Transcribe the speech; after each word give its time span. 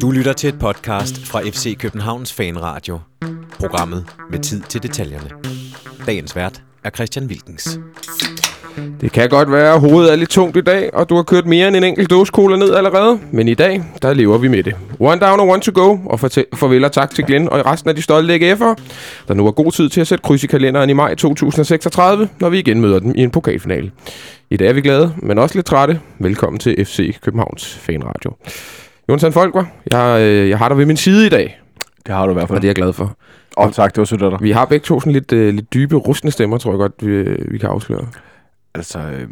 Du 0.00 0.10
lytter 0.10 0.32
til 0.32 0.48
et 0.48 0.58
podcast 0.58 1.26
fra 1.26 1.40
FC 1.40 1.78
Københavns 1.78 2.32
Fanradio. 2.32 2.98
Programmet 3.60 4.06
med 4.30 4.38
tid 4.38 4.60
til 4.60 4.82
detaljerne. 4.82 5.30
Dagens 6.06 6.36
vært 6.36 6.62
er 6.84 6.90
Christian 6.90 7.26
Wilkens. 7.26 7.78
Det 9.00 9.12
kan 9.12 9.28
godt 9.28 9.52
være, 9.52 9.74
at 9.74 9.80
hovedet 9.80 10.12
er 10.12 10.16
lidt 10.16 10.30
tungt 10.30 10.56
i 10.56 10.60
dag, 10.60 10.94
og 10.94 11.08
du 11.08 11.16
har 11.16 11.22
kørt 11.22 11.46
mere 11.46 11.68
end 11.68 11.76
en 11.76 11.84
enkelt 11.84 12.10
dåse 12.10 12.30
cola 12.30 12.56
ned 12.56 12.74
allerede. 12.74 13.20
Men 13.32 13.48
i 13.48 13.54
dag, 13.54 13.82
der 14.02 14.12
lever 14.14 14.38
vi 14.38 14.48
med 14.48 14.62
det. 14.62 14.74
One 15.00 15.20
down 15.20 15.40
og 15.40 15.48
one 15.48 15.60
to 15.62 15.72
go, 15.74 15.98
og 16.06 16.20
farvel 16.20 16.84
og 16.84 16.92
tak 16.92 17.14
til 17.14 17.24
Glenn 17.24 17.48
og 17.48 17.66
resten 17.66 17.90
af 17.90 17.96
de 17.96 18.02
stolte 18.02 18.34
AGF'ere, 18.34 18.74
der 19.28 19.34
nu 19.34 19.44
har 19.44 19.50
god 19.50 19.72
tid 19.72 19.88
til 19.88 20.00
at 20.00 20.06
sætte 20.06 20.22
kryds 20.22 20.44
i 20.44 20.46
kalenderen 20.46 20.90
i 20.90 20.92
maj 20.92 21.14
2036, 21.14 22.28
når 22.40 22.48
vi 22.48 22.58
igen 22.58 22.80
møder 22.80 22.98
dem 22.98 23.12
i 23.16 23.22
en 23.22 23.30
pokalfinale. 23.30 23.90
I 24.50 24.56
dag 24.56 24.68
er 24.68 24.72
vi 24.72 24.80
glade, 24.80 25.14
men 25.22 25.38
også 25.38 25.54
lidt 25.54 25.66
trætte. 25.66 26.00
Velkommen 26.18 26.60
til 26.60 26.84
FC 26.86 27.20
Københavns 27.20 27.74
Fanradio. 27.74 28.32
Jonathan 29.12 29.32
Folker, 29.32 29.64
jeg, 29.92 30.20
øh, 30.20 30.48
jeg 30.48 30.58
har 30.58 30.68
dig 30.68 30.78
ved 30.78 30.86
min 30.86 30.96
side 30.96 31.26
i 31.26 31.28
dag. 31.28 31.60
Det 32.06 32.14
har 32.14 32.26
du 32.26 32.30
i 32.30 32.34
hvert 32.34 32.48
fald. 32.48 32.56
Og 32.56 32.62
det 32.62 32.68
er 32.68 32.70
jeg 32.70 32.76
glad 32.76 32.92
for. 32.92 33.16
Åh, 33.56 33.66
oh, 33.66 33.72
tak, 33.72 33.94
det 33.94 33.98
var 33.98 34.04
sødt 34.04 34.22
af 34.22 34.30
dig. 34.30 34.38
Vi 34.42 34.50
har 34.50 34.64
begge 34.64 34.84
to 34.84 35.00
sådan 35.00 35.12
lidt, 35.12 35.32
øh, 35.32 35.54
lidt 35.54 35.74
dybe, 35.74 35.96
rustne 35.96 36.30
stemmer, 36.30 36.58
tror 36.58 36.72
jeg 36.72 36.78
godt, 36.78 36.92
vi, 37.06 37.22
vi 37.50 37.58
kan 37.58 37.68
afsløre. 37.68 38.06
Altså, 38.74 38.98
øh, 38.98 39.28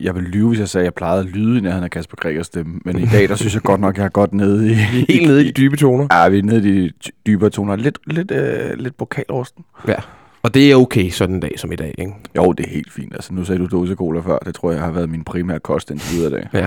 jeg 0.00 0.14
vil 0.14 0.22
lyve, 0.22 0.48
hvis 0.48 0.60
jeg 0.60 0.68
sagde, 0.68 0.82
at 0.82 0.84
jeg 0.84 0.94
plejede 0.94 1.20
at 1.20 1.26
lyde 1.26 1.58
i 1.58 1.60
nærheden 1.60 1.84
af 1.84 1.90
Kasper 1.90 2.16
Gregers 2.16 2.46
stemme. 2.46 2.80
Men 2.84 2.98
i 2.98 3.06
dag, 3.06 3.28
der 3.28 3.34
synes 3.34 3.54
jeg 3.54 3.62
godt 3.62 3.80
nok, 3.80 3.94
at 3.94 3.98
jeg 3.98 4.04
er 4.04 4.08
godt 4.08 4.32
nede 4.32 4.70
i... 4.70 4.74
Helt 5.08 5.26
nede 5.26 5.44
i 5.44 5.46
de 5.46 5.52
dybe 5.52 5.76
toner. 5.76 6.06
Ja, 6.12 6.28
vi 6.28 6.38
er 6.38 6.42
nede 6.42 6.68
i 6.68 6.88
de 6.88 6.92
dybere 7.26 7.50
toner. 7.50 7.76
Lidt, 7.76 7.98
lidt, 8.06 8.30
øh, 8.30 8.78
lidt 8.78 8.96
pokalrusten. 8.96 9.64
Ja. 9.88 9.96
Og 10.42 10.54
det 10.54 10.70
er 10.70 10.76
okay 10.76 11.10
sådan 11.10 11.34
en 11.34 11.40
dag 11.40 11.54
som 11.56 11.72
i 11.72 11.76
dag, 11.76 11.94
ikke? 11.98 12.12
Jo, 12.36 12.52
det 12.52 12.66
er 12.66 12.70
helt 12.70 12.92
fint. 12.92 13.12
Altså, 13.14 13.34
nu 13.34 13.44
sagde 13.44 13.58
du 13.58 13.66
dose 13.66 13.94
cola 13.94 14.20
før. 14.20 14.38
Det 14.38 14.54
tror 14.54 14.72
jeg 14.72 14.80
har 14.80 14.90
været 14.90 15.08
min 15.10 15.24
primære 15.24 15.60
kost 15.60 15.90
indtil 15.90 16.16
videre 16.16 16.30
i 16.30 16.34
dag. 16.34 16.48
Ja. 16.60 16.66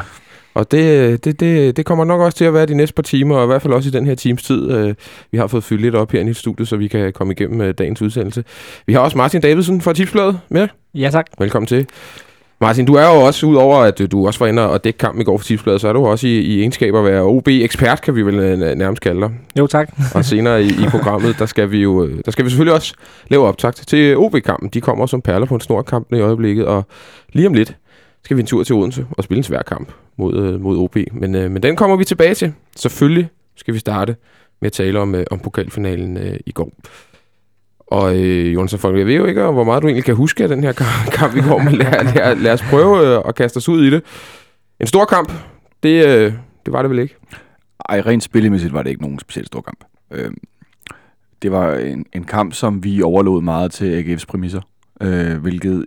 Og 0.53 0.71
det, 0.71 1.23
det, 1.23 1.39
det, 1.39 1.77
det 1.77 1.85
kommer 1.85 2.05
nok 2.05 2.21
også 2.21 2.37
til 2.37 2.45
at 2.45 2.53
være 2.53 2.65
de 2.65 2.75
næste 2.75 2.95
par 2.95 3.03
timer, 3.03 3.35
og 3.35 3.43
i 3.43 3.47
hvert 3.47 3.61
fald 3.61 3.73
også 3.73 3.89
i 3.89 3.91
den 3.91 4.05
her 4.05 4.15
times 4.15 4.43
tid. 4.43 4.71
Øh, 4.71 4.95
vi 5.31 5.37
har 5.37 5.47
fået 5.47 5.63
fyldt 5.63 5.81
lidt 5.81 5.95
op 5.95 6.11
her 6.11 6.29
i 6.29 6.33
studiet, 6.33 6.67
så 6.67 6.77
vi 6.77 6.87
kan 6.87 7.13
komme 7.13 7.33
igennem 7.33 7.61
øh, 7.61 7.73
dagens 7.77 8.01
udsendelse. 8.01 8.43
Vi 8.87 8.93
har 8.93 8.99
også 8.99 9.17
Martin 9.17 9.41
Davidsen 9.41 9.81
fra 9.81 9.93
Tipsbladet 9.93 10.39
med. 10.49 10.67
Ja, 10.93 11.09
tak. 11.09 11.27
Velkommen 11.39 11.67
til. 11.67 11.87
Martin, 12.61 12.85
du 12.85 12.93
er 12.93 13.15
jo 13.15 13.21
også, 13.21 13.45
udover 13.45 13.77
at 13.77 14.11
du 14.11 14.27
også 14.27 14.39
var 14.39 14.47
inde 14.47 14.69
og 14.69 14.83
dække 14.83 14.97
kampen 14.97 15.21
i 15.21 15.23
går 15.23 15.37
for 15.37 15.45
Tipsbladet, 15.45 15.81
så 15.81 15.87
er 15.87 15.93
du 15.93 16.05
også 16.05 16.27
i, 16.27 16.39
i 16.39 16.59
egenskab 16.59 16.95
at 16.95 17.05
være 17.05 17.21
OB-ekspert, 17.21 18.01
kan 18.01 18.15
vi 18.15 18.21
vel 18.21 18.39
øh, 18.39 18.57
nærmest 18.57 19.01
kalde 19.01 19.21
dig. 19.21 19.31
Jo, 19.57 19.67
tak. 19.67 19.91
og 20.15 20.25
senere 20.25 20.63
i, 20.63 20.67
i 20.67 20.85
programmet, 20.89 21.35
der 21.39 21.45
skal 21.45 21.71
vi 21.71 21.77
jo 21.77 22.07
der 22.25 22.31
skal 22.31 22.45
vi 22.45 22.49
selvfølgelig 22.49 22.73
også 22.73 22.93
lave 23.27 23.47
optakt 23.47 23.83
til 23.87 24.17
OB-kampen. 24.17 24.69
De 24.69 24.81
kommer 24.81 25.05
som 25.05 25.21
perler 25.21 25.45
på 25.45 25.55
en 25.55 25.61
snor 25.61 25.81
kamp 25.81 26.13
i 26.13 26.19
øjeblikket, 26.19 26.65
og 26.65 26.85
lige 27.33 27.47
om 27.47 27.53
lidt 27.53 27.75
skal 28.23 28.37
vi 28.37 28.41
en 28.41 28.47
tur 28.47 28.63
til 28.63 28.75
Odense 28.75 29.07
og 29.11 29.23
spille 29.23 29.37
en 29.37 29.43
svær 29.43 29.61
kamp 29.61 29.91
mod, 30.17 30.37
øh, 30.37 30.61
mod 30.61 30.77
OB. 30.77 30.97
Men, 31.11 31.35
øh, 31.35 31.51
men 31.51 31.63
den 31.63 31.75
kommer 31.75 31.95
vi 31.95 32.03
tilbage 32.03 32.33
til. 32.35 32.53
Selvfølgelig 32.75 33.29
skal 33.55 33.73
vi 33.73 33.79
starte 33.79 34.15
med 34.61 34.67
at 34.67 34.73
tale 34.73 34.99
om, 34.99 35.15
øh, 35.15 35.25
om 35.31 35.39
pokalfinalen 35.39 36.17
øh, 36.17 36.39
i 36.45 36.51
går. 36.51 36.71
Og 37.87 38.17
øh, 38.17 38.53
Jonas 38.53 38.75
Folk, 38.75 38.97
jeg 38.97 39.05
ved 39.05 39.15
jo 39.15 39.25
ikke, 39.25 39.43
hvor 39.43 39.63
meget 39.63 39.83
du 39.83 39.87
egentlig 39.87 40.03
kan 40.03 40.15
huske 40.15 40.43
af 40.43 40.49
den 40.49 40.63
her 40.63 40.71
kamp 41.19 41.35
i 41.35 41.41
går, 41.41 41.59
men 41.59 41.73
lad, 41.73 42.13
lad, 42.15 42.35
lad 42.35 42.53
os 42.53 42.61
prøve 42.61 43.07
øh, 43.07 43.21
at 43.27 43.35
kaste 43.35 43.57
os 43.57 43.69
ud 43.69 43.85
i 43.85 43.89
det. 43.89 44.03
En 44.79 44.87
stor 44.87 45.05
kamp, 45.05 45.31
det, 45.83 46.07
øh, 46.07 46.33
det 46.65 46.73
var 46.73 46.81
det 46.81 46.91
vel 46.91 46.99
ikke? 46.99 47.15
Ej, 47.89 47.99
rent 47.99 48.23
spillemæssigt 48.23 48.73
var 48.73 48.83
det 48.83 48.89
ikke 48.89 49.01
nogen 49.01 49.19
specielt 49.19 49.47
stor 49.47 49.61
kamp. 49.61 49.83
Øh, 50.11 50.31
det 51.41 51.51
var 51.51 51.75
en, 51.75 52.05
en 52.13 52.23
kamp, 52.23 52.53
som 52.53 52.83
vi 52.83 53.01
overlod 53.01 53.41
meget 53.41 53.71
til 53.71 54.03
AGF's 54.03 54.25
præmisser, 54.25 54.61
øh, 55.01 55.37
hvilket 55.37 55.85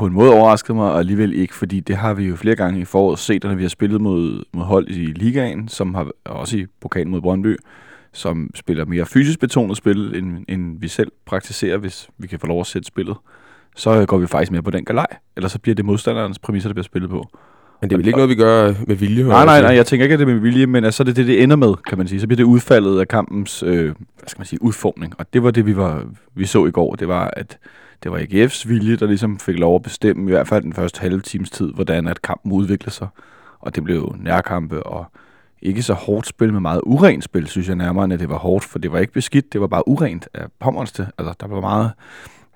på 0.00 0.06
en 0.06 0.12
måde 0.12 0.32
overraskede 0.32 0.76
mig, 0.76 0.92
og 0.92 0.98
alligevel 0.98 1.34
ikke, 1.34 1.54
fordi 1.54 1.80
det 1.80 1.96
har 1.96 2.14
vi 2.14 2.24
jo 2.24 2.36
flere 2.36 2.56
gange 2.56 2.80
i 2.80 2.84
foråret 2.84 3.18
set, 3.18 3.44
når 3.44 3.54
vi 3.54 3.62
har 3.62 3.68
spillet 3.68 4.00
mod, 4.00 4.44
mod 4.52 4.64
hold 4.64 4.88
i 4.88 5.04
ligaen, 5.04 5.68
som 5.68 5.94
har 5.94 6.10
også 6.24 6.56
i 6.56 6.66
pokalen 6.80 7.10
mod 7.10 7.20
Brøndby, 7.20 7.56
som 8.12 8.50
spiller 8.54 8.84
mere 8.84 9.06
fysisk 9.06 9.40
betonet 9.40 9.76
spil, 9.76 10.14
end, 10.16 10.44
end 10.48 10.80
vi 10.80 10.88
selv 10.88 11.12
praktiserer, 11.26 11.76
hvis 11.76 12.08
vi 12.18 12.26
kan 12.26 12.38
få 12.38 12.46
lov 12.46 12.60
at 12.60 12.66
sætte 12.66 12.86
spillet. 12.86 13.16
Så 13.76 14.06
går 14.06 14.18
vi 14.18 14.26
faktisk 14.26 14.52
mere 14.52 14.62
på 14.62 14.70
den 14.70 14.84
galej, 14.84 15.06
eller 15.36 15.48
så 15.48 15.58
bliver 15.58 15.74
det 15.74 15.84
modstanderens 15.84 16.38
præmisser, 16.38 16.68
der 16.68 16.74
bliver 16.74 16.84
spillet 16.84 17.10
på. 17.10 17.28
Men 17.80 17.90
det 17.90 17.94
er 17.94 17.98
vel 17.98 18.06
ikke 18.06 18.16
noget, 18.16 18.30
vi 18.30 18.34
gør 18.34 18.74
med 18.86 18.96
vilje? 18.96 19.24
Nej, 19.24 19.44
nej, 19.44 19.60
nej, 19.62 19.74
jeg 19.74 19.86
tænker 19.86 20.04
ikke, 20.04 20.12
at 20.12 20.18
det 20.18 20.28
er 20.28 20.32
med 20.32 20.40
vilje, 20.40 20.66
men 20.66 20.84
altså, 20.84 21.04
det 21.04 21.10
er 21.10 21.14
det, 21.14 21.26
det 21.26 21.42
ender 21.42 21.56
med, 21.56 21.74
kan 21.88 21.98
man 21.98 22.08
sige. 22.08 22.20
Så 22.20 22.26
bliver 22.26 22.36
det 22.36 22.44
udfaldet 22.44 23.00
af 23.00 23.08
kampens, 23.08 23.62
øh, 23.62 23.84
hvad 23.84 23.94
skal 24.26 24.40
man 24.40 24.46
sige, 24.46 24.62
udformning. 24.62 25.14
Og 25.18 25.26
det 25.32 25.42
var 25.42 25.50
det, 25.50 25.66
vi, 25.66 25.76
var, 25.76 26.04
vi 26.34 26.46
så 26.46 26.66
i 26.66 26.70
går. 26.70 26.94
Det 26.94 27.08
var, 27.08 27.30
at 27.36 27.58
det 28.02 28.12
var 28.12 28.18
AGF's 28.18 28.68
vilje, 28.68 28.96
der 28.96 29.06
ligesom 29.06 29.38
fik 29.38 29.58
lov 29.58 29.74
at 29.74 29.82
bestemme, 29.82 30.30
i 30.30 30.32
hvert 30.32 30.48
fald 30.48 30.62
den 30.62 30.72
første 30.72 31.00
halve 31.00 31.20
times 31.20 31.50
tid, 31.50 31.72
hvordan 31.72 32.06
at 32.06 32.22
kampen 32.22 32.52
udviklede 32.52 32.94
sig. 32.94 33.08
Og 33.60 33.74
det 33.74 33.84
blev 33.84 34.14
nærkampe 34.18 34.82
og 34.82 35.04
ikke 35.62 35.82
så 35.82 35.94
hårdt 35.94 36.26
spil, 36.26 36.52
men 36.52 36.62
meget 36.62 36.80
urent 36.84 37.24
spil, 37.24 37.46
synes 37.46 37.68
jeg 37.68 37.76
nærmere, 37.76 38.04
end 38.04 38.12
at 38.12 38.20
det 38.20 38.28
var 38.28 38.38
hårdt, 38.38 38.64
for 38.64 38.78
det 38.78 38.92
var 38.92 38.98
ikke 38.98 39.12
beskidt, 39.12 39.52
det 39.52 39.60
var 39.60 39.66
bare 39.66 39.88
urent 39.88 40.28
af 40.34 40.44
pommerste. 40.58 41.08
Altså, 41.18 41.34
der 41.40 41.46
var 41.46 41.60
meget... 41.60 41.92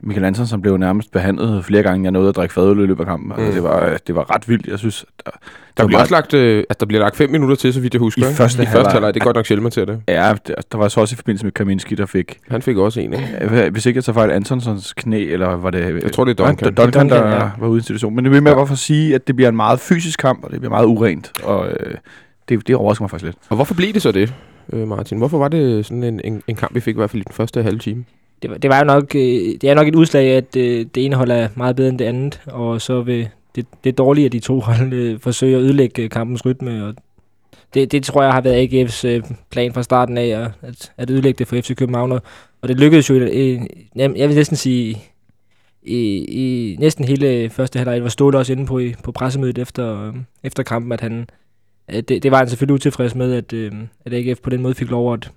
Michael 0.01 0.25
Andersen, 0.25 0.47
som 0.47 0.63
blev 0.63 0.77
nærmest 0.77 1.13
behandlet 1.13 1.65
flere 1.65 1.83
gange, 1.83 2.05
jeg 2.05 2.13
nåede 2.13 2.29
at 2.29 2.37
drikke 2.37 2.55
fadøl 2.55 2.79
i 2.79 2.87
løbet 2.87 3.01
af 3.01 3.07
kampen. 3.07 3.33
Altså, 3.33 3.43
mm. 3.43 3.47
Altså, 3.47 3.63
det, 3.63 3.91
var, 3.91 3.99
det 4.07 4.15
var 4.15 4.35
ret 4.35 4.49
vildt, 4.49 4.67
jeg 4.67 4.79
synes. 4.79 5.05
Der, 5.25 5.31
der, 5.77 5.87
bliver 5.87 6.01
også 6.01 6.15
lagt, 6.15 6.35
øh, 6.35 6.59
altså, 6.59 6.77
der 6.81 6.87
bliver 6.87 7.01
lagt 7.01 7.17
fem 7.17 7.31
minutter 7.31 7.57
til, 7.57 7.73
så 7.75 7.81
vidt 7.81 7.95
jeg 7.95 8.01
husker. 8.01 8.31
I 8.31 8.35
første, 8.35 8.63
I 8.63 8.67
første 8.67 8.93
halvleg. 8.93 9.15
Det 9.15 9.21
er 9.21 9.25
godt 9.25 9.37
nok 9.37 9.47
sjældent 9.47 9.73
til 9.73 9.87
det. 9.87 10.01
Ja, 10.09 10.35
der, 10.47 10.55
der 10.73 10.79
var 10.79 10.89
så 10.89 11.01
også 11.01 11.15
i 11.15 11.17
forbindelse 11.17 11.47
med 11.47 11.53
Kaminski, 11.53 11.95
der 11.95 12.07
fik... 12.07 12.39
Han 12.49 12.63
fik 12.63 12.77
også 12.77 13.01
en, 13.01 13.13
ikke? 13.13 13.71
Hvis 13.71 13.87
ikke 13.87 13.99
jeg 13.99 14.05
tager 14.05 14.15
fejl, 14.15 14.31
Antonsons 14.31 14.93
knæ, 14.93 15.33
eller 15.33 15.57
var 15.57 15.71
det... 15.71 16.03
Jeg 16.03 16.13
tror, 16.13 16.25
det 16.25 16.41
er 16.41 16.47
Duncan. 16.47 16.75
Duncan, 16.75 17.09
Duncan 17.09 17.09
der 17.09 17.35
ja. 17.35 17.51
var 17.59 17.69
ude 17.69 17.77
i 17.77 17.81
institutionen. 17.81 18.17
Men 18.17 18.25
det 18.25 18.33
vil 18.33 18.43
med 18.43 18.51
ja. 18.51 18.57
bare 18.57 18.67
for 18.67 18.73
at 18.73 18.79
sige, 18.79 19.15
at 19.15 19.27
det 19.27 19.37
bliver 19.37 19.49
en 19.49 19.57
meget 19.57 19.81
fysisk 19.81 20.19
kamp, 20.19 20.45
og 20.45 20.51
det 20.51 20.61
bliver 20.61 20.71
meget 20.71 20.87
urent. 20.87 21.33
Og 21.45 21.69
øh, 21.69 21.95
det, 22.49 22.69
det 22.69 22.77
overrasker 22.77 23.03
mig 23.03 23.11
faktisk 23.11 23.25
lidt. 23.25 23.37
Og 23.49 23.57
hvorfor 23.57 23.75
blev 23.75 23.93
det 23.93 24.03
så 24.03 24.13
det, 24.13 24.35
øh, 24.73 24.89
Martin? 24.89 25.19
Hvorfor 25.19 25.39
var 25.39 25.49
det 25.49 25.87
sådan 25.87 26.03
en, 26.03 26.21
en, 26.25 26.43
en 26.49 26.57
kamp, 26.57 26.75
vi 26.75 26.81
fik 26.81 26.95
i 26.95 26.99
hvert 26.99 27.11
fald 27.11 27.23
i 27.23 27.25
den 27.25 27.35
første 27.35 27.63
halve 27.63 27.79
time? 27.79 28.05
Det 28.45 28.51
var, 28.51 28.59
det 28.59 28.71
var 28.71 28.79
jo 28.79 28.85
nok, 28.85 29.15
øh, 29.15 29.21
det 29.61 29.65
er 29.65 29.75
nok 29.75 29.89
et 29.89 29.95
udslag 29.95 30.33
af, 30.33 30.37
at 30.37 30.57
øh, 30.57 30.87
det 30.95 31.05
ene 31.05 31.17
hold 31.17 31.31
er 31.31 31.49
meget 31.55 31.77
bedre 31.77 31.89
end 31.89 31.99
det 31.99 32.05
andet, 32.05 32.41
og 32.47 32.81
så 32.81 33.03
vil 33.03 33.29
det, 33.57 33.67
det 33.85 34.01
er 34.01 34.25
af 34.25 34.31
de 34.31 34.39
to 34.39 34.61
hold 34.61 34.93
øh, 34.93 35.21
forsøger 35.21 35.59
at 35.59 35.65
ødelægge 35.65 36.03
øh, 36.03 36.11
kampens 36.11 36.47
rytme, 36.47 36.85
og 36.87 36.95
det, 37.75 37.93
det 37.93 38.05
tror 38.05 38.23
jeg 38.23 38.33
har 38.33 38.41
været 38.41 38.69
AGF's 38.69 39.07
øh, 39.07 39.23
plan 39.51 39.73
fra 39.73 39.83
starten 39.83 40.19
af, 40.19 40.53
at, 40.63 40.93
at 40.97 41.11
ødelægge 41.11 41.39
det 41.39 41.49
for 41.49 41.57
FC 41.57 41.77
København, 41.77 42.13
og 42.63 42.69
det 42.69 42.81
lykkedes 42.81 43.11
jo, 43.11 43.15
øh, 43.15 43.61
jeg 43.97 44.29
vil 44.29 44.37
næsten 44.37 44.57
sige, 44.57 45.03
i, 45.83 46.25
i 46.29 46.77
næsten 46.77 47.05
hele 47.05 47.29
øh, 47.29 47.51
første 47.51 47.79
halvleg 47.79 48.03
var 48.03 48.09
Ståle 48.09 48.39
også 48.39 48.53
inde 48.53 48.67
på, 48.67 48.79
i, 48.79 48.95
på 49.05 49.13
pressemødet 49.13 49.59
efter, 49.59 50.07
øh, 50.07 50.15
efter 50.43 50.63
kampen, 50.63 50.93
at 50.93 51.01
han, 51.01 51.27
det, 51.91 52.09
det 52.09 52.31
var 52.31 52.39
han 52.39 52.49
selvfølgelig 52.49 52.75
utilfreds 52.75 53.15
med, 53.15 53.33
at, 53.33 53.53
øh, 53.53 53.73
at 54.05 54.15
AGF 54.15 54.41
på 54.41 54.51
den 54.51 54.63
måde 54.63 54.75
fik 54.75 54.91
lov 54.91 55.13
at, 55.13 55.31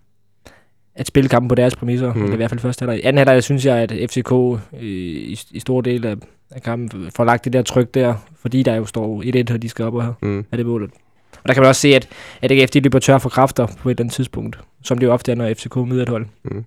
at 0.97 1.07
spille 1.07 1.29
kampen 1.29 1.49
på 1.49 1.55
deres 1.55 1.75
præmisser. 1.75 2.13
Mm. 2.13 2.21
Det 2.21 2.29
er 2.29 2.33
i 2.33 2.35
hvert 2.35 2.49
fald 2.49 2.59
første 2.59 2.83
halvleg. 2.83 3.01
Anden 3.05 3.17
halvleg 3.17 3.43
synes 3.43 3.65
jeg, 3.65 3.77
at 3.77 3.91
FCK 4.09 4.31
øh, 4.31 4.81
i, 4.81 5.39
i 5.51 5.59
stor 5.59 5.81
del 5.81 6.05
af, 6.05 6.15
af 6.51 6.61
kampen 6.61 7.11
får 7.15 7.25
lagt 7.25 7.45
det 7.45 7.53
der 7.53 7.61
tryk 7.61 7.93
der, 7.93 8.13
fordi 8.41 8.63
der 8.63 8.75
jo 8.75 8.85
står 8.85 9.23
1-1, 9.49 9.53
og 9.53 9.61
de 9.61 9.69
skal 9.69 9.85
op 9.85 9.93
og 9.93 10.13
mm. 10.21 10.45
have 10.51 10.57
det 10.57 10.65
målet. 10.65 10.89
Og 11.33 11.47
der 11.47 11.53
kan 11.53 11.61
man 11.61 11.69
også 11.69 11.81
se, 11.81 11.95
at, 11.95 12.09
at 12.41 12.51
AGF 12.51 12.69
de 12.69 12.79
løber 12.79 12.99
tør 12.99 13.17
for 13.17 13.29
kræfter 13.29 13.65
på 13.65 13.89
et 13.89 13.93
eller 13.93 14.03
andet 14.03 14.13
tidspunkt, 14.13 14.59
som 14.83 14.97
det 14.97 15.07
jo 15.07 15.13
ofte 15.13 15.31
er, 15.31 15.35
når 15.35 15.53
FCK 15.53 15.75
møder 15.75 16.03
et 16.03 16.09
hold. 16.09 16.25
Mm. 16.43 16.63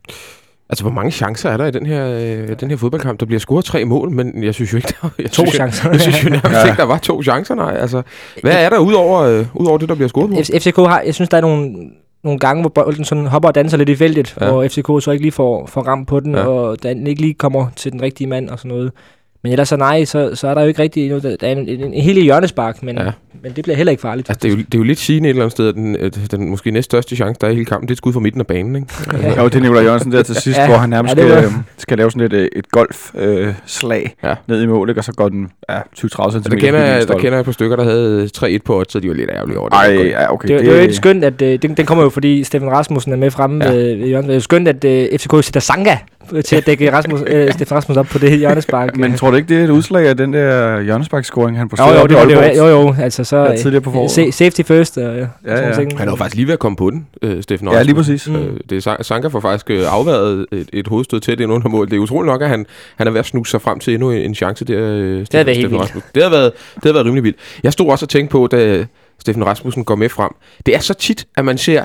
Altså, 0.68 0.84
hvor 0.84 0.92
mange 0.92 1.10
chancer 1.10 1.50
er 1.50 1.56
der 1.56 1.66
i 1.66 1.70
den 1.70 1.86
her, 1.86 2.06
øh, 2.06 2.60
den 2.60 2.70
her 2.70 2.76
fodboldkamp? 2.76 3.20
Der 3.20 3.26
bliver 3.26 3.40
scoret 3.40 3.64
tre 3.64 3.84
mål, 3.84 4.10
men 4.10 4.44
jeg 4.44 4.54
synes 4.54 4.72
jo 4.72 4.76
ikke, 4.76 4.94
der, 5.02 5.08
jeg 5.18 5.30
to 5.30 5.42
synes, 5.42 5.54
chancer. 5.54 5.88
Jeg, 5.88 5.92
jeg 5.92 6.00
synes 6.00 6.24
jo 6.24 6.28
nærmest 6.42 6.52
ja. 6.52 6.64
ikke, 6.64 6.76
der 6.76 6.84
var 6.84 6.98
to 6.98 7.22
chancer, 7.22 7.54
nej. 7.54 7.76
Altså, 7.76 8.02
hvad 8.42 8.64
er 8.64 8.68
der 8.68 8.78
udover, 8.78 9.20
øh, 9.20 9.46
udover 9.54 9.78
det, 9.78 9.88
der 9.88 9.94
bliver 9.94 10.08
scoret 10.08 10.30
på? 10.30 10.36
FCK 10.58 10.76
har, 10.76 11.00
jeg 11.00 11.14
synes, 11.14 11.28
der 11.28 11.36
er 11.36 11.40
nogle, 11.40 11.90
nogle 12.22 12.38
gange, 12.38 12.62
hvor 12.62 12.70
bolden 12.70 13.04
sådan 13.04 13.26
hopper 13.26 13.48
og 13.48 13.54
danser 13.54 13.76
lidt 13.76 13.88
i 13.88 13.96
feltet, 13.96 14.36
ja. 14.40 14.50
og 14.50 14.70
FCK 14.70 14.86
så 14.86 15.10
ikke 15.10 15.24
lige 15.24 15.32
får, 15.32 15.66
får 15.66 15.82
ramt 15.82 16.08
på 16.08 16.20
den, 16.20 16.34
ja. 16.34 16.46
og 16.46 16.82
den 16.82 17.06
ikke 17.06 17.20
lige 17.20 17.34
kommer 17.34 17.66
til 17.76 17.92
den 17.92 18.02
rigtige 18.02 18.26
mand 18.26 18.50
og 18.50 18.58
sådan 18.58 18.68
noget. 18.68 18.92
Men 19.42 19.52
ellers 19.52 19.68
så 19.68 19.76
nej, 19.76 20.04
så, 20.04 20.30
så 20.34 20.48
er 20.48 20.54
der 20.54 20.60
jo 20.60 20.68
ikke 20.68 20.82
rigtig 20.82 21.08
noget. 21.08 21.40
Der 21.40 21.46
er 21.46 21.52
en, 21.52 21.68
en, 21.68 21.94
en 21.94 22.02
helt 22.02 22.22
hjørnespark, 22.22 22.82
men, 22.82 22.98
ja. 22.98 23.10
men 23.42 23.52
det 23.56 23.64
bliver 23.64 23.76
heller 23.76 23.90
ikke 23.90 24.00
farligt. 24.00 24.30
Altså, 24.30 24.40
det, 24.42 24.52
er 24.52 24.56
jo, 24.56 24.56
det 24.56 24.74
er 24.74 24.78
jo 24.78 24.82
lidt 24.82 24.98
sigende 24.98 25.28
et 25.28 25.30
eller 25.30 25.42
andet 25.42 25.52
sted, 25.52 25.68
at 25.68 25.74
den, 25.74 25.96
den 26.30 26.50
måske 26.50 26.70
næststørste 26.70 27.16
chance, 27.16 27.38
der 27.40 27.46
er 27.46 27.50
i 27.50 27.54
hele 27.54 27.64
kampen, 27.64 27.88
det 27.88 27.90
er 27.90 27.94
et 27.94 27.98
skud 27.98 28.12
fra 28.12 28.20
midten 28.20 28.40
af 28.40 28.46
banen. 28.46 28.76
Ikke? 28.76 28.88
ja. 29.22 29.42
Jo, 29.42 29.48
det 29.48 29.54
er 29.54 29.60
Nicolai 29.60 29.84
Jørgensen 29.84 30.12
der 30.12 30.22
til 30.22 30.34
sidst, 30.44 30.58
ja. 30.58 30.66
hvor 30.66 30.76
han 30.76 30.90
nærmest 30.90 31.16
ja, 31.16 31.22
skal, 31.22 31.44
øh, 31.44 31.52
skal 31.78 31.98
lave 31.98 32.10
sådan 32.10 32.26
et, 32.26 32.32
øh, 32.32 32.48
et 32.56 32.70
golfslag 32.70 34.14
øh, 34.24 34.28
ja. 34.28 34.34
ned 34.48 34.62
i 34.62 34.66
målet, 34.66 34.98
og 34.98 35.04
så 35.04 35.12
går 35.12 35.28
den 35.28 35.50
ja, 35.70 35.78
20-30 35.78 35.82
cm. 36.02 36.50
Der 36.50 36.56
kender, 36.56 36.80
jeg, 36.80 37.08
der 37.08 37.18
kender 37.18 37.38
jeg 37.38 37.44
på 37.44 37.52
stykker, 37.52 37.76
der 37.76 37.84
havde 37.84 38.30
3-1 38.38 38.58
på 38.64 38.84
så 38.88 39.00
de 39.00 39.08
var 39.08 39.14
lidt 39.14 39.30
ærgerlige 39.30 39.58
over 39.58 39.68
det. 39.68 39.76
Ej, 39.76 40.06
ja, 40.06 40.32
okay. 40.32 40.48
Det, 40.48 40.58
det, 40.58 40.66
det, 40.66 40.72
er 40.72 40.76
jo 40.76 40.82
ikke 40.82 40.94
skønt, 40.94 41.24
at 41.24 41.42
øh, 41.42 41.62
den, 41.62 41.74
den 41.74 41.86
kommer 41.86 42.04
jo, 42.04 42.10
fordi 42.10 42.44
Steffen 42.44 42.70
Rasmussen 42.70 43.12
er 43.12 43.16
med 43.16 43.30
fremme 43.30 43.64
ja. 43.64 43.70
ved, 43.70 43.96
ved 43.96 44.06
Jørgensen. 44.06 44.28
Det 44.28 44.30
er 44.30 44.34
jo 44.34 44.40
skønt, 44.40 44.68
at 44.68 44.84
øh, 44.84 45.18
FCK 45.18 45.44
sætter 45.44 45.60
Sanka 45.60 45.96
til 46.44 46.56
at 46.56 46.66
dække 46.66 46.92
Rasmus, 46.92 47.20
øh, 47.26 47.52
Steffen 47.54 47.76
Rasmus 47.76 47.96
op 47.96 48.06
på 48.06 48.18
det 48.18 48.38
hjørnespark. 48.38 48.96
Men 48.96 49.16
tror 49.16 49.30
du 49.30 49.36
ikke, 49.36 49.48
det 49.48 49.60
er 49.60 49.64
et 49.64 49.70
udslag 49.70 50.08
af 50.08 50.16
den 50.16 50.32
der 50.32 50.80
hjørnespark-scoring, 50.80 51.58
han 51.58 51.68
præsterede 51.68 51.94
jo, 51.94 52.00
jo, 52.00 52.28
det, 52.28 52.36
det, 52.36 52.58
jo, 52.58 52.66
jo, 52.66 52.94
altså 53.00 53.24
så 53.24 53.36
ja, 53.36 53.56
tidligere 53.56 53.80
på 53.80 53.90
foråret. 53.92 54.34
safety 54.34 54.62
first. 54.62 54.98
Og, 54.98 55.16
ja, 55.16 55.26
ja, 55.46 55.68
ja. 55.68 55.74
Han 55.74 56.08
er 56.08 56.12
jo 56.12 56.16
faktisk 56.16 56.36
lige 56.36 56.46
ved 56.46 56.52
at 56.52 56.58
komme 56.58 56.76
på 56.76 56.90
den, 56.90 57.06
øh, 57.22 57.42
Steffen 57.42 57.68
Ja, 57.68 57.82
lige 57.82 57.94
præcis. 57.94 58.28
Mm. 58.28 58.36
Øh, 58.36 58.60
det 58.70 58.86
er 58.86 59.02
Sanka 59.02 59.28
får 59.28 59.40
faktisk 59.40 59.70
øh, 59.70 59.94
afværet 59.94 60.46
et, 60.52 60.68
et 60.72 60.86
hovedstød 60.86 61.20
til 61.20 61.38
det 61.38 61.44
under 61.44 61.68
mål. 61.68 61.90
Det 61.90 61.96
er 61.96 62.00
utroligt 62.00 62.30
nok, 62.30 62.42
at 62.42 62.48
han, 62.48 62.66
han 62.96 63.06
er 63.06 63.10
ved 63.10 63.20
at 63.20 63.26
snuse 63.26 63.50
sig 63.50 63.62
frem 63.62 63.78
til 63.78 63.94
endnu 63.94 64.10
en, 64.10 64.22
en 64.22 64.34
chance 64.34 64.64
der. 64.64 64.78
Øh, 64.78 65.20
det 65.20 65.34
har 65.34 65.44
været 65.44 65.56
helt 65.56 65.70
vildt. 65.70 65.94
Det 66.14 66.22
har 66.22 66.30
været, 66.30 66.52
det 66.74 66.84
har 66.84 66.92
været 66.92 67.06
rimelig 67.06 67.24
vildt. 67.24 67.38
Jeg 67.62 67.72
stod 67.72 67.90
også 67.90 68.04
og 68.04 68.08
tænkte 68.08 68.32
på, 68.32 68.46
da 68.46 68.86
Steffen 69.20 69.46
Rasmussen 69.46 69.84
går 69.84 69.94
med 69.94 70.08
frem. 70.08 70.30
Det 70.66 70.74
er 70.74 70.80
så 70.80 70.94
tit, 70.94 71.26
at 71.36 71.44
man 71.44 71.58
ser 71.58 71.84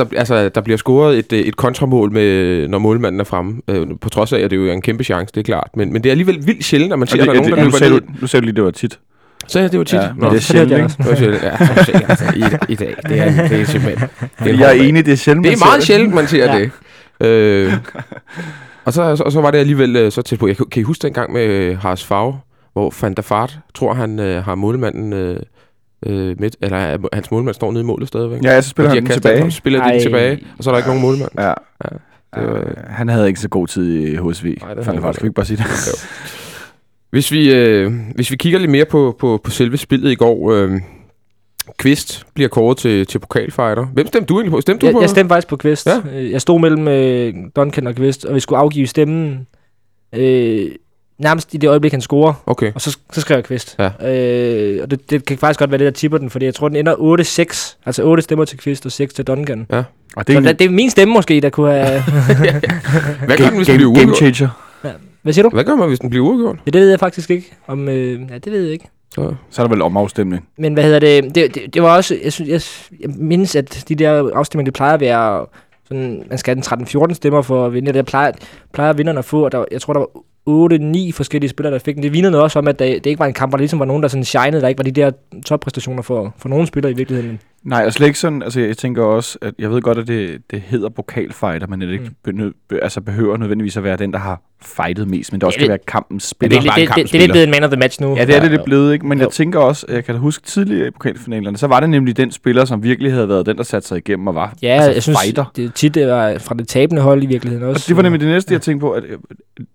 at 0.00 0.10
der, 0.10 0.18
altså, 0.18 0.48
der 0.48 0.60
bliver 0.60 0.76
scoret 0.76 1.18
et, 1.18 1.32
øh, 1.32 1.38
et 1.40 1.56
kontramål, 1.56 2.12
med, 2.12 2.68
når 2.68 2.78
målmanden 2.78 3.20
er 3.20 3.24
fremme. 3.24 3.60
Øh, 3.68 3.86
på 4.00 4.08
trods 4.08 4.32
af, 4.32 4.38
at 4.40 4.50
det 4.50 4.56
jo 4.56 4.66
er 4.68 4.72
en 4.72 4.82
kæmpe 4.82 5.04
chance, 5.04 5.32
det 5.34 5.40
er 5.40 5.44
klart. 5.44 5.70
Men, 5.76 5.92
men 5.92 6.02
det 6.02 6.08
er 6.08 6.12
alligevel 6.12 6.46
vildt 6.46 6.64
sjældent, 6.64 6.92
at 6.92 6.98
man 6.98 7.08
ser, 7.08 7.16
Og 7.16 7.22
at 7.22 7.26
det, 7.28 7.34
der 7.34 7.40
er 7.40 7.60
nogen, 7.60 7.72
det, 7.72 7.80
der 7.80 7.88
nu, 7.88 7.94
løber 7.94 8.06
ned. 8.12 8.20
nu 8.20 8.26
sagde 8.26 8.40
du 8.40 8.44
lige, 8.44 8.56
det 8.56 8.64
var 8.64 8.70
tit. 8.70 8.98
Så 9.46 9.60
ja, 9.60 9.68
det 9.68 9.78
var 9.78 9.84
tit. 9.84 9.94
Ja, 9.98 10.08
men 10.12 10.20
Nå, 10.22 10.30
det 10.30 10.36
er 10.36 10.40
sjældent, 10.40 10.70
det 10.70 10.78
er 10.78 10.82
ikke? 10.84 10.94
det 10.98 11.06
var 11.10 11.14
sjældent. 11.16 11.42
Ja, 11.42 11.56
så 11.66 11.84
se, 11.84 11.92
altså, 12.08 12.24
i, 12.36 12.72
i 12.72 12.74
dag. 12.74 12.94
Det 13.08 13.20
er, 13.20 13.48
det 13.48 13.60
er 13.60 13.64
simpelthen... 13.64 14.08
Det 14.44 14.54
er, 14.54 14.58
Jeg 14.58 14.78
er 14.78 14.82
enig, 14.82 15.06
det 15.06 15.12
er 15.12 15.16
sjældent, 15.16 15.44
Det 15.46 15.52
er 15.52 15.64
meget 15.66 15.82
sjældent, 15.82 16.14
man 16.14 16.26
ser 16.26 16.54
Ja. 16.54 16.58
det. 16.58 16.70
Øh, 17.26 17.72
og, 18.84 18.92
så, 18.92 19.22
og 19.24 19.32
så 19.32 19.40
var 19.40 19.50
det 19.50 19.58
alligevel 19.58 19.96
øh, 19.96 20.12
så 20.12 20.22
tæt 20.22 20.38
på. 20.38 20.46
Jeg, 20.46 20.56
kan 20.56 20.80
I 20.80 20.82
huske 20.82 21.02
dengang 21.02 21.32
med 21.32 21.76
Haras 21.76 22.04
Favre, 22.04 22.38
hvor 22.72 22.94
Van 23.02 23.14
der 23.14 23.22
Fart 23.22 23.58
tror, 23.74 23.94
han 23.94 24.18
øh, 24.20 24.44
har 24.44 24.54
målmanden 24.54 25.12
øh, 25.12 25.36
øh, 26.06 26.40
midt, 26.40 26.56
eller 26.60 26.78
er- 26.78 26.98
hans 27.12 27.30
målmand 27.30 27.54
står 27.54 27.72
nede 27.72 27.82
i 27.82 27.86
målet 27.86 28.08
stadigvæk. 28.08 28.42
Ja, 28.44 28.60
så 28.60 28.68
spiller 28.68 28.90
Og 28.90 28.96
de 28.96 29.00
han 29.00 29.06
har 29.06 29.12
den 29.14 29.22
tilbage. 29.22 29.42
den, 29.42 29.50
spiller 29.50 29.78
de 29.78 29.84
Ej. 29.84 29.92
den 29.92 30.02
tilbage, 30.02 30.38
og 30.58 30.64
så 30.64 30.70
er 30.70 30.74
der 30.74 30.78
ikke 30.78 30.88
nogen 30.88 31.02
målmand. 31.02 31.30
Ja. 31.38 31.48
det 31.84 31.90
ja. 32.36 32.40
var- 32.42 32.84
Han 32.88 33.08
havde 33.08 33.28
ikke 33.28 33.40
så 33.40 33.48
god 33.48 33.66
tid 33.66 33.98
i 33.98 34.16
HSV. 34.16 34.44
Nej, 34.60 34.68
det 34.74 34.76
det 34.76 34.86
han 34.86 35.02
faktisk 35.02 35.24
ikke. 35.24 35.34
bare 35.34 35.46
sige 35.46 35.56
det. 35.56 36.06
Hvis 37.10 37.32
vi, 37.32 37.54
øh, 37.54 37.92
hvis 38.14 38.30
vi 38.30 38.36
kigger 38.36 38.58
lidt 38.58 38.70
mere 38.70 38.84
på, 38.84 39.16
på, 39.18 39.40
på 39.44 39.50
selve 39.50 39.76
spillet 39.76 40.10
i 40.12 40.14
går, 40.14 40.52
øh, 40.52 40.80
Kvist 41.78 42.24
bliver 42.34 42.48
kåret 42.48 42.76
til, 42.78 43.06
til 43.06 43.18
pokalfighter. 43.18 43.84
Hvem 43.86 44.06
stemte 44.06 44.26
du 44.26 44.34
egentlig 44.38 44.50
på? 44.52 44.60
Stemte 44.60 44.80
du 44.80 44.86
Jeg, 44.86 44.92
på? 44.92 45.00
jeg 45.00 45.10
stemte 45.10 45.28
faktisk 45.28 45.48
på 45.48 45.56
Kvist. 45.56 45.86
Ja. 45.86 46.00
Ja. 46.12 46.30
Jeg 46.30 46.40
stod 46.40 46.60
mellem 46.60 46.88
øh, 46.88 47.34
Duncan 47.56 47.86
og 47.86 47.94
Kvist, 47.94 48.24
og 48.24 48.34
vi 48.34 48.40
skulle 48.40 48.58
afgive 48.58 48.86
stemmen 48.86 49.46
øh, 50.12 50.70
nærmest 51.18 51.54
i 51.54 51.56
det 51.56 51.68
øjeblik, 51.68 51.92
han 51.92 52.00
scorer. 52.00 52.32
Okay. 52.46 52.72
Og 52.74 52.80
så, 52.80 52.98
så 53.12 53.20
skrev 53.20 53.36
jeg 53.36 53.44
Kvist. 53.44 53.76
Ja. 53.78 54.12
Øh, 54.12 54.82
og 54.82 54.90
det, 54.90 55.10
det 55.10 55.24
kan 55.24 55.38
faktisk 55.38 55.58
godt 55.58 55.70
være 55.70 55.78
det, 55.78 55.84
der 55.84 55.90
tipper 55.90 56.18
den, 56.18 56.30
fordi 56.30 56.44
jeg 56.44 56.54
tror, 56.54 56.68
den 56.68 56.76
ender 56.76 56.94
8-6. 56.94 57.76
Altså 57.86 58.02
8 58.04 58.22
stemmer 58.22 58.44
til 58.44 58.58
Kvist 58.58 58.86
og 58.86 58.92
6 58.92 59.14
til 59.14 59.24
Duncan. 59.26 59.66
Og 59.70 59.84
Så 60.16 60.22
det 60.26 60.36
er 60.36 60.40
det, 60.40 60.50
en 60.50 60.56
det 60.58 60.64
er 60.64 60.70
min 60.70 60.90
stemme 60.90 61.14
måske, 61.14 61.40
der 61.40 61.50
kunne 61.50 61.72
have... 61.72 62.02
Hvad 63.26 63.36
gør 63.38 63.48
den, 63.48 63.56
hvis 63.56 63.66
den 63.66 63.78
game, 63.78 63.92
bliver 63.92 63.94
game 63.94 64.14
changer. 64.14 64.48
Hvad 65.22 65.32
siger 65.32 65.42
du? 65.42 65.48
Hvad 65.48 65.64
gør 65.64 65.74
man, 65.74 65.88
hvis 65.88 65.98
den 65.98 66.10
bliver 66.10 66.26
uafgjort? 66.26 66.56
Ja, 66.66 66.70
det 66.70 66.80
ved 66.80 66.90
jeg 66.90 67.00
faktisk 67.00 67.30
ikke. 67.30 67.52
Om, 67.66 67.88
øh, 67.88 68.20
ja, 68.30 68.38
det 68.38 68.52
ved 68.52 68.62
jeg 68.62 68.72
ikke. 68.72 68.88
Så, 69.14 69.34
Så 69.50 69.62
er 69.62 69.66
der 69.66 69.74
vel 69.74 69.82
omafstemning. 69.82 70.48
Men 70.58 70.74
hvad 70.74 70.84
hedder 70.84 70.98
det? 70.98 71.34
Det, 71.34 71.54
det, 71.54 71.74
det 71.74 71.82
var 71.82 71.96
også... 71.96 72.18
Jeg, 72.24 72.32
synes, 72.32 72.50
jeg, 72.50 72.60
jeg 73.00 73.10
mindes, 73.18 73.56
at 73.56 73.84
de 73.88 73.94
der 73.94 74.30
afstemninger, 74.34 74.70
det 74.70 74.74
plejer 74.74 74.94
at 74.94 75.00
være... 75.00 75.46
Sådan, 75.88 76.22
man 76.28 76.38
skal 76.38 76.56
have 76.56 76.80
den 76.82 77.10
13-14 77.10 77.14
stemmer 77.14 77.42
for 77.42 77.66
at 77.66 77.72
vinde. 77.74 77.92
Det 77.92 78.06
plejer, 78.06 78.32
plejer 78.72 78.92
vinderne 78.92 79.18
at 79.18 79.24
få. 79.24 79.44
Og 79.44 79.52
der, 79.52 79.64
jeg 79.70 79.80
tror, 79.80 79.92
der 79.92 80.00
var 80.00 80.08
8-9 80.50 81.12
forskellige 81.12 81.50
spillere, 81.50 81.72
der 81.72 81.78
fik 81.78 81.94
den. 81.94 82.02
Det 82.02 82.12
vidnede 82.12 82.42
også 82.42 82.58
om, 82.58 82.68
at 82.68 82.78
det 82.78 83.06
ikke 83.06 83.18
var 83.18 83.26
en 83.26 83.32
kamp, 83.32 83.50
hvor 83.50 83.56
der 83.56 83.62
ligesom 83.62 83.78
var 83.78 83.84
nogen, 83.84 84.02
der 84.02 84.08
sådan 84.08 84.24
shinede. 84.24 84.62
Der 84.62 84.68
ikke 84.68 84.78
var 84.78 84.84
de 84.84 84.90
der 84.90 85.10
toppræstationer 85.46 86.02
for, 86.02 86.34
for 86.38 86.48
nogle 86.48 86.66
spillere 86.66 86.92
i 86.92 86.96
virkeligheden. 86.96 87.40
Nej, 87.64 87.82
og 87.86 87.92
slet 87.92 88.06
ikke 88.06 88.18
sådan, 88.18 88.42
altså 88.42 88.60
jeg 88.60 88.76
tænker 88.76 89.02
også, 89.02 89.38
at 89.42 89.54
jeg 89.58 89.70
ved 89.70 89.82
godt, 89.82 89.98
at 89.98 90.06
det, 90.08 90.38
det 90.50 90.60
hedder 90.66 90.88
pokalfighter, 90.88 91.66
men 91.66 91.80
det 91.80 91.90
ikke 91.92 92.04
Mm. 92.04 92.10
benø, 92.24 92.50
be, 92.68 92.82
altså 92.82 93.00
behøver 93.00 93.36
nødvendigvis 93.36 93.76
at 93.76 93.84
være 93.84 93.96
den, 93.96 94.12
der 94.12 94.18
har 94.18 94.40
fightet 94.62 95.08
mest, 95.10 95.32
men 95.32 95.40
det 95.40 95.46
også 95.46 95.56
Ja, 95.56 95.58
skal 95.60 95.62
det- 95.64 95.70
være 95.70 95.78
kampens 95.86 96.22
Det, 96.24 96.30
spiller. 96.30 96.60
det, 96.60 96.66
en 96.82 96.88
det, 96.88 96.96
det, 96.96 97.04
det, 97.12 97.14
er 97.14 97.18
lidt 97.20 97.32
blevet 97.32 97.44
en 97.44 97.50
man 97.50 97.64
of 97.64 97.70
the 97.70 97.78
match 97.78 98.02
nu. 98.02 98.16
Ja, 98.16 98.24
det 98.24 98.36
er 98.36 98.40
det 98.40 98.50
lidt 98.50 98.64
blevet, 98.64 98.92
ikke? 98.92 99.06
Men 99.06 99.18
Jo. 99.18 99.24
jeg 99.24 99.32
tænker 99.32 99.58
også, 99.58 99.86
jeg 99.88 100.04
kan 100.04 100.14
da 100.14 100.20
huske 100.20 100.46
tidligere 100.46 100.86
i 100.88 100.90
pokalfinalerne, 100.90 101.56
så 101.58 101.66
var 101.66 101.80
det 101.80 101.90
nemlig 101.90 102.16
den 102.16 102.30
spiller, 102.30 102.64
som 102.64 102.82
virkelig 102.82 103.12
havde 103.12 103.28
været 103.28 103.46
den, 103.46 103.56
der 103.56 103.62
satte 103.62 103.88
sig 103.88 103.98
igennem 103.98 104.26
og 104.26 104.34
var 104.34 104.54
Ja, 104.62 104.68
altså, 104.68 104.90
jeg 104.90 105.02
synes 105.02 105.18
fighter. 105.24 105.44
det, 105.56 105.74
tit 105.74 105.94
det 105.94 106.06
var 106.08 106.38
fra 106.38 106.54
det 106.54 106.68
tabende 106.68 107.02
hold 107.02 107.22
i 107.22 107.26
virkeligheden 107.26 107.64
også. 107.68 107.84
Og 107.84 107.88
det 107.88 107.96
var 107.96 108.02
nemlig 108.02 108.20
det 108.20 108.28
næste, 108.28 108.52
jeg 108.54 108.62
tænkte 108.62 108.80
på, 108.80 108.90
at 108.90 109.02
øh, 109.04 109.18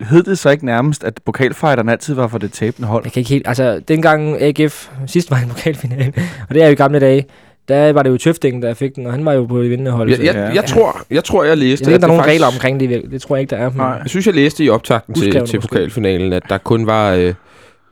hed 0.01 0.23
det 0.23 0.37
så 0.37 0.49
ikke 0.49 0.65
nærmest, 0.65 1.03
at 1.03 1.19
pokalfighteren 1.25 1.89
altid 1.89 2.13
var 2.13 2.27
for 2.27 2.37
det 2.37 2.51
tabende 2.51 2.87
hold? 2.87 3.03
Jeg 3.05 3.11
kan 3.11 3.19
ikke 3.19 3.29
helt... 3.29 3.47
Altså, 3.47 3.79
dengang 3.87 4.41
AGF 4.41 4.89
sidst 5.07 5.31
var 5.31 5.39
i 5.39 5.43
en 5.43 5.49
pokalfinale, 5.49 6.13
og 6.49 6.55
det 6.55 6.61
er 6.63 6.67
jo 6.67 6.71
i 6.71 6.75
gamle 6.75 6.99
dage, 6.99 7.25
der 7.69 7.93
var 7.93 8.03
det 8.03 8.09
jo 8.09 8.17
Tøfting, 8.17 8.61
der 8.61 8.73
fik 8.73 8.95
den, 8.95 9.05
og 9.05 9.11
han 9.11 9.25
var 9.25 9.33
jo 9.33 9.45
på 9.45 9.61
det 9.61 9.69
vindende 9.69 9.91
hold. 9.91 10.09
jeg, 10.09 10.17
så- 10.17 10.23
jeg, 10.23 10.35
Ja. 10.35 10.41
jeg, 10.53 10.65
tror, 10.65 11.01
jeg 11.11 11.23
tror, 11.23 11.43
jeg 11.43 11.57
læste... 11.57 11.83
Jeg 11.83 11.87
ved 11.87 11.93
ikke, 11.93 11.95
at 11.95 12.01
der 12.01 12.07
er 12.07 12.07
nogen 12.07 12.19
faktisk- 12.23 12.33
regler 12.33 12.47
omkring 12.47 12.79
det. 12.79 13.11
Det 13.11 13.21
tror 13.21 13.35
jeg 13.35 13.41
ikke, 13.41 13.51
der 13.55 13.57
er. 13.57 13.69
Men 13.69 13.77
Nej. 13.77 13.87
Jeg 13.87 14.01
synes, 14.09 14.25
jeg 14.27 14.35
læste 14.35 14.63
i 14.63 14.69
optakten 14.69 15.13
til, 15.15 15.45
til 15.45 15.59
pokalfinalen, 15.61 16.33
at 16.33 16.43
der 16.49 16.57
kun 16.57 16.85
var... 16.87 17.13
Øh, 17.13 17.33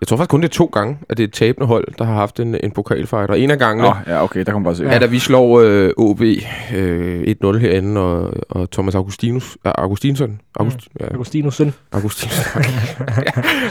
jeg 0.02 0.08
tror 0.08 0.18
faktisk 0.18 0.30
kun 0.30 0.42
det 0.42 0.48
er 0.48 0.54
to 0.54 0.66
gange, 0.66 0.98
at 1.10 1.18
det 1.18 1.24
er 1.24 1.28
et 1.28 1.34
tabende 1.34 1.68
hold, 1.68 1.88
der 1.98 2.06
har 2.06 2.14
haft 2.14 2.40
en, 2.40 2.56
en 2.64 2.72
pokalfighter. 2.72 3.34
En 3.34 3.52
af 3.52 3.60
gangene 3.60 3.90
Nå, 3.90 3.96
ja, 4.08 4.24
okay, 4.24 4.40
der 4.40 4.46
kan 4.46 4.54
man 4.54 4.64
bare 4.64 4.76
se. 4.76 4.84
ja. 4.84 4.90
er, 4.90 5.00
da 5.00 5.06
vi 5.06 5.20
slår 5.20 5.60
øh, 5.60 5.90
OB 5.98 6.22
øh, 6.22 7.36
1-0 7.44 7.58
herinde, 7.58 8.02
og, 8.02 8.34
og 8.50 8.72
Thomas 8.72 8.96
Augustinus, 8.96 9.58
uh, 9.66 9.72
Augustinsson, 9.76 10.40
August, 10.60 10.78
ja, 11.00 11.06
Agustinus 11.06 11.56
søn. 11.56 11.74
Augustinus. 11.92 12.38
ja. 12.56 12.62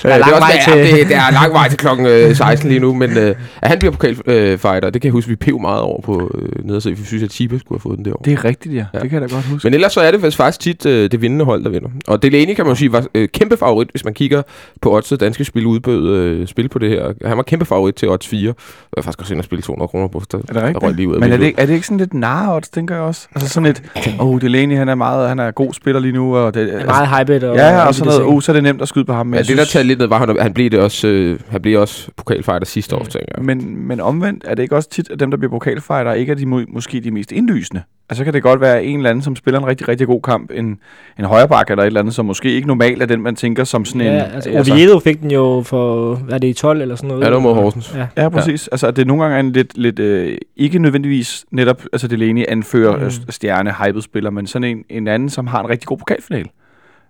Der 0.02 0.14
er 0.14 0.18
lang 0.18 0.52
ja, 0.66 0.96
det, 0.96 1.08
det 1.08 1.16
er 1.16 1.32
lang 1.32 1.52
vej 1.52 1.68
til 1.68 1.78
klokken 1.78 2.06
øh, 2.06 2.36
16 2.36 2.68
lige 2.68 2.80
nu, 2.80 2.94
men 2.94 3.18
øh, 3.18 3.34
at 3.62 3.68
han 3.68 3.78
bliver 3.78 3.92
pokalfighter, 3.92 4.90
det 4.90 5.02
kan 5.02 5.08
jeg 5.08 5.12
huske, 5.12 5.28
vi 5.28 5.36
pev 5.36 5.58
meget 5.60 5.80
over 5.80 6.00
på 6.00 6.30
øh, 6.34 6.64
nedersiden. 6.64 6.98
Vi 6.98 7.04
synes, 7.04 7.22
at 7.22 7.32
Chibe 7.32 7.58
skulle 7.58 7.76
have 7.76 7.82
fået 7.82 7.96
den 7.96 8.04
derovre. 8.04 8.24
Det 8.24 8.32
er 8.32 8.44
rigtigt, 8.44 8.74
ja. 8.74 8.84
Ja. 8.94 8.98
Det 8.98 9.10
kan 9.10 9.22
jeg 9.22 9.30
da 9.30 9.34
godt 9.34 9.44
huske. 9.44 9.66
Men 9.66 9.74
ellers 9.74 9.92
så 9.92 10.00
er 10.00 10.10
det 10.10 10.34
faktisk 10.34 10.60
tit 10.60 10.86
øh, 10.86 11.10
det 11.10 11.22
vindende 11.22 11.44
hold, 11.44 11.64
der 11.64 11.70
vinder. 11.70 11.88
Og 12.06 12.22
Delaney 12.22 12.54
kan 12.54 12.64
man 12.64 12.70
jo 12.70 12.74
sige 12.74 12.92
var 12.92 13.06
øh, 13.14 13.28
kæmpe 13.28 13.56
favorit, 13.56 13.88
hvis 13.90 14.04
man 14.04 14.14
kigger 14.14 14.42
på 14.82 14.96
odds 14.96 15.12
danske 15.20 15.44
spil 15.44 15.66
udbød 15.66 16.15
øh, 16.16 16.46
spil 16.46 16.68
på 16.68 16.78
det 16.78 16.90
her. 16.90 17.12
Han 17.28 17.36
var 17.36 17.42
kæmpe 17.42 17.64
favorit 17.64 17.94
til 17.94 18.08
odds 18.10 18.28
4. 18.28 18.42
Jeg 18.46 18.54
var 18.96 19.02
faktisk 19.02 19.20
også 19.20 19.34
inde 19.34 19.40
og 19.40 19.44
spille 19.44 19.62
200 19.62 19.88
kroner 19.88 20.08
på. 20.08 20.22
Der, 20.32 20.38
Er 20.38 20.42
det 20.42 20.54
der 20.54 20.60
røg 20.62 20.74
rigtigt? 20.74 20.96
lige 20.96 21.08
ud 21.08 21.14
af 21.14 21.20
Men 21.20 21.32
er 21.32 21.36
det, 21.36 21.46
ikke- 21.46 21.60
er 21.60 21.66
det 21.66 21.74
ikke 21.74 21.86
sådan 21.86 21.98
lidt 21.98 22.14
narre 22.14 22.60
tænker 22.60 22.94
jeg 22.94 23.04
også? 23.04 23.28
Altså 23.34 23.48
sådan 23.48 23.66
et, 23.70 23.82
åh, 24.20 24.26
oh, 24.30 24.40
Delaney, 24.40 24.76
han 24.76 24.88
er 24.88 24.94
meget, 24.94 25.28
han 25.28 25.38
er 25.38 25.50
god 25.50 25.72
spiller 25.74 26.00
lige 26.00 26.12
nu, 26.12 26.36
og 26.36 26.54
det, 26.54 26.70
Han 26.72 26.80
er 26.80 26.86
meget 26.86 27.08
hyped. 27.08 27.42
Og, 27.48 27.56
ja, 27.56 27.86
og 27.86 27.94
sådan 27.94 28.12
der 28.12 28.18
noget, 28.18 28.34
oh, 28.34 28.42
så 28.42 28.52
er 28.52 28.54
det 28.54 28.62
nemt 28.62 28.82
at 28.82 28.88
skyde 28.88 29.04
på 29.04 29.12
ham. 29.12 29.26
Men 29.26 29.34
Ja, 29.34 29.42
det 29.42 29.56
der 29.58 29.64
talte 29.64 29.88
lidt 29.88 29.98
ned 29.98 30.06
var, 30.06 30.18
han, 30.18 30.36
han 30.40 30.54
blev 30.54 30.70
det 30.70 30.80
også, 30.80 31.08
øh, 31.08 31.38
han 31.48 31.62
blev 31.62 31.80
også 31.80 32.08
pokalfighter 32.16 32.66
sidste 32.66 32.96
år, 32.96 33.04
tænker 33.04 33.28
jeg. 33.36 33.44
Men, 33.44 33.86
men 33.88 34.00
omvendt 34.00 34.44
er 34.46 34.54
det 34.54 34.62
ikke 34.62 34.76
også 34.76 34.90
tit, 34.90 35.10
at 35.10 35.20
dem, 35.20 35.30
der 35.30 35.38
bliver 35.38 35.50
pokalfighter, 35.50 36.12
ikke 36.12 36.30
er 36.32 36.36
de 36.36 36.46
må, 36.46 36.60
måske 36.68 37.00
de 37.00 37.10
mest 37.10 37.32
indlysende. 37.32 37.82
Altså 38.10 38.20
så 38.20 38.24
kan 38.24 38.34
det 38.34 38.42
godt 38.42 38.60
være 38.60 38.84
en 38.84 38.96
eller 38.96 39.10
anden, 39.10 39.22
som 39.22 39.36
spiller 39.36 39.60
en 39.60 39.66
rigtig, 39.66 39.88
rigtig 39.88 40.06
god 40.06 40.22
kamp, 40.22 40.50
en, 40.54 40.78
en 41.18 41.24
højreback 41.24 41.70
eller 41.70 41.82
et 41.82 41.86
eller 41.86 42.00
andet, 42.00 42.14
som 42.14 42.26
måske 42.26 42.52
ikke 42.52 42.66
normalt 42.68 43.02
er 43.02 43.06
den, 43.06 43.22
man 43.22 43.36
tænker 43.36 43.64
som 43.64 43.84
sådan 43.84 44.00
en... 44.00 44.06
Ja, 44.06 44.22
altså, 44.22 44.50
Oviedo 44.72 44.98
fik 44.98 45.20
den 45.20 45.30
jo 45.30 45.62
for, 45.66 46.14
hvad 46.14 46.34
er 46.34 46.38
det, 46.38 46.48
i 46.48 46.52
12 46.52 46.80
eller 46.80 46.96
sådan 46.96 47.08
noget? 47.08 47.20
Ja, 47.22 47.26
det 47.26 47.34
var 47.34 47.40
mod 47.40 47.54
Horsens. 47.54 47.94
Ja. 47.96 48.06
Ja, 48.22 48.28
præcis. 48.28 48.66
Ja. 48.66 48.74
Altså, 48.74 48.90
det 48.90 49.06
nogle 49.06 49.22
gange 49.22 49.36
er 49.36 49.40
en 49.40 49.52
lidt, 49.52 49.78
lidt 49.78 49.98
øh, 49.98 50.38
ikke 50.56 50.78
nødvendigvis 50.78 51.44
netop, 51.50 51.82
altså 51.92 52.08
Delaney 52.08 52.44
anfører 52.48 53.04
Mm. 53.04 53.10
stjerne 53.30 53.72
hyped 53.84 54.02
spiller, 54.02 54.30
men 54.30 54.46
sådan 54.46 54.68
en, 54.76 54.84
en 54.88 55.08
anden, 55.08 55.28
som 55.30 55.46
har 55.46 55.60
en 55.60 55.68
rigtig 55.68 55.86
god 55.86 55.98
pokalfinal. 55.98 56.46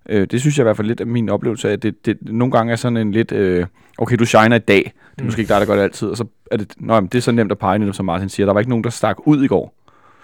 Øh, 0.08 0.26
det 0.30 0.40
synes 0.40 0.58
jeg 0.58 0.62
i 0.62 0.66
hvert 0.66 0.76
fald 0.76 0.88
lidt 0.88 1.00
af 1.00 1.06
min 1.06 1.28
oplevelse 1.28 1.68
af, 1.68 1.72
at 1.72 1.82
det, 1.82 2.06
det, 2.06 2.16
nogle 2.22 2.52
gange 2.52 2.72
er 2.72 2.76
sådan 2.76 2.96
en 2.96 3.12
lidt, 3.12 3.32
øh, 3.32 3.66
okay, 3.98 4.16
du 4.16 4.24
shiner 4.24 4.56
i 4.56 4.58
dag, 4.58 4.76
det 4.84 4.86
er 5.18 5.22
Mm. 5.22 5.24
måske 5.24 5.40
ikke 5.40 5.52
dig, 5.52 5.60
der 5.60 5.66
gør 5.66 5.74
det 5.76 5.82
altid, 5.82 6.08
og 6.08 6.16
så 6.16 6.24
er 6.50 6.56
det, 6.56 6.72
nå, 6.76 6.94
jamen, 6.94 7.08
det 7.12 7.18
er 7.18 7.22
så 7.22 7.32
nemt 7.32 7.52
at 7.52 7.58
pege, 7.58 7.92
som 7.92 8.06
Martin 8.06 8.28
siger, 8.28 8.46
der 8.46 8.52
var 8.52 8.60
ikke 8.60 8.70
nogen, 8.70 8.84
der 8.84 8.90
stak 8.90 9.16
ud 9.24 9.44
i 9.44 9.46
går. 9.46 9.74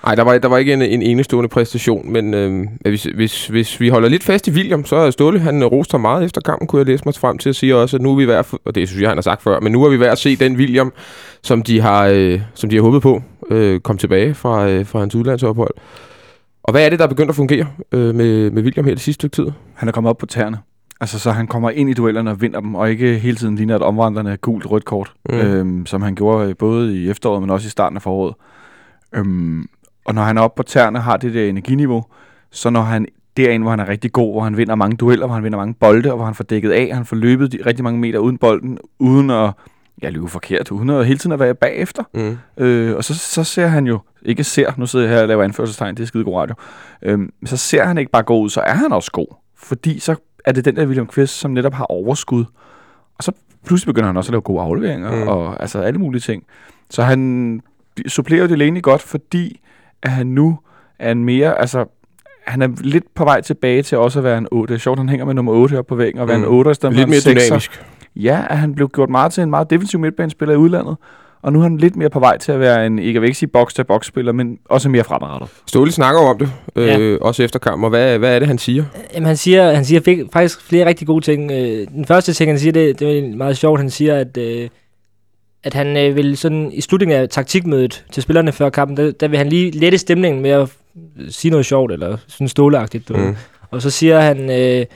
Nej, 0.04 0.14
der 0.14 0.22
var, 0.22 0.38
der 0.38 0.49
var 0.49 0.59
ikke 0.59 0.73
en, 0.73 0.82
en 0.82 1.02
enestående 1.02 1.49
præstation, 1.49 2.12
men 2.12 2.35
øh, 2.35 2.66
hvis, 2.80 3.04
hvis, 3.04 3.47
hvis 3.47 3.80
vi 3.80 3.88
holder 3.88 4.09
lidt 4.09 4.23
fast 4.23 4.49
i 4.49 4.50
William, 4.50 4.85
så 4.85 4.97
er 4.97 5.11
Ståle, 5.11 5.38
han 5.38 5.62
øh, 5.62 5.68
roste 5.68 5.99
meget 5.99 6.25
efter 6.25 6.40
kampen, 6.40 6.66
kunne 6.68 6.78
jeg 6.78 6.87
læse 6.87 7.02
mig 7.04 7.14
frem 7.14 7.38
til 7.38 7.49
at 7.49 7.56
sige 7.56 7.76
også, 7.76 7.97
at 7.97 8.02
nu 8.02 8.12
er 8.12 8.16
vi 8.16 8.26
værd, 8.28 8.47
og 8.64 8.75
det 8.75 8.88
synes 8.88 9.02
jeg, 9.02 9.11
han 9.11 9.16
har 9.16 9.23
sagt 9.23 9.42
før, 9.42 9.61
men 9.61 9.73
nu 9.73 9.85
er 9.85 9.90
vi 9.90 10.00
værd 10.00 10.12
at 10.12 10.18
se 10.18 10.37
den 10.37 10.56
William, 10.56 10.92
som 11.42 11.62
de 11.62 11.80
har, 11.80 12.06
øh, 12.06 12.40
som 12.54 12.71
de 12.71 12.76
har 12.76 12.82
håbet 12.82 13.02
på, 13.02 13.23
øh, 13.50 13.80
kom 13.80 13.99
tilbage 13.99 14.35
fra, 14.35 14.68
øh, 14.68 14.87
fra 14.87 14.99
hans 14.99 15.14
udlandsophold. 15.14 15.75
Og 16.62 16.73
hvad 16.73 16.85
er 16.85 16.90
det, 16.90 16.99
der 16.99 17.04
er 17.04 17.09
begyndt 17.09 17.30
at 17.30 17.37
fungere 17.37 17.66
øh, 17.92 18.14
med, 18.14 18.50
med 18.50 18.62
William 18.62 18.85
her 18.85 18.92
det 18.94 19.02
sidste 19.02 19.14
stykke 19.21 19.35
tid? 19.37 19.47
Han 19.75 19.88
er 19.88 19.92
kommet 19.92 20.11
op 20.11 20.18
på 20.18 20.26
tæerne. 20.26 20.59
Altså, 21.00 21.18
så 21.18 21.30
han 21.30 21.47
kommer 21.47 21.71
ind 21.71 21.90
i 21.90 21.94
duellerne 21.94 22.30
og 22.30 22.40
vinder 22.40 22.61
dem, 22.61 22.75
og 22.75 22.90
ikke 22.90 23.18
hele 23.18 23.37
tiden 23.37 23.56
ligner 23.56 23.76
et 23.76 23.82
omvandrende 23.82 24.37
gult 24.37 24.66
rødt 24.71 24.85
kort, 24.85 25.12
Mm. 25.30 25.35
mm. 25.35 25.40
øhm, 25.40 25.87
som 25.87 26.02
han 26.02 26.14
gjorde 26.14 26.49
øh, 26.49 26.56
både 26.56 26.97
i 26.99 27.11
efteråret, 27.11 27.40
men 27.42 27.50
også 27.50 27.66
i 27.66 27.71
starten 27.71 27.97
af 27.97 28.02
foråret. 28.02 28.35
Øhm, 29.14 29.66
og 30.04 30.14
når 30.14 30.23
han 30.23 30.38
er 30.38 30.42
oppe 30.42 30.56
på 30.56 30.62
tæerne 30.62 30.99
og 30.99 31.02
har 31.02 31.16
det 31.16 31.35
der 31.35 31.49
energiniveau, 31.49 32.04
så 32.50 32.71
når 32.71 32.82
han 32.82 33.06
derinde, 33.37 33.64
hvor 33.64 33.71
han 33.71 33.80
er 33.80 33.88
rigtig 33.88 34.12
god, 34.12 34.32
hvor 34.35 34.40
han 34.40 34.56
vinder 34.56 34.75
mange 34.75 34.97
dueller, 34.97 35.26
hvor 35.26 35.35
han 35.35 35.44
vinder 35.44 35.59
mange 35.59 35.75
bolde, 35.75 36.11
og 36.11 36.16
hvor 36.16 36.25
han 36.25 36.35
får 36.35 36.44
dækket 36.44 36.71
af, 36.71 36.90
han 36.94 37.04
får 37.04 37.16
løbet 37.16 37.52
de, 37.52 37.59
rigtig 37.66 37.85
mange 37.85 38.00
meter 38.00 38.18
uden 38.18 38.38
bolden, 38.38 38.78
uden 38.99 39.30
at 39.30 39.50
ja, 40.02 40.09
løbe 40.11 40.28
forkert, 40.28 40.71
uden 40.71 40.90
at 40.90 41.06
hele 41.06 41.18
tiden 41.18 41.32
at 41.32 41.38
være 41.40 41.54
bagefter. 41.54 42.02
Mm. 42.14 42.38
Øh, 42.64 42.97
og 42.97 43.04
så, 43.04 43.14
så 43.14 43.44
ser 43.44 43.66
han 43.66 43.87
jo, 43.87 43.99
ikke 44.23 44.44
ser, 44.44 44.73
nu 44.76 44.87
sidder 44.87 45.06
jeg 45.06 45.14
her 45.14 45.23
og 45.23 45.28
laver 45.28 45.44
anførselstegn, 45.44 45.94
det 45.97 46.02
er 46.02 46.06
skide 46.06 46.25
god 46.25 46.37
radio, 46.40 46.54
øhm, 47.02 47.30
så 47.44 47.56
ser 47.56 47.85
han 47.85 47.99
ikke 47.99 48.11
bare 48.11 48.23
god 48.23 48.44
ud, 48.44 48.50
så 48.50 48.61
er 48.61 48.75
han 48.75 48.92
også 48.92 49.11
god. 49.12 49.26
Fordi 49.56 49.99
så 49.99 50.14
er 50.44 50.52
det 50.52 50.64
den 50.64 50.76
der 50.76 50.87
William 50.87 51.06
Kvist, 51.06 51.38
som 51.38 51.50
netop 51.50 51.75
har 51.75 51.85
overskud. 51.85 52.44
Og 53.18 53.25
så 53.25 53.32
pludselig 53.66 53.94
begynder 53.94 54.06
han 54.06 54.16
også 54.16 54.28
at 54.28 54.32
lave 54.32 54.40
gode 54.42 54.62
afleveringer, 54.62 55.23
Mm. 55.23 55.28
og 55.28 55.61
altså 55.61 55.78
alle 55.80 55.99
mulige 55.99 56.21
ting. 56.21 56.44
Så 56.90 57.02
han 57.02 57.61
supplerer 58.06 58.47
Delaney 58.47 58.82
godt, 58.82 59.02
fordi 59.02 59.61
at 60.02 60.11
han 60.11 60.26
nu 60.26 60.59
er 60.99 61.12
en 61.12 61.25
mere, 61.25 61.61
altså 61.61 61.85
han 62.47 62.62
er 62.62 62.68
lidt 62.80 63.04
på 63.14 63.25
vej 63.25 63.40
tilbage 63.40 63.82
til 63.82 63.99
også 63.99 64.18
at 64.18 64.25
være 64.25 64.38
en 64.38 64.49
8. 64.50 64.73
Det 64.73 64.78
er 64.78 64.82
sjovt, 64.82 64.99
han 64.99 65.09
hænger 65.09 65.26
med 65.26 65.35
nummer 65.35 65.52
8 65.52 65.75
her 65.75 65.82
på 65.82 65.94
væggen, 65.94 66.21
og 66.21 66.28
være 66.28 66.37
Mm. 66.38 66.42
en 66.44 66.49
8 66.49 66.71
i 66.71 66.75
stedet 66.75 66.94
Lidt 66.97 67.04
for 67.04 67.09
mere 67.09 67.16
en 67.16 67.38
6'er. 67.38 67.47
dynamisk. 67.47 67.85
Ja, 68.16 68.40
at 68.50 68.59
han 68.59 68.75
blev 68.75 68.88
gjort 68.88 69.11
meget 69.11 69.32
til 69.32 69.42
en 69.42 69.50
meget 69.50 69.71
defensiv 69.71 70.00
midtbanespiller 70.00 70.54
i 70.54 70.59
udlandet. 70.59 70.97
Og 71.42 71.52
nu 71.52 71.59
er 71.59 71.62
han 71.62 71.76
lidt 71.78 71.97
mere 71.97 72.11
på 72.11 72.18
vej 72.21 72.38
til 72.38 72.52
at 72.52 72.61
være 72.61 72.87
en, 72.87 72.99
ikke 72.99 73.12
jeg 73.14 73.21
vil 73.23 73.26
ikke 73.26 73.38
sige 73.38 73.49
box 73.49 73.73
til 73.75 73.85
box 73.85 74.06
spiller 74.06 74.32
men 74.32 74.59
også 74.68 74.88
mere 74.88 75.04
fremadrettet. 75.04 75.50
Ståle 75.66 75.92
snakker 75.92 76.21
om 76.21 76.38
det, 76.38 76.50
øh, 76.76 77.18
også 77.21 77.42
efter 77.42 77.59
kampen, 77.59 77.85
og 77.85 77.90
hvad, 77.90 78.18
hvad 78.18 78.35
er 78.35 78.38
det, 78.38 78.49
han 78.49 78.59
siger? 78.59 78.85
Jamen, 79.14 79.26
han 79.26 79.37
siger, 79.37 79.73
han 79.73 79.85
siger 79.85 80.25
faktisk 80.32 80.62
flere 80.62 80.87
rigtig 80.87 81.06
gode 81.06 81.25
ting. 81.25 81.50
Øh, 81.50 81.87
Den 81.94 82.04
første 82.06 82.32
ting, 82.32 82.50
han 82.50 82.59
siger, 82.59 82.73
det, 82.73 83.00
det 83.00 83.18
er 83.18 83.37
meget 83.37 83.56
sjovt. 83.56 83.80
Han 83.80 83.90
siger, 83.90 84.16
at, 84.16 84.37
øh, 84.37 84.68
at 85.64 85.75
han 85.75 85.97
øh, 85.97 86.16
vil 86.16 86.37
sådan 86.37 86.73
i 86.73 86.81
slutningen 86.81 87.19
af 87.19 87.28
taktikmødet 87.28 88.04
til 88.12 88.23
spillerne 88.23 88.52
før 88.52 88.71
kampen, 88.71 88.97
der, 88.97 89.11
der 89.11 89.28
vil 89.28 89.38
han 89.38 89.49
lige 89.49 89.71
lette 89.71 89.99
stemningen 89.99 90.42
med 90.42 90.50
at 90.50 90.69
sige 91.28 91.50
noget 91.50 91.66
sjovt, 91.66 91.92
eller 91.92 92.16
sådan 92.28 92.49
ståleagtigt. 92.49 93.09
Du. 93.09 93.16
Mm. 93.16 93.23
Mm. 93.23 93.37
Og 93.71 93.83
så 93.83 93.90
siger 93.90 94.21
han, 94.21 94.50
øh, 94.50 94.87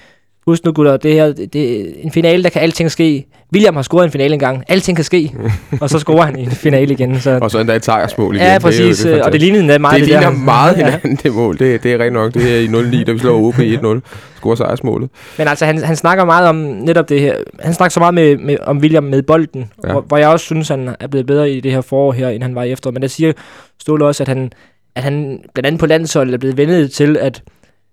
husk 0.47 0.65
nu 0.65 0.73
gutter, 0.73 0.97
det 0.97 1.13
her 1.13 1.33
det 1.33 1.81
er 1.81 1.85
en 2.03 2.11
finale, 2.13 2.43
der 2.43 2.49
kan 2.49 2.63
alting 2.63 2.91
ske. 2.91 3.27
William 3.53 3.75
har 3.77 3.83
scoret 3.83 4.05
en 4.05 4.11
finale 4.11 4.33
engang. 4.35 4.65
Alting 4.69 4.97
kan 4.97 5.05
ske. 5.05 5.33
og 5.81 5.91
så 5.91 5.99
scorer 5.99 6.23
han 6.23 6.39
i 6.39 6.43
en 6.43 6.51
finale 6.51 6.93
igen. 6.93 7.21
Så, 7.21 7.39
Og 7.43 7.51
så 7.51 7.59
endda 7.59 7.75
et 7.77 7.85
sejrsmål 7.85 8.35
igen. 8.35 8.45
ja, 8.47 8.51
Det 8.51 8.55
er 8.57 8.61
præcis. 8.61 8.99
det 8.99 9.13
er 9.13 9.19
øh, 9.19 9.23
og 9.25 9.33
det 9.33 9.41
lignede 9.41 9.61
endda 9.61 9.79
meget 9.79 9.95
det 9.95 10.01
det, 10.01 10.09
ligner 10.09 10.31
der. 10.31 10.39
meget 10.39 10.77
hinanden, 10.85 11.17
det 11.23 11.33
mål. 11.35 11.59
Det, 11.59 11.83
det 11.83 11.93
er 11.93 11.99
rent 11.99 12.13
nok. 12.13 12.35
Det 12.35 12.55
er 12.55 12.61
i 12.61 12.67
0-9, 13.01 13.05
da 13.05 13.13
vi 13.13 13.19
slår 13.19 13.39
OB 13.39 13.55
1-0. 13.55 14.01
Scorer 14.37 14.55
sejrsmålet. 14.55 15.11
Men 15.39 15.49
altså, 15.49 15.65
han, 15.67 15.79
han 15.79 15.97
snakker 15.97 16.25
meget 16.25 16.49
om 16.49 16.55
netop 16.57 17.09
det 17.09 17.21
her. 17.21 17.37
Han 17.61 17.75
snakker 17.75 17.91
så 17.91 18.01
meget 18.01 18.15
med, 18.15 18.37
med, 18.37 18.57
om 18.63 18.79
William 18.79 19.05
med 19.05 19.23
bolden, 19.23 19.71
ja. 19.85 19.93
hvor, 19.93 20.01
hvor 20.01 20.17
jeg 20.17 20.29
også 20.29 20.45
synes, 20.47 20.69
han 20.69 20.95
er 21.01 21.07
blevet 21.07 21.27
bedre 21.27 21.51
i 21.51 21.61
det 21.61 21.73
her 21.73 21.81
forår 21.81 22.13
her, 22.13 22.29
end 22.29 22.43
han 22.43 22.55
var 22.55 22.63
i 22.63 22.73
efter. 22.73 22.91
Men 22.91 23.03
der 23.03 23.09
siger 23.09 23.33
Ståle 23.81 24.05
også, 24.07 24.23
at 24.23 24.29
han, 24.29 24.53
at 24.95 25.03
han 25.03 25.41
blandt 25.55 25.67
andet 25.67 25.81
på 25.81 25.87
landsholdet 25.87 26.35
er 26.35 26.39
blevet 26.39 26.57
vendet 26.57 26.93
til 26.93 27.17
at 27.21 27.43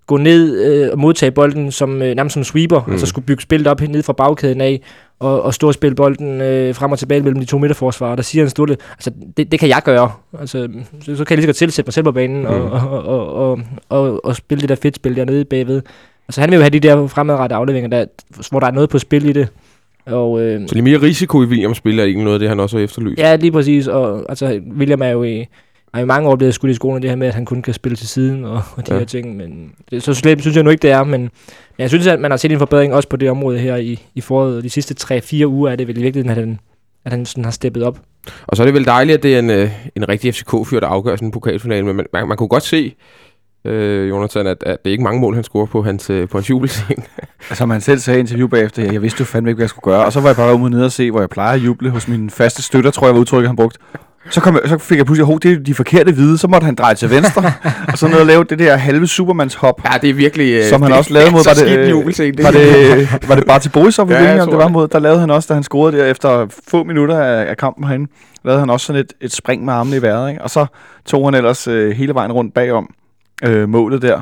gå 0.08 0.18
ned 0.18 0.66
øh, 0.66 0.90
og 0.92 1.00
modtage 1.00 1.32
bolden 1.32 1.72
som, 1.72 2.02
øh, 2.02 2.16
nærmest 2.16 2.34
som 2.34 2.44
sweeper. 2.44 2.82
Mm. 2.88 2.92
Altså 2.92 3.06
skulle 3.08 3.26
bygge 3.26 3.42
spillet 3.42 3.68
op 3.68 3.82
ned 3.82 4.04
fra 4.04 4.14
bagkæden 4.14 4.62
af, 4.62 4.82
og, 5.20 5.42
og 5.42 5.54
stå 5.54 5.68
og 5.68 5.74
spille 5.74 5.96
bolden 5.96 6.42
øh, 6.42 6.76
frem 6.76 6.92
og 6.92 7.00
tilbage 7.00 7.22
mellem 7.22 7.40
de 7.40 7.46
to 7.46 7.58
midterforsvarer. 7.58 8.16
Der 8.16 8.24
siger 8.24 8.44
han 8.44 8.50
Ståle, 8.50 8.78
altså 8.92 9.12
det, 9.38 9.52
det 9.52 9.60
kan 9.60 9.70
jeg 9.70 9.82
gøre. 9.86 10.12
Altså, 10.40 10.68
så, 11.02 11.16
så 11.16 11.24
kan 11.26 11.36
jeg 11.36 11.38
lige 11.38 11.44
så 11.44 11.48
godt 11.48 11.56
tilsætte 11.58 11.88
mig 11.88 11.94
selv 11.94 12.04
på 12.04 12.12
banen 12.12 12.38
Mm. 12.42 12.48
mm. 12.48 12.50
og, 12.52 12.72
og, 12.72 13.04
og, 13.06 13.34
og, 13.36 13.60
og, 13.90 14.26
og 14.26 14.36
spille 14.36 14.62
det 14.62 14.70
der 14.70 14.76
fedt 14.76 14.96
spil 14.96 15.16
dernede 15.16 15.46
bagved. 15.46 15.82
Altså 16.28 16.42
han 16.42 16.50
vil 16.50 16.56
jo 16.56 16.62
have 16.62 16.70
de 16.70 16.80
der 16.80 17.08
fremadrettede 17.08 17.58
afleveringer, 17.58 17.90
der, 17.90 18.06
hvor 18.52 18.60
der 18.60 18.68
er 18.68 18.72
noget 18.72 18.90
på 18.90 19.00
spil 19.00 19.30
i 19.30 19.34
det. 19.34 19.48
Og, 20.06 20.42
øh, 20.42 20.68
Så 20.68 20.76
lidt 20.76 20.84
mere 20.84 21.02
risiko 21.02 21.42
i 21.44 21.46
Williams 21.46 21.78
spil 21.78 22.00
er 22.00 22.04
ikke 22.04 22.24
noget 22.24 22.34
af 22.34 22.40
det, 22.40 22.50
han 22.50 22.60
også 22.60 22.78
har 22.78 22.84
efterlyst. 22.84 23.20
ja, 23.20 23.36
lige 23.36 23.52
præcis. 23.52 23.88
Og 23.88 24.26
altså, 24.30 24.60
William 24.78 25.02
er 25.02 25.08
jo 25.08 25.24
i, 25.24 25.46
er 25.94 26.00
i 26.00 26.06
mange 26.06 26.30
år 26.30 26.36
blevet 26.36 26.54
skudt 26.54 26.72
i 26.72 26.76
skolen 26.76 27.02
det 27.02 27.10
her 27.10 27.18
med, 27.18 27.28
at 27.28 27.34
han 27.34 27.46
kun 27.46 27.62
kan 27.62 27.74
spille 27.74 27.96
til 27.96 28.08
siden 28.08 28.46
og, 28.46 28.62
og 28.76 28.88
de 28.88 28.92
Ja. 28.92 28.94
ja. 28.94 29.00
her 29.00 29.06
ting. 29.06 29.36
Men 29.38 29.72
det, 29.92 30.04
så 30.04 30.14
slemt 30.14 30.42
synes 30.42 30.56
jeg 30.56 30.64
nu 30.64 30.70
ikke, 30.70 30.82
det 30.82 30.92
er. 30.92 31.04
Men, 31.04 31.22
men 31.22 31.30
jeg 31.80 31.90
synes, 31.90 32.08
at 32.08 32.20
man 32.20 32.32
har 32.32 32.38
set 32.38 32.52
en 32.52 32.60
forbedring 32.60 32.94
også 32.94 33.10
på 33.10 33.18
det 33.18 33.30
område 33.30 33.60
her 33.60 33.76
i, 33.76 34.00
i 34.16 34.22
foråret. 34.22 34.64
De 34.64 34.70
sidste 34.70 34.96
3-4 35.44 35.46
uger 35.46 35.72
er 35.72 35.76
det 35.76 35.88
vel 35.88 35.98
i 35.98 36.02
virkeligheden, 36.02 36.38
at 36.38 36.44
han, 36.48 36.60
at 37.06 37.12
han 37.12 37.26
sådan 37.26 37.44
har 37.44 37.52
steppet 37.52 37.84
op. 37.84 38.00
Og 38.48 38.58
så 38.58 38.64
er 38.64 38.66
det 38.66 38.74
vel 38.74 38.86
dejligt, 38.86 39.18
at 39.18 39.24
det 39.24 39.36
er 39.36 39.40
en, 39.40 39.50
øh, 39.50 39.70
en 39.96 40.10
rigtig 40.10 40.34
FCK-fyr, 40.34 40.80
der 40.80 40.88
afgør 40.88 41.16
sådan 41.16 41.28
en 41.28 41.32
pokalfinale. 41.32 41.86
Men 41.86 41.96
man, 41.96 42.06
man, 42.14 42.28
man 42.28 42.38
kunne 42.38 42.48
godt 42.50 42.64
se, 42.64 42.96
øh, 43.66 44.10
Jonathan, 44.10 44.48
at, 44.48 44.64
at 44.66 44.78
det 44.84 44.90
er 44.90 44.92
ikke 44.92 45.04
mange 45.04 45.22
mål, 45.22 45.36
han 45.36 45.44
scorer 45.44 45.66
på 45.66 45.82
hans, 45.84 46.10
øh, 46.10 46.28
på 46.30 46.38
hans 46.38 46.50
jubelscene. 46.50 47.04
Som 47.54 47.70
han 47.70 47.82
selv 47.82 48.00
sagde 48.00 48.18
i 48.18 48.22
interview 48.22 48.48
bagefter, 48.48 48.92
jeg 48.92 49.02
vidste 49.02 49.20
jo 49.22 49.26
fandme 49.26 49.50
ikke, 49.50 49.56
hvad 49.58 49.64
jeg 49.64 49.70
skulle 49.70 49.94
gøre. 49.96 50.06
Og 50.06 50.14
så 50.14 50.20
var 50.20 50.30
jeg 50.30 50.36
bare 50.36 50.56
ude 50.56 50.70
nede 50.72 50.86
og 50.86 50.92
se, 50.92 51.12
hvor 51.12 51.20
jeg 51.20 51.30
plejer 51.30 51.54
at 51.54 51.60
juble 51.60 51.90
hos 51.90 52.08
mine 52.08 52.30
faste 52.30 52.62
støtter, 52.62 52.92
tror 52.92 53.08
jeg 53.08 53.14
var 53.14 53.22
udtrykket, 53.22 53.50
han 53.50 53.56
brugte. 53.56 53.80
Så, 54.30 54.42
kom 54.42 54.54
jeg, 54.56 54.62
så 54.70 54.78
fik 54.78 54.98
jeg 54.98 55.06
pludselig, 55.06 55.34
at 55.36 55.44
det 55.44 55.52
er 55.52 55.60
de 55.64 55.74
forkerte 55.74 56.12
hvide, 56.12 56.38
så 56.38 56.48
måtte 56.48 56.66
han 56.66 56.76
dreje 56.76 56.96
til 56.96 57.10
venstre, 57.10 57.44
og 57.92 57.98
så 57.98 58.08
ned 58.08 58.16
og 58.20 58.26
lave 58.26 58.44
det 58.44 58.60
der 58.60 58.76
halve 58.76 59.08
Supermans 59.08 59.56
hop. 59.56 59.82
Ja, 59.86 59.98
det 60.02 60.10
er 60.10 60.14
virkelig... 60.14 60.54
Øh, 60.54 60.64
Som 60.64 60.82
han 60.82 60.92
det, 60.92 60.98
også 60.98 61.14
lavede 61.14 61.32
mod- 61.32 61.44
var 61.46 61.66
det, 61.66 61.78
øh, 61.80 61.90
jubelscene. 61.90 62.44
Var 62.44 62.52
det, 62.52 63.30
var 63.30 63.36
det 63.36 63.46
bare 63.48 63.60
til 63.60 63.70
Borisov, 63.70 64.10
Ja, 64.12 64.38
tror 64.38 64.46
det 64.46 64.58
var 64.58 64.64
det. 64.64 64.72
mod? 64.72 64.88
Der 64.88 65.00
lavede 65.00 65.20
han 65.20 65.30
også, 65.30 65.48
da 65.48 65.54
han 65.54 65.64
scorede 65.64 65.98
der 65.98 66.06
efter 66.06 66.48
få 66.70 66.84
minutter 66.84 67.20
af, 67.20 67.50
af 67.50 67.58
kampen 67.58 67.88
herinde, 67.88 68.12
lavede 68.46 68.60
han 68.60 68.70
også 68.70 68.86
sådan 68.86 69.00
et, 69.02 69.14
et 69.22 69.34
spring 69.34 69.66
med 69.66 69.74
armene 69.74 69.98
i 69.98 70.02
vejret, 70.02 70.30
ikke? 70.30 70.42
Og 70.42 70.50
så 70.50 70.66
tog 71.06 71.28
han 71.28 71.36
ellers 71.36 71.68
øh, 71.68 71.92
hele 71.92 72.14
vejen 72.14 72.32
rundt 72.32 72.54
bagom 72.54 72.90
øh, 73.44 73.70
målet 73.70 74.02
der. 74.02 74.22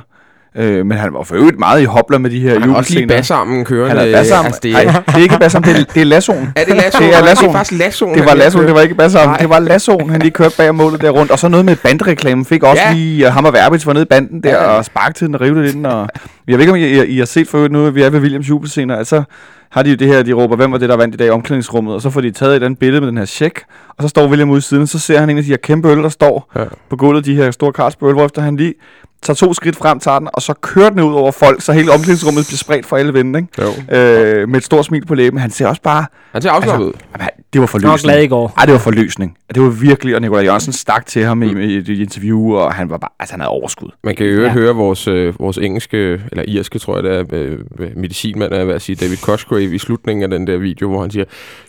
Øh, 0.57 0.85
men 0.85 0.97
han 0.97 1.13
var 1.13 1.23
for 1.23 1.35
øvrigt 1.35 1.59
meget 1.59 1.81
i 1.81 1.83
hopler 1.85 2.17
med 2.17 2.29
de 2.29 2.39
her 2.39 2.59
Han 2.59 2.69
har 2.69 2.75
også 2.77 2.91
lige 2.91 3.01
jubelscener. 3.01 3.19
bassarmen 3.19 3.65
kørende. 3.65 3.87
Han 3.87 3.97
havde 3.97 4.13
bassarmen. 4.13 4.45
Altså, 4.45 4.59
det, 4.63 4.73
Nej, 4.73 4.83
det 4.83 5.15
er 5.15 5.17
ikke 5.17 5.37
bassarmen, 5.39 5.69
det 5.69 5.79
er, 5.81 5.83
det 5.93 6.01
er 6.01 6.05
lassoen. 6.05 6.53
er 6.55 6.63
det 6.65 6.75
lassoen? 6.75 7.03
Det 7.03 7.13
er 7.13 7.17
Det 7.17 7.25
lassoen. 7.25 7.49
er 7.49 7.53
faktisk 7.53 7.79
lassoen. 7.79 8.17
Det 8.17 8.25
var 8.25 8.33
lassoen, 8.35 8.65
det 8.65 8.73
var 8.75 8.81
ikke 8.81 8.95
bassarmen. 8.95 9.37
Det 9.39 9.49
var 9.49 9.59
lassoen, 9.59 10.09
han 10.09 10.21
lige 10.21 10.31
kørte 10.31 10.57
bag 10.57 10.75
målet 10.75 11.01
der 11.01 11.09
rundt. 11.09 11.31
Og 11.31 11.39
så 11.39 11.47
noget 11.47 11.65
med 11.65 11.75
bandreklamen. 11.75 12.45
Fik 12.45 12.63
også 12.63 12.81
Ja. 12.87 12.93
lige 12.93 13.27
uh, 13.27 13.33
ham 13.33 13.45
og 13.45 13.53
Verbitz 13.53 13.85
var 13.85 13.93
nede 13.93 14.03
i 14.03 14.05
banden 14.05 14.43
der 14.43 14.49
Ja, 14.49 14.57
og 14.65 14.85
sparkede 14.85 15.17
til 15.17 15.27
den 15.27 15.35
og 15.35 15.41
rivede 15.41 15.63
det 15.67 15.75
ind. 15.75 15.85
Og 15.85 16.07
jeg 16.47 16.53
ved 16.57 16.59
ikke, 16.59 16.71
om 16.71 16.77
I, 16.77 16.83
I, 16.85 17.05
I 17.05 17.17
har 17.17 17.25
set 17.25 17.47
for 17.47 17.57
øvrigt 17.57 17.73
nu, 17.73 17.85
at 17.87 17.95
vi 17.95 18.01
er 18.01 18.09
ved 18.09 18.19
Williams 18.19 18.49
jubelscener. 18.49 18.95
Altså 18.95 19.23
har 19.71 19.83
de 19.83 19.89
jo 19.89 19.95
det 19.95 20.07
her, 20.07 20.23
de 20.23 20.33
råber, 20.33 20.55
hvem 20.55 20.71
var 20.71 20.77
det, 20.77 20.89
der 20.89 20.97
vandt 20.97 21.15
i 21.15 21.17
dag 21.17 21.27
i 21.27 21.29
omklædningsrummet. 21.29 21.93
Og 21.93 22.01
så 22.01 22.09
får 22.09 22.21
de 22.21 22.31
taget 22.31 22.55
et 22.57 22.63
andet 22.63 22.79
billede 22.79 23.01
med 23.01 23.07
den 23.09 23.17
her 23.17 23.25
check. 23.25 23.61
Og 23.97 24.03
så 24.03 24.07
står 24.07 24.27
William 24.27 24.49
ude 24.49 24.57
i 24.57 24.61
siden, 24.61 24.87
så 24.87 24.99
ser 24.99 25.19
han 25.19 25.29
en 25.29 25.37
af 25.37 25.43
de 25.43 25.49
her 25.49 25.57
kæmpe 25.57 25.87
øl, 25.89 25.97
der 26.03 26.09
står 26.09 26.51
Ja. 26.55 26.63
på 26.89 26.95
gulvet, 26.95 27.25
de 27.25 27.35
her 27.35 27.51
store 27.51 27.71
Carlsberg 27.71 28.09
øl, 28.09 28.13
hvorefter 28.15 28.41
han 28.41 28.55
lige 28.55 28.73
tager 29.21 29.35
to 29.35 29.53
skridt 29.53 29.75
frem, 29.75 29.99
tager 29.99 30.19
den, 30.19 30.27
og 30.33 30.41
så 30.41 30.53
kører 30.53 30.89
den 30.89 30.99
ud 30.99 31.13
over 31.13 31.31
folk, 31.31 31.61
så 31.61 31.71
hele 31.71 31.91
omklædningsrummet 31.91 32.45
bliver 32.47 32.57
spredt 32.57 32.85
for 32.85 32.97
alle 32.97 33.13
vinde, 33.13 33.39
ikke? 33.39 33.61
Jo. 33.91 33.97
Øh, 33.97 34.49
med 34.49 34.57
et 34.57 34.63
stort 34.63 34.85
smil 34.85 35.05
på 35.05 35.15
læben. 35.15 35.39
Han 35.39 35.51
ser 35.51 35.67
også 35.67 35.81
bare... 35.81 36.05
Han 36.31 36.41
ser 36.41 36.51
afslappet 36.51 36.85
ud. 36.85 36.93
Jamen, 37.13 37.27
det 37.53 37.61
var 37.61 37.67
Han 37.67 37.83
var 37.83 37.87
forløsning. 37.89 38.13
glad 38.13 38.23
i 38.23 38.27
går. 38.27 38.53
Ej, 38.57 38.65
det 38.65 38.73
var 38.73 38.79
forløsning. 38.79 39.37
Det 39.55 39.63
var 39.63 39.69
virkelig, 39.69 40.15
og 40.15 40.21
Nikolaj 40.21 40.43
Jørgensen 40.43 40.73
stak 40.73 41.05
til 41.05 41.23
ham 41.25 41.43
i, 41.43 41.65
i, 41.65 41.77
et 41.77 41.87
interview, 41.89 42.53
og 42.55 42.73
han 42.73 42.89
var 42.89 42.97
bare, 42.97 43.09
altså 43.19 43.33
han 43.33 43.39
havde 43.39 43.49
overskud. 43.49 43.89
Man 44.03 44.15
kan 44.15 44.25
jo 44.25 44.41
ja. 44.41 44.47
Ja. 44.47 44.49
høre 44.53 44.75
vores, 44.75 45.07
øh, 45.07 45.39
vores 45.39 45.57
engelske, 45.57 45.97
eller 46.31 46.43
irske, 46.47 46.79
tror 46.79 46.95
jeg 46.95 47.03
det 47.03 47.17
er, 47.17 47.23
øh, 47.31 47.59
medicinmand 47.95 48.51
er 48.53 48.65
ved 48.65 48.73
at 48.73 48.81
sige, 48.81 48.95
David 48.95 49.17
Cosgrave 49.17 49.75
i 49.75 49.77
slutningen 49.77 50.23
af 50.23 50.29
den 50.29 50.47
der 50.47 50.57
video, 50.57 50.89
hvor 50.89 51.01
han 51.01 51.11
siger, 51.11 51.25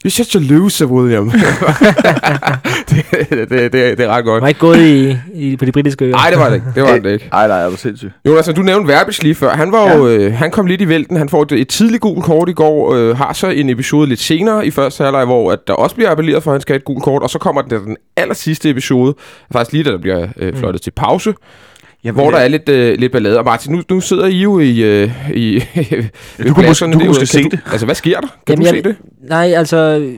You're 0.07 0.11
such 0.11 0.37
a 0.37 0.41
loser, 0.41 0.87
William. 0.87 1.31
det, 2.91 3.05
det, 3.31 3.51
det, 3.51 3.73
det, 3.73 4.01
er 4.01 4.09
ret 4.09 4.15
Han 4.15 4.25
godt. 4.25 4.43
var 4.43 4.49
ikke 4.49 4.61
gået 4.61 4.79
i, 4.79 5.17
i, 5.35 5.57
på 5.57 5.65
de 5.65 5.73
britiske 5.73 6.05
øer. 6.05 6.13
Nej, 6.13 6.31
det 6.31 6.39
var 6.39 6.49
det 6.49 6.55
ikke. 6.55 6.67
Det 6.75 6.83
var 6.83 6.99
det 6.99 7.13
ikke. 7.13 7.29
Ej, 7.43 7.49
nej, 7.49 7.65
er 7.65 7.71
du 7.71 7.77
sindssyg. 7.77 8.11
Jonas, 8.27 8.49
du 8.57 8.63
nævnte 8.63 8.89
Verbis 8.93 9.23
lige 9.23 9.35
før. 9.35 9.51
Han, 9.51 9.73
var 9.73 9.97
jo, 9.97 10.09
øh, 10.09 10.33
han 10.33 10.51
kom 10.51 10.67
lidt 10.67 10.81
i 10.81 10.89
vælten. 10.89 11.17
Han 11.17 11.29
får 11.29 11.43
et, 11.43 11.53
et 11.53 11.69
tidligt 11.69 12.01
gult 12.01 12.25
kort 12.25 12.49
i 12.49 12.53
går. 12.53 12.95
Øh, 12.95 13.17
har 13.17 13.33
så 13.33 13.47
en 13.49 13.69
episode 13.71 14.09
lidt 14.09 14.21
senere 14.21 14.67
i 14.67 14.71
første 14.71 15.05
halvleg, 15.05 15.25
hvor 15.25 15.53
at 15.53 15.59
der 15.67 15.73
også 15.75 15.97
bliver 15.97 16.11
appelleret 16.11 16.43
for, 16.43 16.51
at 16.51 16.55
han 16.55 16.61
skal 16.61 16.73
have 16.73 16.79
et 16.79 16.85
gult 16.85 17.03
kort. 17.05 17.23
Og 17.23 17.31
så 17.31 17.39
kommer 17.39 17.63
den, 17.63 17.85
den 17.85 17.97
aller 18.17 18.35
sidste 18.35 18.71
episode, 18.71 19.15
faktisk 19.53 19.73
lige 19.73 19.85
da 19.85 19.91
der 19.91 19.99
bliver 19.99 20.29
øh, 20.37 20.57
fløjtet 20.57 20.81
mm. 20.81 20.83
til 20.83 20.91
pause, 20.91 21.35
Jeg 22.05 22.13
hvor 22.13 22.31
der 22.31 22.39
er 22.39 22.49
lidt, 22.49 22.69
øh, 22.69 22.99
lidt 22.99 23.13
ballade. 23.13 23.39
Og 23.39 23.45
Martin, 23.45 23.73
nu, 23.73 23.83
nu 23.91 24.01
sidder 24.01 24.27
I 24.27 24.37
jo 24.37 24.59
i... 24.59 24.83
Øh, 24.83 25.11
i 25.35 25.63
ved 25.75 26.47
du 26.49 26.55
kunne 26.55 26.67
måske- 26.69 26.93
du 26.93 26.99
måske 27.05 27.27
se 27.27 27.43
det. 27.43 27.61
Altså, 27.71 27.87
hvad 27.87 27.95
sker 27.95 28.21
der? 28.21 28.29
Kan 28.47 28.59
Jamen, 28.63 28.63
du 28.65 28.69
se 28.69 28.75
jeg- 28.75 28.85
det? 28.85 28.97
Nej, 29.29 29.53
altså, 29.57 30.11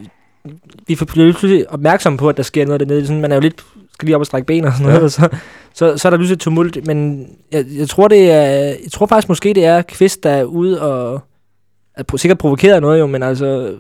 vi 0.87 0.95
får- 0.95 1.04
pludselig 1.07 1.71
opmærksom 1.73 2.16
på, 2.16 2.28
at 2.28 2.37
der 2.37 2.43
sker 2.43 2.66
noget 2.66 2.81
dernede. 2.81 3.07
Sådan, 3.07 3.21
man 3.21 3.31
er 3.33 3.37
jo 3.37 3.40
lidt, 3.40 3.62
skal 3.94 4.06
lige 4.06 4.16
op 4.16 4.20
og 4.20 4.26
strække 4.26 4.46
ben 4.46 4.64
og 4.64 4.72
sådan 4.72 4.86
noget, 4.86 4.98
Ja. 4.98 5.04
og 5.04 5.10
så, 5.10 5.28
så, 5.74 5.98
så 5.98 6.08
er 6.08 6.10
der 6.10 6.16
pludselig 6.16 6.38
tumult. 6.38 6.86
Men 6.86 7.28
jeg, 7.52 7.64
jeg, 7.78 7.88
tror, 7.88 8.08
det 8.08 8.30
er, 8.30 8.42
jeg 8.42 8.92
tror 8.92 9.06
faktisk 9.06 9.28
måske, 9.28 9.54
det 9.54 9.64
er 9.64 9.82
Kvist, 9.82 10.22
der 10.22 10.30
er 10.30 10.44
ude 10.44 10.82
og 10.82 11.20
er 11.94 12.16
sikkert 12.16 12.38
provokeret 12.38 12.82
noget 12.82 13.00
jo, 13.00 13.06
men 13.06 13.22
altså 13.22 13.74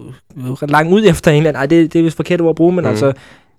øh, 0.00 0.68
langt 0.68 0.92
ud 0.92 1.04
efter 1.06 1.30
en 1.30 1.36
eller 1.36 1.48
anden. 1.50 1.60
Ej, 1.60 1.66
det, 1.66 1.92
det 1.92 1.98
er 1.98 2.02
vist 2.02 2.16
forkert 2.16 2.40
ord 2.40 2.50
at 2.50 2.56
bruge, 2.56 2.72
men 2.72 2.84
mm. 2.84 2.90
altså, 2.90 3.12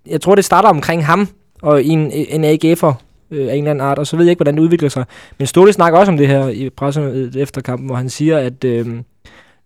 jeg 0.07 0.21
tror, 0.21 0.35
det 0.35 0.45
starter 0.45 0.69
omkring 0.69 1.05
ham 1.05 1.27
og 1.61 1.83
en, 1.83 2.11
en 2.11 2.43
AGF'er 2.43 2.93
øh, 3.31 3.47
af 3.47 3.53
en 3.55 3.57
eller 3.57 3.71
anden 3.71 3.81
art, 3.81 3.99
og 3.99 4.07
så 4.07 4.17
ved 4.17 4.25
jeg 4.25 4.29
ikke, 4.31 4.39
hvordan 4.39 4.55
det 4.55 4.61
udvikler 4.61 4.89
sig. 4.89 5.05
Men 5.37 5.47
Ståle 5.47 5.73
snakker 5.73 5.99
også 5.99 6.11
om 6.11 6.17
det 6.17 6.27
her 6.27 6.47
i 6.47 6.69
pressen 6.69 7.33
efter 7.37 7.61
kampen, 7.61 7.85
hvor 7.85 7.95
han 7.95 8.09
siger, 8.09 8.37
at 8.37 8.63
øh, 8.63 8.87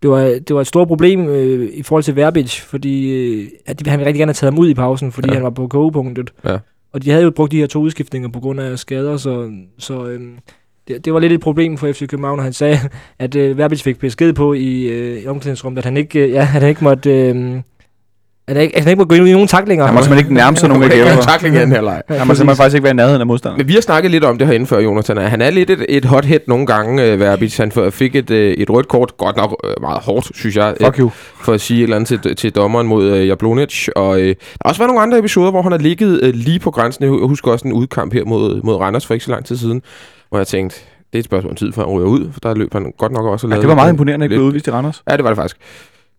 det, 0.06 0.12
var, 0.14 0.20
det 0.48 0.56
var 0.56 0.62
et 0.62 0.68
stort 0.68 0.88
problem 0.88 1.28
øh, 1.30 1.70
i 1.74 1.84
forhold 1.84 2.04
til 2.04 2.16
Verbic, 2.16 2.62
fordi 2.62 3.12
øh, 3.12 3.48
at 3.66 3.80
de, 3.86 3.90
han 3.90 4.00
ville 4.00 4.08
rigtig 4.08 4.20
gerne 4.20 4.30
have 4.30 4.34
taget 4.34 4.54
ham 4.54 4.60
ud 4.60 4.70
i 4.70 4.74
pausen, 4.74 5.12
fordi 5.12 5.28
Ja. 5.30 5.34
han 5.34 5.44
var 5.44 5.50
på 5.50 5.68
kogepunktet. 5.68 6.34
Ja. 6.46 6.58
Og 6.94 7.04
de 7.04 7.10
havde 7.12 7.24
jo 7.24 7.32
brugt 7.32 7.52
de 7.52 7.58
her 7.58 7.68
to 7.68 7.80
udskiftninger 7.80 8.30
på 8.30 8.40
grund 8.40 8.60
af 8.60 8.80
skader, 8.80 9.18
så, 9.18 9.52
så 9.78 10.06
øh, 10.08 10.20
det, 10.88 11.06
det 11.06 11.14
var 11.14 11.20
lidt 11.20 11.34
et 11.34 11.40
problem 11.42 11.78
for 11.78 11.92
FC 11.92 12.08
København, 12.08 12.40
og 12.40 12.44
han 12.44 12.54
sagde, 12.54 12.78
at 13.20 13.36
øh, 13.36 13.58
Verbic 13.58 13.82
fik 13.82 14.00
besked 14.00 14.34
på 14.34 14.54
i, 14.54 14.82
øh, 14.84 15.24
i 15.24 15.28
omklædningsrummet, 15.28 15.78
at 15.78 15.86
han 15.86 15.98
ikke, 15.98 16.20
øh, 16.20 16.30
ja, 16.32 16.40
at 16.42 16.48
han 16.48 16.70
ikke 16.70 16.84
måtte... 16.84 17.30
Øh, 17.30 17.56
at 18.48 18.56
han 18.56 18.64
ikke, 18.64 18.76
at 18.76 18.84
han 18.84 18.92
ikke 18.92 19.00
må 19.00 19.06
gå 19.06 19.16
ind 19.16 19.28
i 19.28 19.32
nogen 19.32 19.48
taklinger. 19.48 19.86
Han 19.86 19.94
må 19.96 20.02
simpelthen 20.02 20.26
ikke 20.26 20.34
nærme 20.34 20.58
sig 20.58 20.70
nogen 20.70 20.84
af 20.84 20.90
gaver. 20.90 21.12
en 21.12 21.22
tackling 21.22 21.56
i 21.56 21.60
den 21.60 21.72
her 21.72 21.82
leg. 21.82 22.02
Han 22.10 22.28
må 22.28 22.36
simpelthen 22.36 22.56
faktisk 22.58 22.76
ikke 22.76 22.84
være 22.84 22.92
i 22.94 22.96
nærheden 22.96 23.22
af 23.22 23.28
modstanderen. 23.28 23.58
Men 23.58 23.68
vi 23.68 23.74
har 23.74 23.82
snakket 23.82 24.12
lidt 24.12 24.24
om 24.24 24.38
det 24.38 24.48
herinde 24.48 24.66
før, 24.66 24.80
Jonathan. 24.80 25.18
at 25.18 25.30
Han 25.30 25.42
er 25.42 25.50
lidt 25.50 25.70
et, 25.70 25.86
et 25.90 26.06
hothead 26.06 26.40
nogle 26.48 26.66
gange, 26.66 27.04
øh, 27.12 27.20
Verbis. 27.20 27.58
Han 27.58 27.72
fik 27.92 28.16
et, 28.16 28.32
øh, 28.32 28.54
et 28.54 28.70
rødt 28.70 28.88
kort, 28.88 29.18
godt 29.18 29.38
nok 29.38 29.56
øh, 29.64 29.74
meget 29.82 30.02
hårdt, 30.04 30.32
synes 30.38 30.56
jeg, 30.56 30.76
øh, 30.80 30.86
Fuck 30.86 31.00
you. 31.00 31.10
for 31.42 31.54
at 31.54 31.62
sige 31.62 31.80
et 31.80 31.84
eller 31.84 31.96
andet 31.96 32.22
til, 32.24 32.36
til 32.36 32.52
dommeren 32.56 32.88
mod 32.88 33.06
øh, 33.12 33.28
Jablonic. 33.28 33.88
Og 33.96 34.20
øh, 34.22 34.28
der 34.28 34.34
har 34.66 34.70
også 34.70 34.82
været 34.82 34.90
nogle 34.90 35.02
andre 35.02 35.18
episoder, 35.20 35.52
hvor 35.52 35.62
han 35.62 35.72
har 35.72 35.80
ligget 35.80 36.20
øh, 36.24 36.34
lige 36.34 36.60
på 36.60 36.72
grænsen. 36.72 37.04
Jeg 37.04 37.10
hu- 37.12 37.28
husker 37.28 37.52
også 37.52 37.68
en 37.68 37.74
udkamp 37.74 38.14
her 38.14 38.26
mod, 38.26 38.62
mod 38.64 38.76
Randers 38.76 39.06
for 39.06 39.14
ikke 39.14 39.26
så 39.26 39.32
lang 39.32 39.46
tid 39.46 39.58
siden, 39.58 39.82
hvor 40.30 40.38
jeg 40.40 40.48
tænkte, 40.48 40.78
det 41.14 41.16
er 41.16 41.20
et 41.20 41.26
spørgsmål 41.26 41.50
om 41.50 41.56
tid, 41.56 41.72
før 41.74 41.82
han 41.86 41.92
ryger 41.92 42.08
ud, 42.08 42.30
for 42.34 42.40
der 42.40 42.56
løb 42.56 42.74
han 42.74 42.94
godt 42.98 43.12
nok 43.12 43.26
også 43.26 43.48
og 43.48 43.54
Ja, 43.54 43.60
det 43.60 43.68
var 43.68 43.76
meget 43.76 43.90
imponerende, 43.92 44.24
at 44.24 44.32
ikke 44.32 44.36
blev 44.40 44.48
udvist 44.48 44.68
i 44.68 44.72
Randers. 44.72 45.04
Ja, 45.12 45.16
det 45.18 45.24
var 45.24 45.30
det 45.30 45.38
faktisk. 45.38 45.58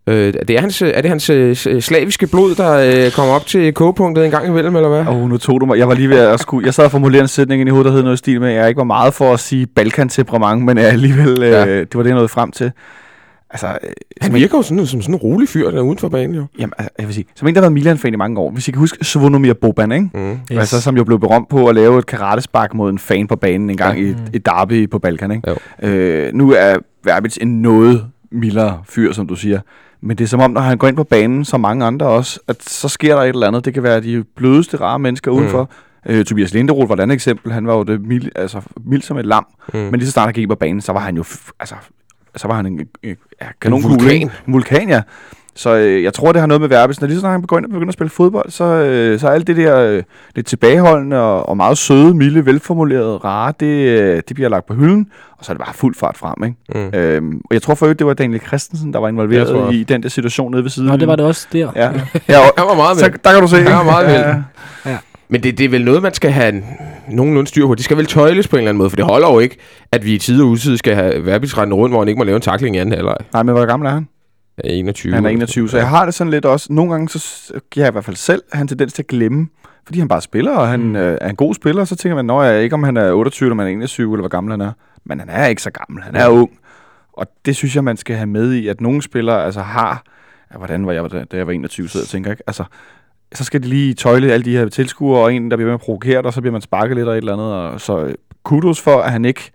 Øh, 0.08 0.32
det 0.48 0.50
er, 0.50 0.60
hans, 0.60 0.82
er 0.82 1.00
det 1.00 1.08
hans 1.10 1.30
øh, 1.30 1.56
s- 1.56 1.68
slaviske 1.84 2.26
blod, 2.26 2.54
der 2.54 3.04
øh, 3.06 3.10
kommer 3.12 3.34
op 3.34 3.46
til 3.46 3.72
kogepunktet 3.72 4.24
en 4.24 4.30
gang 4.30 4.46
imellem, 4.48 4.76
eller 4.76 4.88
hvad? 4.88 5.00
Åh, 5.00 5.22
oh, 5.22 5.28
nu 5.30 5.36
tog 5.38 5.60
du 5.60 5.66
mig. 5.66 5.78
Jeg 5.78 5.88
var 5.88 5.94
lige 5.94 6.08
ved 6.10 6.18
at 6.18 6.40
skulle... 6.40 6.66
Jeg 6.66 6.74
sad 6.74 6.84
og 6.84 6.90
formulerede 6.90 7.22
en 7.24 7.28
sætning 7.28 7.60
ind 7.60 7.68
i 7.68 7.70
hovedet, 7.70 7.84
der 7.86 7.92
hed 7.92 8.02
noget 8.02 8.16
i 8.16 8.18
stil 8.18 8.40
med, 8.40 8.48
at 8.48 8.54
jeg 8.54 8.68
ikke 8.68 8.78
var 8.78 8.84
meget 8.84 9.14
for 9.14 9.32
at 9.32 9.40
sige 9.40 9.66
Balkan-temperament, 9.66 10.64
men 10.64 10.78
jeg 10.78 10.86
alligevel, 10.86 11.38
Ja. 11.40 11.66
øh, 11.66 11.78
det 11.80 11.94
var 11.94 12.02
det, 12.02 12.08
jeg 12.10 12.14
nåede 12.14 12.28
frem 12.28 12.50
til. 12.50 12.72
Altså, 13.50 13.66
øh, 13.66 13.72
Han 13.82 13.92
som, 14.22 14.34
en, 14.34 14.40
virker 14.40 14.58
jo 14.58 14.62
sådan, 14.62 14.86
som 14.86 15.02
sådan 15.02 15.14
en 15.14 15.18
rolig 15.20 15.48
fyr, 15.48 15.70
der 15.70 15.78
er 15.78 15.82
uden 15.82 15.98
for 15.98 16.08
banen, 16.08 16.34
jo. 16.34 16.44
jamen, 16.58 16.72
altså, 16.78 16.90
jeg 16.98 17.06
vil 17.06 17.14
sige, 17.14 17.24
som 17.34 17.48
en, 17.48 17.54
der 17.54 17.60
har 17.60 17.62
været 17.62 17.72
Milan-fan 17.72 18.12
i 18.12 18.16
mange 18.16 18.40
år, 18.40 18.50
hvis 18.50 18.68
I 18.68 18.70
kan 18.70 18.78
huske 18.78 19.04
Svonomir 19.04 19.52
Boban, 19.52 19.92
ikke? 19.92 20.08
Mm. 20.14 20.30
Yes. 20.30 20.38
Altså, 20.58 20.80
som 20.80 20.96
jo 20.96 21.04
blev 21.04 21.20
berømt 21.20 21.48
på 21.48 21.66
at 21.66 21.74
lave 21.74 21.98
et 21.98 22.06
karatespark 22.06 22.74
mod 22.74 22.90
en 22.90 22.98
fan 22.98 23.26
på 23.26 23.36
banen 23.36 23.70
en 23.70 23.76
gang 23.76 23.98
Ja. 23.98 24.02
ja. 24.04 24.08
i 24.08 24.10
et, 24.10 24.30
et 24.32 24.46
derby 24.46 24.90
på 24.90 24.98
Balkan, 24.98 25.30
ikke? 25.30 25.50
Jo. 25.82 25.88
Øh, 25.88 26.34
nu 26.34 26.52
er 26.52 26.76
Verbitz 27.04 27.36
en 27.40 27.62
noget 27.62 28.04
mildere 28.32 28.80
fyr, 28.88 29.12
som 29.12 29.26
du 29.26 29.34
siger. 29.34 29.60
Men 30.06 30.18
det 30.18 30.24
er 30.24 30.28
som 30.28 30.40
om, 30.40 30.50
når 30.50 30.60
han 30.60 30.78
går 30.78 30.88
ind 30.88 30.96
på 30.96 31.04
banen, 31.04 31.44
som 31.44 31.60
mange 31.60 31.84
andre 31.84 32.06
også, 32.06 32.40
at 32.48 32.62
så 32.68 32.88
sker 32.88 33.14
der 33.14 33.22
et 33.22 33.28
eller 33.28 33.46
andet. 33.46 33.64
Det 33.64 33.74
kan 33.74 33.82
være 33.82 34.00
de 34.00 34.24
blødeste, 34.36 34.76
rare 34.76 34.98
mennesker 34.98 35.30
Mm. 35.30 35.36
udenfor. 35.38 35.70
Øh, 36.06 36.24
Tobias 36.24 36.52
Linderoth 36.54 36.88
var 36.88 36.94
et 36.96 37.00
andet 37.00 37.14
eksempel. 37.14 37.52
Han 37.52 37.66
var 37.66 37.74
jo 37.74 37.82
det 37.82 38.00
mild, 38.00 38.30
altså, 38.36 38.60
mild 38.84 39.02
som 39.02 39.18
et 39.18 39.26
lam. 39.26 39.46
Mm. 39.74 39.78
Men 39.78 39.94
lige 39.94 40.06
så 40.06 40.12
snart 40.12 40.26
han 40.26 40.34
gik 40.34 40.48
på 40.48 40.54
banen, 40.54 40.80
så 40.80 40.92
var 40.92 41.00
han 41.00 41.16
jo... 41.16 41.24
Altså, 41.60 41.74
så 42.36 42.48
var 42.48 42.54
han 42.54 42.66
en, 42.66 42.80
en 43.02 43.16
ja, 43.40 43.46
kanonkugle. 43.60 43.94
vulkan. 43.98 44.14
ikke? 44.14 44.30
En 44.46 44.52
vulkan, 44.52 44.88
ja. 44.88 45.02
Så 45.56 45.76
øh, 45.76 46.02
jeg 46.02 46.14
tror, 46.14 46.32
det 46.32 46.40
har 46.40 46.46
noget 46.46 46.60
med 46.60 46.68
Verbis. 46.68 47.00
Når 47.00 47.08
lige 47.08 47.16
så 47.16 47.20
snart 47.20 47.32
han 47.32 47.40
begynder, 47.40 47.68
begynder 47.68 47.88
at 47.88 47.94
spille 47.94 48.10
fodbold, 48.10 48.50
så, 48.50 48.64
øh, 48.64 49.18
så 49.18 49.28
er 49.28 49.32
alt 49.32 49.46
det 49.46 49.56
der 49.56 49.78
øh, 49.78 50.02
lidt 50.34 50.46
tilbageholdende 50.46 51.20
og, 51.20 51.48
og 51.48 51.56
meget 51.56 51.78
søde, 51.78 52.14
milde, 52.14 52.46
velformulerede, 52.46 53.16
rare, 53.16 53.52
det, 53.60 53.66
øh, 53.66 54.22
det 54.28 54.34
bliver 54.34 54.48
lagt 54.48 54.66
på 54.66 54.74
hylden, 54.74 55.06
og 55.38 55.44
så 55.44 55.52
er 55.52 55.54
det 55.54 55.64
bare 55.64 55.74
fuld 55.74 55.94
fart 55.94 56.16
frem, 56.16 56.44
ikke? 56.44 56.90
Mm. 56.92 56.98
Øhm, 56.98 57.40
og 57.44 57.54
jeg 57.54 57.62
tror 57.62 57.74
for 57.74 57.86
øvrigt, 57.86 57.98
det 57.98 58.06
var 58.06 58.14
Daniel 58.14 58.40
Christensen, 58.40 58.92
der 58.92 58.98
var 58.98 59.08
involveret 59.08 59.48
tror 59.48 59.70
i 59.70 59.82
den 59.82 60.02
der 60.02 60.08
situation 60.08 60.50
nede 60.50 60.62
ved 60.62 60.70
siden. 60.70 60.88
Nå, 60.88 60.96
det 60.96 61.08
var 61.08 61.16
det 61.16 61.24
også 61.24 61.46
der. 61.52 61.70
Ja, 61.76 61.90
ja 62.28 62.38
og, 62.38 62.52
Han 62.58 62.66
var 62.66 62.74
meget 62.74 62.98
så, 62.98 63.06
med. 63.06 63.18
der 63.24 63.32
kan 63.32 63.40
du 63.40 63.48
se. 63.48 63.56
Han 63.56 63.72
var 63.72 63.84
meget 63.84 64.12
ja, 64.12 64.26
vel. 64.26 64.44
Men 65.28 65.42
det, 65.42 65.58
det 65.58 65.64
er 65.64 65.68
vel 65.68 65.84
noget, 65.84 66.02
man 66.02 66.14
skal 66.14 66.30
have 66.30 66.48
en, 66.48 66.64
nogenlunde 67.08 67.48
styr 67.48 67.66
på. 67.66 67.74
Det 67.74 67.84
skal 67.84 67.96
vel 67.96 68.06
tøjles 68.06 68.48
på 68.48 68.56
en 68.56 68.60
eller 68.60 68.68
anden 68.68 68.78
måde, 68.78 68.90
for 68.90 68.96
det 68.96 69.04
holder 69.04 69.32
jo 69.32 69.38
ikke, 69.38 69.56
at 69.92 70.04
vi 70.04 70.14
i 70.14 70.18
tid 70.18 70.42
og 70.42 70.48
udtid 70.48 70.76
skal 70.76 70.94
have 70.94 71.26
verbisretten 71.26 71.74
rundt, 71.74 71.92
hvor 71.92 72.00
han 72.00 72.08
ikke 72.08 72.18
må 72.18 72.24
lave 72.24 72.36
en 72.36 72.42
takling 72.42 72.76
i 72.76 72.78
anden 72.78 72.94
halvleg. 72.94 73.16
Nej, 73.32 73.42
men 73.42 73.54
hvor 73.54 73.66
gammel 73.66 73.86
er 73.86 73.92
han? 73.92 74.08
Ja, 74.64 74.70
21. 74.70 75.14
Han 75.14 75.26
er 75.26 75.30
21, 75.30 75.68
så 75.68 75.76
jeg 75.76 75.88
har 75.88 76.04
det 76.04 76.14
sådan 76.14 76.30
lidt 76.30 76.44
også. 76.44 76.72
Nogle 76.72 76.92
gange 76.92 77.08
så 77.08 77.52
giver 77.70 77.86
jeg 77.86 77.90
i 77.90 77.92
hvert 77.92 78.04
fald 78.04 78.16
selv 78.16 78.42
han 78.52 78.68
tendens 78.68 78.92
til 78.92 79.02
at 79.02 79.06
glemme, 79.06 79.48
fordi 79.86 79.98
han 79.98 80.08
bare 80.08 80.20
spiller, 80.20 80.52
og 80.52 80.68
han 80.68 80.80
mm. 80.80 80.96
øh, 80.96 81.18
er 81.20 81.28
en 81.28 81.36
god 81.36 81.54
spiller, 81.54 81.84
så 81.84 81.96
tænker 81.96 82.16
man, 82.16 82.24
når 82.24 82.42
jeg 82.42 82.62
ikke 82.62 82.74
om 82.74 82.82
han 82.82 82.96
er 82.96 83.12
28, 83.12 83.46
eller 83.46 83.54
om 83.54 83.58
han 83.58 83.68
er 83.68 83.72
21, 83.72 84.12
eller 84.12 84.22
hvor 84.22 84.28
gammel 84.28 84.50
han 84.50 84.60
er. 84.60 84.72
Men 85.04 85.20
han 85.20 85.28
er 85.28 85.46
ikke 85.46 85.62
så 85.62 85.70
gammel, 85.70 86.02
han 86.02 86.16
er 86.16 86.28
ung. 86.28 86.50
Og 87.12 87.26
det 87.44 87.56
synes 87.56 87.76
jeg, 87.76 87.84
man 87.84 87.96
skal 87.96 88.16
have 88.16 88.26
med 88.26 88.52
i, 88.52 88.68
at 88.68 88.80
nogle 88.80 89.02
spillere 89.02 89.44
altså 89.44 89.60
har, 89.60 90.02
ja, 90.52 90.58
hvordan 90.58 90.86
var 90.86 90.92
jeg, 90.92 91.10
da 91.12 91.36
jeg 91.36 91.46
var 91.46 91.52
21, 91.52 91.88
så 91.88 91.98
jeg 91.98 92.06
tænker 92.06 92.30
ikke, 92.30 92.42
altså, 92.46 92.64
så 93.34 93.44
skal 93.44 93.62
de 93.62 93.68
lige 93.68 93.94
tøjle 93.94 94.32
alle 94.32 94.44
de 94.44 94.56
her 94.56 94.68
tilskuere, 94.68 95.20
og 95.20 95.34
en, 95.34 95.50
der 95.50 95.56
bliver 95.56 95.68
med 95.68 95.74
at 95.74 95.80
provokere 95.80 96.16
dig, 96.16 96.26
og 96.26 96.32
så 96.32 96.40
bliver 96.40 96.52
man 96.52 96.60
sparket 96.60 96.96
lidt 96.96 97.08
og 97.08 97.14
et 97.14 97.18
eller 97.18 97.32
andet. 97.32 97.52
Og 97.52 97.80
så 97.80 97.98
øh, 97.98 98.14
kudos 98.42 98.80
for, 98.80 98.98
at 98.98 99.12
han 99.12 99.24
ikke 99.24 99.50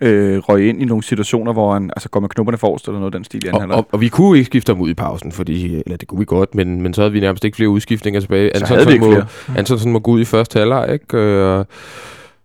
øh, 0.00 0.38
røg 0.38 0.68
ind 0.68 0.82
i 0.82 0.84
nogle 0.84 1.02
situationer, 1.02 1.52
hvor 1.52 1.72
han 1.72 1.90
altså, 1.96 2.08
går 2.08 2.20
med 2.20 2.28
knupperne 2.28 2.58
forrest, 2.58 2.86
eller 2.88 2.98
noget 2.98 3.14
den 3.14 3.24
stil, 3.24 3.44
i 3.44 3.48
anden 3.48 3.70
Og, 3.70 3.76
og, 3.78 3.86
og, 3.92 4.00
vi 4.00 4.08
kunne 4.08 4.38
ikke 4.38 4.46
skifte 4.46 4.70
ham 4.72 4.80
ud 4.80 4.90
i 4.90 4.94
pausen, 4.94 5.32
fordi, 5.32 5.82
eller 5.86 5.96
det 5.96 6.08
kunne 6.08 6.18
vi 6.18 6.24
godt, 6.24 6.54
men, 6.54 6.82
men 6.82 6.94
så 6.94 7.00
havde 7.00 7.12
vi 7.12 7.20
nærmest 7.20 7.44
ikke 7.44 7.56
flere 7.56 7.68
udskiftninger 7.68 8.20
tilbage. 8.20 8.50
Så 8.58 8.66
havde 8.66 8.86
vi 8.86 8.92
ikke 8.92 9.04
må. 9.06 9.16
Antonsen 9.56 9.92
må 9.92 9.98
gå 9.98 10.10
ud 10.10 10.20
i 10.20 10.24
første 10.24 10.58
halvleg, 10.58 10.88
ikke? 10.92 11.16
Øh, 11.18 11.64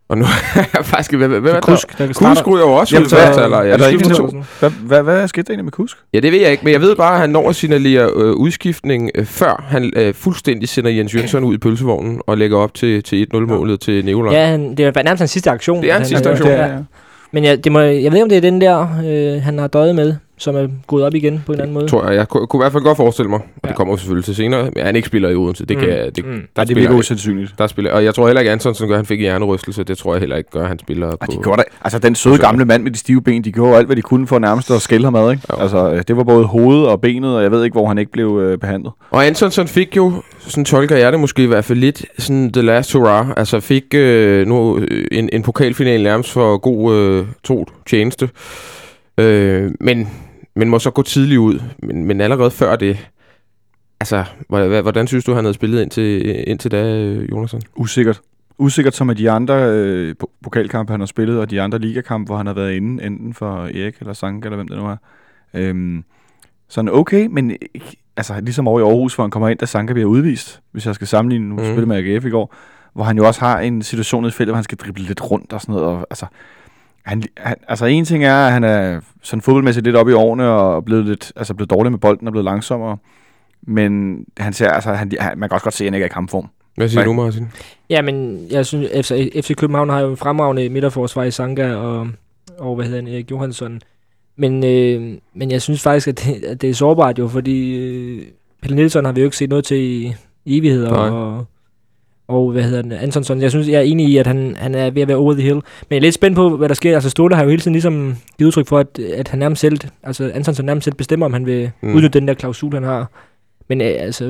og 0.10 0.18
nu 0.18 0.24
er 0.56 0.64
jeg 0.74 0.86
faktisk... 0.86 1.14
Hvem 1.14 1.34
er 1.34 1.40
der? 1.52 1.60
Kusk, 1.62 1.98
der 1.98 2.08
Kusk 2.08 2.48
ryger 2.48 2.66
jo 2.66 2.72
også 2.72 2.96
Jamen, 2.96 3.10
hvad- 3.10 3.20
første 3.20 3.42
halvleg. 3.42 3.66
Ja, 3.66 3.74
er 3.74 3.78
der 3.78 3.88
ikke 3.88 4.10
to. 4.10 4.44
Hvad, 4.60 4.70
hvad, 4.70 5.04
hvad 5.04 5.28
skete 5.28 5.44
der 5.44 5.52
egentlig 5.52 5.66
med 5.66 5.72
Kusk? 5.72 5.98
Ja, 6.14 6.20
det 6.20 6.32
ved 6.32 6.40
jeg 6.40 6.52
ikke, 6.52 6.64
men 6.64 6.74
jeg 6.74 6.82
ved 6.82 6.96
bare, 6.96 7.14
at 7.14 7.20
han 7.20 7.30
når 7.30 7.50
at 7.50 7.56
signalere 7.56 8.10
øh, 8.16 8.32
udskiftning, 8.34 9.12
øh, 9.16 9.26
før 9.26 9.64
han 9.68 9.94
øh, 9.96 10.14
fuldstændig 10.14 10.70
sender 10.70 10.92
Jens 10.92 11.16
Jønsson 11.16 11.44
ud 11.44 11.54
i 11.54 11.58
pølsevognen 11.58 12.22
og 12.28 12.38
lægger 12.38 12.58
op 12.58 12.74
til, 12.74 13.04
til 13.04 13.28
1-0-målet 13.34 13.80
til 13.80 14.06
Nikolaj. 14.06 14.34
Ja, 14.34 14.46
han, 14.46 14.76
det 14.76 14.86
var 14.96 15.04
nærmest 15.04 15.20
hans 15.22 15.32
sidste 15.32 15.52
aktion. 15.52 15.82
Det 15.84 15.90
er 15.90 15.94
hans 15.94 16.10
Han- 16.10 16.18
sidste 16.18 16.32
aktion. 16.32 16.50
Ja. 16.50 16.66
ja. 16.66 16.78
Men 17.32 17.44
jeg, 17.44 17.64
det 17.64 17.72
må, 17.72 17.80
jeg 17.80 18.12
ved 18.12 18.18
ikke, 18.18 18.24
om 18.24 18.30
det 18.30 18.38
er 18.38 18.42
den 18.42 18.62
der, 18.62 18.88
øh, 19.06 19.42
han 19.42 19.58
har 19.58 19.68
døjet 19.68 19.96
med, 19.96 20.16
som 20.40 20.56
er 20.56 20.68
gået 20.88 21.04
op 21.04 21.14
igen 21.16 21.44
på 21.46 21.52
en 21.52 21.54
eller 21.54 21.64
anden 21.64 21.74
måde. 21.74 21.88
Tror 21.88 22.06
jeg. 22.08 22.16
Jeg 22.16 22.28
kunne, 22.30 22.48
kunne 22.48 22.60
i 22.60 22.64
hvert 22.64 22.72
fald 22.72 22.84
godt 22.84 22.98
forestille 22.98 23.30
mig, 23.30 23.40
og 23.40 23.46
Ja. 23.64 23.68
det 23.68 23.76
kommer 23.78 23.96
selvfølgelig 23.96 24.26
til 24.26 24.36
senere, 24.36 24.72
men 24.76 24.86
han 24.86 24.96
ikke 24.96 25.08
spiller 25.08 25.30
i 25.30 25.36
Odense. 25.36 25.66
Det 25.66 25.78
kan, 25.78 25.88
Mm. 25.90 26.12
det, 26.16 26.26
Mm. 26.26 26.32
der 26.32 26.38
Nej, 26.38 26.40
det 26.56 26.68
spiller, 26.68 26.82
virker 26.82 26.96
usandsynligt. 27.00 27.54
der 27.58 27.68
spiller, 27.68 27.92
og 27.92 28.04
jeg 28.04 28.16
tror 28.16 28.26
heller 28.28 28.40
ikke, 28.42 28.52
Antonsen 28.52 28.88
gør, 28.88 28.96
at 28.96 28.98
han 29.00 29.06
fik 29.06 29.20
hjernerystelse. 29.20 29.84
Det 29.84 29.98
tror 29.98 30.14
jeg 30.14 30.20
heller 30.20 30.36
ikke 30.36 30.50
gør, 30.52 30.62
at 30.62 30.68
han 30.68 30.80
spiller 30.80 31.08
Ej, 31.08 31.16
på... 31.16 31.32
de 31.32 31.38
gjorde 31.44 31.64
altså 31.82 32.00
den 32.00 32.16
søde 32.16 32.38
gamle 32.38 32.66
mand 32.66 32.84
med 32.84 32.92
de 32.92 32.98
stive 32.98 33.22
ben, 33.22 33.44
de 33.44 33.52
gjorde 33.52 33.78
alt, 33.78 33.86
hvad 33.86 33.96
de 33.96 34.02
kunne 34.02 34.28
for 34.28 34.40
nærmest 34.40 34.72
at 34.72 34.82
skælde 34.82 35.04
ham 35.06 35.16
ad, 35.16 35.32
ikke? 35.32 35.44
Jo. 35.54 35.58
Altså, 35.62 35.92
øh, 35.92 36.04
det 36.08 36.18
var 36.18 36.24
både 36.24 36.46
hovedet 36.46 36.88
og 36.88 37.02
benet, 37.02 37.36
og 37.36 37.44
jeg 37.44 37.52
ved 37.52 37.64
ikke, 37.64 37.74
hvor 37.74 37.88
han 37.88 37.98
ikke 37.98 38.12
blev 38.12 38.40
øh, 38.44 38.58
behandlet. 38.58 38.92
Og 39.12 39.26
Antonsen 39.28 39.68
fik 39.68 39.98
jo, 39.98 40.14
sådan 40.40 40.66
tolker 40.66 40.96
jeg 40.98 41.12
det 41.12 41.20
måske 41.20 41.44
i 41.44 41.48
hvert 41.48 41.66
fald 41.66 41.80
lidt, 41.80 42.06
sådan 42.18 42.52
the 42.54 42.62
last 42.62 42.94
hurrah. 42.94 43.28
Altså 43.38 43.60
fik 43.60 43.84
øh, 43.94 44.48
nu 44.48 44.78
øh, 44.78 45.06
en, 45.12 45.30
en 45.34 45.44
pokalfinal 45.44 46.04
nærmest 46.04 46.32
for 46.32 46.58
god 46.58 46.96
øh, 46.96 47.26
to 47.44 47.66
tjeneste. 47.90 48.30
Øh, 49.18 49.72
men, 49.80 50.10
men 50.56 50.70
må 50.70 50.80
så 50.80 50.92
gå 50.92 51.02
tidligt 51.02 51.40
ud. 51.40 51.60
Men, 51.78 52.06
men 52.06 52.22
allerede 52.22 52.52
før 52.52 52.76
det, 52.76 53.10
altså, 54.00 54.26
hvordan, 54.48 54.82
hvordan 54.82 55.08
synes 55.08 55.26
du, 55.26 55.34
han 55.34 55.44
havde 55.44 55.54
spillet 55.54 55.82
indtil, 55.82 56.44
indtil 56.50 56.72
da, 56.72 56.96
øh, 56.96 57.32
Jonathan? 57.32 57.62
Usikkert. 57.76 58.22
Usikkert 58.58 58.96
som 58.96 59.10
af 59.10 59.16
de 59.16 59.32
andre 59.32 59.54
øh, 59.56 60.16
po- 60.24 60.40
pokalkampe, 60.44 60.94
han 60.94 61.00
har 61.00 61.08
spillet, 61.08 61.40
og 61.40 61.50
de 61.50 61.62
andre 61.62 61.80
ligakampe, 61.80 62.30
hvor 62.30 62.38
han 62.38 62.46
har 62.46 62.54
været 62.54 62.74
inde, 62.74 63.04
enten 63.04 63.34
for 63.34 63.64
Erik 63.64 63.96
eller 64.00 64.14
Sanka, 64.14 64.48
eller 64.48 64.56
hvem 64.56 64.68
det 64.68 64.78
nu 64.78 64.86
er. 64.86 64.98
Øhm, 65.54 66.04
sådan 66.68 66.90
okay, 66.90 67.28
men 67.32 67.56
altså, 68.18 68.42
ligesom 68.42 68.68
over 68.68 68.80
i 68.80 68.84
Aarhus, 68.84 69.16
hvor 69.16 69.24
han 69.24 69.32
kommer 69.32 69.50
ind, 69.50 69.60
da 69.60 69.66
Sanka 69.66 69.94
bliver 69.94 70.10
udvist, 70.10 70.62
hvis 70.72 70.86
jeg 70.86 70.96
skal 70.96 71.08
sammenligne, 71.08 71.50
nu 71.50 71.56
mm. 71.56 71.64
spillede 71.64 71.86
med 71.86 71.98
AGF 71.98 72.26
i 72.26 72.30
går, 72.30 72.56
hvor 72.94 73.04
han 73.04 73.18
jo 73.18 73.28
også 73.28 73.40
har 73.40 73.60
en 73.60 73.82
situation 73.82 74.26
i 74.26 74.32
feltet, 74.32 74.52
hvor 74.52 74.56
han 74.56 74.64
skal 74.64 74.78
drible 74.78 75.04
lidt 75.04 75.32
rundt 75.32 75.54
og 75.54 75.62
sådan 75.62 75.74
noget, 75.74 75.88
og 75.88 76.08
altså, 76.10 76.26
han, 77.06 77.24
han, 77.38 77.56
altså 77.68 77.86
en 77.86 78.06
ting 78.06 78.24
er, 78.24 78.36
at 78.36 78.52
han 78.52 78.64
er 78.64 79.00
sådan 79.24 79.42
fodboldmæssigt 79.42 79.86
lidt 79.86 79.96
oppe 79.96 80.12
i 80.12 80.16
årene, 80.16 80.50
og 80.50 80.86
blevet 80.86 81.06
lidt, 81.06 81.32
altså 81.36 81.54
blevet 81.54 81.70
dårlig 81.70 81.92
med 81.92 82.00
bolden 82.00 82.28
og 82.28 82.34
blevet 82.34 82.46
langsommere, 82.46 82.98
men 83.62 84.24
han 84.38 84.54
ser, 84.54 84.70
altså, 84.70 84.94
han, 84.94 85.12
han, 85.20 85.40
man 85.40 85.50
kan 85.50 85.54
også 85.54 85.64
godt 85.64 85.74
se, 85.74 85.84
at 85.84 85.88
han 85.88 85.94
ikke 85.94 86.04
er 86.04 86.10
i 86.10 86.14
kampform. 86.14 86.48
Hvad 86.76 86.90
siger 86.90 87.04
du, 87.04 87.14
Martin? 87.14 87.48
Ja, 87.90 88.02
men 88.02 88.46
jeg 88.52 88.66
synes, 88.66 88.90
FC, 89.06 89.32
FC 89.46 89.56
København 89.56 89.90
har 89.90 90.00
jo 90.00 90.10
en 90.10 90.18
fremragende 90.18 90.70
midterforsvar 90.70 91.24
i 91.24 91.32
Sanka 91.32 91.74
og, 91.74 92.08
og 92.58 92.76
hvad 92.76 92.86
hedder 92.86 93.02
han, 93.02 93.08
Erik 93.08 93.32
Johansson. 93.32 93.82
Men, 94.36 94.64
øh, 94.64 95.18
men 95.34 95.52
jeg 95.52 95.62
synes 95.62 95.82
faktisk, 95.82 96.08
at 96.08 96.26
det, 96.26 96.44
at 96.44 96.62
det 96.62 96.70
er 96.70 96.74
sårbart 96.74 97.20
jo, 97.20 97.28
fordi 97.28 97.78
øh, 97.78 98.26
Pelle 98.62 98.76
Nielsen 98.76 99.06
har 99.06 99.12
vi 99.12 99.22
jo 99.22 99.26
ikke 99.26 99.38
set 99.38 99.50
noget 99.50 99.66
til 99.66 99.78
i 99.78 100.16
evigheder. 100.46 100.90
Nej. 100.90 101.10
Og, 101.10 101.46
og 102.30 102.52
hvad 102.52 102.64
hedder 102.64 102.82
den, 102.82 102.92
Antonsson. 102.92 103.42
Jeg 103.42 103.50
synes, 103.52 103.68
jeg 103.68 103.76
er 103.78 103.82
enig 103.82 104.08
i, 104.10 104.18
at 104.18 104.28
han, 104.28 104.56
han 104.60 104.76
er 104.76 104.90
ved 104.92 105.02
at 105.02 105.08
være 105.08 105.18
over 105.18 105.34
the 105.34 105.42
hill. 105.42 105.56
Men 105.56 105.64
jeg 105.90 105.96
er 105.98 106.02
lidt 106.02 106.16
spændt 106.16 106.36
på, 106.36 106.58
hvad 106.58 106.70
der 106.70 106.76
sker. 106.76 106.94
Altså 106.96 107.10
Ståle 107.10 107.36
har 107.36 107.44
jo 107.44 107.50
hele 107.50 107.62
tiden 107.62 107.74
ligesom 107.74 108.16
givet 108.38 108.48
udtryk 108.48 108.68
for, 108.68 108.78
at, 108.80 109.00
at 109.00 109.28
han 109.28 109.40
nærmest 109.40 109.60
selv, 109.62 109.80
altså 110.04 110.32
Antonsson 110.34 110.66
nærmest 110.66 110.86
selv 110.86 110.96
bestemmer, 110.96 111.26
om 111.26 111.34
han 111.34 111.46
vil 111.46 111.72
Mm. 111.82 111.96
udnytte 111.96 112.20
den 112.20 112.28
der 112.28 112.34
klausul, 112.34 112.74
han 112.74 112.84
har. 112.84 113.12
Men 113.70 113.82
øh, 113.82 113.88
altså, 114.00 114.24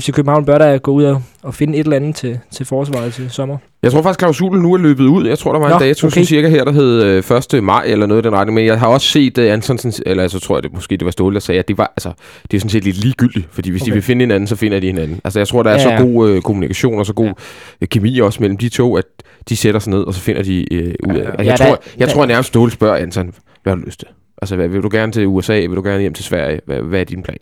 FC 0.00 0.12
København 0.12 0.44
bør 0.44 0.58
da 0.58 0.76
gå 0.76 0.90
ud 0.92 1.04
og, 1.04 1.22
og 1.42 1.54
finde 1.54 1.74
et 1.78 1.84
eller 1.84 1.96
andet 1.96 2.14
til, 2.16 2.38
til 2.50 2.66
forsvaret 2.66 3.12
til 3.14 3.30
sommer. 3.30 3.56
Jeg 3.82 3.92
tror 3.92 4.02
faktisk, 4.02 4.18
klausulen 4.18 4.62
nu 4.62 4.74
er 4.74 4.78
løbet 4.78 5.04
ud. 5.06 5.26
Jeg 5.26 5.38
tror, 5.38 5.52
der 5.52 5.58
var 5.58 5.66
en 5.66 5.72
Nå, 5.72 5.78
dato, 5.78 6.06
okay. 6.06 6.24
cirka 6.24 6.48
her, 6.48 6.64
der 6.64 6.72
hed 6.72 7.02
øh, 7.02 7.36
1. 7.54 7.64
maj 7.64 7.84
eller 7.86 8.06
noget 8.06 8.22
i 8.22 8.26
den 8.28 8.34
retning. 8.36 8.54
Men 8.54 8.66
jeg 8.66 8.78
har 8.80 8.86
også 8.86 9.06
set 9.08 9.38
uh, 9.38 9.44
Antonsen, 9.44 9.92
eller 10.06 10.28
så 10.28 10.40
tror 10.40 10.56
jeg, 10.56 10.62
det 10.62 10.72
måske 10.72 10.96
det 10.96 11.04
var 11.04 11.10
Ståle, 11.10 11.34
der 11.34 11.40
sagde, 11.40 11.58
at 11.58 11.68
det 11.68 11.78
var, 11.78 11.92
altså, 11.96 12.12
det 12.50 12.56
er 12.56 12.60
sådan 12.60 12.70
set 12.70 12.84
lidt 12.84 12.96
ligegyldigt. 12.96 13.46
Fordi 13.50 13.70
hvis 13.70 13.82
okay. 13.82 13.90
de 13.90 13.94
vil 13.94 14.02
finde 14.02 14.22
hinanden, 14.22 14.46
så 14.46 14.56
finder 14.56 14.80
de 14.80 14.86
hinanden. 14.86 15.20
Altså, 15.24 15.40
jeg 15.40 15.48
tror, 15.48 15.62
der 15.62 15.70
er 15.70 15.74
Ja, 15.74 15.82
så 15.82 15.90
ja. 15.90 16.02
god 16.02 16.28
øh, 16.30 16.42
kommunikation 16.42 16.98
og 16.98 17.06
så 17.06 17.12
god 17.12 17.32
ja. 17.80 17.86
kemi 17.86 18.18
også 18.18 18.40
mellem 18.40 18.56
de 18.56 18.68
to, 18.68 18.96
at 18.96 19.04
de 19.48 19.56
sætter 19.56 19.80
sig 19.80 19.90
ned, 19.92 20.00
og 20.02 20.14
så 20.14 20.20
finder 20.20 20.42
de 20.42 20.74
øh, 20.74 20.94
ud 21.10 21.14
af 21.16 21.22
Ja. 21.24 21.30
Og 21.30 21.38
Jeg, 21.38 21.46
Ja, 21.46 21.56
tror, 21.56 21.66
der- 21.74 21.76
jeg 21.98 22.08
der- 22.08 22.14
tror 22.14 22.26
nærmest, 22.26 22.48
Ståle 22.48 22.70
spørger 22.72 22.96
Anton, 22.96 23.32
hvad 23.62 23.72
har 23.72 23.80
du 23.80 23.86
lyst 23.86 23.98
til? 23.98 24.08
Altså, 24.42 24.56
hvad, 24.56 24.68
vil 24.68 24.82
du 24.82 24.88
gerne 24.92 25.12
til 25.12 25.26
USA? 25.26 25.52
Vil 25.60 25.76
du 25.76 25.82
gerne 25.82 26.00
hjem 26.00 26.14
til 26.14 26.24
Sverige? 26.24 26.60
Hvad, 26.66 26.76
hvad 26.80 27.00
er 27.00 27.04
din 27.04 27.22
plan? 27.22 27.36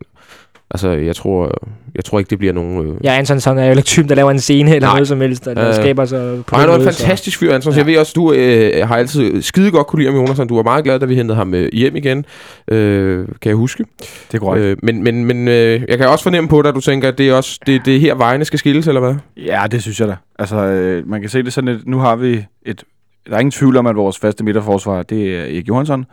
Altså, 0.74 0.88
jeg 0.90 1.16
tror, 1.16 1.52
jeg 1.94 2.04
tror 2.04 2.18
ikke, 2.18 2.30
det 2.30 2.38
bliver 2.38 2.52
nogen... 2.52 2.86
Øh, 2.86 2.94
Ja, 3.04 3.18
Antonsson 3.18 3.58
er 3.58 3.64
jo 3.64 3.70
ikke 3.70 3.82
typen, 3.82 4.08
der 4.08 4.14
laver 4.14 4.30
en 4.30 4.38
scene 4.38 4.74
eller 4.74 4.88
Nej. 4.88 4.94
noget 4.96 5.08
som 5.08 5.20
helst, 5.20 5.44
der, 5.44 5.54
der 5.54 5.68
Øh, 5.68 5.74
skaber 5.74 6.04
sig 6.04 6.44
på 6.46 6.54
Og 6.54 6.60
han 6.60 6.70
er 6.70 6.74
en 6.74 6.82
fantastisk 6.84 7.38
fyr, 7.38 7.54
Anton. 7.54 7.72
Ja. 7.72 7.76
Ja. 7.78 7.80
Jeg 7.80 7.86
ved 7.86 7.98
også, 7.98 8.12
du 8.16 8.32
øh, 8.32 8.88
har 8.88 8.96
altid 8.96 9.42
skide 9.42 9.70
godt 9.70 9.86
kunne 9.86 10.02
lide 10.02 10.12
ham, 10.12 10.20
Jonas. 10.20 10.38
Du 10.48 10.56
var 10.56 10.62
meget 10.62 10.84
glad, 10.84 11.00
da 11.00 11.06
vi 11.06 11.14
hentede 11.14 11.36
ham 11.36 11.54
øh, 11.54 11.68
hjem 11.72 11.96
igen. 11.96 12.24
Øh, 12.68 13.26
kan 13.42 13.48
jeg 13.48 13.56
huske. 13.56 13.84
Det 14.00 14.34
er 14.34 14.38
korrekt. 14.38 14.64
Øh, 14.64 14.76
men 14.82 15.02
men, 15.02 15.24
men 15.24 15.48
øh, 15.48 15.82
jeg 15.88 15.98
kan 15.98 16.08
også 16.08 16.22
fornemme 16.22 16.48
på 16.48 16.62
dig, 16.62 16.68
at 16.68 16.74
du 16.74 16.80
tænker, 16.80 17.08
at 17.08 17.18
det 17.18 17.28
er, 17.28 17.34
også, 17.34 17.58
det, 17.66 17.84
det 17.84 17.96
er 17.96 18.00
her, 18.00 18.14
vejene 18.14 18.44
skal 18.44 18.58
skilles, 18.58 18.86
eller 18.88 19.00
hvad? 19.00 19.14
Ja, 19.36 19.62
det 19.70 19.82
synes 19.82 20.00
jeg 20.00 20.08
da. 20.08 20.16
Altså, 20.38 20.56
øh, 20.56 21.08
man 21.08 21.20
kan 21.20 21.30
se 21.30 21.42
det 21.42 21.52
sådan 21.52 21.74
lidt, 21.74 21.86
nu 21.88 21.98
har 21.98 22.16
vi 22.16 22.44
et, 22.66 22.84
der 23.30 23.34
er 23.34 23.38
ingen 23.40 23.50
tvivl 23.50 23.76
om, 23.76 23.86
at 23.86 23.96
vores 23.96 24.18
faste 24.18 24.44
midterforsvar, 24.44 25.02
det 25.02 25.36
er 25.36 25.40
Erik 25.40 25.68
Johansson 25.68 26.04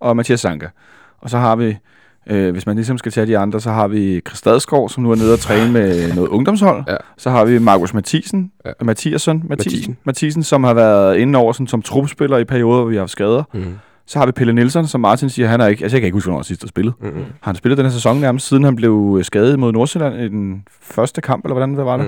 og 0.00 0.16
Mathias 0.16 0.40
Sanka. 0.40 0.66
Og 1.20 1.30
så 1.30 1.38
har 1.38 1.56
vi, 1.56 1.76
øh, 2.28 2.52
hvis 2.52 2.66
man 2.66 2.76
ligesom 2.76 2.98
skal 2.98 3.12
tage 3.12 3.26
de 3.26 3.38
andre, 3.38 3.60
så 3.60 3.70
har 3.70 3.88
vi 3.88 4.20
Chris 4.26 4.38
Stadskov, 4.38 4.88
som 4.88 5.02
nu 5.02 5.10
er 5.10 5.16
nede 5.16 5.32
og 5.32 5.38
træne 5.40 5.72
med 5.72 6.08
noget 6.16 6.28
ungdomshold. 6.28 6.84
Ja. 6.88 6.96
Så 7.16 7.30
har 7.30 7.44
vi 7.44 7.58
Markus 7.58 7.94
Mathisen, 7.94 8.52
Ja. 8.66 8.70
Mathiasen, 8.82 9.42
Mathisen. 9.48 9.96
Mathisen. 10.04 10.42
Som 10.42 10.64
har 10.64 10.74
været 10.74 11.16
inde 11.16 11.38
over 11.38 11.52
sådan, 11.52 11.66
som 11.66 11.82
trupspiller 11.82 12.38
i 12.38 12.44
perioder, 12.44 12.80
hvor 12.80 12.88
vi 12.88 12.94
har 12.94 13.02
haft 13.02 13.12
skader. 13.12 13.42
Mm. 13.54 13.64
Så 14.06 14.18
har 14.18 14.26
vi 14.26 14.32
Pelle 14.32 14.52
Nielsen, 14.52 14.86
som 14.86 15.00
Martin 15.00 15.30
siger, 15.30 15.48
han 15.48 15.60
er 15.60 15.66
ikke, 15.66 15.82
altså 15.84 15.96
jeg 15.96 16.00
kan 16.00 16.06
ikke 16.06 16.16
huske, 16.16 16.26
hvornår 16.26 16.38
han 16.38 16.44
sidst 16.44 16.62
har 16.62 16.68
spillet. 16.68 16.94
Mm. 17.00 17.08
Har 17.16 17.24
han 17.50 17.54
spillet 17.54 17.78
den 17.78 17.86
her 17.86 17.92
sæson 17.92 18.16
nærmest, 18.20 18.48
siden 18.48 18.64
han 18.64 18.76
blev 18.76 19.14
øh, 19.18 19.24
skadet 19.24 19.58
mod 19.58 19.72
Nordsjælland 19.72 20.14
i 20.20 20.28
den 20.28 20.64
første 20.82 21.20
kamp, 21.20 21.44
eller 21.44 21.54
hvordan 21.54 21.76
det 21.76 21.84
var 21.84 21.96
det? 21.96 22.06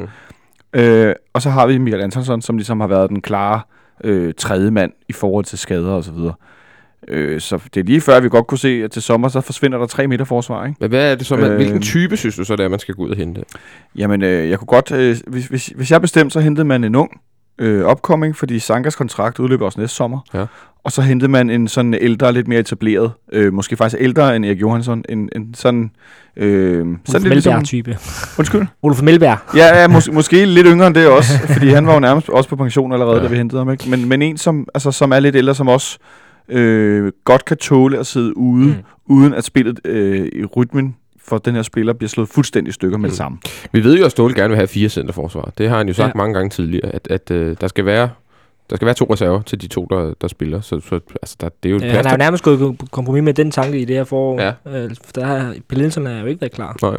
Mm. 0.74 0.80
Øh, 0.80 1.14
og 1.32 1.42
så 1.42 1.50
har 1.50 1.66
vi 1.66 1.78
Michael 1.78 2.02
Antonsson, 2.02 2.42
som 2.42 2.56
ligesom 2.56 2.80
har 2.80 2.86
været 2.86 3.10
den 3.10 3.20
klare 3.20 3.60
øh, 4.04 4.34
tredje 4.38 4.70
mand 4.70 4.92
i 5.08 5.12
forhold 5.12 5.44
til 5.44 5.58
skader 5.58 5.90
og 5.92 6.04
så 6.04 6.12
videre. 6.12 6.34
Øh, 7.08 7.40
så 7.40 7.58
det 7.74 7.80
er 7.80 7.84
lige 7.84 8.00
før, 8.00 8.20
vi 8.20 8.28
godt 8.28 8.46
kunne 8.46 8.58
se, 8.58 8.68
at 8.84 8.90
til 8.90 9.02
sommer, 9.02 9.28
så 9.28 9.40
forsvinder 9.40 9.78
der 9.78 9.86
tre 9.86 10.06
meter 10.06 10.24
forsvar, 10.24 10.66
ikke? 10.66 10.88
Hvad 10.88 11.12
er 11.12 11.14
det 11.14 11.26
så? 11.26 11.36
Øh, 11.36 11.42
Øh, 11.50 11.54
hvilken 11.54 11.82
type 11.82 12.16
synes 12.16 12.36
du 12.36 12.44
så, 12.44 12.56
det 12.56 12.64
er, 12.64 12.68
man 12.68 12.78
skal 12.78 12.94
gå 12.94 13.02
ud 13.02 13.10
og 13.10 13.16
hente? 13.16 13.42
Jamen, 13.96 14.22
øh, 14.22 14.50
jeg 14.50 14.58
kunne 14.58 14.66
godt, 14.66 14.92
øh, 14.92 15.16
hvis, 15.26 15.46
hvis, 15.46 15.66
hvis 15.76 15.90
jeg 15.90 16.00
bestemte, 16.00 16.32
så 16.32 16.40
hentede 16.40 16.64
man 16.64 16.84
en 16.84 16.94
ung 16.94 17.10
øh, 17.58 17.86
upcoming, 17.90 18.36
fordi 18.36 18.58
Sankas 18.58 18.94
kontrakt 18.96 19.38
udløber 19.38 19.66
også 19.66 19.80
næste 19.80 19.96
sommer. 19.96 20.18
Ja. 20.34 20.44
Og 20.84 20.92
så 20.92 21.02
hentede 21.02 21.30
man 21.30 21.50
en 21.50 21.68
sådan 21.68 21.94
ældre, 21.94 22.32
lidt 22.32 22.48
mere 22.48 22.58
etableret, 22.60 23.12
øh, 23.32 23.52
måske 23.52 23.76
faktisk 23.76 24.02
ældre 24.02 24.36
end 24.36 24.44
Erik 24.44 24.60
Johansson, 24.60 25.04
en, 25.08 25.28
en 25.36 25.54
sådan... 25.54 25.90
Øh, 26.36 26.86
sådan 27.06 27.22
lidt 27.22 27.34
ligesom, 27.34 27.50
Melberg-type. 27.52 27.98
undskyld? 28.38 28.66
Olof 28.82 29.02
Melberg. 29.02 29.38
Ja, 29.56 29.80
ja 29.80 29.88
mås- 29.88 30.12
måske 30.12 30.44
lidt 30.44 30.66
yngre 30.70 30.86
end 30.86 30.94
det 30.94 31.06
også, 31.08 31.32
fordi 31.52 31.68
han 31.68 31.86
var 31.86 31.94
jo 31.94 32.00
nærmest 32.00 32.28
også 32.28 32.48
på 32.48 32.56
pension 32.56 32.92
allerede. 32.92 33.16
Ja. 33.16 33.22
da 33.22 33.28
vi 33.28 33.36
hentede 33.36 33.60
ham. 33.60 33.70
Ikke? 33.70 33.90
Men, 33.90 34.08
men 34.08 34.22
en, 34.22 34.38
som, 34.38 34.66
altså, 34.74 34.90
som 34.92 35.12
er 35.12 35.20
lidt 35.20 35.36
ældre, 35.36 35.54
som 35.54 35.68
også 35.68 35.98
øh, 36.50 37.12
godt 37.24 37.44
kan 37.44 37.56
tåle 37.56 37.98
at 37.98 38.06
sidde 38.06 38.36
ude, 38.36 38.64
mm. 38.66 38.70
Mm. 38.70 39.16
uden 39.16 39.34
at 39.34 39.44
spillet 39.44 39.80
øh, 39.84 40.28
i 40.32 40.44
rytmen 40.44 40.96
for 41.24 41.38
den 41.38 41.54
her 41.54 41.62
spiller 41.62 41.92
bliver 41.92 42.08
slået 42.08 42.28
fuldstændig 42.28 42.68
i 42.70 42.72
stykker 42.72 42.98
med 42.98 43.08
Mm. 43.08 43.10
det 43.10 43.16
samme. 43.16 43.38
Vi 43.72 43.84
ved 43.84 43.98
jo, 43.98 44.04
at 44.04 44.10
Ståle 44.10 44.34
gerne 44.34 44.48
vil 44.48 44.56
have 44.56 44.66
fire 44.68 44.88
centerforsvar. 44.88 45.52
Det 45.58 45.68
har 45.68 45.76
han 45.76 45.88
jo 45.88 45.94
sagt 45.94 46.04
ja. 46.04 46.08
Ja. 46.08 46.12
mange 46.14 46.34
gange 46.34 46.50
tidligere, 46.50 46.94
at, 46.94 47.08
at 47.10 47.30
øh, 47.30 47.56
der 47.60 47.68
skal 47.68 47.84
være 47.86 48.08
der 48.70 48.76
skal 48.76 48.86
være 48.86 48.94
to 48.94 49.04
reserver 49.12 49.42
til 49.42 49.60
de 49.62 49.66
to, 49.66 49.86
der, 49.90 50.14
der 50.20 50.28
spiller. 50.28 50.60
Så, 50.60 50.80
så 50.80 51.00
altså, 51.22 51.36
der, 51.40 51.48
det 51.62 51.68
er 51.68 51.70
jo 51.70 51.76
Øh, 51.76 51.80
plads, 51.80 51.96
han 51.96 52.04
har 52.04 52.10
jo 52.12 52.16
der- 52.16 52.16
nærmest 52.24 52.42
gået 52.44 52.58
på 52.58 52.76
kompromis 52.90 53.22
med 53.22 53.34
den 53.34 53.50
tanke 53.50 53.78
i 53.80 53.84
det 53.84 53.96
her 53.96 54.04
forår. 54.04 54.40
Ja. 54.42 54.52
Øh, 54.84 54.90
der 55.14 55.24
har 55.26 55.54
Nielsen 55.76 56.06
er 56.06 56.20
jo 56.20 56.26
ikke 56.26 56.40
været 56.40 56.52
klar. 56.52 56.76
Nej. 56.82 56.96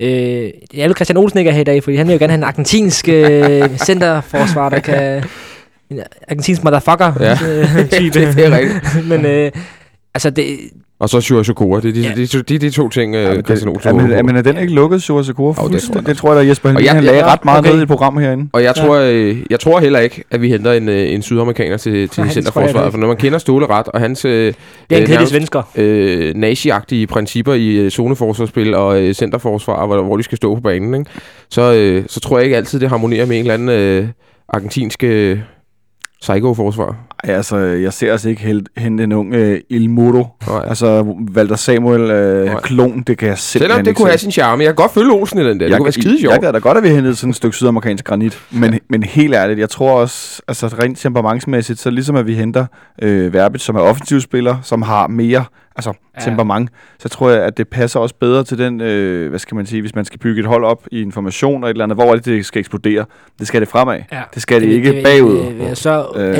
Øh, 0.00 0.50
jeg 0.74 0.88
vil 0.88 0.94
Christian 0.96 1.16
Olsen 1.16 1.38
ikke 1.38 1.48
er 1.48 1.54
her 1.54 1.60
i 1.60 1.64
dag, 1.64 1.82
fordi 1.82 1.96
han 1.96 2.06
vil 2.06 2.12
jo 2.12 2.18
gerne 2.18 2.30
have 2.30 2.38
en 2.38 2.44
argentinsk 2.44 3.08
øh, 3.08 3.78
centerforsvar, 3.86 4.68
der 4.68 4.78
kan... 4.80 5.24
En 5.98 6.00
argentinsk 6.28 6.64
motherfucker 6.64 7.12
Ja. 7.20 7.36
type. 7.98 8.20
det 8.36 8.46
er 8.46 8.56
rigtigt. 8.58 9.06
Men 9.10 9.26
øh, 9.26 9.50
altså, 10.14 10.30
det, 10.30 10.46
Og 10.98 11.08
så 11.08 11.20
Shura 11.20 11.44
Sokora. 11.44 11.80
Det 11.80 11.88
er 11.88 11.92
de, 11.92 12.00
Ja. 12.00 12.08
ja. 12.08 12.14
de, 12.14 12.26
de, 12.26 12.42
de, 12.42 12.58
de 12.58 12.70
to 12.70 12.88
ting, 12.88 13.14
Ja, 13.14 13.28
øh, 13.30 13.36
men 13.36 13.44
Christian 13.44 13.68
det, 13.68 13.76
Olsen 13.76 13.90
er, 14.00 14.02
men, 14.02 14.12
er, 14.12 14.22
men 14.22 14.36
er 14.36 14.42
den 14.42 14.56
ikke 14.56 14.72
lukket, 14.72 15.02
Sjura 15.02 15.22
Sakura? 15.22 15.62
Jo, 15.62 15.68
det 15.68 15.82
tror 15.82 15.94
jeg. 15.94 16.06
Det 16.06 16.16
tror 16.16 16.32
jeg, 16.32 16.40
at 16.42 16.48
Jesper 16.48 16.70
jeg- 16.80 16.92
han 16.92 17.04
lagde 17.04 17.18
ja, 17.18 17.32
ret 17.32 17.44
meget 17.44 17.58
okay. 17.58 17.70
ned 17.70 17.78
i 17.78 17.82
et 17.82 17.88
program 17.88 18.16
herinde. 18.18 18.48
Og 18.52 18.62
jeg 18.62 18.74
Ja. 18.76 18.82
tror, 18.86 18.96
øh, 18.96 19.36
jeg 19.50 19.60
tror 19.60 19.80
heller 19.80 19.98
ikke, 19.98 20.24
at 20.30 20.40
vi 20.42 20.48
henter 20.48 20.72
en, 20.72 20.88
øh, 20.88 21.12
en 21.12 21.22
sydamerikaner 21.22 21.76
til, 21.76 21.92
til 21.92 22.00
Nej, 22.00 22.08
det 22.08 22.18
jeg 22.18 22.32
centerforsvaret. 22.32 22.90
For 22.92 22.98
når 22.98 23.06
man 23.06 23.16
kender 23.16 23.38
Ståle 23.38 23.66
ret, 23.66 23.88
og 23.88 24.00
hans 24.00 24.24
øh, 24.24 24.30
det 24.32 24.36
er 24.46 24.50
en 24.50 24.54
Øh, 24.90 24.98
kedelig 24.98 25.14
nærmest- 25.14 25.30
svensker. 25.32 25.62
øh, 25.76 26.34
nazi-agtige 26.36 27.06
principper 27.06 27.54
i 27.54 27.68
øh, 27.68 27.90
zoneforsvarsspil 27.90 28.74
og 28.74 29.02
øh, 29.02 29.14
centerforsvar, 29.14 29.86
hvor, 29.86 30.02
hvor 30.02 30.16
de 30.16 30.22
skal 30.22 30.36
stå 30.36 30.54
på 30.54 30.60
banen, 30.60 30.94
ikke? 30.94 31.10
Så, 31.50 31.74
øh, 31.74 32.04
så 32.06 32.20
tror 32.20 32.38
jeg 32.38 32.44
ikke 32.44 32.56
altid, 32.56 32.80
det 32.80 32.88
harmonerer 32.88 33.26
med 33.26 33.36
en 33.36 33.40
eller 33.40 33.54
anden 33.54 33.68
øh, 33.68 34.08
argentinsk 34.48 35.04
øh, 36.30 36.34
psycho-forsvar 36.34 36.96
altså, 37.22 37.56
jeg 37.56 37.92
ser 37.92 38.12
altså 38.12 38.28
ikke 38.28 38.42
helt, 38.42 38.68
hente 38.76 39.04
en 39.04 39.12
ung 39.12 39.34
øh, 39.34 39.60
Il 39.70 39.90
Muro. 39.90 40.26
Nej. 40.48 40.62
Altså, 40.68 41.02
Walter 41.36 41.56
Samuel 41.56 42.00
øh, 42.00 42.44
Nej. 42.46 42.60
klon, 42.60 43.02
det 43.06 43.18
kan 43.18 43.28
jeg 43.28 43.38
simpelthen 43.38 43.70
Selvom 43.70 43.84
det 43.84 43.90
ikke 43.90 43.96
kunne 43.98 44.06
se. 44.06 44.10
have 44.10 44.18
sin 44.18 44.32
charme. 44.32 44.62
Jeg 44.62 44.68
kan 44.68 44.74
godt 44.74 44.92
følge 44.94 45.12
Olsen 45.12 45.38
i 45.38 45.44
den 45.44 45.60
der. 45.60 45.66
Det 45.68 45.76
kunne 45.76 45.84
være 45.84 45.92
skide 45.92 46.20
sjovt. 46.20 46.32
Jeg 46.32 46.40
gad 46.42 46.52
da 46.52 46.58
godt, 46.58 46.76
at 46.78 46.84
vi 46.84 46.88
hentede 46.88 47.16
sådan 47.16 47.30
et 47.30 47.36
stykke 47.36 47.56
sydamerikansk 47.56 48.04
granit. 48.04 48.38
Men, 48.50 48.78
men 48.90 49.02
helt 49.02 49.34
ærligt, 49.34 49.58
jeg 49.60 49.70
tror 49.70 50.00
også, 50.00 50.42
altså 50.48 50.66
rent 50.66 50.98
temperamentsmæssigt, 50.98 51.80
så 51.80 51.90
ligesom 51.90 52.16
at 52.16 52.26
vi 52.26 52.34
henter 52.34 52.66
øh, 53.02 53.32
Verbit, 53.34 53.60
som 53.62 53.76
er 53.76 53.80
offensivspiller, 53.80 54.56
som 54.62 54.82
har 54.82 55.06
mere 55.06 55.44
altså, 55.76 55.92
Ja. 56.16 56.20
ja. 56.20 56.26
temperament, 56.26 56.70
så 56.98 57.08
tror 57.08 57.30
jeg, 57.30 57.42
at 57.42 57.56
det 57.56 57.68
passer 57.68 58.00
også 58.00 58.14
bedre 58.20 58.44
til 58.44 58.58
den, 58.58 58.80
øh, 58.80 59.28
hvad 59.30 59.38
skal 59.38 59.54
man 59.54 59.66
sige, 59.66 59.80
hvis 59.80 59.94
man 59.94 60.04
skal 60.04 60.18
bygge 60.18 60.40
et 60.40 60.46
hold 60.46 60.64
op 60.64 60.86
i 60.92 61.02
information 61.02 61.64
og 61.64 61.70
et 61.70 61.74
eller 61.74 61.84
andet, 61.84 61.96
hvor 61.96 62.04
er 62.04 62.14
det, 62.14 62.24
det 62.24 62.46
skal 62.46 62.58
eksplodere. 62.60 63.04
Det 63.38 63.46
skal 63.46 63.60
det 63.60 63.68
fremad. 63.68 64.00
Ja. 64.12 64.22
Det 64.34 64.42
skal 64.42 64.60
det, 64.60 64.68
ikke 64.68 64.92
det, 64.92 65.04
bagud. 65.04 65.36
Det, 65.36 65.56
det 65.60 65.78
så 65.78 66.06
Øhm, 66.16 66.34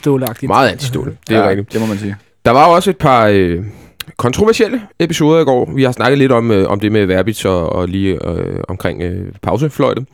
anti-stålagtigt. 0.00 0.48
Meget 0.48 0.68
antistål. 0.68 1.16
Det 1.28 1.36
er 1.36 1.40
ja, 1.40 1.48
rigtigt. 1.48 1.72
Det 1.72 1.80
må 1.80 1.86
man 1.86 1.98
sige. 1.98 2.16
Der 2.44 2.50
var 2.50 2.66
også 2.66 2.90
et 2.90 2.96
par 2.96 3.26
øh, 3.26 3.64
kontroversielle 4.16 4.82
episoder 4.98 5.40
i 5.40 5.44
går. 5.44 5.72
Vi 5.74 5.82
har 5.82 5.92
snakket 5.92 6.18
lidt 6.18 6.32
om, 6.32 6.50
øh, 6.50 6.68
om 6.68 6.80
det 6.80 6.92
med 6.92 7.06
Verbitz 7.06 7.44
og, 7.44 7.72
og 7.72 7.88
lige 7.88 8.28
øh, 8.28 8.60
omkring 8.68 9.02
øh, 9.02 9.32
pausefløjte. 9.42 10.06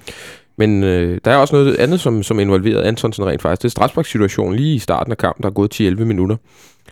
Men 0.59 0.85
øh, 0.85 1.21
der 1.25 1.31
er 1.31 1.37
også 1.37 1.57
noget 1.57 1.77
andet, 1.77 2.01
som, 2.01 2.23
som 2.23 2.41
involverede 2.41 2.85
Antonsen 2.85 3.27
rent 3.27 3.43
faktisk. 3.43 3.63
Det 3.63 3.69
er 3.69 3.71
Strasbourg-situationen 3.71 4.57
lige 4.57 4.75
i 4.75 4.79
starten 4.79 5.13
af 5.13 5.19
kampen, 5.19 5.43
der 5.43 5.49
er 5.49 5.53
gået 5.53 5.81
10-11 5.81 6.05
minutter. 6.05 6.37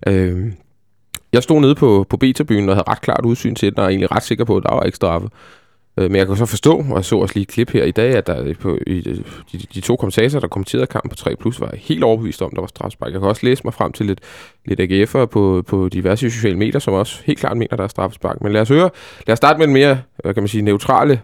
Øh, 0.07 0.53
jeg 1.33 1.43
stod 1.43 1.61
nede 1.61 1.75
på, 1.75 2.07
på 2.09 2.17
Beta-byen 2.17 2.69
og 2.69 2.75
havde 2.75 2.89
ret 2.89 3.01
klart 3.01 3.25
udsyn 3.25 3.55
til 3.55 3.71
den, 3.71 3.79
og 3.79 3.85
er 3.85 3.89
egentlig 3.89 4.11
ret 4.11 4.23
sikker 4.23 4.45
på, 4.45 4.57
at 4.57 4.63
der 4.63 4.75
var 4.75 4.83
ikke 4.83 4.97
straffe. 4.97 5.29
Øh, 5.99 6.11
men 6.11 6.17
jeg 6.17 6.27
kan 6.27 6.37
så 6.37 6.47
forstå, 6.47 6.85
og 6.91 6.97
jeg 6.97 7.05
så 7.05 7.17
også 7.17 7.35
lige 7.35 7.43
et 7.43 7.49
klip 7.49 7.71
her 7.71 7.85
i 7.85 7.91
dag, 7.91 8.15
at 8.15 8.27
der 8.27 8.55
på, 8.61 8.79
i, 8.87 9.01
de, 9.53 9.59
de 9.75 9.81
to 9.81 9.97
kommentatorer, 9.97 10.41
der 10.41 10.49
kommenterede 10.49 10.87
kampen 10.87 11.11
på 11.11 11.31
3+, 11.31 11.35
Plus, 11.41 11.61
var 11.61 11.75
helt 11.79 12.05
overbevist 12.05 12.43
om, 12.43 12.49
at 12.53 12.55
der 12.57 12.61
var 12.61 12.67
strafspark. 12.67 13.13
Jeg 13.13 13.21
kan 13.21 13.29
også 13.29 13.47
læse 13.47 13.61
mig 13.65 13.75
frem 13.75 13.93
til 13.93 14.07
lidt, 14.07 14.19
lidt 14.67 14.81
AGF'ere 14.81 15.25
på, 15.25 15.63
på 15.67 15.89
diverse 15.89 16.31
sociale 16.31 16.57
medier, 16.59 16.79
som 16.79 16.95
også 16.95 17.21
helt 17.25 17.39
klart 17.39 17.57
mener, 17.57 17.77
der 17.77 17.85
er 17.85 17.89
straffespark. 17.89 18.41
Men 18.41 18.53
lad 18.53 18.61
os 18.61 18.69
høre, 18.69 18.91
lad 19.27 19.33
os 19.33 19.37
starte 19.37 19.59
med 19.59 19.67
en 19.67 19.73
mere, 19.73 19.99
hvad 20.25 20.35
kan 20.35 20.43
man 20.43 20.49
sige, 20.49 20.63
neutrale 20.63 21.21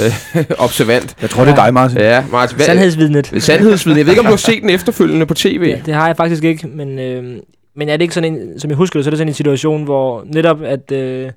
øh, 0.00 0.44
observant. 0.64 1.16
Jeg 1.22 1.30
tror, 1.30 1.44
det 1.44 1.50
er 1.52 1.64
dig, 1.64 1.74
Martin. 1.74 1.98
Ja, 1.98 2.24
Martin. 2.32 2.56
hvad- 2.56 2.66
Sandhedsvidnet. 2.66 3.32
Sandhedsviden. 3.38 3.98
Jeg 3.98 4.06
ved 4.06 4.12
ikke, 4.12 4.20
om 4.20 4.26
du 4.26 4.30
har 4.32 4.36
set 4.52 4.62
den 4.62 4.70
efterfølgende 4.70 5.26
på 5.26 5.34
tv. 5.34 5.64
Ja, 5.68 5.80
det 5.86 5.94
har 5.94 6.06
jeg 6.06 6.16
faktisk 6.16 6.44
ikke, 6.44 6.68
men, 6.68 6.98
øh, 6.98 7.36
men 7.76 7.88
er 7.88 7.96
det 7.96 8.02
ikke 8.02 8.14
sådan 8.14 8.32
en, 8.32 8.58
som 8.60 8.70
jeg 8.70 8.76
husker 8.76 8.98
det, 8.98 9.04
så 9.04 9.08
er 9.08 9.10
det 9.10 9.18
sådan 9.18 9.28
en 9.28 9.34
situation, 9.34 9.84
hvor 9.84 10.24
netop 10.26 10.62
at 10.62 10.92
øh, 10.92 11.30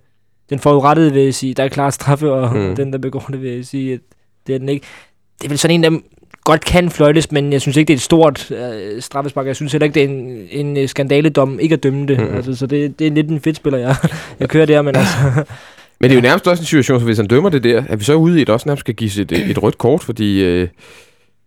den 0.50 0.60
forurettede 0.60 1.14
vil 1.14 1.34
sige, 1.34 1.54
der 1.54 1.64
er 1.64 1.68
klart 1.68 1.94
straffe, 1.94 2.32
og 2.32 2.56
Mm. 2.56 2.76
den, 2.76 2.92
der 2.92 2.98
begår 2.98 3.26
det, 3.32 3.42
vil 3.42 3.66
sige, 3.66 3.94
at 3.94 4.00
det 4.48 4.56
er 4.56 4.60
den 4.60 4.70
ikke. 4.70 4.86
Det 5.42 5.46
er 5.46 5.50
vel 5.50 5.58
sådan 5.58 5.84
en, 5.84 5.94
der 5.94 6.00
godt 6.44 6.66
kan 6.66 6.90
fløjtes, 6.90 7.32
men 7.32 7.54
jeg 7.54 7.62
synes 7.62 7.78
ikke, 7.78 7.88
det 7.88 7.94
er 7.94 7.98
et 7.98 8.02
stort 8.02 8.52
øh, 8.52 9.02
straffespark. 9.02 9.48
Jeg 9.48 9.56
synes 9.56 9.72
heller 9.72 9.86
ikke, 9.86 9.94
det 9.96 10.04
er 10.04 10.08
en, 10.08 10.48
en 10.52 10.78
øh, 10.78 10.88
skandaledom 10.88 11.60
ikke 11.60 11.74
at 11.74 11.84
dømme 11.84 12.06
det. 12.08 12.20
Mm. 12.20 12.36
Altså, 12.36 12.56
så 12.56 12.68
det, 12.68 13.00
det 13.00 13.08
er 13.08 13.12
lidt 13.12 13.30
en 13.30 13.40
fedt 13.40 13.56
spiller, 13.58 13.80
jeg, 13.80 13.96
jeg 14.40 14.50
kører 14.50 14.66
der, 14.66 14.82
men 14.82 14.96
altså... 14.96 15.18
Men 16.00 16.10
det 16.10 16.16
er 16.16 16.22
jo 16.22 16.22
nærmest 16.22 16.48
også 16.48 16.62
en 16.62 16.66
situation, 16.66 17.00
så 17.00 17.06
hvis 17.06 17.18
han 17.18 17.28
dømmer 17.28 17.50
det 17.50 17.64
der, 17.64 17.84
at 17.90 18.00
vi 18.00 18.04
så 18.04 18.14
ude 18.14 18.40
i, 18.40 18.42
at 18.42 18.50
også 18.50 18.70
nærmest 18.70 18.80
skal 18.80 18.94
give 18.96 19.22
et, 19.22 19.32
et 19.32 19.64
rødt 19.64 19.78
kort, 19.78 20.04
fordi 20.04 20.44
øh, 20.44 20.68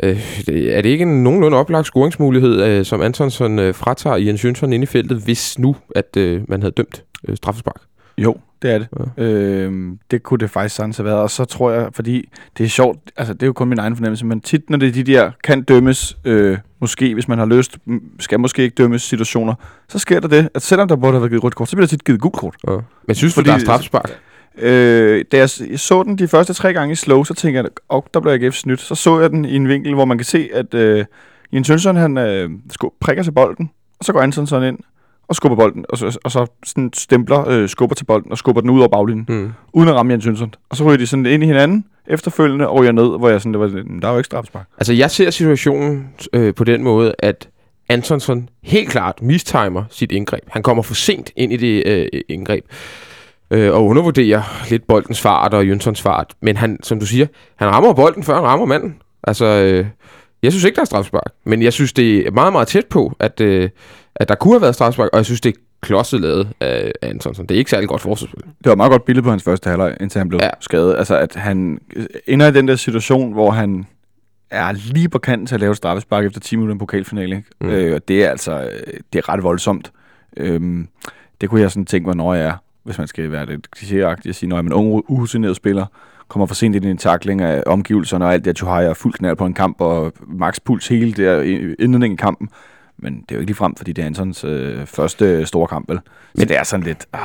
øh, 0.02 0.20
er 0.48 0.80
det 0.82 0.86
ikke 0.88 1.02
en 1.02 1.24
nogenlunde 1.24 1.56
oplagt 1.58 1.86
scoringsmulighed, 1.86 2.62
øh, 2.62 2.84
som 2.84 3.00
Antonsson 3.02 3.58
øh, 3.58 3.74
fratager 3.74 4.16
Jens 4.16 4.44
Jønsson 4.44 4.72
inde 4.72 4.82
i 4.82 4.86
feltet, 4.86 5.18
hvis 5.18 5.58
nu, 5.58 5.76
at 5.96 6.16
øh, 6.16 6.40
man 6.48 6.62
havde 6.62 6.72
dømt 6.76 7.02
øh, 7.28 7.36
straffespark? 7.36 7.80
Jo, 8.18 8.36
det 8.62 8.70
er 8.74 8.78
det. 8.78 8.88
Ja. 9.18 9.22
Øhm, 9.24 9.98
det 10.10 10.22
kunne 10.22 10.38
det 10.38 10.50
faktisk 10.50 10.74
sagtens 10.76 10.96
have 10.96 11.04
været. 11.04 11.18
Og 11.18 11.30
så 11.30 11.44
tror 11.44 11.70
jeg, 11.70 11.88
fordi 11.92 12.28
det 12.58 12.64
er 12.64 12.68
sjovt, 12.68 12.98
altså 13.16 13.34
det 13.34 13.42
er 13.42 13.46
jo 13.46 13.52
kun 13.52 13.68
min 13.68 13.78
egen 13.78 13.96
fornemmelse, 13.96 14.26
men 14.26 14.40
tit 14.40 14.70
når 14.70 14.78
det 14.78 14.88
er 14.88 14.92
de 14.92 15.02
der 15.02 15.30
kan 15.44 15.62
dømmes, 15.62 16.16
øh, 16.24 16.58
måske 16.80 17.14
hvis 17.14 17.28
man 17.28 17.38
har 17.38 17.46
lyst, 17.46 17.78
m- 17.88 18.16
skal 18.20 18.40
måske 18.40 18.62
ikke 18.62 18.74
dømmes 18.74 19.02
situationer, 19.02 19.54
så 19.88 19.98
sker 19.98 20.20
der 20.20 20.28
det, 20.28 20.48
at 20.54 20.62
selvom 20.62 20.88
der 20.88 20.96
burde 20.96 21.12
have 21.12 21.20
været 21.20 21.30
givet 21.30 21.44
rødt 21.44 21.54
kort, 21.54 21.68
så 21.68 21.76
bliver 21.76 21.86
der 21.86 21.90
tit 21.90 22.04
givet 22.04 22.20
gult 22.20 22.34
kort. 22.34 22.54
Ja. 22.68 22.76
Men 23.06 23.14
synes 23.16 23.34
du, 23.34 23.38
Fordi- 23.38 23.48
der 23.48 23.54
er 23.54 23.58
straffespark? 23.58 24.10
Øh, 24.58 25.24
da 25.32 25.36
jeg 25.36 25.50
så 25.76 26.02
den 26.02 26.18
de 26.18 26.28
første 26.28 26.52
tre 26.54 26.72
gange 26.72 26.92
i 26.92 26.94
slow, 26.94 27.24
så 27.24 27.34
tænker 27.34 27.60
jeg, 27.60 27.70
og 27.88 28.06
der 28.14 28.20
blev 28.20 28.32
AGF 28.32 28.54
snydt. 28.54 28.80
Så 28.80 28.94
så 28.94 29.20
jeg 29.20 29.30
den 29.30 29.44
i 29.44 29.56
en 29.56 29.68
vinkel, 29.68 29.94
hvor 29.94 30.04
man 30.04 30.18
kan 30.18 30.24
se, 30.24 30.48
at 30.54 30.74
øh, 30.74 31.04
Jens 31.52 31.70
Jønsson, 31.70 31.96
han 31.96 32.18
øh, 32.18 32.50
prikker 33.00 33.22
til 33.22 33.30
bolden, 33.32 33.70
og 33.98 34.04
så 34.04 34.12
går 34.12 34.20
Anton 34.20 34.64
ind 34.64 34.78
og 35.28 35.34
skubber 35.36 35.56
bolden, 35.56 35.84
og 35.88 35.98
så, 35.98 36.18
og 36.24 36.30
så 36.30 36.46
sådan 36.64 36.90
stempler, 36.94 37.48
øh, 37.48 37.68
skubber 37.68 37.94
til 37.94 38.04
bolden 38.04 38.32
og 38.32 38.38
skubber 38.38 38.60
den 38.60 38.70
ud 38.70 38.78
over 38.78 38.88
baglinjen, 38.88 39.24
Hmm. 39.28 39.52
uden 39.72 39.88
at 39.88 39.94
ramme 39.94 40.12
Jens 40.12 40.26
Jønsson. 40.26 40.54
Og 40.70 40.76
så 40.76 40.84
ryger 40.84 40.96
de 40.96 41.06
sådan 41.06 41.26
ind 41.26 41.42
i 41.42 41.46
hinanden, 41.46 41.84
efterfølgende 42.06 42.68
og 42.68 42.84
jeg 42.84 42.92
ned, 42.92 43.04
hvor 43.18 43.28
jeg 43.28 43.40
sådan, 43.40 43.52
det 43.52 43.60
var, 43.60 43.66
der 44.02 44.08
er 44.08 44.12
jo 44.12 44.18
ikke 44.18 44.26
strafspark. 44.26 44.66
Altså, 44.78 44.92
jeg 44.92 45.10
ser 45.10 45.30
situationen 45.30 46.08
øh, 46.32 46.54
på 46.54 46.64
den 46.64 46.82
måde, 46.82 47.14
at 47.18 47.48
Antonsson 47.88 48.48
helt 48.62 48.88
klart 48.90 49.22
mistimer 49.22 49.84
sit 49.90 50.12
indgreb. 50.12 50.42
Han 50.48 50.62
kommer 50.62 50.82
for 50.82 50.94
sent 50.94 51.30
ind 51.36 51.52
i 51.52 51.56
det 51.56 51.82
øh, 51.86 52.20
indgreb. 52.28 52.64
Øh, 53.50 53.72
og 53.74 53.86
undervurderer 53.86 54.42
lidt 54.70 54.86
boldens 54.86 55.20
fart 55.20 55.54
og 55.54 55.66
Jønssons 55.68 56.02
fart. 56.02 56.34
Men 56.42 56.56
han, 56.56 56.78
som 56.82 57.00
du 57.00 57.06
siger, 57.06 57.26
han 57.56 57.68
rammer 57.68 57.92
bolden, 57.92 58.22
før 58.22 58.34
han 58.34 58.42
rammer 58.44 58.66
manden. 58.66 58.96
Altså, 59.24 59.44
øh, 59.44 59.86
jeg 60.42 60.52
synes 60.52 60.64
ikke, 60.64 60.76
der 60.76 60.80
er 60.82 60.86
strafspark. 60.86 61.32
Men 61.44 61.62
jeg 61.62 61.72
synes, 61.72 61.92
det 61.92 62.26
er 62.26 62.30
meget, 62.30 62.52
meget 62.52 62.68
tæt 62.68 62.86
på, 62.86 63.16
at, 63.18 63.40
øh, 63.40 63.70
at 64.14 64.28
der 64.28 64.34
kunne 64.34 64.54
have 64.54 64.62
været 64.62 64.74
strafspark. 64.74 65.08
Og 65.12 65.16
jeg 65.16 65.24
synes, 65.24 65.40
det 65.40 65.54
er 65.54 65.60
klodset 65.80 66.20
lavet 66.20 66.48
af 66.60 66.92
Antonsson. 67.02 67.46
Det 67.46 67.54
er 67.54 67.58
ikke 67.58 67.70
særlig 67.70 67.88
godt 67.88 68.00
forsvarsspil. 68.02 68.42
Det 68.44 68.64
var 68.64 68.72
et 68.72 68.76
meget 68.76 68.90
godt 68.90 69.04
billede 69.04 69.22
på 69.22 69.30
hans 69.30 69.42
første 69.42 69.70
halvleg, 69.70 69.96
indtil 70.00 70.18
han 70.18 70.28
blev 70.28 70.40
Ja. 70.42 70.50
skadet. 70.60 70.96
Altså, 70.98 71.16
at 71.18 71.34
han 71.34 71.78
ender 72.26 72.46
i 72.46 72.52
den 72.52 72.68
der 72.68 72.76
situation, 72.76 73.32
hvor 73.32 73.50
han 73.50 73.86
er 74.50 74.72
lige 74.72 75.08
på 75.08 75.18
kanten 75.18 75.46
til 75.46 75.54
at 75.54 75.60
lave 75.60 75.70
et 75.70 75.76
straffespark 75.76 76.24
efter 76.24 76.40
10 76.40 76.56
minutter 76.56 76.72
i 76.72 76.74
en 76.74 76.78
pokalfinale. 76.78 77.42
Mm. 77.60 77.68
Øh, 77.68 77.94
og 77.94 78.08
det 78.08 78.24
er 78.24 78.30
altså 78.30 78.70
det 79.12 79.18
er 79.18 79.28
ret 79.28 79.42
voldsomt. 79.42 79.92
Øhm, 80.36 80.88
det 81.40 81.48
kunne 81.50 81.60
jeg 81.60 81.70
sådan 81.70 81.86
tænke 81.86 82.06
mig, 82.06 82.16
når 82.16 82.34
jeg 82.34 82.44
er, 82.46 82.54
hvis 82.84 82.98
man 82.98 83.06
skal 83.06 83.32
være 83.32 83.46
lidt 83.46 83.68
klichéagtig, 83.76 84.28
at 84.28 84.34
sige, 84.34 84.48
når 84.48 84.56
jeg 84.56 84.62
er 84.62 84.66
en 84.66 84.72
ung, 84.72 85.04
uhusineret 85.10 85.56
spiller, 85.56 85.86
kommer 86.28 86.46
for 86.46 86.54
sent 86.54 86.76
ind 86.76 86.84
i 86.84 86.90
en 86.90 86.96
takling 86.96 87.40
af 87.40 87.62
omgivelserne 87.66 88.24
og 88.24 88.32
alt 88.32 88.44
det, 88.44 88.50
at 88.50 88.60
Johaj 88.62 88.84
er 88.84 88.94
fuld 88.94 89.12
knald 89.14 89.36
på 89.36 89.46
en 89.46 89.54
kamp, 89.54 89.80
og 89.80 90.12
max 90.26 90.56
puls 90.64 90.88
hele 90.88 91.12
der 91.12 91.40
i- 91.40 91.74
indledningen 91.78 92.12
i 92.14 92.16
kampen. 92.16 92.48
Men 93.02 93.14
det 93.14 93.30
er 93.30 93.34
jo 93.34 93.40
ikke 93.40 93.50
lige 93.50 93.56
frem, 93.56 93.74
fordi 93.76 93.92
det 93.92 94.02
er 94.02 94.06
Antons 94.06 94.44
øh, 94.44 94.86
første 94.86 95.46
store 95.46 95.66
kamp, 95.66 95.88
vel? 95.88 95.96
Så 95.96 96.02
Men- 96.34 96.48
det 96.48 96.58
er 96.58 96.62
sådan 96.64 96.86
lidt... 96.86 97.06
Ah, 97.12 97.20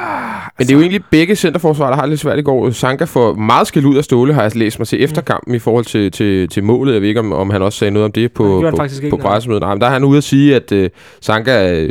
Men 0.58 0.68
det 0.68 0.74
er 0.74 0.76
jo 0.76 0.82
egentlig 0.82 1.02
begge 1.12 1.36
centerforsvar, 1.36 1.88
der 1.88 1.96
har 1.96 2.02
det 2.02 2.10
lidt 2.10 2.20
svært 2.22 2.40
i 2.40 2.42
går. 2.42 2.70
Sanka 2.70 3.04
får 3.06 3.34
meget 3.34 3.68
skæld 3.68 3.86
ud 3.86 3.98
af 3.98 4.04
Ståle, 4.04 4.34
har 4.34 4.42
jeg 4.42 4.56
læst 4.56 4.80
mig 4.80 4.88
til 4.88 5.04
efter 5.04 5.22
kampen 5.22 5.56
i 5.56 5.60
forhold 5.60 5.86
til, 5.86 6.12
til, 6.12 6.50
til 6.50 6.64
målet. 6.64 6.94
Jeg 6.94 7.02
ved 7.02 7.08
ikke, 7.08 7.20
om, 7.20 7.34
om 7.34 7.50
han 7.50 7.62
også 7.62 7.80
sagde 7.80 7.92
noget 7.92 8.06
om 8.06 8.12
det 8.12 8.22
Nej, 8.22 8.24
det 8.28 8.34
på, 8.34 8.44
på, 8.78 8.84
ikke, 8.84 9.10
på 9.10 9.18
nej. 9.18 9.26
pressemødet. 9.26 9.62
Nej, 9.62 9.74
men 9.74 9.82
der 9.82 9.88
er 9.88 9.92
han 9.92 10.04
ude 10.04 10.18
at 10.18 10.24
sige, 10.24 10.56
at 10.56 10.72
uh, 10.72 10.86
Sanka 11.22 11.84
uh, 11.84 11.90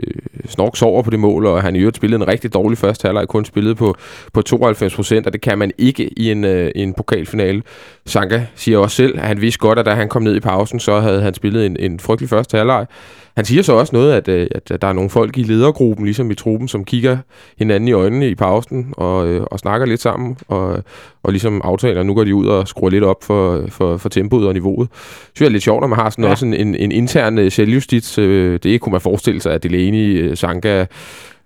Snork 0.48 0.76
sover 0.76 1.02
på 1.02 1.10
det 1.10 1.18
mål, 1.18 1.46
og 1.46 1.62
han 1.62 1.76
i 1.76 1.78
øvrigt 1.78 1.96
spillede 1.96 2.22
en 2.22 2.28
rigtig 2.28 2.54
dårlig 2.54 2.78
første 2.78 3.06
halvleg, 3.08 3.28
kun 3.28 3.44
spillet 3.44 3.76
på, 3.76 3.96
på 4.32 4.42
92 4.42 4.94
procent, 4.94 5.26
og 5.26 5.32
det 5.32 5.40
kan 5.40 5.58
man 5.58 5.72
ikke 5.78 6.18
i 6.18 6.30
en, 6.30 6.44
øh, 6.44 6.70
i 6.74 6.82
en 6.82 6.94
pokalfinale. 6.94 7.62
Sanka 8.06 8.42
siger 8.54 8.78
også 8.78 8.96
selv, 8.96 9.18
at 9.18 9.24
han 9.26 9.40
vidste 9.40 9.58
godt, 9.58 9.78
at 9.78 9.86
da 9.86 9.90
han 9.94 10.08
kom 10.08 10.22
ned 10.22 10.36
i 10.36 10.40
pausen, 10.40 10.80
så 10.80 11.00
havde 11.00 11.22
han 11.22 11.34
spillet 11.34 11.66
en, 11.66 11.76
en 11.80 12.00
frygtelig 12.00 12.28
første 12.28 12.56
halvleg. 12.56 12.86
Han 13.36 13.44
siger 13.44 13.62
så 13.62 13.72
også 13.72 13.96
noget, 13.96 14.12
at, 14.12 14.28
øh, 14.28 14.46
at 14.54 14.82
der 14.82 14.88
er 14.88 14.92
nogle 14.92 15.10
folk 15.10 15.38
i 15.38 15.42
ledergruppen, 15.42 16.04
ligesom 16.04 16.30
i 16.30 16.34
truppen, 16.34 16.68
som 16.68 16.84
kigger 16.84 17.18
hinanden 17.58 17.88
i 17.88 17.92
øjnene 17.92 18.28
i 18.28 18.34
pausen 18.34 18.94
og, 18.96 19.28
øh, 19.28 19.42
og 19.50 19.58
snakker 19.58 19.86
lidt 19.86 20.00
sammen 20.00 20.36
og, 20.48 20.84
og 21.22 21.32
ligesom 21.32 21.60
aftaler, 21.64 22.02
nu 22.02 22.14
går 22.14 22.24
de 22.24 22.34
ud 22.34 22.46
og 22.46 22.68
skruer 22.68 22.90
lidt 22.90 23.04
op 23.04 23.24
for, 23.24 23.64
for, 23.68 23.96
for 23.96 24.08
tempoet 24.08 24.46
og 24.46 24.54
niveauet. 24.54 24.88
Det 24.90 24.98
synes 25.34 25.40
jeg 25.40 25.46
er 25.46 25.50
lidt 25.50 25.62
sjovt, 25.62 25.80
når 25.80 25.88
man 25.88 25.98
har 25.98 26.10
sådan 26.10 26.24
ja. 26.24 26.30
også 26.30 26.46
en, 26.46 26.54
en, 26.54 26.74
en 26.74 26.92
intern 26.92 27.38
øh, 27.38 27.52
selvjustits. 27.52 28.18
Øh, 28.18 28.58
det 28.62 28.80
kunne 28.80 28.90
man 28.90 29.00
forestille 29.00 29.40
sig, 29.40 29.52
at 29.52 29.62
Delaney, 29.62 30.34
Sanka, 30.34 30.84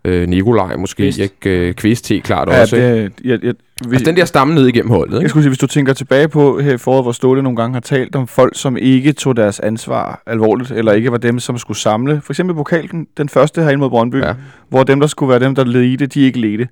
øh, 0.06 0.28
Nikolaj 0.28 0.76
måske, 0.76 1.02
Kvist. 1.02 1.18
ikke? 1.18 1.68
Øh, 1.68 1.74
Kvist 1.74 2.08
helt 2.08 2.24
klart 2.24 2.48
ja, 2.48 2.60
også. 2.60 2.76
Det, 2.76 3.12
jeg, 3.24 3.44
jeg, 3.44 3.54
vi, 3.88 3.96
altså 3.96 4.04
den 4.04 4.16
der 4.16 4.24
stamme 4.24 4.54
ned 4.54 4.66
igennem 4.66 4.90
holdet. 4.90 5.14
Ikke? 5.14 5.22
Jeg 5.22 5.30
skulle 5.30 5.42
sige, 5.44 5.50
hvis 5.50 5.58
du 5.58 5.66
tænker 5.66 5.92
tilbage 5.92 6.28
på 6.28 6.58
her 6.60 6.74
i 6.74 6.78
foråret, 6.78 7.04
hvor 7.04 7.12
Ståle 7.12 7.42
nogle 7.42 7.56
gange 7.56 7.74
har 7.74 7.80
talt 7.80 8.16
om 8.16 8.26
folk, 8.26 8.52
som 8.56 8.76
ikke 8.76 9.12
tog 9.12 9.36
deres 9.36 9.60
ansvar 9.60 10.22
alvorligt, 10.26 10.70
eller 10.70 10.92
ikke 10.92 11.12
var 11.12 11.18
dem, 11.18 11.38
som 11.38 11.58
skulle 11.58 11.78
samle. 11.78 12.20
For 12.24 12.32
eksempel 12.32 12.56
pokalen, 12.56 13.06
den 13.16 13.28
første 13.28 13.62
herinde 13.62 13.80
mod 13.80 13.90
Brøndby, 13.90 14.16
ja. 14.16 14.32
hvor 14.68 14.82
dem, 14.82 15.00
der 15.00 15.06
skulle 15.06 15.30
være 15.30 15.40
dem, 15.40 15.54
der 15.54 15.64
ledte, 15.64 16.06
de 16.06 16.20
ikke 16.20 16.40
ledte. 16.40 16.68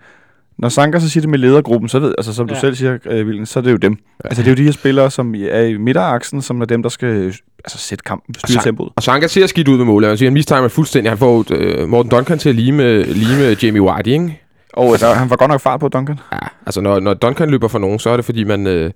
Når 0.58 0.68
Sanka 0.68 0.98
så 0.98 1.10
siger 1.10 1.22
det 1.22 1.30
med 1.30 1.38
ledergruppen, 1.38 1.88
så 1.88 1.98
ved, 1.98 2.14
altså 2.18 2.34
som 2.34 2.48
ja. 2.48 2.54
du 2.54 2.60
selv 2.60 2.74
siger, 2.74 2.98
øh, 3.06 3.26
Vilden, 3.26 3.46
så 3.46 3.58
er 3.58 3.62
det 3.62 3.72
jo 3.72 3.76
dem. 3.76 3.92
Ja. 3.92 4.28
Altså 4.28 4.42
det 4.42 4.48
er 4.48 4.52
jo 4.52 4.56
de 4.56 4.64
her 4.64 4.72
spillere, 4.72 5.10
som 5.10 5.34
er 5.34 5.60
i 5.60 5.76
midteraksen, 5.76 6.42
som 6.42 6.60
er 6.60 6.64
dem, 6.64 6.82
der 6.82 6.88
skal 6.88 7.34
altså, 7.64 7.78
sætte 7.78 8.04
kampen, 8.04 8.34
styre 8.34 8.62
tempoet. 8.62 8.92
Og 8.96 9.02
Sanka 9.02 9.26
ser 9.26 9.46
skidt 9.46 9.68
ud 9.68 9.76
med 9.76 9.84
målet. 9.84 10.08
Han 10.08 10.18
siger, 10.18 10.26
han 10.28 10.34
mistimer 10.34 10.68
fuldstændig. 10.68 11.10
Han 11.10 11.18
får 11.18 11.44
uh, 11.80 11.88
Morten 11.88 12.10
Duncan 12.10 12.38
til 12.38 12.48
at 12.48 12.54
lime, 12.54 13.02
lime 13.02 13.56
Jamie 13.62 13.82
White, 13.82 14.10
ikke? 14.10 14.40
Og 14.72 14.90
altså, 14.90 15.12
han 15.12 15.30
var 15.30 15.36
godt 15.36 15.50
nok 15.50 15.60
fart 15.60 15.80
på 15.80 15.88
Duncan. 15.88 16.20
Ja, 16.32 16.38
altså 16.66 16.80
når, 16.80 17.00
når 17.00 17.14
Duncan 17.14 17.50
løber 17.50 17.68
for 17.68 17.78
nogen, 17.78 17.98
så 17.98 18.10
er 18.10 18.16
det 18.16 18.24
fordi, 18.24 18.44
man... 18.44 18.66
Øh, 18.66 18.90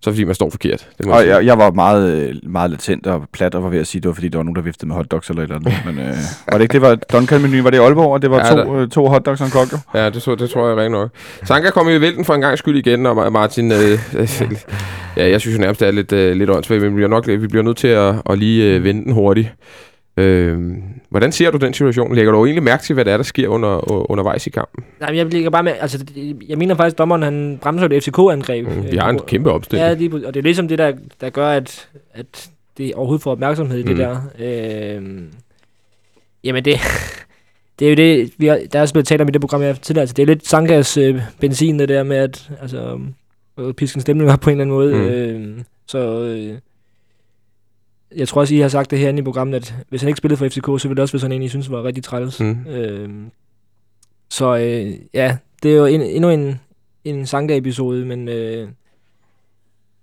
så 0.00 0.10
fordi 0.10 0.24
man 0.24 0.34
står 0.34 0.50
forkert. 0.50 0.88
Det 0.98 1.06
må 1.06 1.12
og 1.12 1.26
jeg, 1.26 1.46
jeg, 1.46 1.58
var 1.58 1.70
meget, 1.70 2.40
meget 2.42 2.70
latent 2.70 3.06
og 3.06 3.22
plat 3.32 3.54
og 3.54 3.62
var 3.62 3.68
ved 3.68 3.78
at 3.78 3.86
sige, 3.86 4.00
det 4.00 4.08
var 4.08 4.14
fordi, 4.14 4.28
der 4.28 4.38
var 4.38 4.42
nogen, 4.42 4.56
der 4.56 4.62
viftede 4.62 4.88
med 4.88 4.96
hotdogs 4.96 5.30
eller 5.30 5.42
et 5.42 5.50
eller 5.50 5.56
andet. 5.56 5.82
Men 5.94 5.98
øh, 6.08 6.14
var 6.50 6.58
det 6.58 6.62
ikke 6.62 6.72
det, 6.72 6.82
var 6.82 6.94
duncan 6.94 7.42
menu 7.42 7.62
var 7.62 7.70
det 7.70 7.78
i 7.78 7.80
Aalborg, 7.80 8.12
og 8.12 8.22
det 8.22 8.30
var 8.30 8.38
ja, 8.38 8.64
to, 8.64 8.76
øh, 8.76 8.88
to 8.88 9.08
hotdogs 9.08 9.40
og 9.40 9.46
en 9.46 9.50
kok, 9.52 9.68
Ja, 9.94 10.10
det, 10.10 10.22
så, 10.22 10.34
det 10.34 10.50
tror 10.50 10.68
jeg 10.68 10.76
rent 10.76 10.92
nok. 10.92 11.10
Sanka 11.44 11.70
kom 11.70 11.88
i 11.88 12.00
vælten 12.00 12.24
for 12.24 12.34
en 12.34 12.40
gang 12.40 12.58
skyld 12.58 12.86
igen, 12.86 13.06
og 13.06 13.32
Martin, 13.32 13.72
øh, 13.72 13.98
ja, 15.16 15.30
jeg 15.30 15.40
synes 15.40 15.56
jo 15.56 15.60
nærmest, 15.60 15.80
det 15.80 15.88
er 15.88 15.92
lidt, 15.92 16.12
øh, 16.12 16.36
lidt 16.36 16.50
åndssvagt, 16.50 16.82
men 16.82 16.90
vi 16.90 16.94
bliver 16.94 17.08
nok 17.08 17.26
vi 17.26 17.46
bliver 17.46 17.62
nødt 17.62 17.76
til 17.76 17.88
at, 17.88 18.14
at 18.30 18.38
lige 18.38 18.74
øh, 18.74 18.84
vende 18.84 19.04
den 19.04 19.12
hurtigt. 19.12 19.48
Øh, 20.16 20.58
hvordan 21.08 21.32
ser 21.32 21.50
du 21.50 21.58
den 21.58 21.74
situation? 21.74 22.14
Lægger 22.14 22.32
du 22.32 22.44
egentlig 22.44 22.62
mærke 22.62 22.82
til, 22.82 22.94
hvad 22.94 23.04
der 23.04 23.12
er, 23.12 23.16
der 23.16 23.24
sker 23.24 23.48
under, 23.48 24.10
undervejs 24.10 24.46
i 24.46 24.50
kampen? 24.50 24.84
Nej, 25.00 25.16
jeg 25.16 25.26
ligger 25.26 25.50
bare 25.50 25.62
med, 25.62 25.72
altså, 25.80 26.04
jeg 26.48 26.58
mener 26.58 26.74
faktisk, 26.74 26.94
at 26.94 26.98
dommeren 26.98 27.22
han 27.22 27.58
bremser 27.62 27.88
et 27.88 28.04
FCK-angreb. 28.04 28.66
Mm, 28.66 28.82
de 28.82 28.98
har 28.98 29.10
en 29.10 29.18
kæmpe 29.18 29.50
opstilling. 29.50 29.88
Ja, 29.88 29.94
de, 29.94 30.26
og 30.26 30.34
det 30.34 30.40
er 30.40 30.44
ligesom 30.44 30.68
det, 30.68 30.78
der, 30.78 30.92
der 31.20 31.30
gør, 31.30 31.48
at, 31.48 31.88
at 32.14 32.50
det 32.78 32.94
overhovedet 32.94 33.22
får 33.22 33.32
opmærksomhed 33.32 33.78
i 33.78 33.82
mm. 33.82 33.88
det 33.88 33.96
der. 33.96 34.20
Øh, 34.38 35.22
jamen 36.44 36.64
det, 36.64 36.78
det 37.78 37.84
er 37.84 37.90
jo 37.90 37.96
det, 37.96 38.32
vi 38.38 38.46
har, 38.46 38.60
der 38.72 38.80
er 38.80 38.90
blevet 38.92 39.06
talt 39.06 39.20
om 39.20 39.28
i 39.28 39.30
det 39.30 39.40
program, 39.40 39.60
jeg 39.60 39.68
har 39.68 39.74
tidligere. 39.74 40.02
Altså, 40.02 40.14
det 40.14 40.22
er 40.22 40.26
lidt 40.26 40.46
Sankas 40.46 40.96
øh, 40.96 41.20
benzin, 41.40 41.78
det 41.78 41.88
der 41.88 42.02
med, 42.02 42.16
at 42.16 42.50
altså, 42.62 42.98
øh, 43.58 43.74
pisken 43.74 44.00
stemning 44.00 44.30
op 44.30 44.40
på 44.40 44.50
en 44.50 44.60
eller 44.60 44.64
anden 44.64 44.76
måde. 44.76 44.94
Mm. 44.94 45.56
Øh, 45.56 45.64
så 45.86 46.22
øh, 46.22 46.58
jeg 48.14 48.28
tror 48.28 48.40
også, 48.40 48.54
I 48.54 48.58
har 48.58 48.68
sagt 48.68 48.90
det 48.90 48.98
her 48.98 49.12
i 49.12 49.22
programmet, 49.22 49.56
at 49.56 49.74
hvis 49.88 50.00
han 50.00 50.08
ikke 50.08 50.18
spillede 50.18 50.38
for 50.38 50.48
FCK, 50.48 50.82
så 50.82 50.88
ville 50.88 50.96
det 50.96 51.02
også 51.02 51.12
være 51.12 51.20
sådan 51.20 51.32
en, 51.32 51.42
I 51.42 51.48
synes 51.48 51.70
var 51.70 51.84
rigtig 51.84 52.04
træls. 52.04 52.40
Mm. 52.40 52.66
Øh, 52.66 53.10
så 54.30 54.56
øh, 54.56 54.94
ja, 55.14 55.36
det 55.62 55.72
er 55.72 55.76
jo 55.76 55.86
en, 55.86 56.02
endnu 56.02 56.30
en, 56.30 56.60
en 57.04 57.26
Sanka-episode, 57.26 58.04
men 58.04 58.28
øh, 58.28 58.68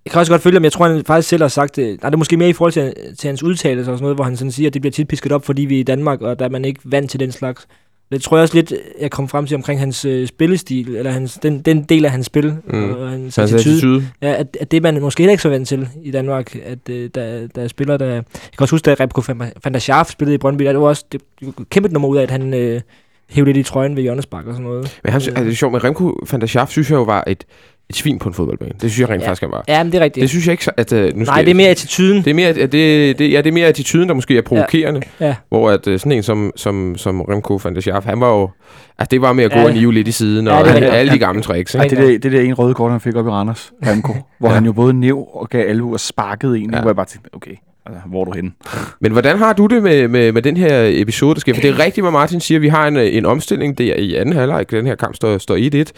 jeg 0.05 0.11
kan 0.11 0.19
også 0.19 0.31
godt 0.31 0.41
følge 0.41 0.55
ham. 0.55 0.63
Jeg 0.63 0.71
tror, 0.71 0.87
han 0.87 1.05
faktisk 1.05 1.29
selv 1.29 1.43
har 1.43 1.47
sagt 1.47 1.75
det. 1.75 2.01
Nej, 2.01 2.09
det 2.09 2.15
er 2.15 2.17
måske 2.17 2.37
mere 2.37 2.49
i 2.49 2.53
forhold 2.53 2.71
til, 2.71 2.93
til 3.17 3.27
hans 3.27 3.43
udtalelse 3.43 3.91
og 3.91 3.97
sådan 3.97 4.03
noget, 4.03 4.17
hvor 4.17 4.23
han 4.23 4.37
sådan 4.37 4.51
siger, 4.51 4.69
at 4.69 4.73
det 4.73 4.81
bliver 4.81 4.91
tit 4.91 5.07
pisket 5.07 5.31
op, 5.31 5.45
fordi 5.45 5.61
vi 5.61 5.75
er 5.75 5.79
i 5.79 5.83
Danmark, 5.83 6.21
og 6.21 6.39
der 6.39 6.45
er 6.45 6.49
man 6.49 6.65
ikke 6.65 6.79
vant 6.83 7.11
til 7.11 7.19
den 7.19 7.31
slags. 7.31 7.67
Det 8.11 8.21
tror 8.21 8.37
jeg 8.37 8.41
også 8.41 8.55
lidt, 8.55 8.73
jeg 9.01 9.11
kom 9.11 9.27
frem 9.27 9.47
til 9.47 9.55
omkring 9.55 9.79
hans 9.79 10.05
øh, 10.05 10.27
spillestil, 10.27 10.95
eller 10.95 11.11
hans, 11.11 11.33
den, 11.33 11.61
den 11.61 11.83
del 11.83 12.05
af 12.05 12.11
hans 12.11 12.25
spil, 12.25 12.55
mm. 12.65 12.91
og 12.91 13.09
hans, 13.09 13.35
hans 13.35 13.53
attitude. 13.53 13.75
attitude. 13.75 14.07
Ja, 14.21 14.33
at, 14.33 14.57
at 14.59 14.71
det 14.71 14.83
man 14.83 15.01
måske 15.01 15.23
heller 15.23 15.31
ikke 15.31 15.43
så 15.43 15.49
vant 15.49 15.67
til 15.67 15.89
i 16.03 16.11
Danmark, 16.11 16.55
at 16.55 16.89
øh, 16.89 17.09
der, 17.15 17.47
der 17.55 17.61
er 17.63 17.67
spillere, 17.67 17.97
der... 17.97 18.05
Jeg 18.05 18.23
kan 18.57 18.59
også 18.59 18.73
huske, 18.73 18.85
da 18.85 18.95
Repko 19.03 19.21
van 19.63 19.73
der 19.73 19.79
Schaaf 19.79 20.09
spillede 20.09 20.35
i 20.35 20.37
Brøndby, 20.37 20.65
der 20.65 20.77
var 20.77 20.87
også 20.87 21.05
det, 21.11 21.21
kæmpe 21.69 21.89
nummer 21.89 22.09
ud 22.09 22.17
af, 22.17 22.23
at 22.23 22.31
han 22.31 22.53
øh, 22.53 22.81
hævde 23.29 23.53
lidt 23.53 23.67
i 23.67 23.71
trøjen 23.71 23.95
ved 23.95 24.03
Jørgens 24.03 24.27
og 24.31 24.43
sådan 24.45 24.63
noget. 24.63 24.99
Men 25.03 25.13
han, 25.13 25.21
øh. 25.21 25.27
altså, 25.27 25.43
det 25.43 25.51
er 25.51 25.55
sjovt, 25.55 25.71
men 25.71 25.83
Remco 25.83 26.19
van 26.31 26.41
der 26.41 26.47
Schaaf 26.47 26.69
synes 26.69 26.89
jeg 26.89 26.95
jo 26.95 27.03
var 27.03 27.23
et, 27.27 27.45
et 27.93 27.97
svin 27.97 28.19
på 28.19 28.29
en 28.29 28.35
fodboldbane. 28.35 28.71
Det 28.81 28.91
synes 28.91 28.99
jeg 28.99 29.09
rent 29.09 29.23
ja. 29.23 29.27
faktisk, 29.27 29.41
han 29.41 29.51
var. 29.51 29.63
Ja, 29.67 29.83
men 29.83 29.91
det 29.91 29.99
er 29.99 30.03
rigtigt. 30.03 30.21
Det 30.21 30.29
synes 30.29 30.47
jeg 30.47 30.51
ikke, 30.51 30.71
at... 30.77 30.93
Uh, 30.93 31.19
nu 31.19 31.25
Nej, 31.25 31.41
det 31.41 31.51
er 31.51 31.55
mere 31.55 31.69
attituden. 31.69 32.17
Det 32.17 32.27
er 32.27 32.33
mere, 32.33 32.53
det, 32.53 32.71
det, 33.19 33.31
ja, 33.31 33.37
det 33.37 33.47
er 33.47 33.51
mere 33.51 33.67
attituden, 33.67 34.09
der 34.09 34.15
måske 34.15 34.37
er 34.37 34.41
provokerende. 34.41 35.01
Ja. 35.19 35.25
ja. 35.25 35.35
Hvor 35.49 35.69
at, 35.69 35.87
uh, 35.87 35.99
sådan 35.99 36.11
en 36.11 36.23
som, 36.23 36.51
som, 36.55 36.97
som 36.97 37.21
Remco 37.21 37.59
van 37.63 37.75
der 37.75 37.81
Schaaf, 37.81 38.05
han 38.05 38.19
var 38.19 38.29
jo... 38.29 38.49
Altså, 38.97 39.09
det 39.11 39.21
var 39.21 39.33
med 39.33 39.43
at 39.43 39.51
gå 39.51 39.59
ja. 39.59 39.65
og 39.65 39.73
nive 39.73 39.93
lidt 39.93 40.07
i 40.07 40.11
siden, 40.11 40.47
ja, 40.47 40.53
og 40.53 40.67
alle, 40.67 41.11
de 41.11 41.19
gamle 41.19 41.41
tricks. 41.41 41.75
Ikke? 41.75 41.83
Ja, 41.83 41.89
det, 41.89 41.97
der, 41.97 42.17
det 42.17 42.31
der 42.31 42.41
en 42.41 42.53
røde 42.53 42.73
kort, 42.73 42.91
han 42.91 43.01
fik 43.01 43.15
op 43.15 43.27
i 43.27 43.29
Randers, 43.29 43.71
Remco, 43.87 44.13
hvor 44.39 44.49
ja. 44.49 44.55
han 44.55 44.65
jo 44.65 44.73
både 44.73 44.93
nev 44.93 45.27
og 45.33 45.49
gav 45.49 45.69
alvu 45.69 45.93
og 45.93 45.99
sparkede 45.99 46.59
en, 46.59 46.73
ja. 46.73 46.79
hvor 46.79 46.89
jeg 46.89 46.95
bare 46.95 47.05
tænkte, 47.05 47.29
okay, 47.33 47.55
Altså, 47.85 48.01
hvor 48.05 48.21
er 48.21 48.25
du 48.25 48.31
henne? 48.31 48.51
Men 48.99 49.11
hvordan 49.11 49.37
har 49.37 49.53
du 49.53 49.65
det 49.65 49.83
med, 49.83 50.07
med, 50.07 50.31
med 50.31 50.41
den 50.41 50.57
her 50.57 50.89
episode, 50.91 51.33
der 51.33 51.39
sker? 51.39 51.53
For 51.53 51.61
det 51.61 51.69
er 51.69 51.79
rigtigt, 51.85 52.03
hvad 52.03 52.11
Martin 52.11 52.39
siger. 52.39 52.59
Vi 52.59 52.67
har 52.67 52.87
en, 52.87 52.97
en 52.97 53.25
omstilling 53.25 53.77
der 53.77 53.95
i 53.95 54.15
anden 54.15 54.35
halvleg. 54.35 54.71
Den 54.71 54.85
her 54.85 54.95
kamp 54.95 55.15
står, 55.15 55.37
står 55.37 55.83
1-1. 55.85 55.91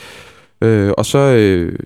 Øh, 0.61 0.91
og 0.97 1.05
så 1.05 1.19
øh, 1.19 1.79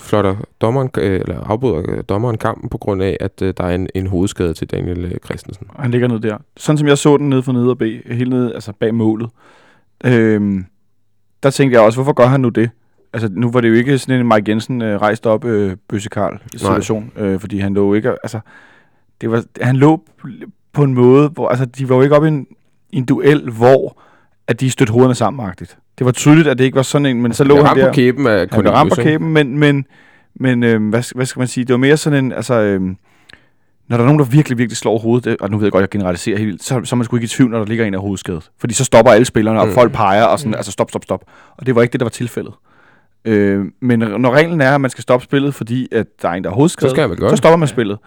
flotter 0.00 0.36
dommeren, 0.60 0.90
øh, 0.98 1.20
eller 1.20 1.40
afbryder 1.40 2.02
dommeren 2.02 2.38
kampen 2.38 2.68
på 2.68 2.78
grund 2.78 3.02
af, 3.02 3.16
at 3.20 3.42
øh, 3.42 3.54
der 3.56 3.64
er 3.64 3.74
en, 3.74 3.88
en 3.94 4.06
hovedskade 4.06 4.54
til 4.54 4.70
Daniel 4.70 5.04
øh, 5.04 5.12
Christensen. 5.24 5.66
Han 5.76 5.90
ligger 5.90 6.08
ned 6.08 6.20
der. 6.20 6.38
Sådan 6.56 6.78
som 6.78 6.88
jeg 6.88 6.98
så 6.98 7.16
den 7.16 7.28
nede 7.28 7.42
for 7.42 7.52
nede 7.52 7.70
og 7.70 7.78
bag, 7.78 8.02
helt 8.06 8.30
nede, 8.30 8.54
altså 8.54 8.72
bag 8.80 8.94
målet. 8.94 9.30
Øh, 10.04 10.60
der 11.42 11.50
tænkte 11.50 11.74
jeg 11.74 11.84
også, 11.84 11.96
hvorfor 11.96 12.12
gør 12.12 12.26
han 12.26 12.40
nu 12.40 12.48
det? 12.48 12.70
Altså, 13.12 13.28
nu 13.32 13.50
var 13.50 13.60
det 13.60 13.68
jo 13.68 13.74
ikke 13.74 13.98
sådan 13.98 14.20
en 14.20 14.28
Mike 14.28 14.50
Jensen 14.50 14.82
øh, 14.82 15.00
rejst 15.00 15.26
op 15.26 15.44
øh, 15.44 15.76
Bøsse 15.88 16.08
Karl 16.08 16.38
situation, 16.56 17.12
øh, 17.16 17.40
fordi 17.40 17.58
han 17.58 17.74
lå 17.74 17.94
ikke, 17.94 18.10
altså, 18.10 18.40
det 19.20 19.30
var, 19.30 19.44
han 19.60 19.76
lå 19.76 20.04
på 20.72 20.82
en 20.82 20.94
måde, 20.94 21.28
hvor, 21.28 21.48
altså, 21.48 21.64
de 21.64 21.88
var 21.88 21.96
jo 21.96 22.02
ikke 22.02 22.16
op 22.16 22.24
i 22.24 22.28
en, 22.28 22.46
i 22.90 22.96
en 22.96 23.04
duel, 23.04 23.50
hvor 23.50 24.00
at 24.48 24.60
de 24.60 24.70
stødte 24.70 24.92
hovederne 24.92 25.14
sammen 25.14 25.48
-agtigt. 25.48 25.76
Det 25.98 26.04
var 26.04 26.12
tydeligt, 26.12 26.48
at 26.48 26.58
det 26.58 26.64
ikke 26.64 26.76
var 26.76 26.82
sådan 26.82 27.06
en, 27.06 27.22
men 27.22 27.32
så 27.32 27.44
lå 27.44 27.64
han 27.64 27.76
der. 27.76 27.86
på 27.86 27.94
kæben 27.94 28.26
af 28.26 28.46
Han 28.52 28.72
ramt 28.72 28.92
på 28.94 29.02
kæben, 29.02 29.32
men, 29.32 29.58
men, 29.58 29.86
men 30.34 30.62
øh, 30.62 30.88
hvad, 30.88 31.14
hvad 31.14 31.26
skal 31.26 31.40
man 31.40 31.48
sige, 31.48 31.64
det 31.64 31.72
var 31.72 31.78
mere 31.78 31.96
sådan 31.96 32.24
en, 32.24 32.32
altså, 32.32 32.54
øh, 32.54 32.80
når 33.88 33.96
der 33.96 34.04
er 34.04 34.06
nogen, 34.06 34.18
der 34.18 34.24
virkelig, 34.24 34.58
virkelig 34.58 34.76
slår 34.76 34.98
hovedet, 34.98 35.36
og 35.40 35.50
nu 35.50 35.56
ved 35.56 35.66
jeg 35.66 35.72
godt, 35.72 35.80
jeg 35.80 35.90
generaliserer 35.90 36.38
helt, 36.38 36.62
så, 36.62 36.80
så 36.84 36.94
er 36.94 36.96
man 36.96 37.04
sgu 37.04 37.16
ikke 37.16 37.24
i 37.24 37.28
tvivl, 37.28 37.50
når 37.50 37.58
der 37.58 37.66
ligger 37.66 37.84
en 37.84 37.94
af 37.94 38.00
hovedskadet. 38.00 38.50
Fordi 38.58 38.74
så 38.74 38.84
stopper 38.84 39.12
alle 39.12 39.24
spillerne, 39.24 39.60
og 39.60 39.66
mm. 39.66 39.72
folk 39.72 39.92
peger, 39.92 40.24
og 40.24 40.38
sådan, 40.38 40.50
mm. 40.50 40.56
altså 40.56 40.72
stop, 40.72 40.90
stop, 40.90 41.04
stop. 41.04 41.24
Og 41.56 41.66
det 41.66 41.74
var 41.74 41.82
ikke 41.82 41.92
det, 41.92 42.00
der 42.00 42.04
var 42.04 42.10
tilfældet. 42.10 42.52
Øh, 43.24 43.64
men 43.80 43.98
når 43.98 44.30
reglen 44.30 44.60
er, 44.60 44.74
at 44.74 44.80
man 44.80 44.90
skal 44.90 45.02
stoppe 45.02 45.24
spillet, 45.24 45.54
fordi 45.54 45.88
at 45.92 46.06
der 46.22 46.28
er 46.28 46.32
en, 46.32 46.44
der 46.44 46.50
er 46.50 46.54
hovedskadet, 46.54 46.90
så, 46.90 46.94
skal 46.94 47.08
man 47.08 47.30
så 47.30 47.36
stopper 47.36 47.56
man 47.56 47.68
spillet. 47.68 47.98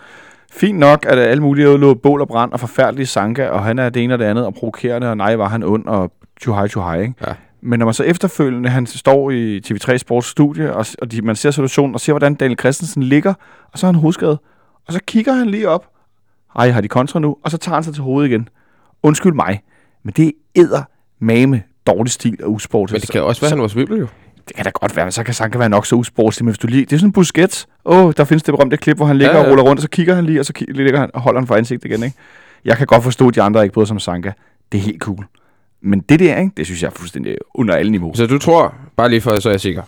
Fint 0.52 0.80
nok, 0.80 1.06
at 1.10 1.18
alle 1.20 1.44
mulige 1.44 1.78
lå 1.78 1.94
bål 1.94 2.22
og 2.22 2.28
brand 2.28 2.52
og 2.52 2.60
forfærdelige 2.60 3.06
sanka, 3.06 3.48
og 3.48 3.64
han 3.64 3.80
er 3.80 3.90
det 3.90 4.04
ene 4.04 4.14
og 4.14 4.20
det 4.20 4.26
andet, 4.26 4.46
og 4.46 4.54
provokerende, 4.54 5.10
og 5.10 5.18
nej, 5.18 5.36
var 5.36 5.48
han 5.48 5.64
ond, 5.64 5.86
og 5.86 6.12
too 6.42 6.90
high, 6.90 7.02
ikke? 7.02 7.14
Ja. 7.28 7.34
Men 7.62 7.80
når 7.80 7.86
man 7.86 7.94
så 7.94 8.04
efterfølgende, 8.04 8.70
han 8.70 8.86
står 8.86 9.32
i 9.32 9.62
TV3 9.68 9.98
Sports 9.98 10.28
studie, 10.28 10.74
og, 10.74 10.86
og 11.02 11.12
de, 11.12 11.22
man 11.22 11.36
ser 11.36 11.52
situationen, 11.52 11.96
og 11.96 12.02
ser, 12.02 12.14
hvordan 12.14 12.36
Daniel 12.36 12.60
Christensen 12.60 13.04
ligger, 13.04 13.34
og 13.72 13.80
så 13.80 13.88
er 13.88 13.92
han 13.92 14.00
hovedskadet. 14.02 14.40
Og 14.88 14.94
så 14.94 15.00
kigger 15.08 15.34
han 15.34 15.50
lige 15.50 15.70
op. 15.70 15.88
Ej, 16.56 16.70
har 16.70 16.82
de 16.82 16.88
kontra 16.88 17.20
nu? 17.20 17.38
Og 17.44 17.52
så 17.52 17.58
tager 17.58 17.76
han 17.76 17.84
sig 17.84 17.94
til 17.94 18.04
hovedet 18.04 18.30
igen. 18.30 18.50
Undskyld 19.04 19.34
mig, 19.34 19.64
men 20.04 20.14
det 20.18 20.34
er 20.56 20.84
mame 21.20 21.64
dårlig 21.88 22.12
stil 22.12 22.44
og 22.44 22.52
usport. 22.52 22.92
Men 22.92 23.02
det 23.02 23.12
kan 23.12 23.24
også 23.24 23.42
være, 23.42 23.48
at 23.48 23.52
han 23.52 23.62
var 23.62 23.68
svimmel 23.68 24.00
jo. 24.00 24.08
Det 24.48 24.56
kan 24.56 24.66
da 24.66 24.72
godt 24.74 24.96
være, 24.96 25.06
men 25.06 25.12
så 25.12 25.24
kan 25.24 25.34
Sanka 25.34 25.58
være 25.58 25.70
nok 25.70 25.86
så 25.86 25.96
usportslig, 25.96 26.46
men 26.46 26.52
hvis 26.52 26.58
du 26.60 26.68
lige... 26.68 26.86
Det 26.86 26.94
er 26.94 26.98
sådan 26.98 27.10
en 27.10 27.14
Busquets. 27.14 27.68
Åh, 27.86 28.06
oh, 28.06 28.14
der 28.18 28.24
findes 28.24 28.44
det 28.44 28.54
berømte 28.54 28.78
klip, 28.78 28.98
hvor 28.98 29.06
han 29.06 29.18
ligger 29.18 29.34
ja, 29.34 29.40
ja. 29.40 29.46
og 29.46 29.52
ruller 29.52 29.64
rundt, 29.64 29.80
og 29.80 29.82
så 29.82 29.90
kigger 29.90 30.16
han 30.16 30.26
lige, 30.26 30.40
og 30.40 30.46
så 30.46 30.54
ligger 30.70 31.00
han 31.00 31.10
og 31.14 31.22
holder 31.22 31.40
han 31.40 31.48
for 31.48 31.56
ansigt 31.56 31.86
igen, 31.86 32.04
ikke? 32.04 32.18
Jeg 32.66 32.78
kan 32.78 32.88
godt 32.88 33.04
forstå, 33.04 33.28
at 33.28 33.36
de 33.36 33.42
andre 33.42 33.64
ikke 33.64 33.74
både 33.74 33.88
som 33.88 34.00
Sanka. 34.00 34.32
Det 34.72 34.78
er 34.78 34.82
helt 34.82 35.02
cool. 35.02 35.26
Men 35.82 36.00
det 36.00 36.20
der, 36.20 36.40
ikke, 36.40 36.52
det 36.58 36.66
synes 36.66 36.82
jeg 36.82 36.88
er 36.88 36.94
fuldstændig 36.96 37.36
under 37.56 37.76
alle 37.76 37.92
niveauer. 37.92 38.14
Så 38.14 38.28
du 38.28 38.38
tror, 38.38 38.76
bare 38.98 39.10
lige 39.10 39.22
for 39.22 39.40
så 39.40 39.50
er 39.50 39.54
jeg 39.54 39.62
sikker, 39.62 39.84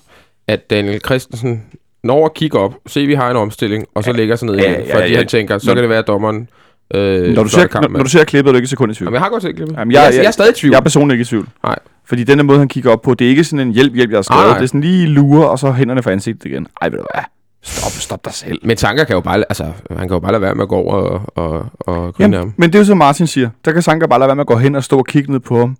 at 0.47 0.69
Daniel 0.69 1.01
Christensen 1.05 1.63
når 2.03 2.25
at 2.25 2.33
kigge 2.33 2.59
op, 2.59 2.73
se 2.87 3.05
vi 3.05 3.13
har 3.13 3.31
en 3.31 3.37
omstilling, 3.37 3.85
og 3.95 4.03
så 4.03 4.11
ja, 4.11 4.17
lægger 4.17 4.35
sig 4.35 4.45
ned 4.45 4.55
igen, 4.55 4.71
ja, 4.71 4.79
ja, 4.79 4.95
fordi 4.95 5.11
ja, 5.11 5.17
han 5.17 5.27
tænker, 5.27 5.57
så 5.57 5.73
kan 5.73 5.77
det 5.77 5.89
være, 5.89 5.99
at 5.99 6.07
dommeren 6.07 6.49
Øh, 6.95 7.33
når, 7.35 7.43
du 7.43 7.49
ser, 7.49 7.81
når, 7.81 7.87
når 7.87 8.03
du 8.03 8.09
ser 8.09 8.23
klippet, 8.23 8.49
er 8.49 8.51
du 8.51 8.55
ikke 8.55 8.67
sekund 8.67 8.91
i 8.91 8.95
tvivl. 8.95 9.07
Jamen, 9.07 9.13
jeg 9.13 9.21
har 9.21 9.29
godt 9.29 9.43
set 9.43 9.55
klippet. 9.55 9.77
Jamen, 9.77 9.91
jeg, 9.91 9.99
jeg, 9.99 10.13
jeg, 10.13 10.21
jeg, 10.21 10.27
er 10.27 10.31
stadig 10.31 10.51
i 10.51 10.53
tvivl. 10.53 10.71
Jeg 10.71 10.77
er 10.77 10.83
personligt 10.83 11.15
ikke 11.15 11.21
i 11.21 11.25
tvivl. 11.25 11.49
Nej. 11.63 11.75
Fordi 12.05 12.23
den 12.23 12.45
måde, 12.45 12.59
han 12.59 12.67
kigger 12.67 12.91
op 12.91 13.01
på, 13.01 13.13
det 13.13 13.25
er 13.25 13.29
ikke 13.29 13.43
sådan 13.43 13.67
en 13.67 13.73
hjælp, 13.73 13.95
hjælp, 13.95 14.11
jeg 14.11 14.17
har 14.17 14.21
skrevet. 14.21 14.55
Det 14.55 14.61
er 14.61 14.65
sådan 14.65 14.81
lige 14.81 15.07
lure, 15.07 15.49
og 15.49 15.59
så 15.59 15.71
hænderne 15.71 16.03
for 16.03 16.09
ansigtet 16.09 16.45
igen. 16.45 16.67
Ej, 16.81 16.89
ved 16.89 16.97
du 16.97 17.05
hvad? 17.13 17.23
Stop, 17.63 17.91
stop 17.91 18.25
dig 18.25 18.33
selv. 18.33 18.59
Men 18.63 18.77
Sanka 18.77 19.03
kan 19.03 19.13
jo 19.13 19.21
bare, 19.21 19.37
altså, 19.49 19.63
han 19.89 19.97
kan 19.97 20.09
jo 20.09 20.19
bare 20.19 20.31
lade 20.31 20.41
være 20.41 20.55
med 20.55 20.61
at 20.63 20.69
gå 20.69 20.75
over 20.75 20.93
og, 20.93 21.21
og, 21.35 21.65
og 21.79 21.95
grine 22.13 22.13
Jamen, 22.19 22.39
ham. 22.39 22.53
men 22.57 22.69
det 22.69 22.75
er 22.75 22.79
jo 22.79 22.85
som 22.85 22.97
Martin 22.97 23.27
siger. 23.27 23.49
Der 23.65 23.71
kan 23.71 23.81
Sanka 23.81 24.05
bare 24.07 24.19
lade 24.19 24.27
være 24.27 24.35
med 24.35 24.43
at 24.43 24.47
gå 24.47 24.55
hen 24.57 24.75
og 24.75 24.83
stå 24.83 24.97
og 24.97 25.05
kigge 25.05 25.31
ned 25.31 25.39
på 25.39 25.59
ham. 25.59 25.77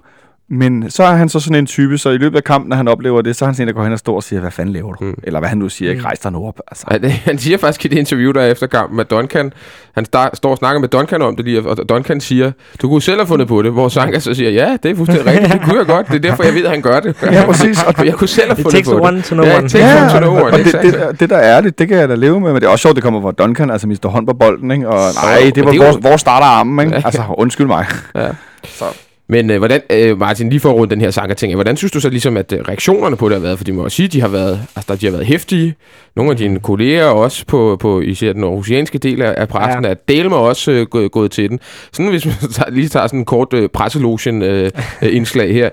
Men 0.52 0.92
så 0.92 1.04
er 1.04 1.12
han 1.16 1.30
så 1.30 1.40
sådan 1.40 1.56
en 1.56 1.66
type, 1.66 1.98
så 1.98 2.10
i 2.10 2.18
løbet 2.18 2.38
af 2.38 2.44
kampen, 2.44 2.70
når 2.70 2.76
han 2.76 2.88
oplever 2.88 3.22
det, 3.22 3.36
så 3.36 3.46
er 3.46 3.48
han 3.48 3.56
sådan 3.56 3.64
en, 3.64 3.68
der 3.68 3.74
går 3.74 3.84
hen 3.84 3.94
og 3.94 4.00
står 4.00 4.16
og 4.16 4.24
siger, 4.24 4.40
hvad 4.40 4.52
fanden 4.52 4.74
laver 4.74 4.94
du? 4.94 5.04
Mm. 5.06 5.16
Eller 5.24 5.40
hvad 5.40 5.50
han 5.50 5.58
nu 5.58 5.70
siger, 5.70 5.92
ikke 5.92 6.04
rejs 6.04 6.20
dig 6.20 6.32
nu 6.32 6.48
op. 6.48 6.60
Altså. 6.68 6.86
Ja, 6.92 6.98
det, 6.98 7.12
han 7.12 7.38
siger 7.38 7.58
faktisk 7.58 7.86
i 7.86 7.88
det 7.88 7.98
interview, 7.98 8.32
der 8.32 8.42
er 8.42 8.52
efter 8.52 8.68
kampen, 8.68 9.00
at 9.00 9.10
Duncan, 9.12 9.54
han 9.96 10.06
star, 10.06 10.30
står 10.34 10.52
og 10.52 10.58
snakker 10.58 10.80
med 10.80 10.90
Duncan 10.90 11.22
om 11.22 11.36
det 11.36 11.46
lige, 11.46 11.62
og 11.70 11.90
Duncan 11.90 12.22
siger, 12.22 12.52
du 12.82 12.90
kunne 12.90 13.02
selv 13.02 13.18
have 13.20 13.28
fundet 13.28 13.48
på 13.48 13.62
det, 13.62 13.72
hvor 13.72 13.90
Sanka 13.90 14.20
så 14.20 14.34
siger, 14.34 14.50
ja, 14.52 14.78
det 14.84 14.92
er 14.92 14.96
fuldstændig 14.96 15.26
rigtigt, 15.34 15.54
det 15.54 15.62
kunne 15.62 15.78
jeg 15.78 15.86
godt, 15.86 16.08
det 16.08 16.16
er 16.16 16.20
derfor, 16.20 16.44
jeg 16.44 16.54
ved, 16.54 16.64
at 16.66 16.72
han 16.72 16.82
gør 16.82 17.00
det. 17.00 17.16
Ja, 17.24 17.46
præcis. 17.46 17.84
Og 17.84 17.94
jeg 18.06 18.14
kunne 18.14 18.28
selv 18.28 18.48
have 18.50 18.56
fundet 18.64 18.86
på 18.86 19.10
det. 19.16 19.24
to 19.26 19.36
know 19.36 19.46
ja, 19.46 19.58
one. 19.58 19.66
it 19.66 19.72
takes 19.72 20.02
one 20.02 20.12
to 20.12 20.18
know 20.20 20.32
one. 20.36 20.44
og 20.54 20.58
det, 20.60 20.66
det, 20.66 20.94
det, 20.94 21.20
det, 21.20 21.30
der 21.30 21.38
er 21.38 21.58
ærligt, 21.58 21.80
det 21.80 21.88
kan 21.88 21.98
jeg 21.98 22.10
da 22.10 22.16
leve 22.16 22.40
med, 22.40 22.54
men 22.54 22.62
det 22.62 22.68
er 22.68 22.72
også 22.72 22.82
sjovt, 22.82 22.96
det 22.96 23.04
kommer 23.04 23.22
fra 23.22 23.32
Duncan, 23.32 23.70
altså 23.72 23.88
mister 23.88 24.10
hånd 24.10 24.28
på 24.28 24.34
bolden, 24.34 24.72
ikke? 24.72 24.88
Og 24.90 25.00
nej, 25.24 25.52
det 25.56 25.66
var 25.66 25.72
det 25.72 25.82
er 25.82 25.86
jo- 25.86 25.92
hvor, 25.92 26.00
hvor 26.00 26.18
starter 26.18 26.46
armen, 26.48 26.86
ikke? 26.86 26.96
Ja. 26.98 27.02
Altså, 27.06 27.24
undskyld 27.38 27.68
mig. 27.68 27.86
Ja. 28.16 28.28
Så. 28.64 28.86
Men 29.32 29.50
øh, 29.50 29.58
hvordan, 29.58 29.82
øh, 29.90 30.20
Martin, 30.20 30.50
lige 30.50 30.60
for 30.60 30.70
at 30.70 30.76
runde 30.76 30.96
den 30.96 31.02
her 31.02 31.12
Sanka-ting, 31.12 31.52
af, 31.52 31.58
hvordan 31.58 31.78
synes 31.78 31.92
du 31.92 32.00
så 32.00 32.10
ligesom, 32.10 32.38
at 32.38 32.54
øh, 32.54 32.60
reaktionerne 32.60 33.16
på 33.16 33.30
det 33.30 33.36
har 33.36 33.42
været? 33.42 33.58
For 33.58 33.64
de 33.64 33.72
må 33.72 33.84
også 33.84 33.96
sige, 33.96 34.06
at 34.06 34.14
de 34.14 34.22
har 34.22 34.28
været, 34.28 34.62
altså, 34.76 34.96
de 34.96 35.06
har 35.06 35.12
været 35.12 35.26
hæftige. 35.26 35.76
Nogle 36.16 36.32
af 36.32 36.38
dine 36.38 36.60
kolleger 36.60 37.06
også 37.06 37.46
på, 37.46 37.78
på 37.80 38.02
især 38.02 38.34
den 38.34 38.44
aarhusianske 38.44 38.98
del 38.98 39.22
af, 39.22 39.36
af 39.38 39.48
pressen, 39.48 39.86
ja. 39.86 39.90
Er 39.90 39.94
Delmer 40.08 40.38
også 40.38 40.72
øh, 40.72 40.86
gået, 40.86 41.12
gået 41.12 41.32
til 41.32 41.50
den. 41.50 41.60
Sådan 41.94 42.12
hvis 42.12 42.26
man 42.26 42.36
tager, 42.56 42.72
lige 42.72 42.88
tager 42.88 43.08
sådan 43.08 43.20
en 43.20 43.26
kort 43.26 43.54
øh, 43.54 43.70
presselotion-indslag 43.70 45.54
her. 45.54 45.70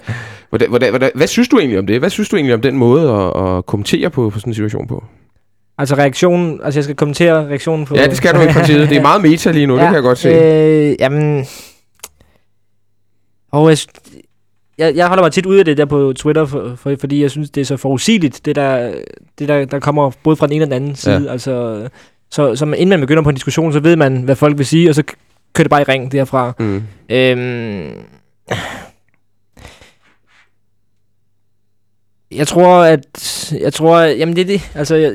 Hvordan, 0.49 0.69
hvordan, 0.69 0.91
hvordan, 0.91 1.11
hvad 1.15 1.27
synes 1.27 1.49
du 1.49 1.59
egentlig 1.59 1.79
om 1.79 1.87
det? 1.87 1.99
Hvad 1.99 2.11
synes 2.11 2.29
du 2.29 2.37
egentlig 2.37 2.55
om 2.55 2.61
den 2.61 2.77
måde 2.77 3.11
at, 3.11 3.57
at 3.57 3.67
kommentere 3.67 4.11
på, 4.11 4.31
på 4.31 4.39
sådan 4.39 4.51
en 4.51 4.55
situation 4.55 4.87
på? 4.87 5.05
Altså 5.79 5.95
reaktionen, 5.95 6.61
altså 6.65 6.79
jeg 6.79 6.85
skal 6.85 6.97
kommentere 6.97 7.47
reaktionen 7.47 7.87
på... 7.87 7.97
Ja, 7.97 8.07
det 8.07 8.17
skal 8.17 8.35
du 8.35 8.41
ikke 8.41 8.53
partiet. 8.53 8.89
Det 8.89 8.97
er 8.97 9.03
meget 9.03 9.23
meta 9.23 9.51
lige 9.51 9.67
nu, 9.67 9.75
ja, 9.77 9.81
det 9.81 9.87
kan 9.87 9.95
jeg 9.95 10.03
godt 10.03 10.19
se. 10.19 10.29
Øh, 10.29 10.97
jamen... 11.01 11.47
Og 13.53 13.69
jeg, 13.71 13.79
jeg, 14.79 14.97
jeg 14.97 15.09
holder 15.09 15.23
mig 15.23 15.33
tit 15.33 15.47
ude 15.47 15.59
af 15.59 15.65
det 15.65 15.77
der 15.77 15.85
på 15.85 16.13
Twitter, 16.17 16.47
for, 16.47 16.75
for, 16.77 16.97
fordi 17.01 17.23
jeg 17.23 17.31
synes, 17.31 17.51
det 17.51 17.61
er 17.61 17.65
så 17.65 17.77
forudsigeligt, 17.77 18.41
det 18.45 18.57
der, 18.57 18.95
det 19.39 19.49
der, 19.49 19.65
der 19.65 19.81
kommer 19.81 20.11
både 20.23 20.37
fra 20.37 20.47
den 20.47 20.53
ene 20.55 20.65
og 20.65 20.67
den 20.67 20.73
anden 20.77 20.97
side. 20.97 21.23
Ja. 21.25 21.33
Altså, 21.33 21.89
så, 22.31 22.57
så 22.57 22.67
man- 22.67 22.79
inden 22.79 22.91
man 22.91 23.01
begynder 23.01 23.23
på 23.23 23.29
en 23.29 23.35
diskussion, 23.35 23.73
så 23.73 23.81
ved 23.81 23.97
man, 23.97 24.23
hvad 24.23 24.37
folk 24.37 24.59
vil 24.59 24.67
sige, 24.67 24.89
og 24.89 24.95
så 24.95 25.03
kører 25.55 25.65
det 25.65 25.71
bare 25.71 25.81
i 25.81 25.85
ring 25.85 26.13
derfra. 26.13 26.53
Mm. 26.59 26.83
Øhm, 27.11 27.93
jeg 32.31 32.47
tror, 32.49 32.83
at... 32.83 33.53
Jeg 33.61 33.73
tror, 33.73 34.01
jamen 34.01 34.37
det 34.37 34.43
er 34.43 34.47
det. 34.47 34.71
Altså, 34.75 34.95
jeg, 34.95 35.15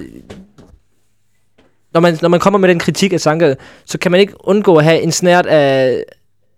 når, 1.94 2.02
man, 2.02 2.18
når 2.22 2.30
man 2.30 2.40
kommer 2.40 2.60
med 2.60 2.70
den 2.70 2.80
kritik 2.80 3.14
af 3.14 3.20
Sanka, 3.22 3.56
så 3.86 3.98
kan 3.98 4.12
man 4.12 4.20
ikke 4.20 4.34
undgå 4.48 4.76
at 4.76 4.84
have 4.84 5.02
en 5.02 5.12
snært 5.12 5.46
af, 5.46 6.04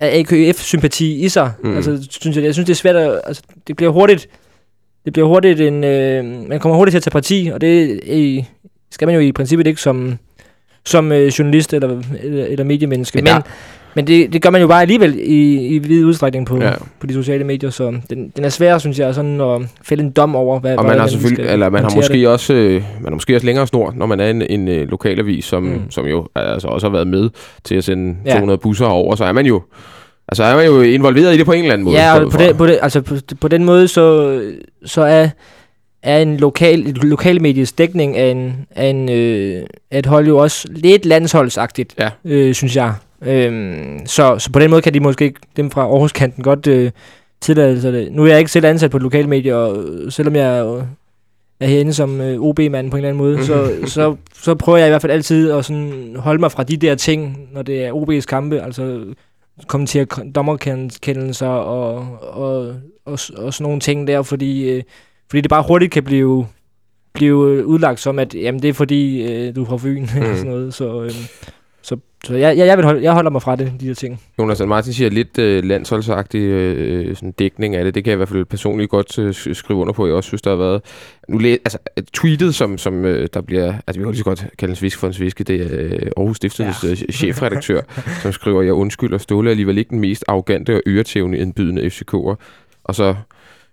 af 0.04 0.20
AKF-sympati 0.20 1.26
i 1.26 1.30
sig. 1.30 1.52
Mm. 1.64 1.76
Altså, 1.76 2.08
synes 2.10 2.36
jeg, 2.38 2.46
jeg 2.46 2.54
synes, 2.54 2.66
det 2.66 2.74
er 2.74 2.78
svært 2.78 2.96
at... 2.96 3.22
Altså, 3.26 3.44
det 3.68 3.76
bliver 3.76 3.92
hurtigt... 3.92 4.28
Det 5.06 5.14
bliver 5.14 5.28
hurtigt 5.28 5.62
en... 5.62 5.84
Øh, 5.84 6.26
man 6.50 6.60
kommer 6.60 6.76
hurtigt 6.78 6.94
til 6.94 6.98
at 7.00 7.04
tage 7.04 7.12
parti, 7.12 7.50
og 7.54 7.62
det 7.62 8.00
øh, 8.08 8.44
skal 8.92 9.06
man 9.06 9.16
jo 9.16 9.22
i 9.22 9.32
princippet 9.32 9.68
ikke 9.68 9.82
som, 9.82 10.18
som 10.86 11.12
øh, 11.12 11.28
journalist 11.28 11.74
eller, 11.74 12.02
eller, 12.24 12.46
eller 12.46 12.66
mediemenneske. 12.66 13.16
Men 13.18 13.24
Men, 13.24 13.28
der- 13.34 13.36
men, 13.36 13.44
men 13.96 14.08
det, 14.08 14.34
det 14.34 14.42
gør 14.42 14.50
man 14.50 14.62
jo 14.62 14.68
bare 14.68 14.82
alligevel 14.82 15.20
i, 15.24 15.68
i 15.68 15.78
vid 15.80 16.06
udstrækning 16.06 16.46
på, 16.48 16.58
Ja. 16.62 16.72
på 17.00 17.08
de 17.08 17.14
sociale 17.14 17.44
medier, 17.44 17.70
så 17.70 17.94
den, 18.10 18.30
den 18.36 18.46
er 18.46 18.50
svær, 18.50 18.78
synes 18.78 19.00
jeg, 19.00 19.16
sådan 19.16 19.42
at 19.42 19.62
fælde 19.82 20.04
en 20.04 20.12
dom 20.12 20.36
over, 20.36 20.60
hvad 20.60 20.78
Og 20.78 20.86
man 20.86 21.00
har 21.00 21.08
selvfølgelig, 21.08 21.50
eller 21.52 21.70
man 21.70 21.84
har 21.84 21.92
måske 21.96 22.14
det. 22.14 22.28
også, 22.28 22.54
øh, 22.54 22.74
man 22.74 23.06
har 23.06 23.12
måske 23.12 23.36
også 23.36 23.46
længere 23.46 23.68
snor, 23.68 23.94
når 23.96 24.06
man 24.06 24.20
er 24.20 24.30
en, 24.30 24.42
en 24.50 24.68
øh, 24.68 24.88
lokalavis, 24.90 25.46
som, 25.46 25.64
mm. 25.64 25.82
Som 25.92 26.06
jo 26.06 26.28
altså 26.36 26.68
også 26.68 26.88
har 26.88 26.92
været 26.92 27.08
med 27.08 27.30
til 27.64 27.76
at 27.76 27.84
sende 27.84 28.16
Ja. 28.26 28.32
200 28.34 28.58
busser 28.58 28.86
over, 28.86 29.16
så 29.16 29.24
er 29.26 29.32
man 29.32 29.46
jo, 29.46 29.62
altså 30.28 30.44
er 30.44 30.56
man 30.56 30.66
jo 30.66 30.82
involveret 30.82 31.34
i 31.34 31.38
det 31.38 31.46
på 31.46 31.52
en 31.52 31.60
eller 31.62 31.74
anden 31.74 31.86
måde. 31.86 31.98
Ja, 31.98 32.20
og 32.20 32.32
på, 32.32 32.38
den, 32.38 32.56
på, 32.58 32.68
den, 32.68 32.76
altså 32.82 33.02
på, 33.02 33.16
på 33.42 33.48
den 33.48 33.66
måde, 33.66 33.88
så, 33.88 34.40
så 34.86 35.02
er, 35.02 35.30
er 36.04 36.18
en 36.20 36.38
lokal, 36.38 36.88
et 36.88 37.04
lokalmedies 37.04 37.72
dækning 37.72 38.18
af, 38.18 38.32
en, 38.32 38.56
af, 38.76 38.88
en, 38.88 39.10
øh, 39.10 39.64
af 39.92 40.00
et 40.00 40.06
hold 40.06 40.28
jo 40.28 40.38
også 40.38 40.68
lidt 40.72 41.06
landsholdsagtigt, 41.06 41.96
Ja. 42.00 42.10
øh, 42.26 42.54
synes 42.54 42.76
jeg. 42.76 42.94
Øhm, 43.26 44.00
så, 44.06 44.40
så 44.40 44.52
på 44.52 44.60
den 44.60 44.70
måde 44.70 44.82
kan 44.82 44.94
de 44.94 45.00
måske 45.00 45.26
ikke, 45.26 45.40
dem 45.58 45.72
fra 45.72 45.82
Aarhuskanten 45.82 46.44
godt 46.44 46.68
øh, 46.68 46.92
tillade 47.42 47.82
sig 47.82 47.94
det. 47.94 48.12
Nu 48.12 48.24
er 48.24 48.28
jeg 48.28 48.40
ikke 48.40 48.52
selv 48.52 48.66
ansat 48.66 48.92
på 48.92 48.98
et 48.98 49.04
lokalmedie, 49.04 49.56
og 49.56 49.84
øh, 49.84 50.12
selvom 50.12 50.36
jeg 50.36 50.58
er, 50.60 50.86
er 51.60 51.68
herinde 51.68 51.94
som 51.94 52.22
øh, 52.22 52.40
OB-mand 52.40 52.92
på 52.92 52.98
en 52.98 53.06
eller 53.06 53.10
anden 53.10 53.24
måde, 53.24 53.46
så, 53.46 53.72
så, 53.96 54.16
så 54.34 54.56
prøver 54.56 54.78
jeg 54.78 54.88
i 54.88 54.90
hvert 54.90 55.02
fald 55.02 55.12
altid 55.12 55.52
at 55.52 55.66
sådan 55.66 56.16
holde 56.16 56.40
mig 56.40 56.52
fra 56.52 56.64
de 56.64 56.78
der 56.78 56.96
ting, 56.96 57.50
når 57.52 57.62
det 57.62 57.86
er 57.86 57.92
OB's 57.92 58.26
kampe, 58.26 58.62
altså 58.62 59.04
kommentere 59.68 60.06
dommerkendelser 60.36 61.48
og, 61.48 62.08
og, 62.22 62.76
og, 63.06 63.20
og 63.38 63.54
sådan 63.54 63.64
nogle 63.64 63.80
ting 63.80 64.08
der, 64.08 64.22
fordi, 64.22 64.70
øh, 64.70 64.84
fordi 65.30 65.42
det 65.42 65.50
bare 65.50 65.64
hurtigt 65.68 65.92
kan 65.92 66.04
blive, 66.04 66.48
blive 67.14 67.66
udlagt 67.66 68.00
som, 68.00 68.20
at 68.20 68.36
jamen, 68.36 68.62
det 68.62 68.70
er 68.70 68.74
fordi, 68.74 69.24
øh, 69.24 69.56
du 69.56 69.62
er 69.62 69.66
fra 69.66 69.78
Fyn, 69.78 70.02
mm. 70.02 70.18
eller 70.22 70.36
sådan 70.36 70.52
noget. 70.52 70.74
Så, 70.74 71.02
øh, 71.02 71.12
så, 71.84 71.98
så 72.24 72.34
jeg, 72.36 72.58
jeg, 72.58 72.68
jeg, 72.68 72.78
vil 72.78 72.86
holde, 72.86 73.04
jeg 73.04 73.14
holder 73.14 73.32
mig 73.32 73.42
fra 73.42 73.56
det, 73.56 73.74
de 73.82 73.88
der 73.88 73.94
ting. 73.94 74.22
Jonas 74.40 74.62
og 74.62 74.68
Martin 74.68 74.94
siger 74.94 75.10
lidt 75.10 75.38
øh, 75.38 75.64
landsholdsagtig 75.64 76.40
øh, 76.40 77.16
sådan 77.16 77.32
dækning 77.32 77.76
af 77.76 77.84
det. 77.86 77.96
Det 77.96 78.04
kan 78.04 78.12
jeg 78.12 78.16
i 78.16 78.18
hvert 78.18 78.30
fald 78.30 78.46
personligt 78.46 78.90
godt 78.90 79.20
øh, 79.20 79.30
sk- 79.30 79.54
skrive 79.54 79.80
under 79.80 79.94
på. 79.94 80.08
Jeg 80.08 80.16
også 80.16 80.28
synes, 80.28 80.42
der 80.42 80.50
har 80.50 80.58
været... 80.58 80.82
Nu 81.30 81.38
læ- 81.38 81.58
altså, 81.66 81.78
øh, 81.98 82.04
tweetet, 82.14 82.56
som, 82.56 82.78
som 82.78 83.06
øh, 83.06 83.28
der 83.34 83.42
bliver... 83.42 83.74
Altså, 83.88 84.00
vi 84.00 84.04
kan 84.04 84.06
lige 84.06 84.18
så 84.18 84.24
godt 84.24 84.46
kalde 84.58 84.72
en 84.72 84.76
svisk 84.76 85.00
for 85.00 85.08
en 85.08 85.14
sviske. 85.14 85.44
Det 85.44 85.62
er 85.62 85.68
øh, 85.72 86.12
Aarhus 86.18 86.38
Stiftets 86.38 86.84
ja. 86.84 86.90
øh, 86.90 86.96
chefredaktør, 86.96 87.82
som 88.22 88.32
skriver, 88.32 88.62
jeg 88.62 88.74
undskylder 88.74 89.18
Ståle 89.18 89.50
alligevel 89.50 89.78
ikke 89.78 89.90
den 89.90 90.00
mest 90.00 90.24
arrogante 90.28 90.76
og 90.76 90.82
øretævende 90.88 91.38
indbydende 91.38 91.82
FCK'er. 91.82 92.36
Og 92.84 92.96
så 92.96 93.16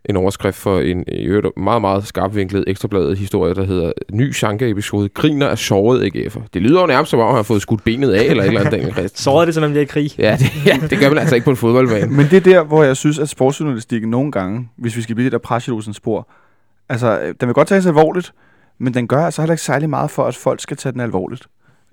en 0.05 0.17
overskrift 0.17 0.57
for 0.57 0.81
en 0.81 1.05
i 1.09 1.23
øvrigt 1.23 1.47
meget, 1.57 1.81
meget 1.81 2.07
skarpvinklet 2.07 2.65
ekstrabladet 2.67 3.19
historie, 3.19 3.55
der 3.55 3.65
hedder 3.65 3.93
Ny 4.13 4.31
Sanka-episode. 4.31 5.09
Griner 5.09 5.49
af 5.49 5.59
såret 5.59 6.11
AGF'er. 6.17 6.41
Det 6.55 6.63
lyder 6.63 6.81
jo 6.81 6.87
nærmest 6.87 7.11
som 7.11 7.21
om, 7.21 7.27
han 7.27 7.37
har 7.37 7.43
fået 7.43 7.63
skudt 7.63 7.85
benet 7.85 8.13
af, 8.13 8.25
eller 8.25 8.43
et 8.43 8.49
eller 8.49 8.61
andet. 8.61 9.11
Såret 9.21 9.47
det, 9.47 9.55
som 9.55 9.63
man 9.63 9.71
bliver 9.71 9.83
i 9.83 9.87
krig. 9.87 10.19
Ja 10.19 10.37
det, 10.39 10.67
ja, 10.67 10.79
det 10.91 10.99
gør 10.99 11.09
man 11.09 11.19
altså 11.19 11.35
ikke 11.35 11.45
på 11.45 11.51
en 11.51 11.57
fodboldbane. 11.57 12.17
Men 12.17 12.27
det 12.27 12.37
er 12.37 12.41
der, 12.41 12.65
hvor 12.65 12.83
jeg 12.83 12.97
synes, 12.97 13.19
at 13.19 13.29
sportsjournalistikken 13.29 14.11
nogle 14.11 14.33
gange, 14.33 14.69
hvis 14.77 14.97
vi 14.97 15.03
skal 15.03 15.15
blive 15.15 15.25
det 15.25 15.33
der 15.33 15.39
presselosens 15.39 15.97
spor, 15.97 16.29
altså, 16.89 17.21
øh, 17.21 17.35
den 17.41 17.49
vil 17.49 17.55
godt 17.55 17.69
tages 17.69 17.87
alvorligt, 17.87 18.33
men 18.79 18.95
den 18.95 19.09
gør 19.09 19.25
altså 19.25 19.43
heller 19.43 19.53
ikke 19.53 19.63
særlig 19.63 19.91
meget 19.91 20.11
for, 20.11 20.25
at 20.25 20.37
folk 20.37 20.61
skal 20.61 20.77
tage 20.77 20.93
den 20.93 21.01
alvorligt. 21.01 21.47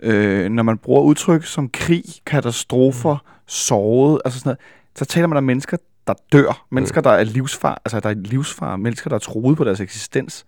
Øh, 0.04 0.50
når 0.50 0.64
man 0.64 0.78
bruger 0.78 1.02
udtryk 1.02 1.46
som 1.46 1.70
krig, 1.70 2.04
katastrofer, 2.26 3.18
såret, 3.48 4.22
altså 4.26 4.40
sådan 4.40 4.50
noget, 4.50 4.60
så 4.96 5.06
taler 5.06 5.28
man 5.28 5.38
om 5.38 5.44
mennesker, 5.44 5.78
der 6.08 6.14
dør. 6.32 6.66
Mennesker, 6.72 7.02
der 7.02 7.10
er 7.10 7.24
livsfar, 7.24 7.82
altså 7.86 8.00
der 8.00 8.10
er 8.10 8.14
livsfar, 8.14 8.76
mennesker, 8.76 9.10
der 9.10 9.16
er 9.16 9.20
troet 9.20 9.58
på 9.58 9.64
deres 9.64 9.80
eksistens. 9.80 10.46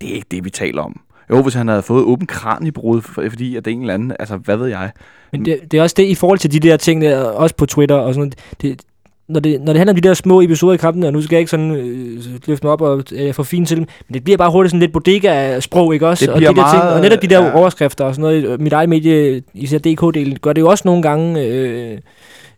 Det 0.00 0.10
er 0.10 0.14
ikke 0.14 0.26
det, 0.30 0.44
vi 0.44 0.50
taler 0.50 0.82
om. 0.82 1.00
Jo, 1.30 1.42
hvis 1.42 1.54
han 1.54 1.68
havde 1.68 1.82
fået 1.82 2.04
åben 2.04 2.26
kran 2.26 2.66
i 2.66 2.70
brud, 2.70 3.02
fordi 3.02 3.56
at 3.56 3.64
det 3.64 3.70
er 3.70 3.74
en 3.74 3.80
eller 3.80 3.94
anden, 3.94 4.12
altså 4.18 4.36
hvad 4.36 4.56
ved 4.56 4.66
jeg. 4.66 4.92
Men 5.32 5.44
det, 5.44 5.60
det 5.70 5.78
er 5.78 5.82
også 5.82 5.94
det 5.98 6.04
i 6.04 6.14
forhold 6.14 6.38
til 6.38 6.52
de 6.52 6.60
der 6.60 6.76
ting, 6.76 7.02
der, 7.02 7.24
også 7.24 7.56
på 7.56 7.66
Twitter 7.66 7.96
og 7.96 8.14
sådan. 8.14 8.32
Det, 8.62 8.82
når 9.28 9.40
det, 9.40 9.60
når 9.60 9.72
det 9.72 9.76
handler 9.76 9.92
om 9.92 10.00
de 10.00 10.08
der 10.08 10.14
små 10.14 10.40
episoder 10.40 10.74
i 10.74 10.76
kampen, 10.76 11.04
og 11.04 11.12
nu 11.12 11.22
skal 11.22 11.36
jeg 11.36 11.40
ikke 11.40 11.50
sådan 11.50 11.70
øh, 11.70 12.24
løfte 12.46 12.66
mig 12.66 12.72
op 12.72 12.80
og 12.80 13.04
øh, 13.12 13.34
få 13.34 13.42
fint 13.42 13.68
til 13.68 13.76
dem, 13.76 13.86
men 14.08 14.14
det 14.14 14.24
bliver 14.24 14.36
bare 14.36 14.50
hurtigt 14.50 14.70
sådan 14.70 14.80
lidt 14.80 14.92
bodega-sprog, 14.92 15.94
ikke 15.94 16.08
også? 16.08 16.26
Det 16.26 16.34
og, 16.34 16.40
de 16.40 16.46
der 16.46 16.70
ting, 16.70 16.82
og 16.82 17.00
netop 17.00 17.22
de 17.22 17.26
der 17.26 17.40
ja. 17.40 17.46
ja. 17.46 17.58
overskrifter 17.58 18.04
og 18.04 18.14
sådan 18.14 18.22
noget, 18.22 18.44
øh, 18.44 18.60
mit 18.60 18.72
eget 18.72 18.88
medie, 18.88 19.42
især 19.54 19.78
DK-delen, 19.78 20.38
gør 20.38 20.52
det 20.52 20.60
jo 20.60 20.68
også 20.68 20.82
nogle 20.84 21.02
gange... 21.02 21.42
Øh, 21.42 21.98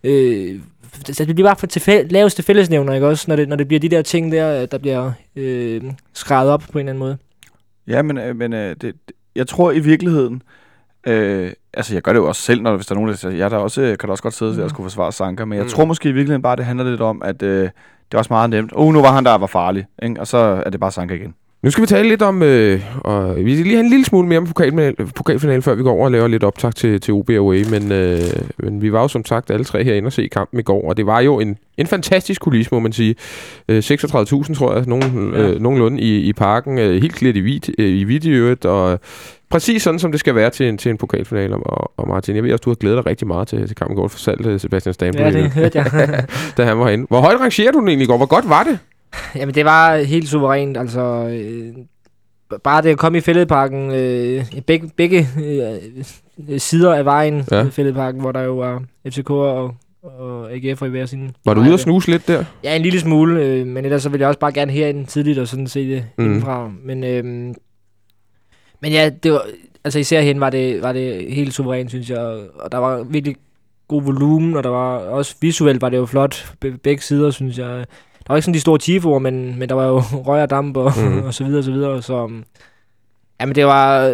øh, 0.05 0.61
så 1.07 1.25
det 1.25 1.35
bliver 1.35 1.49
bare 1.49 1.57
for 1.57 1.67
til 1.67 1.81
fæ- 1.81 2.07
laveste 2.11 2.43
fællesnævner, 2.43 2.95
ikke 2.95 3.07
også? 3.07 3.25
Når 3.29 3.37
det, 3.37 3.49
når 3.49 3.57
det 3.57 3.69
bliver 3.69 3.81
de 3.81 3.89
der 3.89 4.03
ting 4.03 4.33
der, 4.33 4.67
der 4.67 4.79
bliver 4.79 5.13
øh, 5.37 5.83
skrevet 6.13 6.51
op 6.51 6.63
på 6.73 6.79
en 6.79 6.79
eller 6.79 6.91
anden 6.93 6.99
måde. 6.99 7.19
Ja, 7.87 8.03
men, 8.03 8.19
øh, 8.19 8.37
men 8.37 8.53
øh, 8.53 8.77
det, 8.81 8.95
jeg 9.37 9.47
tror 9.49 9.73
i 9.73 9.79
virkeligheden, 9.79 10.43
øh, 11.07 11.53
altså 11.75 11.95
jeg 11.95 12.03
gør 12.03 12.13
det 12.13 12.19
jo 12.21 12.29
også 12.29 12.43
selv, 12.43 12.63
når 12.63 12.77
hvis 12.77 12.87
der 12.87 12.93
er 12.95 12.97
nogen, 12.97 13.11
der 13.11 13.17
siger, 13.17 13.33
jeg 13.33 13.51
der 13.51 13.57
også, 13.57 13.83
øh, 13.83 13.99
kan 13.99 14.07
da 14.07 14.11
også 14.11 14.23
godt 14.23 14.35
sidde 14.35 14.55
mm. 14.57 14.63
og 14.63 14.71
skulle 14.71 14.85
forsvare 14.85 15.13
Sanka, 15.13 15.45
men 15.45 15.57
jeg 15.57 15.65
Mm. 15.65 15.71
tror 15.71 15.85
måske 15.85 16.09
i 16.09 16.13
virkeligheden 16.13 16.43
bare, 16.43 16.57
det 16.57 16.65
handler 16.65 16.91
lidt 16.91 17.01
om, 17.01 17.23
at 17.23 17.43
øh, 17.43 17.63
det 17.63 18.15
er 18.15 18.19
også 18.19 18.33
meget 18.33 18.51
nemt. 18.51 18.73
Oh, 18.75 18.93
nu 18.93 19.01
var 19.01 19.13
han 19.13 19.25
der, 19.25 19.39
var 19.39 19.47
farlig, 19.47 19.87
ikke? 20.03 20.21
og 20.21 20.27
så 20.27 20.37
er 20.67 20.71
det 20.71 20.81
bare 20.81 20.91
Sanka 20.93 21.15
igen. 21.15 21.35
Nu 21.63 21.71
skal 21.71 21.83
vi 21.83 21.87
tale 21.87 22.09
lidt 22.09 22.23
om, 22.23 22.43
øh, 22.43 22.81
og 22.99 23.37
vi 23.37 23.55
skal 23.55 23.65
lige 23.65 23.77
have 23.77 23.85
en 23.85 23.91
lille 23.91 24.05
smule 24.05 24.29
mere 24.29 24.39
om 24.39 24.47
pokalfinalen, 24.47 25.09
pokalfinalen 25.17 25.63
før 25.63 25.75
vi 25.75 25.83
går 25.83 25.93
over 25.93 26.05
og 26.05 26.11
laver 26.11 26.29
lidt 26.29 26.45
optag 26.45 26.75
til, 26.75 27.01
til 27.01 27.15
OB 27.15 27.31
away, 27.31 27.65
men, 27.71 27.93
øh, 27.93 28.19
men 28.59 28.83
vi 28.83 28.93
var 28.93 29.01
jo 29.03 29.09
som 29.09 29.25
sagt 29.25 29.51
alle 29.51 29.65
tre 29.65 29.85
herinde 29.85 30.07
og 30.07 30.13
se 30.13 30.29
kampen 30.33 30.61
i 30.61 30.63
går, 30.63 30.89
og 30.89 30.97
det 30.97 31.07
var 31.07 31.21
jo 31.21 31.41
en, 31.41 31.57
en 31.79 31.87
fantastisk 31.87 32.41
kulisse, 32.41 32.69
må 32.75 32.81
man 32.81 32.93
sige. 32.93 33.15
Øh, 33.69 33.79
36.000, 33.79 34.55
tror 34.55 34.75
jeg, 34.75 34.85
nogen, 34.87 35.33
Ja. 35.35 35.41
øh, 35.49 35.61
nogenlunde 35.61 36.01
i, 36.01 36.19
i 36.21 36.33
parken, 36.33 36.79
øh, 36.79 37.03
helt 37.03 37.15
klædt 37.15 37.37
i 37.37 37.41
hvidt, 37.41 37.71
øh, 37.79 38.25
i 38.25 38.29
øvrigt, 38.29 38.65
og 38.65 39.01
præcis 39.51 39.83
sådan, 39.83 39.99
som 39.99 40.11
det 40.11 40.21
skal 40.21 40.35
være 40.35 40.51
til 40.51 40.69
en, 40.69 40.79
til 40.79 40.91
en 40.91 40.97
pokalfinale. 40.97 41.57
Og, 41.57 41.93
og 41.97 42.09
Martin, 42.09 42.35
jeg 42.37 42.45
ved 42.45 42.53
også, 42.53 42.63
du 42.63 42.71
har 42.71 42.75
glædet 42.75 42.97
dig 42.97 43.07
rigtig 43.07 43.27
meget 43.27 43.49
til, 43.49 43.67
til 43.67 43.77
kampen 43.77 43.97
i 43.97 44.01
går, 44.01 44.09
fortalt 44.09 44.47
øh, 44.47 44.61
Sebastian 44.61 44.95
Stamble, 44.95 45.23
Ja, 45.25 45.31
det 45.31 45.51
hørte 45.51 45.79
jeg. 45.79 46.25
da 46.57 46.65
han 46.65 46.79
var 46.79 46.85
herinde. 46.85 47.07
Hvor 47.09 47.21
højt 47.21 47.41
rangerer 47.41 47.73
du 47.73 47.81
den 47.81 47.89
egentlig 47.89 48.05
i 48.05 48.09
går? 48.09 48.17
Hvor 48.17 48.27
godt 48.27 48.49
var 48.49 48.63
det? 48.63 48.79
Jamen, 49.37 49.55
det 49.55 49.65
var 49.65 49.97
helt 49.97 50.29
suverænt. 50.29 50.77
Altså, 50.77 51.01
øh, 51.01 51.75
bare 52.65 52.83
det 52.83 52.89
at 52.91 52.99
komme 52.99 53.19
i 53.19 53.21
fældeparken, 53.21 53.91
øh, 53.91 54.45
i 54.53 54.61
begge, 54.61 54.91
begge 54.97 55.29
øh, 56.49 56.59
sider 56.59 56.95
af 56.95 57.05
vejen 57.05 57.45
Ja. 57.51 57.67
i 57.67 57.71
fældeparken, 57.71 58.21
hvor 58.21 58.33
der 58.33 58.41
jo 58.43 58.55
var 58.57 58.83
FCK 59.09 59.31
og, 59.31 59.75
og 60.03 60.53
AGF 60.53 60.83
i 60.83 60.89
hver 60.89 61.07
sin 61.07 61.31
Var 61.45 61.55
du 61.55 61.61
ude 61.61 61.73
og 61.73 61.81
snuse 61.81 62.11
lidt 62.11 62.29
der? 62.29 62.45
Ja, 62.65 62.77
en 62.77 62.83
lille 62.83 63.01
smule, 63.01 63.41
øh, 63.45 63.67
men 63.67 63.85
ellers 63.85 64.03
så 64.03 64.09
vil 64.09 64.19
jeg 64.19 64.29
også 64.29 64.41
bare 64.41 64.53
gerne 64.53 64.73
herind 64.73 65.07
tidligt 65.07 65.39
og 65.39 65.49
sådan 65.49 65.67
se 65.67 65.89
det 65.91 66.05
Mm. 66.19 66.25
indenfra. 66.25 66.71
Men, 66.85 67.05
øh, 67.05 67.25
men 68.83 68.93
ja, 68.93 69.11
det 69.23 69.33
var, 69.33 69.43
altså 69.85 69.99
især 69.99 70.21
hen 70.21 70.41
var 70.41 70.51
det, 70.51 70.83
var 70.83 70.93
det 70.93 71.33
helt 71.35 71.55
suverænt, 71.55 71.91
synes 71.91 72.11
jeg. 72.11 72.19
Og 72.55 72.73
der 72.73 72.79
var 72.79 73.03
virkelig 73.03 73.37
god 73.89 74.03
volumen, 74.03 74.57
og 74.57 74.63
der 74.65 74.71
var 74.71 74.99
også 74.99 75.35
visuelt 75.41 75.83
var 75.83 75.89
det 75.89 75.97
jo 75.97 76.07
flot, 76.07 76.53
be- 76.61 76.79
begge 76.79 77.03
sider, 77.03 77.31
synes 77.31 77.59
jeg. 77.59 77.85
Var 78.31 78.37
ikke 78.37 78.45
sådan 78.45 78.55
de 78.55 78.61
store 78.61 78.79
tifoer, 78.79 79.19
men, 79.19 79.59
men 79.59 79.69
der 79.69 79.75
var 79.75 79.87
jo 79.87 79.99
røg 80.29 80.43
og 80.43 80.51
damp 80.51 80.77
og, 80.77 80.93
mm. 80.97 81.23
og 81.23 81.35
så 81.35 81.45
videre 81.45 81.59
og 81.61 81.65
så 81.65 81.73
videre. 81.73 82.03
Så, 82.03 82.25
um, 82.25 82.45
jamen 83.41 83.55
det 83.55 83.67
var, 83.67 84.09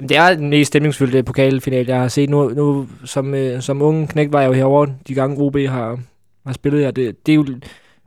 det 0.00 0.16
er 0.16 0.34
den 0.34 0.50
mest 0.50 0.68
stemningsfyldte 0.68 1.22
pokalfinale, 1.22 1.88
jeg 1.88 2.00
har 2.00 2.08
set 2.08 2.30
nu. 2.30 2.48
nu 2.48 2.86
som, 3.04 3.34
øh, 3.34 3.62
som 3.62 3.82
ung 3.82 4.08
knæk 4.08 4.32
var 4.32 4.40
jeg 4.40 4.48
jo 4.48 4.52
herovre, 4.52 4.94
de 5.08 5.14
gange 5.14 5.36
OB 5.38 5.56
har, 5.56 5.98
har 6.46 6.52
spillet 6.52 6.82
her. 6.82 6.90
Det, 6.90 7.26
det, 7.26 7.32
er 7.32 7.36
jo, 7.36 7.46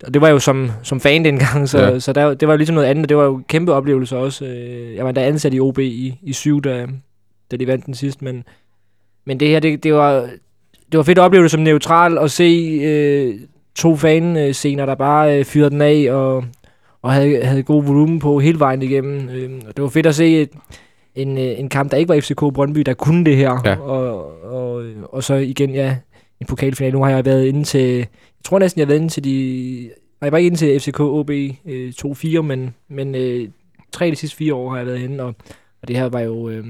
og 0.03 0.13
det 0.13 0.21
var 0.21 0.29
jo 0.29 0.39
som, 0.39 0.71
som 0.83 0.99
fan 0.99 1.25
dengang, 1.25 1.69
så, 1.69 1.79
Ja. 1.79 1.89
ja. 1.89 1.99
så 1.99 2.13
der, 2.13 2.33
det 2.33 2.47
var 2.47 2.53
jo 2.53 2.57
ligesom 2.57 2.75
noget 2.75 2.87
andet, 2.87 3.05
og 3.05 3.09
det 3.09 3.17
var 3.17 3.23
jo 3.23 3.35
en 3.35 3.45
kæmpe 3.47 3.73
oplevelse 3.73 4.17
også. 4.17 4.45
Øh, 4.45 4.95
Jeg 4.95 5.05
var 5.05 5.11
da 5.11 5.25
ansat 5.25 5.53
i 5.53 5.59
OB 5.59 5.79
i, 5.79 6.17
i 6.21 6.33
syv, 6.33 6.61
da, 6.61 6.87
da 7.51 7.57
de 7.57 7.67
vandt 7.67 7.85
den 7.85 7.93
sidst, 7.93 8.21
men, 8.21 8.43
men 9.25 9.39
det 9.39 9.47
her, 9.47 9.59
det, 9.59 9.83
det, 9.83 9.93
var, 9.93 10.29
det 10.91 10.97
var 10.97 11.03
fedt 11.03 11.17
at 11.17 11.21
opleve 11.23 11.43
det 11.43 11.51
som 11.51 11.61
neutral, 11.61 12.17
og 12.17 12.29
se 12.29 12.79
øh, 12.83 13.35
to 13.79 13.95
fanscener, 13.95 14.85
der 14.85 14.95
bare 14.95 15.39
øh, 15.39 15.45
fyrede 15.45 15.69
den 15.69 15.81
af, 15.81 16.07
og, 16.11 16.43
og 17.01 17.13
havde, 17.13 17.43
havde 17.43 17.63
god 17.63 17.83
volumen 17.83 18.19
på 18.19 18.39
hele 18.39 18.59
vejen 18.59 18.81
igennem. 18.81 19.29
Øh, 19.29 19.61
og 19.67 19.77
det 19.77 19.83
var 19.83 19.89
fedt 19.89 20.05
at 20.05 20.15
se 20.15 20.41
et, 20.41 20.49
en, 21.15 21.37
øh, 21.37 21.59
en 21.59 21.69
kamp, 21.69 21.91
der 21.91 21.97
ikke 21.97 22.09
var 22.09 22.19
FCK 22.19 22.39
Brøndby, 22.53 22.79
der 22.79 22.93
kunne 22.93 23.25
det 23.25 23.35
her. 23.35 23.61
Ja. 23.65 23.75
Og, 23.75 24.43
og, 24.43 24.83
og 25.03 25.23
så 25.23 25.33
igen, 25.33 25.75
ja, 25.75 25.97
en 26.41 26.47
pokalfinale. 26.47 26.93
Nu 26.93 27.03
har 27.03 27.11
jeg 27.11 27.25
været 27.25 27.45
inde 27.45 27.63
til, 27.63 27.97
jeg 27.97 28.07
tror 28.43 28.59
næsten, 28.59 28.79
jeg 28.79 28.85
har 28.85 28.89
været 28.89 28.99
inde 28.99 29.13
til 29.13 29.23
de, 29.23 29.89
nej, 30.21 30.25
jeg 30.25 30.31
var 30.31 30.37
ikke 30.37 30.47
inde 30.47 30.57
til 30.57 30.79
FCK 30.79 30.99
OB 30.99 31.29
øh, 31.65 31.93
2-4, 32.05 32.41
men, 32.41 32.75
men 32.89 33.15
øh, 33.15 33.49
tre 33.91 34.05
af 34.05 34.11
de 34.11 34.15
sidste 34.15 34.37
fire 34.37 34.53
år 34.53 34.69
har 34.69 34.77
jeg 34.77 34.85
været 34.85 34.99
inde, 34.99 35.23
og, 35.23 35.35
og 35.81 35.87
det 35.87 35.95
her 35.95 36.09
var 36.09 36.19
jo 36.19 36.49
øh, 36.49 36.65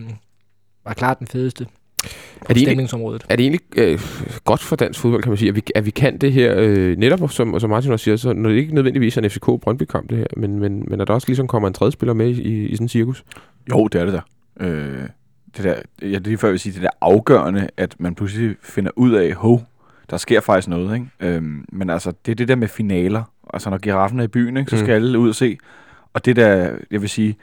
var 0.85 0.93
klart 0.93 1.19
den 1.19 1.27
fedeste 1.27 1.65
på 2.03 2.09
det 2.47 2.49
egentlig- 2.49 2.67
stemningsområdet. 2.67 3.23
Er 3.29 3.35
det 3.35 3.43
egentlig 3.43 3.61
øh, 3.77 3.99
godt 4.45 4.61
for 4.61 4.75
dansk 4.75 4.99
fodbold, 4.99 5.23
kan 5.23 5.29
man 5.29 5.37
sige, 5.37 5.49
at 5.49 5.55
vi, 5.55 5.61
at 5.75 5.85
vi 5.85 5.91
kan 5.91 6.17
det 6.17 6.33
her, 6.33 6.53
øh, 6.57 6.97
netop 6.97 7.31
som, 7.31 7.59
som 7.59 7.69
Martin 7.69 7.91
også 7.91 8.03
siger, 8.03 8.15
så 8.17 8.33
når 8.33 8.49
det 8.49 8.55
ikke 8.55 8.75
nødvendigvis 8.75 9.17
er 9.17 9.21
en 9.21 9.29
FCK-Brøndby-kamp 9.29 10.09
det 10.09 10.17
her, 10.17 10.25
men, 10.37 10.59
men, 10.59 10.85
men 10.87 11.01
at 11.01 11.07
der 11.07 11.13
også 11.13 11.27
ligesom 11.27 11.47
kommer 11.47 11.67
en 11.67 11.73
tredje 11.73 11.91
spiller 11.91 12.13
med 12.13 12.27
i, 12.29 12.65
i 12.67 12.75
sådan 12.75 12.85
en 12.85 12.89
cirkus? 12.89 13.23
Jo, 13.71 13.87
det 13.87 14.01
er 14.01 14.05
det 14.05 14.13
der. 14.13 14.21
Øh, 14.59 14.99
det 15.57 15.63
der, 15.63 15.75
ja, 16.01 16.07
det 16.07 16.15
er 16.15 16.19
lige 16.19 16.37
før, 16.37 16.47
jeg 16.47 16.51
vil 16.51 16.59
sige, 16.59 16.73
det 16.73 16.81
der 16.81 16.89
afgørende, 17.01 17.69
at 17.77 17.95
man 17.99 18.15
pludselig 18.15 18.55
finder 18.63 18.91
ud 18.95 19.11
af, 19.11 19.33
hov, 19.33 19.63
der 20.09 20.17
sker 20.17 20.39
faktisk 20.41 20.67
noget, 20.67 20.93
ikke? 20.95 21.35
Øhm, 21.35 21.65
men 21.71 21.89
altså, 21.89 22.13
det 22.25 22.31
er 22.31 22.35
det 22.35 22.47
der 22.47 22.55
med 22.55 22.67
finaler. 22.67 23.23
Altså, 23.53 23.69
når 23.69 23.77
giraffen 23.77 24.19
er 24.19 24.23
i 24.23 24.27
byen, 24.27 24.57
ikke, 24.57 24.69
så 24.69 24.75
Mm. 24.75 24.81
skal 24.81 24.93
alle 24.93 25.19
ud 25.19 25.29
og 25.29 25.35
se. 25.35 25.57
Og 26.13 26.25
det 26.25 26.35
der, 26.35 26.71
jeg 26.91 27.01
vil 27.01 27.09
sige, 27.09 27.35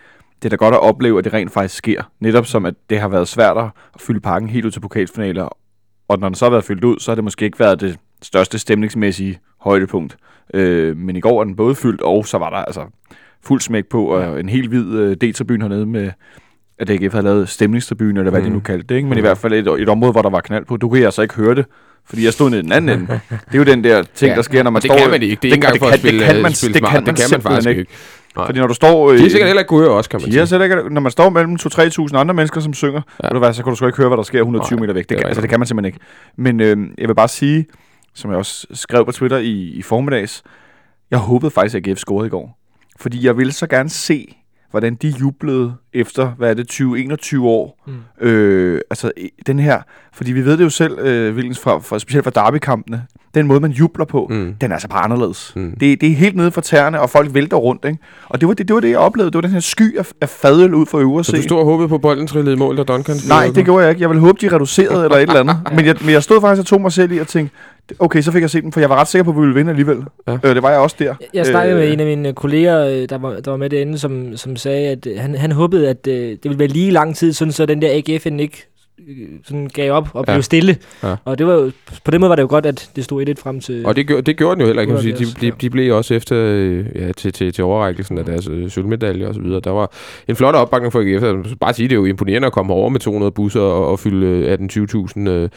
det 0.42 0.44
er 0.44 0.48
da 0.50 0.56
godt 0.56 0.74
at 0.74 0.80
opleve, 0.80 1.18
at 1.18 1.24
det 1.24 1.32
rent 1.32 1.52
faktisk 1.52 1.74
sker. 1.76 2.02
Netop 2.20 2.46
som, 2.46 2.66
at 2.66 2.74
det 2.90 3.00
har 3.00 3.08
været 3.08 3.28
svært 3.28 3.56
at 3.56 4.00
fylde 4.00 4.20
pakken 4.20 4.50
helt 4.50 4.64
ud 4.66 4.70
til 4.70 4.80
pokalfinaler. 4.80 5.48
Og 6.08 6.18
når 6.18 6.28
den 6.28 6.34
så 6.34 6.44
har 6.44 6.50
været 6.50 6.64
fyldt 6.64 6.84
ud, 6.84 6.98
så 6.98 7.10
har 7.10 7.14
det 7.14 7.24
måske 7.24 7.44
ikke 7.44 7.58
været 7.60 7.80
det 7.80 7.98
største 8.22 8.58
stemningsmæssige 8.58 9.38
højdepunkt. 9.60 10.16
Øh, 10.54 10.96
men 10.96 11.16
i 11.16 11.20
går 11.20 11.40
er 11.40 11.44
den 11.44 11.56
både 11.56 11.74
fyldt, 11.74 12.00
og 12.00 12.26
så 12.26 12.38
var 12.38 12.50
der 12.50 12.56
altså 12.56 12.86
fuld 13.44 13.60
smæk 13.60 13.86
på, 13.86 14.04
og 14.06 14.40
en 14.40 14.48
helt 14.48 14.68
hvid 14.68 14.98
øh, 14.98 15.16
D-tribune 15.24 15.62
hernede 15.62 15.86
med, 15.86 16.10
at 16.78 16.90
AGF 16.90 17.12
havde 17.12 17.24
lavet 17.24 17.48
stemningstribune, 17.48 18.20
eller 18.20 18.30
hvad 18.30 18.40
mm. 18.40 18.46
De 18.46 18.52
nu 18.52 18.60
kaldte 18.60 18.86
det, 18.86 18.94
ikke? 18.94 19.08
men 19.08 19.14
Mm. 19.14 19.18
i 19.18 19.20
hvert 19.20 19.38
fald 19.38 19.52
et, 19.52 19.82
et 19.82 19.88
område, 19.88 20.12
hvor 20.12 20.22
der 20.22 20.30
var 20.30 20.40
knald 20.40 20.64
på. 20.64 20.76
Du 20.76 20.88
kan 20.88 21.04
altså 21.04 21.22
ikke 21.22 21.34
høre 21.34 21.54
det, 21.54 21.66
fordi 22.08 22.24
jeg 22.24 22.32
stod 22.32 22.50
nede 22.50 22.60
i 22.60 22.62
den 22.62 22.72
anden 22.72 23.00
ende. 23.00 23.20
Det 23.30 23.54
er 23.54 23.58
jo 23.58 23.64
den 23.64 23.84
der 23.84 24.02
ting, 24.14 24.36
der 24.36 24.42
sker, 24.42 24.62
når 24.62 24.70
man 24.70 24.82
det 24.82 24.88
står... 24.90 24.98
kan 24.98 25.10
man 25.10 25.22
ikke. 25.22 25.36
Det 25.42 25.48
er 25.48 25.52
ikke 25.52 25.54
det- 25.54 25.54
engang 25.54 25.72
det 25.72 25.80
for 25.80 25.86
kan- 25.86 25.94
at 25.94 26.00
spille, 26.00 26.20
det 26.20 26.26
kan 26.32 26.42
man- 26.42 26.52
spille 26.54 26.74
det 26.74 26.82
kan 26.82 26.92
man 27.04 27.14
det 27.14 27.16
kan 27.22 27.28
man 27.32 27.42
faktisk 27.42 27.68
ikke. 27.68 27.86
Nej. 28.36 28.46
Fordi 28.46 28.58
når 28.60 28.66
du 28.66 28.74
står... 28.74 29.08
De 29.12 29.14
er 29.14 29.18
sikkert 29.30 29.46
heller 29.46 29.60
ikke 29.60 29.68
gode 29.68 29.90
også, 29.90 30.10
kan 30.10 30.20
man 30.20 30.26
de 30.26 30.32
sige. 30.32 30.40
er 30.40 30.44
sikkert 30.44 30.78
ikke, 30.78 30.94
når 30.94 31.00
man 31.00 31.12
står 31.12 31.30
mellem 31.30 31.56
2-3.000 32.12 32.16
andre 32.18 32.34
mennesker, 32.34 32.60
som 32.60 32.74
synger, 32.74 33.00
Ja. 33.22 33.26
ja. 33.28 33.32
du 33.34 33.38
hvad, 33.38 33.52
så 33.52 33.62
kan 33.62 33.70
du 33.70 33.76
sgu 33.76 33.86
ikke 33.86 33.96
høre, 33.98 34.08
hvad 34.08 34.16
der 34.16 34.22
sker 34.22 34.38
120 34.38 34.76
Nej, 34.76 34.80
meter 34.80 34.94
væk. 34.94 35.02
det 35.02 35.08
Det, 35.08 35.18
kan, 35.18 35.26
altså, 35.26 35.40
det 35.40 35.50
kan 35.50 35.60
man 35.60 35.66
simpelthen 35.66 35.86
ikke. 35.94 35.98
Men 36.36 36.60
øh, 36.60 36.88
jeg 36.98 37.08
vil 37.08 37.14
bare 37.14 37.28
sige, 37.28 37.66
som 38.14 38.30
jeg 38.30 38.38
også 38.38 38.66
skrev 38.72 39.04
på 39.04 39.12
Twitter 39.12 39.38
i, 39.38 39.50
i 39.52 39.82
formiddags, 39.82 40.42
jeg 41.10 41.18
håbede 41.18 41.50
faktisk, 41.50 41.74
at 41.74 41.88
AGF 41.88 41.98
scorede 41.98 42.26
i 42.26 42.30
går. 42.30 42.58
Fordi 43.00 43.26
jeg 43.26 43.36
ville 43.36 43.52
så 43.52 43.66
gerne 43.66 43.88
se, 43.90 44.36
hvordan 44.70 44.94
de 44.94 45.08
jublede 45.08 45.74
efter, 45.94 46.28
hvad 46.38 46.50
er 46.50 46.54
det, 46.54 46.72
20-21 47.36 47.40
år. 47.42 47.82
Mm. 47.86 48.26
Øh, 48.26 48.80
altså 48.90 49.10
den 49.46 49.58
her, 49.58 49.80
fordi 50.14 50.32
vi 50.32 50.44
ved 50.44 50.56
det 50.58 50.64
jo 50.64 50.70
selv, 50.70 50.98
øh, 50.98 51.34
Wilkens, 51.34 51.58
fra, 51.58 51.78
fra, 51.78 51.98
specielt 51.98 52.24
fra 52.24 52.30
derbykampene, 52.44 53.02
den 53.34 53.46
måde, 53.46 53.60
man 53.60 53.70
jubler 53.70 54.04
på, 54.04 54.26
Mm. 54.30 54.54
den 54.60 54.70
er 54.70 54.74
altså 54.74 54.88
bare 54.88 55.04
anderledes. 55.04 55.52
Mm. 55.56 55.70
Det, 55.80 56.00
det 56.00 56.10
er 56.10 56.14
helt 56.14 56.36
nede 56.36 56.50
for 56.50 56.60
tæerne, 56.60 57.00
og 57.00 57.10
folk 57.10 57.34
vælter 57.34 57.56
rundt, 57.56 57.84
ikke? 57.84 57.98
Og 58.28 58.40
det 58.40 58.48
var 58.48 58.54
det, 58.54 58.68
det, 58.68 58.74
var 58.74 58.80
det 58.80 58.90
jeg 58.90 58.98
oplevede. 58.98 59.30
Det 59.30 59.34
var 59.36 59.40
den 59.40 59.50
her 59.50 59.60
sky 59.60 59.98
af, 59.98 60.06
af 60.20 60.28
fadøl 60.28 60.74
ud 60.74 60.86
for 60.86 60.98
øvre 60.98 61.24
Så 61.24 61.32
du 61.36 61.42
stod 61.42 61.58
og 61.58 61.64
håbede 61.64 61.88
på, 61.88 61.98
bolden 61.98 62.26
trillede 62.26 62.54
i 62.56 62.58
mål, 62.58 62.76
da 62.76 62.82
Duncan 62.82 63.16
Nej, 63.28 63.50
det 63.54 63.64
gjorde 63.64 63.82
jeg 63.82 63.90
ikke. 63.90 64.02
Jeg 64.02 64.08
ville 64.10 64.20
håbe, 64.20 64.38
de 64.40 64.54
reducerede 64.54 65.04
eller 65.04 65.16
et 65.16 65.22
eller 65.22 65.40
andet. 65.40 65.60
Men 65.76 65.86
jeg, 65.86 65.96
men 66.00 66.10
jeg 66.10 66.22
stod 66.22 66.40
faktisk 66.40 66.60
og 66.60 66.66
tog 66.66 66.80
mig 66.80 66.92
selv 66.92 67.12
i 67.12 67.18
og 67.18 67.26
tænkte, 67.28 67.56
okay, 67.98 68.20
så 68.20 68.32
fik 68.32 68.42
jeg 68.42 68.50
set 68.50 68.62
den, 68.62 68.72
for 68.72 68.80
jeg 68.80 68.90
var 68.90 68.96
ret 69.00 69.08
sikker 69.08 69.24
på, 69.24 69.30
at 69.30 69.36
vi 69.36 69.40
ville 69.40 69.54
vinde 69.54 69.70
alligevel. 69.70 69.98
Ja. 70.28 70.32
Øh, 70.44 70.54
det 70.54 70.62
var 70.62 70.70
jeg 70.70 70.78
også 70.78 70.96
der. 70.98 71.04
Jeg- 71.04 71.16
Jeg 71.34 71.46
snakkede 71.46 71.76
Øh, 71.78 71.82
med 71.84 71.92
en 71.92 72.00
af 72.00 72.06
mine 72.06 72.32
kolleger, 72.32 72.86
øh, 72.86 73.08
der 73.08 73.18
var, 73.18 73.40
der 73.40 73.50
var 73.50 73.56
med 73.56 73.70
derinde, 73.70 73.98
som, 73.98 74.36
som 74.36 74.56
sagde, 74.56 74.88
at 74.88 75.06
han, 75.20 75.34
han 75.34 75.52
håbede, 75.52 75.88
at 75.88 76.06
øh, 76.06 76.14
det 76.30 76.44
ville 76.44 76.58
være 76.58 76.68
lige 76.68 76.90
lang 76.90 77.16
tid, 77.16 77.32
sådan 77.32 77.52
så 77.52 77.66
den 77.66 77.82
der 77.82 77.88
AGF'en 77.88 78.40
ikke 78.40 78.66
sådan 79.44 79.70
gav 79.74 79.92
op 79.92 80.08
og 80.12 80.24
Ja. 80.28 80.32
blev 80.34 80.42
stille. 80.42 80.76
Ja. 81.02 81.14
Og 81.24 81.38
det 81.38 81.46
var 81.46 81.70
på 82.04 82.10
den 82.10 82.20
måde 82.20 82.28
var 82.28 82.36
det 82.36 82.42
jo 82.42 82.48
godt, 82.50 82.66
at 82.66 82.90
det 82.96 83.04
stod 83.04 83.28
1-1 83.28 83.34
frem 83.42 83.60
til... 83.60 83.86
Og 83.86 83.96
det 83.96 84.06
gjorde, 84.06 84.22
det 84.22 84.36
gjorde 84.36 84.54
den 84.54 84.60
jo 84.60 84.66
heller 84.66 84.82
ikke, 84.82 84.92
kan 84.92 85.02
sige. 85.02 85.12
De, 85.12 85.16
78, 85.24 85.40
de, 85.40 85.60
de 85.60 85.70
blev 85.70 85.96
også 85.96 86.14
efter 86.14 86.36
øh, 86.40 86.86
ja, 86.94 87.12
til, 87.12 87.32
til, 87.32 87.52
til 87.52 87.64
overrækkelsen 87.64 88.18
af 88.18 88.24
deres 88.24 88.48
øh, 88.50 88.70
sølvmedalje 88.70 89.28
og 89.28 89.34
så 89.34 89.40
videre. 89.40 89.60
Der 89.60 89.70
var 89.70 89.92
en 90.28 90.36
flot 90.36 90.54
opbakning 90.54 90.92
for 90.92 91.00
AGF. 91.00 91.22
Altså, 91.22 91.56
Bare 91.60 91.74
sige, 91.74 91.88
det 91.88 91.92
er 91.92 91.96
jo 91.96 92.04
imponerende 92.04 92.46
at 92.46 92.52
komme 92.52 92.72
over 92.72 92.88
med 92.88 93.00
200 93.00 93.32
busser 93.32 93.60
og, 93.60 93.86
og 93.90 93.98
fylde 93.98 94.26
øh, 94.26 94.58
18-20.000 95.16 95.28
øh, 95.28 95.48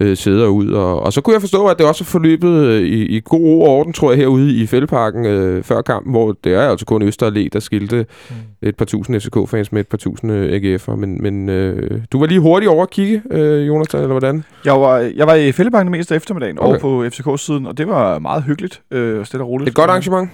øh, 0.00 0.16
sæder 0.16 0.46
ud. 0.48 0.70
Og, 0.70 1.00
og 1.02 1.12
så 1.12 1.20
kunne 1.20 1.34
jeg 1.34 1.40
forstå, 1.40 1.66
at 1.66 1.78
det 1.78 1.86
også 1.86 2.04
er 2.04 2.06
forløbet 2.06 2.48
øh, 2.64 2.82
i, 2.82 3.16
i 3.16 3.20
god 3.24 3.40
ro 3.40 3.62
og 3.62 3.68
orden, 3.68 3.92
tror 3.92 4.10
jeg, 4.10 4.18
herude 4.18 4.52
i 4.54 4.66
Fældeparken 4.66 5.26
øh, 5.26 5.62
før 5.62 5.82
kampen, 5.82 6.12
hvor 6.12 6.36
det 6.44 6.54
er 6.54 6.60
altså 6.70 6.86
kun 6.86 7.02
Øster 7.02 7.30
Allé, 7.30 7.48
der 7.52 7.60
skilte 7.60 8.06
Mm. 8.30 8.68
et 8.68 8.76
par 8.76 8.84
tusind 8.84 9.20
FCK-fans 9.20 9.72
med 9.72 9.80
et 9.80 9.88
par 9.88 9.96
tusind 9.98 10.32
øh, 10.32 10.74
AGF'er. 10.74 10.94
Men, 10.96 11.22
men 11.22 11.48
øh, 11.48 12.00
du 12.12 12.18
var 12.20 12.26
lige 12.26 12.40
hurtigt 12.40 12.70
over 12.70 12.86
kigge, 12.96 13.22
øh, 13.30 13.66
Jonathan, 13.66 14.00
eller 14.00 14.12
hvordan? 14.12 14.44
Jeg 14.64 14.80
var, 14.80 14.96
jeg 14.98 15.26
var 15.26 15.34
i 15.34 15.52
Fællebanken 15.52 15.94
af 15.94 16.10
eftermiddagen 16.16 16.58
Okay. 16.58 16.68
over 16.68 16.78
på 16.78 17.04
FCK-siden, 17.10 17.66
og 17.66 17.78
det 17.78 17.88
var 17.88 18.18
meget 18.18 18.42
hyggeligt 18.42 18.82
øh, 18.90 19.20
og 19.20 19.26
stille 19.26 19.44
og 19.44 19.48
roligt. 19.48 19.68
Et 19.68 19.74
godt 19.74 19.90
arrangement? 19.90 20.30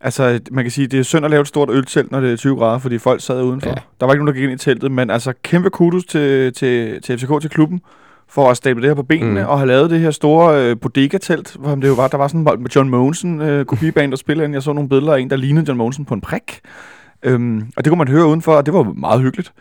Altså, 0.00 0.40
man 0.50 0.64
kan 0.64 0.70
sige, 0.70 0.86
det 0.86 0.98
er 0.98 1.02
synd 1.04 1.24
at 1.24 1.30
lave 1.30 1.40
et 1.40 1.48
stort 1.48 1.70
øltelt, 1.70 2.10
når 2.10 2.20
det 2.20 2.32
er 2.32 2.36
20 2.36 2.56
grader, 2.56 2.78
fordi 2.78 2.98
folk 2.98 3.20
sad 3.20 3.42
udenfor. 3.42 3.68
Ja. 3.68 3.74
Der 4.00 4.06
var 4.06 4.12
ikke 4.12 4.24
nogen, 4.24 4.34
der 4.34 4.40
gik 4.40 4.50
ind 4.50 4.60
i 4.60 4.64
teltet, 4.64 4.92
men 4.92 5.10
altså 5.10 5.32
kæmpe 5.42 5.70
kudos 5.70 6.04
til, 6.04 6.52
til, 6.52 7.02
til 7.02 7.18
FCK, 7.18 7.40
til 7.40 7.50
klubben, 7.50 7.80
for 8.28 8.50
at 8.50 8.56
stable 8.56 8.82
det 8.82 8.90
her 8.90 8.94
på 8.94 9.02
benene, 9.02 9.40
Mm. 9.40 9.46
og 9.48 9.58
have 9.58 9.66
lavet 9.68 9.90
det 9.90 10.00
her 10.00 10.10
store 10.10 10.64
øh, 10.70 10.76
bodega-telt, 10.80 11.56
hvor 11.58 11.74
det 11.74 11.88
jo 11.88 11.92
var, 11.92 12.08
der 12.08 12.16
var 12.16 12.28
sådan 12.28 12.40
en 12.40 12.66
John 12.76 12.88
Monsen 12.90 13.40
øh, 13.40 13.64
kopibane, 13.64 14.10
der 14.10 14.16
spillede 14.16 14.44
ind. 14.44 14.54
Jeg 14.54 14.62
så 14.62 14.72
nogle 14.72 14.88
billeder 14.88 15.14
af 15.14 15.20
en, 15.20 15.30
der 15.30 15.36
lignede 15.36 15.64
John 15.68 15.78
Monsen 15.78 16.04
på 16.04 16.14
en 16.14 16.20
prik. 16.20 16.60
Øhm, 17.24 17.58
og 17.76 17.84
det 17.84 17.90
kunne 17.90 17.98
man 17.98 18.08
høre 18.08 18.26
udenfor, 18.26 18.52
og 18.52 18.66
det 18.66 18.74
var 18.74 18.82
meget 18.82 19.20
hyggeligt. 19.22 19.52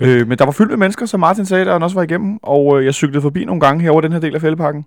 Øh, 0.00 0.28
men 0.28 0.38
der 0.38 0.44
var 0.44 0.52
fyldt 0.52 0.70
med 0.70 0.78
mennesker, 0.78 1.06
som 1.06 1.20
Martin 1.20 1.46
sagde, 1.46 1.64
der 1.64 1.72
han 1.72 1.82
også 1.82 1.96
var 1.96 2.02
igennem, 2.02 2.38
og 2.42 2.78
øh, 2.78 2.84
jeg 2.84 2.94
cyklede 2.94 3.22
forbi 3.22 3.44
nogle 3.44 3.60
gange 3.60 3.82
herover 3.82 4.00
den 4.00 4.12
her 4.12 4.18
del 4.18 4.34
af 4.34 4.40
fældeparken, 4.40 4.84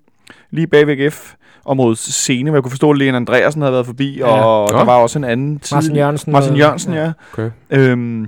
lige 0.52 0.68
bag 0.68 0.88
ved 0.88 0.98
AGF, 1.00 1.34
området 1.66 1.98
scene, 1.98 2.50
hvor 2.50 2.58
jeg 2.58 2.64
kunne 2.64 2.72
forstå, 2.72 2.92
at 2.92 2.98
Lene 2.98 3.18
Andreasen 3.18 3.62
havde 3.62 3.74
været 3.74 3.86
forbi, 3.86 4.18
Ja. 4.18 4.26
og 4.46 4.72
Nå. 4.72 4.78
der 4.80 4.86
var 4.86 4.96
også 4.96 5.20
en 5.20 5.24
anden 5.24 5.60
tid. 5.60 5.76
Martin 5.76 5.96
Jørgensen. 5.96 6.32
Martin 6.32 6.52
og- 6.52 6.58
Jørgensen, 6.60 6.94
ja. 6.94 7.12
Okay. 7.34 7.50
Øhm, 7.70 8.28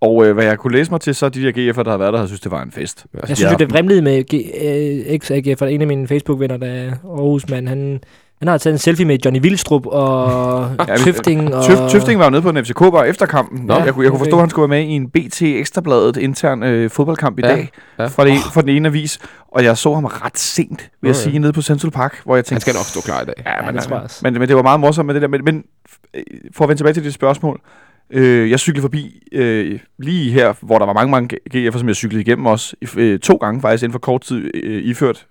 og 0.00 0.26
øh, 0.26 0.34
hvad 0.34 0.44
jeg 0.44 0.58
kunne 0.58 0.72
læse 0.72 0.90
mig 0.90 1.00
til, 1.00 1.14
så 1.14 1.28
de 1.28 1.42
der 1.42 1.52
GF'er, 1.72 1.82
der 1.82 1.90
har 1.90 1.98
været 1.98 2.12
der, 2.12 2.18
havde 2.18 2.28
synes, 2.28 2.40
det 2.40 2.50
var 2.50 2.62
en 2.62 2.72
fest. 2.72 3.06
Ja. 3.14 3.18
Jeg 3.28 3.36
synes 3.36 3.52
jo, 3.52 3.56
det 3.58 3.70
vrimlede 3.70 4.02
med 4.02 4.24
G- 4.34 4.66
øh, 4.66 5.14
en 5.66 5.80
af 5.80 5.86
mine 5.86 6.08
Facebook-venner, 6.08 6.56
der 6.56 6.66
er 6.66 6.90
Aarhus-mand, 7.04 7.68
han, 7.68 8.00
han 8.38 8.48
har 8.48 8.58
taget 8.58 8.74
en 8.74 8.78
selfie 8.78 9.06
med 9.06 9.18
Johnny 9.24 9.42
Vildstrup 9.42 9.86
og 9.86 10.70
Ja, 10.88 10.96
Tøfting. 10.96 11.54
Og... 11.54 11.64
Tøf, 11.64 11.78
Tøfting 11.90 12.18
var 12.18 12.24
jo 12.24 12.30
nede 12.30 12.42
på 12.42 12.48
en 12.50 12.64
FCK-bar 12.64 13.04
efter 13.04 13.26
kampen. 13.26 13.66
Nå, 13.66 13.74
jeg, 13.74 13.94
kunne, 13.94 14.02
jeg 14.04 14.10
kunne 14.10 14.18
forstå, 14.18 14.36
at 14.36 14.40
han 14.42 14.50
skulle 14.50 14.70
være 14.70 14.80
med 14.80 14.88
i 14.88 14.92
en 14.92 15.10
BT 15.10 15.42
Ekstrabladet 15.42 16.16
intern 16.16 16.62
øh, 16.62 16.90
fodboldkamp 16.90 17.38
i 17.38 17.42
Ja, 17.44 17.48
dag 17.48 17.70
ja. 17.98 18.06
fra, 18.06 18.24
det, 18.24 18.38
fra 18.54 18.60
den 18.60 18.68
ene 18.68 18.88
avis. 18.88 19.18
Og 19.52 19.64
jeg 19.64 19.76
så 19.76 19.94
ham 19.94 20.04
ret 20.04 20.38
sent, 20.38 20.68
vil 21.00 21.08
jeg 21.08 21.10
Okay. 21.10 21.30
sige, 21.30 21.38
nede 21.38 21.52
på 21.52 21.62
Central 21.62 21.90
Park, 21.90 22.20
hvor 22.24 22.34
jeg 22.36 22.44
tænkte... 22.44 22.54
Han 22.54 22.60
skal 22.60 22.74
nok 22.74 22.84
stå 22.84 23.00
klar 23.00 23.22
i 23.22 23.24
dag. 23.24 23.34
Ja, 23.46 23.50
Ja, 23.56 23.66
men, 23.66 23.74
det 23.74 23.82
tror 23.84 23.96
jeg 23.96 24.04
også. 24.04 24.20
men, 24.22 24.32
men 24.38 24.48
det 24.48 24.56
var 24.56 24.62
meget 24.62 24.80
morsomt 24.80 25.06
med 25.06 25.14
det 25.14 25.22
der. 25.22 25.28
Men, 25.28 25.44
men 25.44 25.64
øh, 26.14 26.22
for 26.54 26.64
at 26.64 26.68
vende 26.68 26.78
tilbage 26.80 26.94
til 26.94 27.04
dit 27.04 27.14
spørgsmål. 27.14 27.60
Øh, 28.10 28.50
jeg 28.50 28.58
cyklede 28.60 28.82
forbi 28.82 29.22
øh, 29.32 29.78
lige 29.98 30.32
her, 30.32 30.52
hvor 30.60 30.78
der 30.78 30.86
var 30.86 30.92
mange, 30.92 31.10
mange 31.10 31.38
GF'er, 31.54 31.78
som 31.78 31.88
jeg 31.88 31.96
cyklede 31.96 32.20
igennem 32.22 32.46
også. 32.46 32.76
Øh, 32.96 33.18
to 33.18 33.36
gange 33.36 33.60
faktisk 33.60 33.82
inden 33.82 33.92
for 33.92 33.98
kort 33.98 34.20
tid 34.20 34.50
øh, 34.54 34.82
iført 34.84 35.26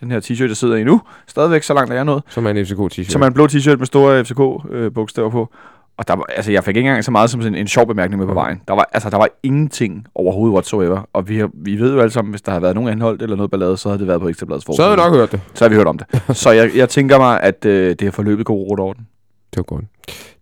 den 0.00 0.10
her 0.10 0.20
t-shirt, 0.20 0.48
jeg 0.48 0.56
sidder 0.56 0.76
i 0.76 0.84
nu. 0.84 1.00
Stadigvæk 1.26 1.62
så 1.62 1.74
langt 1.74 1.90
er 1.90 1.94
jeg 1.94 2.04
nået. 2.04 2.22
Som 2.28 2.46
er 2.46 2.50
en 2.50 2.56
FCK-t-shirt. 2.56 3.10
Som 3.10 3.22
er 3.22 3.26
en 3.26 3.32
blå 3.32 3.46
t-shirt 3.46 3.76
med 3.76 3.86
store 3.86 4.24
FCK-bogstaver 4.24 5.30
på. 5.30 5.52
Og 5.98 6.08
der 6.08 6.16
var, 6.16 6.24
altså, 6.28 6.52
jeg 6.52 6.64
fik 6.64 6.76
ikke 6.76 6.88
engang 6.88 7.04
så 7.04 7.10
meget 7.10 7.30
som 7.30 7.42
sådan 7.42 7.58
en 7.58 7.68
sjov 7.68 7.86
bemærkning 7.86 8.18
med 8.18 8.26
på 8.26 8.34
vejen. 8.34 8.60
Der 8.68 8.74
var, 8.74 8.88
altså, 8.92 9.10
der 9.10 9.16
var 9.16 9.28
ingenting 9.42 10.06
overhovedet 10.14 10.52
whatsoever. 10.52 11.08
Og 11.12 11.28
vi, 11.28 11.38
har, 11.38 11.50
vi 11.54 11.76
ved 11.78 11.94
jo 11.94 12.00
alle 12.00 12.10
sammen, 12.10 12.32
hvis 12.32 12.42
der 12.42 12.52
har 12.52 12.60
været 12.60 12.74
nogen 12.74 12.90
anholdt 12.90 13.22
eller 13.22 13.36
noget 13.36 13.50
ballade, 13.50 13.76
så 13.76 13.88
havde 13.88 13.98
det 13.98 14.08
været 14.08 14.20
på 14.20 14.28
Ekstrabladets 14.28 14.66
Så 14.76 14.82
havde 14.82 14.90
vi 14.90 14.96
nok 14.96 15.12
hørt 15.12 15.32
det. 15.32 15.40
Så 15.54 15.64
har 15.64 15.68
vi 15.68 15.74
hørt 15.74 15.86
om 15.86 15.98
det. 15.98 16.22
så 16.42 16.50
jeg, 16.50 16.70
jeg 16.76 16.88
tænker 16.88 17.18
mig, 17.18 17.40
at 17.40 17.64
øh, 17.64 17.90
det 17.90 18.02
har 18.02 18.10
forløbet 18.10 18.46
god 18.46 18.70
rute 18.70 18.80
orden. 18.80 19.06
Det 19.50 19.56
var 19.56 19.62
godt. 19.62 19.84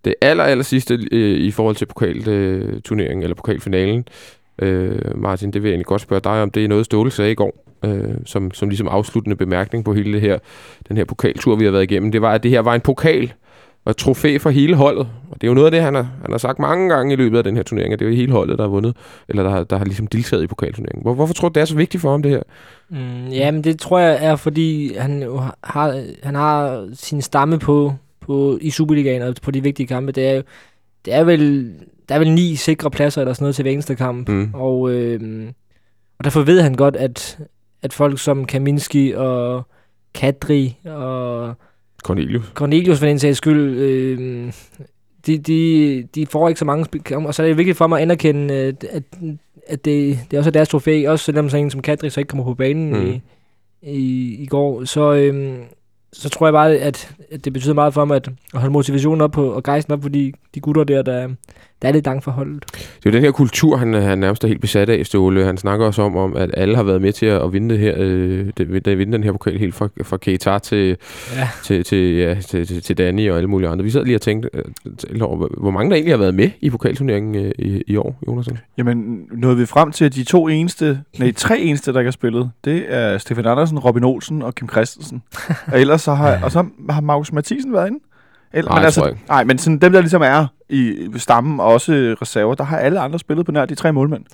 Det 0.05 0.14
aller, 0.20 0.44
aller 0.44 0.64
sidste 0.64 0.98
øh, 1.12 1.40
i 1.40 1.50
forhold 1.50 1.76
til 1.76 1.86
pokalturneringen, 1.86 3.22
eller 3.22 3.34
pokalfinalen, 3.34 4.05
øh, 4.59 4.98
Martin, 5.18 5.50
det 5.50 5.62
vil 5.62 5.68
jeg 5.68 5.72
egentlig 5.72 5.86
godt 5.86 6.00
spørge 6.02 6.20
dig 6.20 6.42
om. 6.42 6.50
Det 6.50 6.64
er 6.64 6.68
noget, 6.68 6.84
Ståle 6.84 7.11
sagde 7.11 7.32
i 7.32 7.34
går, 7.34 7.64
øh, 7.84 8.14
som, 8.26 8.50
som 8.50 8.68
ligesom 8.68 8.88
afsluttende 8.88 9.36
bemærkning 9.36 9.84
på 9.84 9.92
hele 9.94 10.12
det 10.12 10.20
her, 10.20 10.38
den 10.88 10.96
her 10.96 11.05
pokaltur, 11.05 11.57
vi 11.57 11.64
har 11.64 11.70
været 11.72 11.82
igennem. 11.82 12.12
Det 12.12 12.22
var, 12.22 12.32
at 12.32 12.42
det 12.42 12.50
her 12.50 12.61
var 12.61 12.74
en 12.74 12.80
pokal 12.80 13.32
og 13.84 13.90
et 13.90 13.96
trofæ 13.96 14.38
for 14.38 14.50
hele 14.50 14.76
holdet. 14.76 15.09
Og 15.30 15.34
det 15.40 15.44
er 15.44 15.48
jo 15.48 15.55
noget 15.55 15.64
af 15.66 15.70
det, 15.70 15.82
han 15.82 15.94
har, 15.94 16.02
han 16.22 16.30
har 16.30 16.38
sagt 16.38 16.59
mange 16.59 16.88
gange 16.88 17.12
i 17.12 17.16
løbet 17.16 17.38
af 17.38 17.44
den 17.44 17.57
her 17.57 17.62
turnering, 17.62 17.92
at 17.92 17.98
det 17.98 18.05
er 18.05 18.11
jo 18.11 18.16
hele 18.16 18.32
holdet, 18.32 18.59
der 18.59 18.64
har 18.64 18.68
vundet, 18.68 18.96
eller 19.28 19.42
der, 19.42 19.50
har- 19.50 19.64
der 19.64 19.76
har 19.78 19.84
ligesom 19.84 20.07
deltaget 20.07 20.42
i 20.42 20.46
pokalturneringen. 20.46 21.02
Hvor, 21.02 21.14
hvorfor 21.14 21.34
tror 21.34 21.48
du, 21.48 21.52
det 21.52 21.61
er 21.61 21.64
så 21.64 21.76
vigtigt 21.76 22.00
for 22.00 22.11
ham, 22.11 22.22
det 22.22 22.30
her? 22.30 22.42
Mm, 22.90 23.28
jamen, 23.28 23.64
det 23.64 23.78
tror 23.80 23.98
jeg 23.98 24.18
er, 24.24 24.36
fordi 24.36 24.94
han, 24.98 25.22
jo 25.22 25.40
har, 25.64 26.02
han 26.22 26.34
har 26.34 26.88
sin 26.94 27.22
stamme 27.22 27.59
på, 27.59 27.94
på 28.20 28.59
i 28.61 28.70
Superligaen 28.70 29.22
og 29.22 29.34
på 29.42 29.50
de 29.50 29.62
vigtige 29.62 29.86
kampe. 29.86 30.12
Det 30.12 30.26
er, 30.28 30.32
jo- 30.34 30.42
det 31.05 31.14
er 31.14 31.24
vel, 31.24 31.72
der 32.09 32.14
er 32.14 32.18
vel 32.18 32.32
ni 32.32 32.57
sikre 32.57 32.90
pladser 32.90 33.20
eller 33.20 33.32
sådan 33.32 33.44
noget 33.44 33.55
til 33.55 33.62
hver 33.62 33.72
eneste 33.72 33.94
kamp. 33.94 34.28
Mm. 34.28 34.50
Og, 34.55 34.90
øh, 34.90 35.46
og 36.18 36.24
derfor 36.24 36.42
ved 36.42 36.61
han 36.61 36.74
godt, 36.74 36.96
at, 36.96 37.38
at 37.82 37.92
folk 37.92 38.18
som 38.20 38.44
Kaminski 38.44 39.12
og 39.16 39.62
Kadri 40.14 40.76
og 40.84 41.55
Cornelius. 42.05 42.44
Cornelius 42.55 42.98
for 42.98 43.07
den 43.07 43.18
sags 43.18 43.38
skyld, 43.38 43.76
øh, 43.78 44.52
de, 45.26 45.38
de, 45.38 46.02
de 46.14 46.26
får 46.26 46.48
ikke 46.48 46.59
så 46.59 46.64
mange. 46.64 46.86
Og 47.26 47.34
så 47.34 47.42
er 47.42 47.46
det 47.46 47.59
vigtigt 47.59 47.76
for 47.76 47.86
mig 47.86 47.98
at 47.98 48.02
anerkende, 48.02 48.55
at, 48.55 48.84
at, 48.84 49.02
at 49.66 49.84
det, 49.84 50.18
det 50.30 50.36
er 50.36 50.38
også 50.40 50.50
er 50.50 50.52
deres 50.52 50.68
trofæ, 50.68 51.05
også 51.09 51.24
selvom 51.24 51.48
sådan 51.50 51.64
en 51.64 51.70
som 51.70 51.82
Kadri 51.82 52.11
så 52.11 52.20
ikke 52.20 52.28
kommer 52.28 52.44
på 52.44 52.55
banen 52.55 52.92
Mm. 52.92 53.07
i, 53.07 53.20
i, 53.82 54.34
i 54.42 54.46
går. 54.46 54.84
Så, 54.84 55.12
øh, 55.14 55.57
så 56.12 56.28
tror 56.28 56.46
jeg 56.46 56.52
bare, 56.52 56.76
at, 56.76 57.14
at 57.30 57.44
det 57.44 57.52
betyder 57.52 57.74
meget 57.74 57.94
for 57.94 58.05
mig 58.05 58.16
at, 58.16 58.28
at 58.55 58.61
holde 58.61 58.72
motivationen 58.72 59.20
op 59.20 59.30
på, 59.30 59.50
og 59.52 59.62
gejsten 59.62 59.92
op 59.92 60.00
på 60.00 60.09
de, 60.09 60.32
de 60.55 60.61
gutter 60.61 60.84
der, 60.84 61.02
der, 61.02 61.28
der 61.85 61.89
er 61.89 61.93
lidt 61.95 62.07
langt 62.07 62.24
for 62.24 62.30
holdet. 62.30 62.64
Det 62.72 63.07
er 63.07 63.11
jo 63.11 63.12
den 63.12 63.22
her 63.22 63.30
kultur, 63.30 63.76
han, 63.76 63.95
han 63.95 64.18
nærmest 64.18 64.45
er 64.45 64.49
helt 64.49 64.61
besat 64.61 64.89
af, 64.89 65.07
Ståle. 65.07 65.45
Han 65.45 65.57
snakker 65.57 65.87
også 65.87 66.03
om, 66.03 66.16
om 66.16 66.37
at 66.37 66.51
alle 66.57 66.76
har 66.76 66.82
været 66.82 67.03
med 67.03 67.12
til 67.12 67.26
at, 67.26 67.53
vinde, 67.53 67.68
det 67.74 67.78
her, 67.78 67.95
øh, 67.99 68.47
det, 68.59 68.85
det, 68.85 68.99
vinde 68.99 69.12
den 69.12 69.24
her 69.24 69.32
pokal 69.32 69.59
helt 69.59 69.74
fra, 69.74 69.89
fra 70.03 70.16
Keita 70.16 70.59
til, 70.59 70.97
Ja. 71.37 71.49
til, 71.64 71.85
til, 71.85 72.14
ja, 72.14 72.35
til, 72.35 72.66
til, 72.66 72.82
til 72.82 72.99
Danny 72.99 73.30
og 73.30 73.37
alle 73.37 73.49
mulige 73.49 73.68
andre. 73.68 73.85
Vi 73.85 73.91
sad 73.91 74.05
lige 74.05 74.14
og 74.16 74.20
tænkte, 74.20 74.51
øh, 74.55 75.22
over, 75.22 75.37
hvor- 75.37 75.51
hvor 75.61 75.70
mange 75.70 75.91
der 75.91 75.97
egentlig 75.97 76.12
har 76.12 76.18
været 76.18 76.35
med 76.35 76.51
i 76.61 76.70
pokalturneringen 76.70 77.35
øh, 77.45 77.53
i, 77.59 77.82
i 77.87 77.97
år, 77.97 78.18
Jonas? 78.28 78.49
Jamen, 78.78 79.26
nåede 79.32 79.57
vi 79.57 79.66
frem 79.66 79.93
til, 79.93 80.05
at 80.05 80.14
de 80.14 80.24
to 80.24 80.49
eneste, 80.49 81.01
nej, 81.18 81.32
tre 81.37 81.59
eneste, 81.59 81.93
der 81.93 81.99
ikke 82.01 82.07
har 82.09 82.12
spillet, 82.12 82.51
det 82.64 82.85
er 82.89 83.18
Stefan 83.18 83.47
Andersen, 83.47 83.78
Robin 83.78 84.05
Olsen 84.05 84.43
og 84.43 84.55
Kim 84.55 84.68
Christensen. 84.68 85.22
og 85.72 85.80
ellers 85.80 86.03
så 86.03 86.14
har, 86.14 86.39
og 86.45 86.53
så 86.53 86.64
har 86.91 87.01
Markus 87.01 87.32
Mathisen 87.32 87.72
været 87.72 87.87
inde. 87.87 87.99
Eller, 88.55 88.70
Nej, 88.70 88.78
men 88.78 88.84
altså, 88.84 89.07
ikke. 89.07 89.20
nej, 89.28 89.44
men 89.44 89.59
sådan, 89.59 89.78
dem, 89.78 89.92
der 89.92 90.00
ligesom 90.00 90.22
er 90.22 90.46
i 90.68 91.09
stammen, 91.16 91.61
og 91.61 91.66
også 91.66 91.92
reserver, 92.22 92.55
der 92.55 92.64
har 92.64 92.78
alle 92.78 93.00
andre 93.00 93.18
spillet 93.18 93.46
på 93.46 93.52
nær 93.52 93.64
de 93.66 93.74
tre 93.74 93.92
målmænd. 93.92 94.24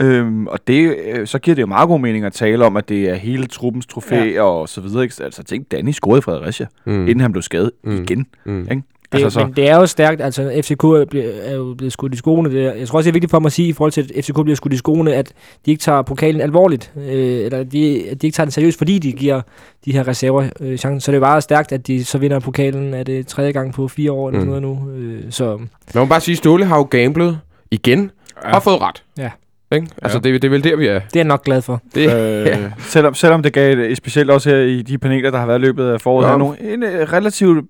Øhm, 0.00 0.46
og 0.46 0.58
det, 0.66 0.96
øh, 1.14 1.26
så 1.26 1.38
giver 1.38 1.54
det 1.54 1.62
jo 1.62 1.66
meget 1.66 1.88
god 1.88 2.00
mening 2.00 2.24
at 2.24 2.32
tale 2.32 2.64
om, 2.64 2.76
at 2.76 2.88
det 2.88 3.08
er 3.10 3.14
hele 3.14 3.46
truppens 3.46 3.86
trofæ 3.86 4.24
ja. 4.34 4.42
og 4.42 4.68
så 4.68 4.80
videre. 4.80 5.02
Ikke? 5.02 5.14
Altså, 5.24 5.42
tænk, 5.44 5.70
Danny 5.70 5.90
scorede 5.90 6.18
i 6.18 6.22
Fredericia, 6.22 6.66
Mm. 6.84 7.00
inden 7.02 7.20
han 7.20 7.32
blev 7.32 7.42
skadet 7.42 7.70
mm. 7.84 8.02
igen. 8.02 8.26
Mm. 8.44 8.60
Ikke? 8.70 8.82
Det, 9.12 9.24
altså, 9.24 9.40
så, 9.40 9.46
Men 9.46 9.56
det 9.56 9.68
er 9.70 9.76
jo 9.76 9.86
stærkt, 9.86 10.20
altså 10.22 10.60
FCK 10.64 10.84
er, 10.84 11.04
er 11.44 11.54
jo 11.54 11.74
blevet 11.78 11.92
skudt 11.92 12.14
i 12.14 12.16
skoene. 12.16 12.50
Det 12.50 12.66
er, 12.66 12.72
jeg 12.74 12.88
tror 12.88 12.96
også, 12.98 13.06
det 13.06 13.10
er 13.10 13.12
vigtigt 13.12 13.30
for 13.30 13.38
mig 13.38 13.46
at 13.46 13.52
sige, 13.52 13.68
i 13.68 13.72
forhold 13.72 13.92
til, 13.92 14.10
at 14.16 14.24
FCK 14.24 14.34
bliver 14.42 14.56
skudt 14.56 14.72
i 14.72 14.76
skoene, 14.76 15.14
at 15.14 15.32
de 15.66 15.70
ikke 15.70 15.80
tager 15.80 16.02
pokalen 16.02 16.40
alvorligt, 16.40 16.92
øh, 16.96 17.04
eller 17.44 17.64
de, 17.64 18.08
at 18.10 18.22
de 18.22 18.26
ikke 18.26 18.36
tager 18.36 18.44
den 18.44 18.52
seriøst, 18.52 18.78
fordi 18.78 18.98
de 18.98 19.12
giver 19.12 19.40
de 19.84 19.92
her 19.92 20.08
reserver 20.08 20.48
øh, 20.60 20.76
chancen. 20.78 21.00
Så 21.00 21.12
det 21.12 21.16
er 21.16 21.20
bare 21.20 21.40
stærkt, 21.40 21.72
at 21.72 21.86
de 21.86 22.04
så 22.04 22.18
vinder 22.18 22.38
pokalen, 22.40 22.94
er 22.94 23.02
det 23.02 23.26
tredje 23.26 23.52
gang 23.52 23.74
på 23.74 23.88
fire 23.88 24.12
år, 24.12 24.28
eller 24.28 24.40
Mm. 24.40 24.46
sådan 24.50 24.62
noget 24.62 24.82
nu. 24.86 24.90
Øh, 24.92 25.22
så 25.30 25.56
Man 25.56 25.68
må 25.94 26.04
bare 26.06 26.20
sige, 26.20 26.32
at 26.32 26.38
Ståle 26.38 26.64
har 26.64 26.76
jo 26.76 26.86
gamblet 26.90 27.38
igen 27.70 28.10
ja. 28.44 28.56
og 28.56 28.62
fået 28.62 28.80
ret. 28.80 29.02
Ja. 29.18 29.30
Ikke? 29.74 29.86
Altså, 30.02 30.20
Ja. 30.24 30.30
det, 30.32 30.42
det 30.42 30.48
er 30.48 30.50
vel 30.52 30.64
der, 30.64 30.76
vi 30.76 30.86
er. 30.86 30.92
det 30.94 31.00
er 31.00 31.08
jeg 31.14 31.24
nok 31.24 31.44
glad 31.44 31.62
for. 31.62 31.80
Det, 31.94 32.00
Øh, 32.06 32.46
ja. 32.46 32.56
selvom, 32.78 33.14
selvom 33.14 33.42
det 33.42 33.52
gav, 33.52 33.78
et- 33.78 33.96
specielt 33.96 34.30
også 34.30 34.50
her 34.50 34.56
i 34.58 34.82
de 34.82 34.98
paneler, 34.98 35.30
der 35.30 35.38
har 35.38 35.46
været 35.46 35.60
løbet 35.60 35.88
af 35.88 36.00
foråret, 36.00 36.30
Ja. 36.30 36.36
nogle, 36.36 36.72
en 36.72 36.82
øh, 36.82 37.12
relativt, 37.12 37.64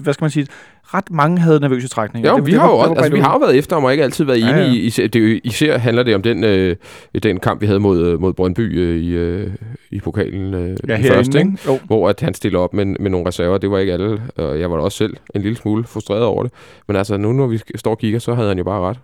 hvad 0.00 0.14
skal 0.14 0.24
man 0.24 0.30
sige, 0.30 0.46
ret 0.84 1.10
mange 1.10 1.38
havde 1.38 1.60
nervøse 1.60 1.88
trækninger. 1.88 2.30
Jo, 2.30 2.36
Det- 2.36 2.46
vi 2.46 2.50
det 2.50 2.60
har 2.60 2.66
var- 2.66 2.74
jo 2.74 2.78
også, 2.78 2.92
altså, 2.92 3.12
vi 3.12 3.20
har 3.20 3.32
jo 3.32 3.38
været 3.38 3.56
efter 3.58 3.76
om, 3.76 3.84
og 3.84 3.92
ikke 3.92 4.04
altid 4.04 4.24
været 4.24 4.40
Ja, 4.40 4.50
enige 4.50 4.64
ja. 4.66 4.72
i, 4.72 4.76
især, 4.78 5.06
det, 5.06 5.40
især 5.44 5.78
handler 5.78 6.02
det 6.02 6.14
om 6.14 6.22
den, 6.22 6.44
øh, 6.44 6.76
den 7.22 7.40
kamp, 7.40 7.60
vi 7.60 7.66
havde 7.66 7.80
mod, 7.80 8.06
øh, 8.06 8.20
mod 8.20 8.32
Brøndby 8.32 8.78
øh, 8.80 9.00
i, 9.00 9.08
øh, 9.10 9.50
i 9.90 10.00
pokalen 10.00 10.54
øh, 10.54 10.76
Ja, 10.88 10.98
i 10.98 11.02
første, 11.02 11.38
ikke? 11.38 11.50
ikke? 11.50 11.62
Jo. 11.66 11.78
hvor 11.86 12.08
at 12.08 12.20
han 12.20 12.34
stiller 12.34 12.58
op 12.58 12.74
med, 12.74 12.84
med 12.84 13.10
nogle 13.10 13.26
reserver. 13.28 13.58
Det 13.58 13.70
var 13.70 13.78
ikke 13.78 13.92
alle, 13.92 14.22
og 14.36 14.60
jeg 14.60 14.70
var 14.70 14.76
da 14.76 14.82
også 14.82 14.98
selv 14.98 15.16
en 15.34 15.42
lille 15.42 15.56
smule 15.56 15.84
frustreret 15.84 16.22
over 16.22 16.42
det. 16.42 16.52
Men 16.88 16.96
altså, 16.96 17.16
nu 17.16 17.32
når 17.32 17.46
vi 17.46 17.60
står 17.76 17.90
og 17.90 17.98
kigger, 17.98 18.18
så 18.18 18.34
havde 18.34 18.48
han 18.48 18.58
jo 18.58 18.64
bare 18.64 18.80
ret. 18.80 18.98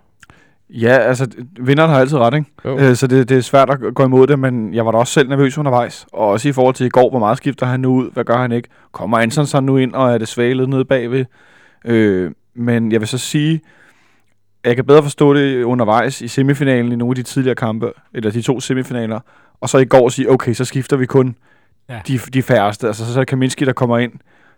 Ja, 0.70 0.96
altså, 0.98 1.26
vinderen 1.60 1.90
har 1.90 2.00
altid 2.00 2.18
ret, 2.18 2.34
ikke? 2.34 2.46
Jo. 2.64 2.78
Øh, 2.78 2.96
så 2.96 3.06
det, 3.06 3.28
det 3.28 3.36
er 3.36 3.40
svært 3.40 3.70
at 3.70 3.94
gå 3.94 4.04
imod 4.04 4.26
det, 4.26 4.38
men 4.38 4.74
jeg 4.74 4.86
var 4.86 4.92
da 4.92 4.98
også 4.98 5.12
selv 5.12 5.28
nervøs 5.28 5.58
undervejs. 5.58 6.06
Og 6.12 6.28
også 6.28 6.48
i 6.48 6.52
forhold 6.52 6.74
til 6.74 6.86
i 6.86 6.88
går, 6.88 7.10
hvor 7.10 7.18
meget 7.18 7.38
skifter 7.38 7.66
han 7.66 7.80
nu 7.80 7.94
ud? 7.94 8.10
Hvad 8.10 8.24
gør 8.24 8.36
han 8.36 8.52
ikke? 8.52 8.68
Kommer 8.92 9.18
Antonsen 9.18 9.64
nu 9.64 9.76
ind, 9.76 9.92
og 9.92 10.12
er 10.14 10.18
det 10.18 10.28
svage 10.28 10.54
led 10.54 10.66
nede 10.66 10.84
bagved? 10.84 11.24
Øh, 11.84 12.30
men 12.54 12.92
jeg 12.92 13.00
vil 13.00 13.08
så 13.08 13.18
sige, 13.18 13.60
at 14.64 14.68
jeg 14.68 14.76
kan 14.76 14.84
bedre 14.84 15.02
forstå 15.02 15.34
det 15.34 15.62
undervejs 15.62 16.20
i 16.22 16.28
semifinalen 16.28 16.92
i 16.92 16.96
nogle 16.96 17.12
af 17.12 17.16
de 17.16 17.22
tidligere 17.22 17.54
kampe, 17.54 17.92
eller 18.14 18.30
de 18.30 18.42
to 18.42 18.60
semifinaler, 18.60 19.20
og 19.60 19.68
så 19.68 19.78
i 19.78 19.84
går 19.84 20.08
sige, 20.08 20.30
okay, 20.30 20.52
så 20.52 20.64
skifter 20.64 20.96
vi 20.96 21.06
kun 21.06 21.36
Ja. 21.88 22.00
de, 22.08 22.18
de 22.18 22.42
færreste. 22.42 22.86
Altså, 22.86 23.12
så 23.12 23.20
er 23.20 23.24
Kaminski, 23.24 23.64
der 23.64 23.72
kommer 23.72 23.98
ind, 23.98 24.12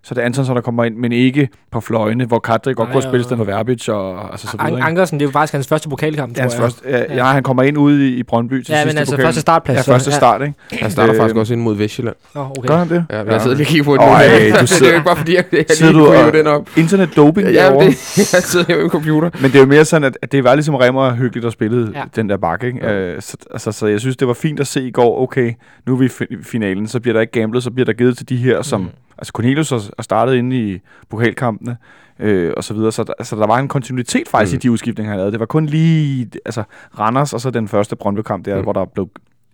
så 0.06 0.12
er 0.12 0.14
det 0.14 0.22
Antonsson, 0.22 0.56
der 0.56 0.62
kommer 0.62 0.84
ind, 0.84 0.96
men 0.96 1.12
ikke 1.12 1.48
på 1.72 1.80
fløjene, 1.80 2.24
hvor 2.24 2.38
Kadri 2.38 2.72
godt 2.74 2.90
kunne 2.92 3.02
spille 3.02 3.20
og- 3.20 3.24
Stanley 3.24 3.46
Verbic 3.46 3.88
og 3.88 4.30
altså, 4.30 4.46
så 4.46 4.56
videre. 4.64 4.80
An-? 4.80 4.86
Ankersen, 4.88 5.18
det 5.20 5.24
er 5.24 5.28
jo 5.28 5.32
faktisk 5.32 5.52
hans 5.52 5.68
første 5.68 5.88
pokalkamp, 5.88 6.30
Ja, 6.30 6.34
tror 6.36 6.42
hans 6.42 6.54
jeg. 6.54 6.62
første, 6.62 6.82
ja, 6.88 6.98
Ja. 6.98 7.14
ja, 7.16 7.24
han 7.24 7.42
kommer 7.42 7.62
ind 7.62 7.78
ude 7.78 8.08
i, 8.08 8.14
i 8.14 8.22
Brøndby 8.22 8.62
til 8.62 8.72
Ja, 8.72 8.76
sidste 8.78 8.86
men 8.94 8.98
altså 8.98 9.12
pokal. 9.14 9.24
første 9.26 9.40
startplads. 9.40 9.88
Ja, 9.88 9.92
første 9.92 10.12
start, 10.12 10.42
ikke? 10.42 10.54
Han 10.72 10.90
starter 10.90 11.14
Øh, 11.14 11.18
faktisk 11.20 11.36
også 11.36 11.52
ind 11.54 11.62
mod 11.62 11.76
Vestjylland. 11.76 12.16
Nå, 12.34 12.40
okay. 12.58 12.68
Gør 12.68 12.76
han 12.76 12.88
det? 12.88 13.06
Ja, 13.10 13.22
jeg 13.22 13.40
sidder 13.42 13.56
lige 13.56 13.64
og 13.66 13.68
kigger 13.68 13.84
på 13.84 13.92
det. 13.96 14.00
Øj, 14.00 14.08
nu. 14.08 14.34
du 14.34 14.44
det 14.50 14.54
er 14.62 14.66
sidder- 14.66 14.90
jo 14.92 14.94
ikke 14.96 15.04
bare 15.06 15.16
fordi, 15.16 15.34
jeg, 15.36 15.44
jeg 15.52 15.64
Sidder 15.70 15.92
lige 15.92 16.04
kunne 16.30 16.38
den 16.38 16.46
op. 16.46 16.68
Internet 16.76 17.16
doping 17.16 17.48
Ja, 17.48 17.52
derovre. 17.64 17.86
det, 17.86 18.16
jeg 18.34 18.42
sidder 18.42 18.74
jo 18.74 18.80
i 18.80 18.84
en 18.84 18.90
computer. 18.90 19.30
Men 19.40 19.50
det 19.50 19.56
er 19.56 19.60
jo 19.60 19.66
mere 19.66 19.84
sådan, 19.84 20.04
at, 20.04 20.18
at 20.22 20.32
det 20.32 20.44
var 20.44 20.54
ligesom 20.54 20.74
Remmer 20.74 21.14
hyggeligt 21.14 21.46
at 21.46 21.52
spille 21.52 21.90
Ja. 21.94 21.98
ja. 21.98 22.04
den 22.16 22.28
der 22.28 22.36
bakke. 22.36 22.66
Ikke? 22.66 22.78
Ja. 22.82 22.92
Øh, 22.92 23.22
så, 23.22 23.36
altså, 23.50 23.72
så 23.72 23.86
jeg 23.86 24.00
synes, 24.00 24.16
det 24.16 24.28
var 24.28 24.34
fint 24.34 24.60
at 24.60 24.66
se 24.66 24.82
i 24.88 24.90
går, 24.90 25.22
okay, 25.22 25.52
nu 25.86 25.92
er 25.94 25.98
vi 25.98 26.04
i 26.04 26.08
fi- 26.08 26.42
finalen, 26.42 26.88
så 26.88 27.00
bliver 27.00 27.12
der 27.12 27.20
ikke 27.20 27.40
gamblet, 27.40 27.62
så 27.62 27.70
bliver 27.70 27.84
der 27.84 27.92
givet 27.92 28.16
til 28.16 28.28
de 28.28 28.36
her, 28.36 28.62
som... 28.62 28.90
Altså 29.18 29.32
Cornelius 29.32 29.70
har 29.70 29.78
har 29.98 30.02
startet 30.02 30.34
inde 30.34 30.56
i 30.56 30.78
pokalkampene, 31.10 31.76
øh, 32.20 32.52
og 32.56 32.64
så 32.64 32.74
videre. 32.74 32.92
Så 32.92 33.04
der, 33.04 33.12
altså, 33.18 33.36
der 33.36 33.46
var 33.46 33.58
en 33.58 33.68
kontinuitet 33.68 34.28
faktisk 34.28 34.52
Mm. 34.52 34.56
i 34.56 34.58
de 34.58 34.70
udskiftninger, 34.70 35.10
han 35.10 35.16
lavede. 35.18 35.32
Det 35.32 35.40
var 35.40 35.46
kun 35.46 35.66
lige 35.66 36.30
altså, 36.44 36.62
Randers, 36.98 37.32
og 37.32 37.40
så 37.40 37.50
den 37.50 37.68
første 37.68 37.96
Brøndby-kamp 37.96 38.44
der, 38.44 38.56
Mm. 38.56 38.62
hvor 38.62 38.72
der 38.72 38.84
blev... 38.84 39.08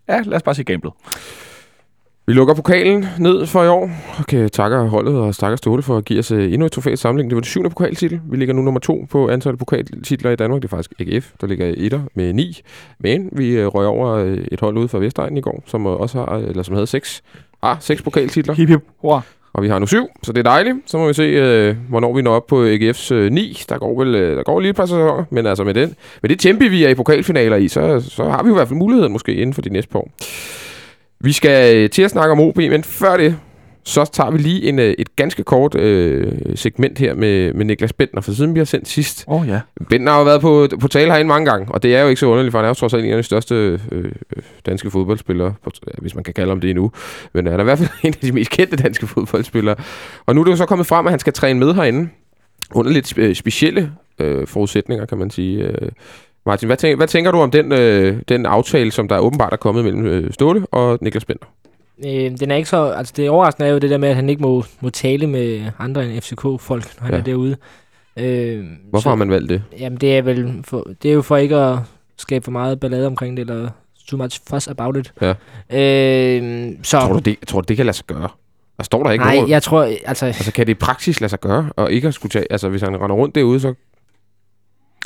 Ja, 0.08 0.20
lad 0.20 0.36
os 0.36 0.42
bare 0.42 0.54
sige 0.54 0.64
gamblet. 0.64 0.92
Vi 2.26 2.32
lukker 2.32 2.54
pokalen 2.54 3.06
ned 3.18 3.46
for 3.46 3.62
i 3.64 3.68
år. 3.68 3.90
Okay, 4.20 4.48
takker 4.48 4.84
holdet 4.84 5.14
og 5.18 5.36
takker 5.36 5.56
Ståle 5.56 5.82
for 5.82 5.96
at 5.96 6.04
give 6.04 6.18
os 6.18 6.30
øh, 6.30 6.52
endnu 6.52 6.66
et 6.66 6.72
trofæ 6.72 6.94
samling. 6.94 7.30
Det 7.30 7.34
var 7.36 7.40
den 7.40 7.44
syvende 7.46 7.70
pokaltitel. 7.70 8.20
Vi 8.30 8.36
ligger 8.36 8.54
nu 8.54 8.62
nummer 8.62 8.80
to 8.80 9.06
på 9.10 9.28
antallet 9.28 9.58
pokaltitler 9.58 10.30
i 10.30 10.36
Danmark. 10.36 10.62
Det 10.62 10.72
er 10.72 10.76
faktisk 10.76 10.92
AGF, 11.00 11.32
der 11.40 11.46
ligger 11.46 11.74
etter 11.76 12.00
med 12.14 12.32
ni. 12.32 12.60
Men 12.98 13.28
vi 13.32 13.48
øh, 13.50 13.66
røg 13.66 13.86
over 13.86 14.10
øh, 14.10 14.38
et 14.52 14.60
hold 14.60 14.78
ude 14.78 14.88
fra 14.88 14.98
Vestegnen 14.98 15.36
i 15.36 15.40
går, 15.40 15.62
som 15.66 15.86
også 15.86 16.18
har, 16.18 16.26
eller 16.36 16.62
som 16.62 16.74
havde 16.74 16.86
seks, 16.86 17.22
ah, 17.62 17.76
seks 17.80 18.02
pokaltitler. 18.02 18.54
Hip 18.54 18.68
hip, 18.68 18.80
hurra. 18.98 19.20
Og 19.54 19.62
vi 19.62 19.68
har 19.68 19.78
nu 19.78 19.86
syv, 19.86 20.08
så 20.22 20.32
det 20.32 20.38
er 20.38 20.50
dejligt. 20.50 20.76
Så 20.86 20.98
må 20.98 21.06
vi 21.06 21.14
se, 21.14 21.22
øh, 21.22 21.76
hvornår 21.88 22.14
vi 22.14 22.22
når 22.22 22.34
op 22.34 22.46
på 22.46 22.66
AGF's 22.66 23.14
øh, 23.14 23.32
9. 23.32 23.62
Der 23.68 23.78
går 23.78 24.04
vel 24.04 24.14
øh, 24.14 24.36
der 24.36 24.42
går 24.42 24.60
lige 24.60 24.70
et 24.70 24.76
par 24.76 24.86
sæsoner, 24.86 25.24
men 25.30 25.46
altså 25.46 25.64
med, 25.64 25.74
den, 25.74 25.94
med 26.22 26.30
det 26.30 26.40
tempo, 26.40 26.64
vi 26.64 26.84
er 26.84 26.88
i 26.88 26.94
pokalfinaler 26.94 27.56
i, 27.56 27.68
så, 27.68 28.00
så 28.00 28.24
har 28.24 28.42
vi 28.42 28.48
jo 28.48 28.54
i 28.54 28.58
hvert 28.58 28.68
fald 28.68 28.78
muligheden 28.78 29.12
måske 29.12 29.34
inden 29.34 29.54
for 29.54 29.62
de 29.62 29.70
næste 29.70 29.90
par 29.90 29.98
år. 29.98 30.10
Vi 31.20 31.32
skal 31.32 31.76
øh, 31.76 31.90
til 31.90 32.02
at 32.02 32.10
snakke 32.10 32.32
om 32.32 32.40
OB, 32.40 32.56
men 32.56 32.84
før 32.84 33.16
det, 33.16 33.36
så 33.84 34.04
tager 34.12 34.30
vi 34.30 34.38
lige 34.38 34.68
en, 34.68 34.78
øh, 34.78 34.94
et 34.98 35.16
ganske 35.16 35.44
kort 35.44 35.74
øh, 35.74 36.32
segment 36.54 36.98
her 36.98 37.14
med, 37.14 37.52
med 37.52 37.64
Niklas 37.64 37.92
Bentner, 37.92 38.20
for 38.20 38.32
siden 38.32 38.54
vi 38.54 38.60
har 38.60 38.64
sendt 38.64 38.88
sidst. 38.88 39.24
Åh 39.28 39.40
oh, 39.40 39.48
ja. 39.48 39.60
Bentner 39.88 40.12
har 40.12 40.18
jo 40.18 40.24
været 40.24 40.40
på, 40.40 40.68
på 40.80 40.88
tale 40.88 41.10
herinde 41.12 41.28
mange 41.28 41.50
gange, 41.50 41.66
og 41.74 41.82
det 41.82 41.96
er 41.96 42.02
jo 42.02 42.08
ikke 42.08 42.20
så 42.20 42.26
underligt, 42.26 42.52
for 42.52 42.58
han 42.58 42.64
er 42.64 42.68
jo 42.68 42.74
trods 42.74 42.94
alt 42.94 43.04
en 43.04 43.10
af 43.10 43.16
de 43.16 43.22
største 43.22 43.54
øh, 43.54 43.78
øh, 43.92 44.12
danske 44.66 44.90
fodboldspillere, 44.90 45.54
hvis 45.98 46.14
man 46.14 46.24
kan 46.24 46.34
kalde 46.34 46.48
ham 46.48 46.60
det 46.60 46.70
endnu. 46.70 46.92
Men 47.32 47.46
han 47.46 47.56
er 47.56 47.60
i 47.60 47.64
hvert 47.64 47.78
fald 47.78 47.88
en 48.04 48.14
af 48.22 48.26
de 48.26 48.32
mest 48.32 48.50
kendte 48.50 48.76
danske 48.76 49.06
fodboldspillere. 49.06 49.76
Og 50.26 50.34
nu 50.34 50.40
er 50.40 50.44
det 50.44 50.52
jo 50.52 50.56
så 50.56 50.66
kommet 50.66 50.86
frem, 50.86 51.06
at 51.06 51.12
han 51.12 51.20
skal 51.20 51.32
træne 51.32 51.58
med 51.58 51.74
herinde, 51.74 52.08
under 52.74 52.92
lidt 52.92 53.18
spe- 53.18 53.34
specielle 53.34 53.92
øh, 54.18 54.46
forudsætninger, 54.46 55.06
kan 55.06 55.18
man 55.18 55.30
sige. 55.30 55.64
Øh, 55.64 55.88
Martin, 56.46 56.66
hvad, 56.66 56.76
tænker, 56.76 56.96
hvad 56.96 57.08
tænker 57.08 57.30
du 57.30 57.38
om 57.38 57.50
den, 57.50 57.72
øh, 57.72 58.20
den 58.28 58.46
aftale, 58.46 58.92
som 58.92 59.08
der 59.08 59.18
åbenbart 59.18 59.52
er 59.52 59.56
kommet 59.56 59.84
mellem 59.84 60.06
øh, 60.06 60.32
Ståle 60.32 60.66
og 60.70 60.98
Niklas 61.00 61.24
Bentner? 61.24 61.48
Øh, 62.06 62.30
den 62.40 62.50
er 62.50 62.56
ikke 62.56 62.68
så, 62.68 62.84
altså 62.90 63.12
det 63.16 63.30
overraskende 63.30 63.68
er 63.68 63.72
jo 63.72 63.78
det 63.78 63.90
der 63.90 63.98
med, 63.98 64.08
at 64.08 64.16
han 64.16 64.28
ikke 64.28 64.42
må, 64.42 64.64
må 64.80 64.90
tale 64.90 65.26
med 65.26 65.64
andre 65.78 66.06
end 66.06 66.20
FCK-folk, 66.20 66.84
når 67.00 67.04
han 67.06 67.10
Ja. 67.10 67.16
ja. 67.16 67.20
er 67.20 67.24
derude. 67.24 67.56
Øh, 68.16 68.64
Hvorfor 68.90 69.10
har 69.10 69.16
man 69.16 69.30
valgt 69.30 69.48
det? 69.50 69.62
Jamen, 69.78 69.98
det 69.98 70.18
er, 70.18 70.22
vel 70.22 70.54
for, 70.64 70.86
det 71.02 71.08
er 71.10 71.14
jo 71.14 71.22
for 71.22 71.36
ikke 71.36 71.56
at 71.56 71.78
skabe 72.18 72.44
for 72.44 72.50
meget 72.52 72.80
ballade 72.80 73.06
omkring 73.06 73.36
det, 73.36 73.50
eller 73.50 73.68
too 74.08 74.18
much 74.18 74.40
fuss 74.50 74.68
about 74.68 74.96
it. 74.96 75.12
Ja. 75.20 75.28
Øh, 75.76 76.70
så, 76.82 77.00
Tror 77.00 77.12
du, 77.12 77.18
det, 77.18 77.36
tror 77.46 77.60
du, 77.60 77.64
det 77.68 77.76
kan 77.76 77.86
lade 77.86 77.96
sig 77.96 78.06
gøre? 78.06 78.28
Der 78.76 78.82
står 78.82 79.02
der 79.02 79.10
ikke 79.10 79.24
nej, 79.24 79.34
noget. 79.36 79.50
jeg 79.50 79.62
tror, 79.62 79.82
altså, 80.04 80.26
Altså, 80.26 80.52
kan 80.52 80.66
det 80.66 80.72
i 80.72 80.74
praksis 80.74 81.20
lade 81.20 81.30
sig 81.30 81.40
gøre, 81.40 81.70
og 81.76 81.92
ikke 81.92 82.08
at 82.08 82.14
skulle 82.14 82.30
tage... 82.30 82.46
Altså, 82.50 82.68
hvis 82.68 82.82
han 82.82 83.00
render 83.00 83.16
rundt 83.16 83.34
derude, 83.34 83.60
så 83.60 83.74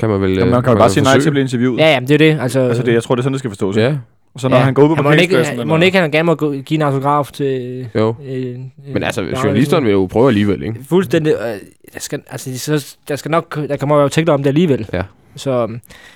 kan 0.01 0.09
man 0.09 0.21
vel... 0.21 0.31
Jamen, 0.33 0.51
man 0.51 0.59
øh, 0.59 0.65
kan 0.65 0.73
jo 0.73 0.79
bare 0.79 0.91
sige 0.91 1.05
nej 1.05 1.19
til 1.21 1.29
at 1.29 1.33
blive 1.33 1.43
interviewet. 1.43 1.79
ja, 1.79 1.93
ja, 1.95 2.01
det 2.01 2.11
er 2.11 2.19
det. 2.19 2.39
Altså, 2.41 2.61
Altså, 2.61 2.83
det, 2.83 2.93
jeg 2.95 3.03
tror, 3.03 3.15
det 3.15 3.21
er 3.21 3.23
sådan, 3.23 3.33
det 3.33 3.39
skal 3.39 3.51
forstås. 3.51 3.77
Ja, 3.77 3.97
Og 4.37 4.41
så 4.41 4.49
når 4.49 4.57
han 4.57 4.75
går 4.75 4.83
ud 4.83 4.89
på 4.89 4.95
han 4.95 5.05
må 5.05 5.11
ikke, 5.11 5.23
parkeringspladsen... 5.23 5.59
han, 5.59 5.69
må 5.69 5.77
ikke, 5.77 5.99
han 5.99 6.11
gerne 6.11 6.27
må 6.27 6.35
gå, 6.35 6.53
give 6.53 6.79
en 6.79 6.83
autograf 6.83 7.31
til... 7.33 7.89
jo. 7.95 8.15
Øh, 8.27 8.59
Men 8.93 9.03
altså, 9.03 9.23
øh, 9.23 9.33
journalisterne 9.45 9.85
vil 9.85 9.93
jo 9.93 10.07
prøve 10.07 10.29
alligevel, 10.29 10.63
ikke? 10.63 10.85
Fuldstændig. 10.89 11.33
Øh, 11.33 11.59
der, 11.95 12.01
skal, 12.01 12.23
altså, 12.31 12.59
så, 12.59 12.97
der 13.09 13.17
skal 13.17 13.31
nok, 13.31 13.57
der 13.69 13.77
kommer 13.77 14.03
jo 14.03 14.09
tænke 14.09 14.33
om 14.33 14.43
det 14.43 14.51
alligevel. 14.51 14.89
Ja. 14.93 15.03
Så, 15.37 15.67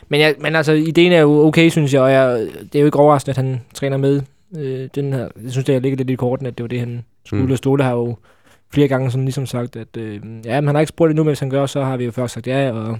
men, 0.08 0.20
jeg, 0.20 0.34
men 0.40 0.56
altså, 0.56 0.72
ideen 0.72 1.12
er 1.12 1.20
jo 1.20 1.46
okay, 1.46 1.68
synes 1.68 1.94
jeg, 1.94 2.02
og 2.02 2.12
jeg, 2.12 2.46
det 2.62 2.74
er 2.74 2.80
jo 2.80 2.86
ikke 2.86 2.98
overraskende, 2.98 3.30
at 3.30 3.36
han 3.36 3.60
træner 3.74 3.96
med 3.96 4.22
øh, 4.56 4.88
den 4.94 5.12
her. 5.12 5.28
Jeg 5.42 5.50
synes, 5.50 5.64
det 5.64 5.82
ligger 5.82 5.96
lidt 5.96 6.10
i 6.10 6.14
korten, 6.14 6.46
at 6.46 6.58
det 6.58 6.64
var 6.64 6.68
det, 6.68 6.80
han 6.80 7.04
skulle. 7.24 7.44
Mm. 7.44 7.52
Og 7.52 7.58
Ståle 7.58 7.84
har 7.84 7.92
jo 7.92 8.16
flere 8.72 8.88
gange 8.88 9.10
sådan 9.10 9.24
ligesom 9.24 9.46
sagt, 9.46 9.76
at 9.76 9.96
øh, 9.98 10.20
ja, 10.44 10.60
men 10.60 10.68
han 10.68 10.74
har 10.74 10.80
ikke 10.80 10.88
spurgt 10.88 11.10
endnu, 11.10 11.24
men 11.24 11.30
hvis 11.30 11.40
han 11.40 11.50
gør, 11.50 11.66
så 11.66 11.84
har 11.84 11.96
vi 11.96 12.04
jo 12.04 12.10
først 12.10 12.34
sagt 12.34 12.46
ja, 12.46 12.72
og 12.72 12.98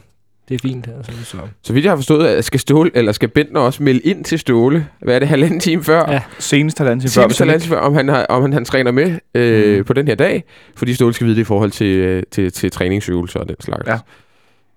det 0.51 0.57
er 0.57 0.59
fint. 0.69 0.89
Altså, 0.97 1.13
så. 1.25 1.37
Så 1.63 1.73
vidt 1.73 1.85
jeg 1.85 1.91
har 1.93 1.97
forstået, 1.97 2.27
at 2.27 2.45
skal 2.45 2.61
Ståle, 2.61 2.91
eller 2.95 3.13
skal 3.13 3.29
Bentner 3.29 3.61
også 3.61 3.83
melde 3.83 4.01
ind 4.01 4.25
til 4.25 4.39
Ståle, 4.39 4.87
hvad 5.03 5.15
er 5.15 5.19
det, 5.19 5.29
halvanden 5.29 5.61
time 5.61 5.85
før? 5.85 6.13
Ja. 6.13 6.21
Senest 6.39 6.79
halvanden 6.79 7.01
time 7.01 7.11
før. 7.11 7.23
Senest 7.23 7.39
halvanden 7.39 7.61
time 7.63 7.75
før, 7.77 7.81
om 7.81 7.95
han, 7.95 8.09
har, 8.09 8.27
om 8.29 8.43
han, 8.43 8.53
han 8.53 8.65
træner 8.65 8.91
med 8.91 9.19
øh, 9.35 9.79
Mm. 9.79 9.85
på 9.85 9.93
den 9.93 10.09
her 10.09 10.15
dag, 10.15 10.45
fordi 10.77 10.95
Ståle 10.95 11.15
skal 11.15 11.27
vide 11.27 11.37
det 11.37 11.41
i 11.41 11.45
forhold 11.45 11.71
til, 11.71 11.87
øh, 11.97 12.23
til, 12.31 12.53
til 12.53 12.71
træningsøvelser 12.71 13.41
og 13.41 13.49
den 13.49 13.57
slags. 13.61 13.87
Ja. 13.89 13.99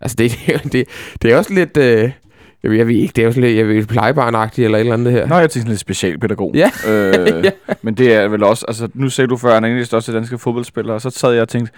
Altså, 0.02 0.16
det, 0.20 0.32
det, 0.74 0.86
det 1.22 1.32
er 1.32 1.38
også 1.38 1.54
lidt... 1.54 1.78
Øh, 1.78 2.12
jeg, 2.64 2.72
ved, 2.72 2.78
jeg 2.78 2.88
ved 2.88 2.96
ikke, 2.96 3.12
det 3.16 3.22
er 3.22 3.26
jo 3.26 3.32
sådan 3.32 3.44
lidt 3.50 3.58
jeg 3.58 3.68
ved, 3.68 3.86
plejebarnagtigt 3.86 4.66
eller 4.66 4.78
et 4.78 4.80
eller 4.80 4.94
andet 4.94 5.06
det 5.06 5.14
her. 5.14 5.28
Nå, 5.28 5.36
jeg 5.36 5.42
tænkte 5.42 5.60
sådan 5.60 5.70
lidt 5.70 5.80
specialpædagog. 5.80 6.56
Ja. 6.56 6.72
Øh, 6.88 7.44
Men 7.82 7.94
det 7.96 8.14
er 8.14 8.28
vel 8.28 8.44
også, 8.44 8.66
altså 8.68 8.88
nu 8.94 9.10
sagde 9.10 9.28
du 9.28 9.38
før, 9.38 9.48
at 9.50 9.54
han 9.54 9.64
er 9.64 9.68
en 9.68 9.74
af 9.76 9.80
de 9.80 9.86
største 9.86 10.14
danske 10.14 10.38
fodboldspillere, 10.38 10.96
og 10.96 11.02
så 11.02 11.10
sad 11.10 11.32
jeg 11.32 11.42
og 11.42 11.50
tænkte, 11.50 11.72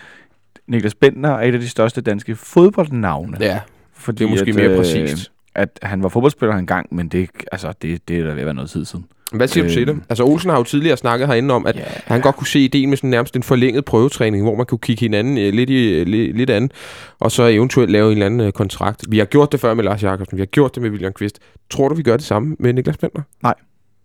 Niklas 0.68 0.96
Bentner 0.96 1.30
er 1.30 1.42
et 1.48 1.54
af 1.54 1.60
de 1.60 1.70
største 1.70 2.02
danske 2.02 2.36
fodboldnavne. 2.36 3.38
Ja, 3.40 3.60
fordi 4.06 4.18
det 4.18 4.26
er 4.26 4.30
måske 4.30 4.50
at, 4.50 4.56
mere 4.56 4.68
øh, 4.70 4.78
præcist. 4.78 5.32
At 5.56 5.80
han 5.84 6.04
var 6.04 6.10
fodboldspiller 6.10 6.56
engang, 6.56 6.96
men 6.96 7.08
det, 7.08 7.30
altså, 7.52 7.74
det, 7.82 8.08
det 8.08 8.20
er 8.20 8.24
da 8.24 8.30
ved 8.30 8.40
at 8.40 8.46
være 8.46 8.54
noget 8.54 8.70
tid 8.70 8.86
siden. 8.86 9.06
Hvad 9.34 9.48
siger 9.48 9.64
øh, 9.64 9.70
du 9.70 9.74
til 9.74 9.90
øh, 9.90 9.96
det? 9.96 10.04
Altså, 10.10 10.24
Olsen 10.24 10.50
har 10.50 10.58
jo 10.58 10.64
tidligere 10.64 10.98
snakket 10.98 11.28
herinde 11.28 11.54
om, 11.54 11.66
at 11.68 11.76
Ja. 11.76 11.84
han 12.06 12.22
godt 12.22 12.36
kunne 12.36 12.48
se 12.48 12.60
ideen 12.60 12.90
med 12.90 12.98
sådan 12.98 13.10
nærmest 13.10 13.36
en 13.36 13.44
forlænget 13.44 13.86
prøvetræning, 13.86 14.44
hvor 14.44 14.56
man 14.56 14.66
kunne 14.66 14.80
kigge 14.80 15.00
hinanden 15.00 15.38
øh, 15.38 15.54
lidt, 15.54 15.70
i, 15.70 15.94
øh, 15.94 16.08
li, 16.08 16.32
lidt 16.32 16.50
an, 16.50 16.72
og 17.20 17.32
så 17.32 17.44
eventuelt 17.44 17.92
lave 17.92 18.06
en 18.06 18.12
eller 18.12 18.26
anden 18.26 18.52
kontrakt. 18.52 19.06
Vi 19.10 19.18
har 19.18 19.26
gjort 19.26 19.52
det 19.52 19.60
før 19.60 19.74
med 19.74 19.84
Lars 19.84 20.04
Jakobsen, 20.04 20.38
vi 20.38 20.42
har 20.42 20.46
gjort 20.46 20.76
det 20.76 20.84
med 20.84 20.90
William 20.90 21.14
Kvist. 21.14 21.40
Tror 21.70 21.90
du, 21.90 21.96
vi 21.96 22.04
gør 22.04 22.18
det 22.18 22.26
samme 22.26 22.56
med 22.60 22.74
Niklas 22.74 22.98
Bentner? 22.98 23.22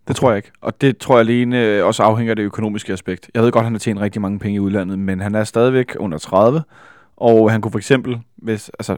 Det 0.07 0.15
tror 0.15 0.29
jeg 0.29 0.37
ikke. 0.37 0.51
Og 0.61 0.81
det 0.81 0.97
tror 0.97 1.15
jeg 1.15 1.19
alene 1.19 1.65
øh, 1.65 1.85
også 1.85 2.03
afhænger 2.03 2.31
af 2.31 2.35
det 2.35 2.43
økonomiske 2.43 2.93
aspekt. 2.93 3.29
Jeg 3.33 3.43
ved 3.43 3.51
godt, 3.51 3.61
at 3.61 3.65
han 3.65 3.73
har 3.73 3.79
tjent 3.79 3.99
rigtig 3.99 4.21
mange 4.21 4.39
penge 4.39 4.55
i 4.55 4.59
udlandet, 4.59 4.99
men 4.99 5.19
han 5.19 5.35
er 5.35 5.43
stadigvæk 5.43 5.95
under 5.99 6.17
30. 6.17 6.63
Og 7.17 7.51
han 7.51 7.61
kunne 7.61 7.71
for 7.71 7.79
eksempel, 7.79 8.17
hvis, 8.37 8.71
altså, 8.79 8.95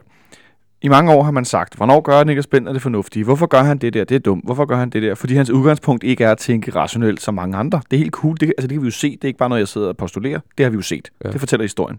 i 0.84 0.88
mange 0.88 1.12
år 1.12 1.22
har 1.22 1.30
man 1.30 1.44
sagt, 1.44 1.76
hvornår 1.76 2.00
gør 2.00 2.24
Niklas 2.24 2.46
Bentner 2.46 2.72
det 2.72 2.82
fornuftige? 2.82 3.24
Hvorfor 3.24 3.46
gør 3.46 3.62
han 3.62 3.78
det 3.78 3.94
der? 3.94 4.04
Det 4.04 4.14
er 4.14 4.18
dumt. 4.18 4.44
Hvorfor 4.44 4.64
gør 4.64 4.76
han 4.76 4.90
det 4.90 5.02
der? 5.02 5.14
Fordi 5.14 5.34
hans 5.34 5.50
udgangspunkt 5.50 6.04
ikke 6.04 6.24
er 6.24 6.30
at 6.30 6.38
tænke 6.38 6.70
rationelt 6.70 7.22
som 7.22 7.34
mange 7.34 7.56
andre. 7.56 7.80
Det 7.90 7.96
er 7.96 7.98
helt 7.98 8.12
cool. 8.12 8.36
Det, 8.40 8.42
altså, 8.58 8.68
det 8.68 8.74
kan 8.74 8.82
vi 8.82 8.86
jo 8.86 8.90
se. 8.90 9.10
Det 9.10 9.24
er 9.24 9.28
ikke 9.28 9.38
bare 9.38 9.48
noget, 9.48 9.60
jeg 9.60 9.68
sidder 9.68 9.88
og 9.88 9.96
postulerer. 9.96 10.40
Det 10.58 10.64
har 10.64 10.70
vi 10.70 10.76
jo 10.76 10.82
set. 10.82 11.10
Ja. 11.24 11.30
Det 11.30 11.40
fortæller 11.40 11.64
historien. 11.64 11.98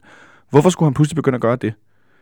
Hvorfor 0.50 0.70
skulle 0.70 0.88
han 0.88 0.94
pludselig 0.94 1.16
begynde 1.16 1.36
at 1.36 1.42
gøre 1.42 1.56
det? 1.56 1.74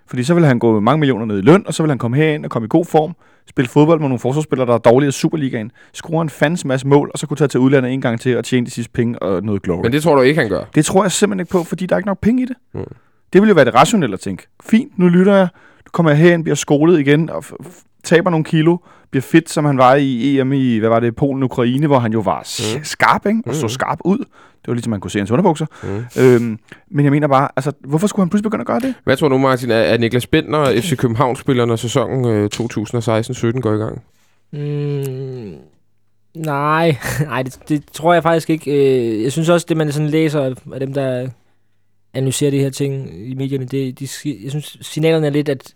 Fordi 0.08 0.24
så 0.24 0.34
vil 0.34 0.46
han 0.46 0.60
gå 0.60 0.80
mange 0.80 1.00
millioner 1.00 1.26
ned 1.26 1.38
i 1.38 1.42
løn, 1.42 1.64
og 1.68 1.74
så 1.74 1.84
vil 1.84 1.90
han 1.90 1.98
komme 1.98 2.18
herind 2.18 2.46
og 2.46 2.52
komme 2.52 2.66
i 2.66 2.70
god 2.70 2.86
form, 2.86 3.16
spille 3.50 3.70
fodbold 3.70 4.00
med 4.00 4.08
nogle 4.08 4.20
forsvarsspillere, 4.20 4.68
der 4.68 4.74
er 4.74 4.78
dårlige 4.78 5.10
i 5.10 5.12
Superligaen, 5.12 5.72
score 5.94 6.22
en 6.22 6.30
fandens 6.30 6.66
masse 6.66 6.88
mål, 6.88 7.12
og 7.14 7.20
så 7.20 7.28
kunne 7.28 7.38
tage 7.38 7.48
til 7.48 7.60
udlandet 7.60 7.94
en 7.94 8.02
gang 8.02 8.20
til 8.20 8.38
og 8.38 8.46
tjene 8.46 8.66
de 8.66 8.72
sidste 8.72 8.92
penge 8.92 9.20
og 9.20 9.44
noget 9.44 9.62
glory. 9.62 9.82
Men 9.82 9.92
det 9.92 10.04
tror 10.04 10.16
du 10.16 10.22
ikke, 10.22 10.42
han 10.42 10.50
gør? 10.50 10.64
Det 10.76 10.86
tror 10.86 11.04
jeg 11.04 11.12
simpelthen 11.12 11.40
ikke 11.40 11.52
på, 11.52 11.64
fordi 11.64 11.86
der 11.86 11.96
er 11.96 12.00
ikke 12.00 12.08
nok 12.08 12.20
penge 12.22 12.44
i 12.44 12.46
det. 12.46 12.56
Mm. 12.74 12.80
Mm. 12.80 12.86
Det 13.34 13.42
vil 13.42 13.48
jo 13.48 13.56
være 13.56 13.66
det 13.66 13.76
rationelle 13.76 14.14
at 14.14 14.20
tænke. 14.20 14.48
Fint, 14.64 15.00
nu 15.00 15.08
lytter 15.08 15.36
jeg. 15.36 15.48
Kommer 15.94 16.10
jeg 16.12 16.20
herind, 16.20 16.44
bliver 16.44 16.56
skolet 16.56 17.00
igen 17.00 17.30
og 17.30 17.38
f- 17.38 17.66
f- 17.66 17.84
taber 18.04 18.30
nogle 18.30 18.44
kilo. 18.44 18.78
Bliver 19.12 19.22
fit, 19.22 19.50
som 19.50 19.66
han 19.66 19.78
var 19.78 19.96
i 19.96 20.40
EM 20.40 20.54
i, 20.54 20.78
hvad 20.78 20.90
var 20.90 21.00
det, 21.00 21.16
Polen 21.16 21.44
Ukraine, 21.44 21.88
hvor 21.88 22.00
han 22.00 22.14
jo 22.14 22.20
var 22.20 22.40
Mm. 22.74 22.78
mm. 22.80 22.84
skarp, 22.84 23.26
ikke? 23.26 23.40
Og 23.46 23.56
så 23.56 23.66
Mm. 23.66 23.70
skarp 23.70 24.00
ud. 24.06 24.18
Det 24.18 24.68
var 24.68 24.74
ligesom, 24.74 24.92
man 24.92 25.00
kunne 25.00 25.12
se 25.12 25.20
hans 25.20 25.32
underbukser. 25.32 25.66
Mm. 25.84 26.22
Øhm, 26.22 26.60
men 26.92 27.04
jeg 27.06 27.12
mener 27.12 27.28
bare, 27.28 27.48
altså, 27.56 27.72
hvorfor 27.86 28.08
skulle 28.08 28.24
han 28.24 28.30
pludselig 28.30 28.44
begynde 28.52 28.62
at 28.62 28.68
gøre 28.68 28.80
det? 28.80 28.94
Hvad 29.04 29.18
tror 29.18 29.28
du, 29.30 29.38
Martin? 29.38 29.72
Er, 29.72 29.76
er 29.76 29.98
Niklas 29.98 30.28
Bentner 30.28 30.82
FC 30.82 30.98
København-spiller, 30.98 31.66
når 31.66 31.76
sæsonen 31.76 32.26
øh, 32.26 32.50
2016-17 32.54 33.60
går 33.60 33.74
i 33.74 33.78
gang? 33.78 34.02
Mm, 34.52 35.56
nej, 36.36 36.98
nej 37.30 37.44
det, 37.44 37.60
det 37.70 37.84
tror 37.92 38.14
jeg 38.14 38.24
faktisk 38.24 38.50
ikke. 38.50 38.72
Øh, 39.18 39.24
Jeg 39.24 39.32
synes 39.32 39.50
også, 39.50 39.66
det 39.70 39.78
man 39.78 39.92
sådan 39.92 40.10
læser 40.10 40.54
af 40.74 40.80
dem, 40.80 40.94
der 40.94 41.28
analyserer 42.14 42.52
de 42.52 42.60
her 42.60 42.70
ting 42.70 43.10
i 43.30 43.34
medierne, 43.36 43.66
det, 43.66 44.00
de, 44.00 44.08
jeg 44.44 44.52
synes, 44.52 44.78
signalerne 44.82 45.28
er 45.28 45.32
lidt, 45.32 45.50
at, 45.50 45.74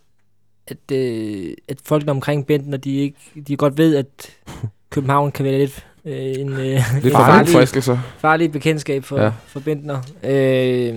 at, 0.67 0.91
øh, 0.97 1.53
at 1.67 1.77
folk 1.85 2.09
omkring 2.09 2.45
Benten, 2.47 2.73
de, 2.79 2.95
ikke, 2.97 3.17
de 3.47 3.55
godt 3.57 3.77
ved, 3.77 3.95
at 3.95 4.31
København 4.89 5.31
kan 5.31 5.45
være 5.45 5.57
lidt 5.57 5.85
øh, 6.05 6.13
en, 6.15 6.49
øh, 6.53 6.59
Lidt 6.93 7.05
en 7.05 7.11
farlig, 7.11 7.53
fristelser. 7.53 7.97
farlig 8.19 8.51
bekendtskab 8.51 9.03
for, 9.03 9.21
Ja. 9.21 9.31
for 9.47 9.59
Bentner. 9.59 10.01
Øh, 10.23 10.95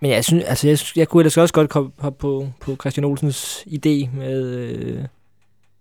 men 0.00 0.10
jeg 0.10 0.24
synes, 0.24 0.44
altså 0.44 0.68
jeg, 0.68 0.78
jeg 0.96 1.08
kunne 1.08 1.20
ellers 1.20 1.36
også 1.36 1.54
godt 1.54 1.70
komme 1.70 1.90
hoppe 1.98 2.18
på, 2.20 2.46
på 2.60 2.76
Christian 2.80 3.04
Olsens 3.04 3.64
idé 3.66 4.16
med, 4.16 4.42
øh, 4.44 4.98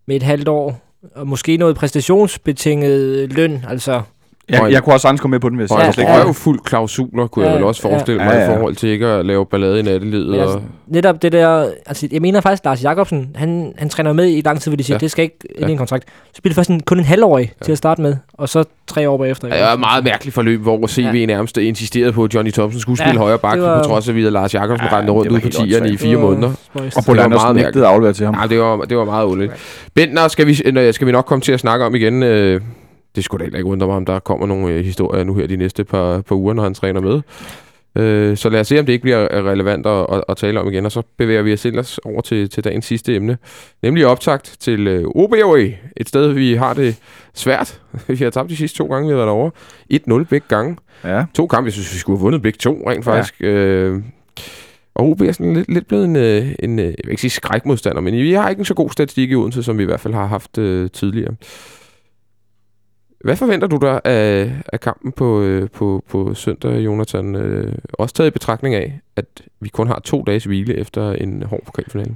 med 0.05 0.15
et 0.15 0.23
halvt 0.23 0.47
år, 0.47 0.81
og 1.15 1.27
måske 1.27 1.57
noget 1.57 1.75
præstationsbetinget 1.75 3.33
løn, 3.33 3.65
altså 3.67 4.01
Jeg, 4.49 4.71
jeg 4.71 4.83
kunne 4.83 4.93
også 4.95 5.01
sagtens 5.01 5.21
komme 5.21 5.33
med 5.33 5.39
på 5.39 5.49
den, 5.49 5.57
hvis 5.57 5.69
jeg 5.71 5.87
ikke 5.99 6.01
ja. 6.11 6.23
røvfuld 6.25 6.59
klausuler, 6.65 7.27
kunne 7.27 7.45
jeg 7.45 7.51
Ja, 7.51 7.55
vel 7.57 7.65
også 7.65 7.81
forestille 7.81 8.23
ja. 8.23 8.29
mig, 8.29 8.35
Ja, 8.35 8.39
i 8.39 8.43
ja. 8.51 8.55
forhold 8.57 8.75
til 8.75 8.89
ikke 8.89 9.05
at 9.07 9.25
lave 9.25 9.45
ballade 9.45 9.79
i 9.79 9.81
nattelivet. 9.81 10.39
Altså, 10.41 10.57
Og... 10.57 10.63
netop 10.87 11.21
det 11.21 11.31
der, 11.31 11.67
altså 11.85 12.07
jeg 12.11 12.21
mener 12.21 12.41
faktisk, 12.41 12.65
Lars 12.65 12.83
Jakobsen, 12.83 13.29
han, 13.35 13.73
han 13.77 13.89
træner 13.89 14.13
med 14.13 14.27
i 14.29 14.41
lang 14.45 14.61
tid, 14.61 14.71
hvor 14.71 14.77
de 14.77 14.83
siger, 14.83 14.95
Ja. 14.95 14.99
det 14.99 15.11
skal 15.11 15.23
ikke 15.23 15.37
ind 15.55 15.69
i 15.69 15.71
en 15.71 15.77
kontrakt. 15.77 16.03
Så 16.33 16.41
bliver 16.41 16.49
det 16.51 16.55
først 16.55 16.69
en, 16.69 16.79
kun 16.79 16.99
en 16.99 17.05
halvårig 17.05 17.51
Ja. 17.61 17.65
til 17.65 17.71
at 17.71 17.77
starte 17.77 18.01
med, 18.01 18.15
og 18.33 18.49
så 18.49 18.63
tre 18.87 19.09
år 19.09 19.17
bagefter. 19.17 19.47
Ja, 19.47 19.55
det 19.55 19.63
var 19.63 19.73
et 19.73 19.79
meget 19.79 20.03
mærkeligt 20.03 20.33
forløb, 20.35 20.61
hvor 20.61 20.87
CV 20.87 21.03
ja. 21.13 21.25
nærmest 21.25 21.57
insisterede 21.57 22.11
på, 22.13 22.23
at 22.23 22.33
Johnny 22.33 22.51
Thompson 22.51 22.79
skulle 22.81 22.97
spille 22.99 23.13
ja, 23.13 23.19
højre 23.19 23.37
bak, 23.39 23.59
var- 23.59 23.77
på 23.83 23.87
trods 23.89 24.09
af, 24.09 24.13
at 24.13 24.33
Lars 24.33 24.53
Jakobsen 24.53 24.87
Ja, 24.91 24.97
rendte 24.97 25.13
rundt 25.13 25.29
det 25.29 25.35
ud 25.35 25.41
var 25.41 25.49
på 25.49 25.65
tierne 25.67 25.89
i 25.89 25.97
fire 25.97 26.17
måneder. 26.17 26.51
Og 26.73 27.03
Bolander 27.05 27.37
meget 27.37 27.55
nægtede 27.55 27.85
at 27.87 27.91
aflevere 27.93 28.13
til 28.13 28.25
ham. 28.25 28.35
Ja, 28.41 28.47
det 28.47 28.59
var, 28.59 28.77
det 28.77 28.97
var 28.97 29.05
meget 29.05 29.25
underligt. 29.25 29.53
Bentner 29.93 30.27
skal 30.27 30.47
vi, 30.47 30.61
øh, 30.65 30.93
skal 30.93 31.07
vi 31.07 31.11
nok 31.11 31.25
komme 31.25 31.41
til 31.41 31.51
at 31.51 31.59
snakke 31.59 31.85
om 31.85 31.95
igen. 31.95 32.23
Det 33.15 33.23
skulle 33.23 33.39
da 33.39 33.45
heller 33.45 33.59
ikke 33.59 33.69
undre 33.69 33.87
mig, 33.87 33.95
om 33.95 34.05
der 34.05 34.19
kommer 34.19 34.45
nogle 34.45 34.73
øh, 34.73 34.85
historier 34.85 35.23
nu 35.23 35.35
her 35.35 35.47
de 35.47 35.55
næste 35.55 35.83
par, 35.83 36.21
par 36.21 36.35
uger, 36.35 36.53
når 36.53 36.63
han 36.63 36.73
træner 36.73 37.01
med. 37.01 37.21
Øh, 37.95 38.37
så 38.37 38.49
lad 38.49 38.59
os 38.59 38.67
se, 38.67 38.79
om 38.79 38.85
det 38.85 38.93
ikke 38.93 39.01
bliver 39.03 39.27
øh, 39.31 39.45
relevant 39.45 39.85
at, 39.85 40.05
at, 40.11 40.23
at 40.29 40.37
tale 40.37 40.59
om 40.59 40.67
igen, 40.67 40.85
og 40.85 40.91
så 40.91 41.01
bevæger 41.17 41.41
vi 41.41 41.53
os 41.53 41.65
ellers 41.65 41.97
over 41.97 42.21
til, 42.21 42.49
til 42.49 42.63
dagens 42.63 42.85
sidste 42.85 43.15
emne, 43.15 43.37
nemlig 43.81 44.05
optakt 44.05 44.55
til 44.59 44.87
øh, 44.87 45.05
OBOE, 45.15 45.75
et 45.97 46.07
sted, 46.07 46.27
vi 46.27 46.53
har 46.53 46.73
det 46.73 46.95
svært. 47.33 47.81
vi 48.07 48.15
har 48.15 48.29
tabt 48.29 48.49
de 48.49 48.55
sidste 48.55 48.77
to 48.77 48.87
gange, 48.87 49.07
vi 49.07 49.11
har 49.11 49.17
været 49.17 49.27
derovre. 49.27 50.21
1-0 50.23 50.23
begge 50.23 50.47
gange. 50.47 50.77
Ja. 51.03 51.25
To 51.33 51.47
kampe, 51.47 51.67
jeg 51.67 51.73
synes, 51.73 51.93
vi 51.93 51.97
skulle 51.97 52.17
have 52.17 52.23
vundet 52.23 52.41
begge 52.41 52.57
to, 52.57 52.83
rent 52.89 53.05
faktisk. 53.05 53.41
Ja. 53.41 53.47
Øh, 53.47 54.01
og 54.95 55.09
OB 55.09 55.21
er 55.21 55.31
sådan 55.31 55.53
lidt, 55.53 55.69
lidt 55.69 55.87
blevet 55.87 56.05
en, 56.05 56.15
øh, 56.15 56.47
en, 56.59 56.79
øh, 56.79 56.85
jeg 56.85 56.95
vil 57.03 57.09
ikke 57.09 57.21
sige 57.21 57.31
skrækmodstander, 57.31 58.01
men 58.01 58.13
vi 58.13 58.33
har 58.33 58.49
ikke 58.49 58.59
en 58.59 58.65
så 58.65 58.73
god 58.73 58.89
statistik 58.89 59.31
i 59.31 59.35
Odense, 59.35 59.63
som 59.63 59.77
vi 59.77 59.83
i 59.83 59.85
hvert 59.85 59.99
fald 59.99 60.13
har 60.13 60.25
haft 60.25 60.57
øh, 60.57 60.89
tidligere. 60.89 61.35
Hvad 63.23 63.35
forventer 63.35 63.67
du 63.67 63.77
dig 63.77 64.01
af, 64.03 64.51
af 64.73 64.79
kampen 64.79 65.11
på, 65.11 65.41
øh, 65.41 65.69
på, 65.69 66.03
på 66.09 66.33
søndag, 66.33 66.79
Jonathan? 66.79 67.35
Øh, 67.35 67.73
også 67.93 68.15
taget 68.15 68.27
i 68.27 68.31
betragtning 68.31 68.75
af, 68.75 68.99
at 69.15 69.25
vi 69.59 69.69
kun 69.69 69.87
har 69.87 69.99
to 69.99 70.23
dages 70.27 70.43
hvile 70.43 70.75
efter 70.77 71.11
en 71.11 71.43
hård 71.43 71.61
pokalfinale. 71.65 72.15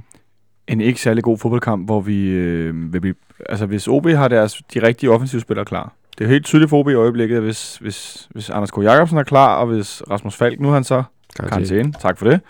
en 0.66 0.80
ikke 0.80 1.00
særlig 1.00 1.24
god 1.24 1.38
fodboldkamp, 1.38 1.86
hvor 1.86 2.00
vi 2.00 2.28
øh, 2.28 2.92
vil 2.92 3.00
blive... 3.00 3.14
Altså, 3.48 3.66
hvis 3.66 3.88
OB 3.88 4.06
har 4.06 4.28
deres, 4.28 4.62
de 4.74 4.82
rigtige 4.82 5.10
offensivspillere 5.10 5.64
klar. 5.64 5.92
Det 6.18 6.24
er 6.24 6.28
helt 6.28 6.44
tydeligt 6.44 6.70
for 6.70 6.78
OB 6.78 6.88
i 6.88 6.94
øjeblikket, 6.94 7.36
at 7.36 7.42
hvis, 7.42 7.76
hvis, 7.76 8.28
hvis 8.30 8.50
Anders 8.50 8.70
K. 8.70 8.78
Jacobsen 8.82 9.18
er 9.18 9.22
klar, 9.22 9.56
og 9.56 9.66
hvis 9.66 10.02
Rasmus 10.10 10.36
Falk, 10.36 10.60
nu 10.60 10.68
er 10.68 10.74
han 10.74 10.84
så 10.84 11.02
karantæne. 11.40 11.92
Tak 12.00 12.18
for 12.18 12.30
det. 12.30 12.40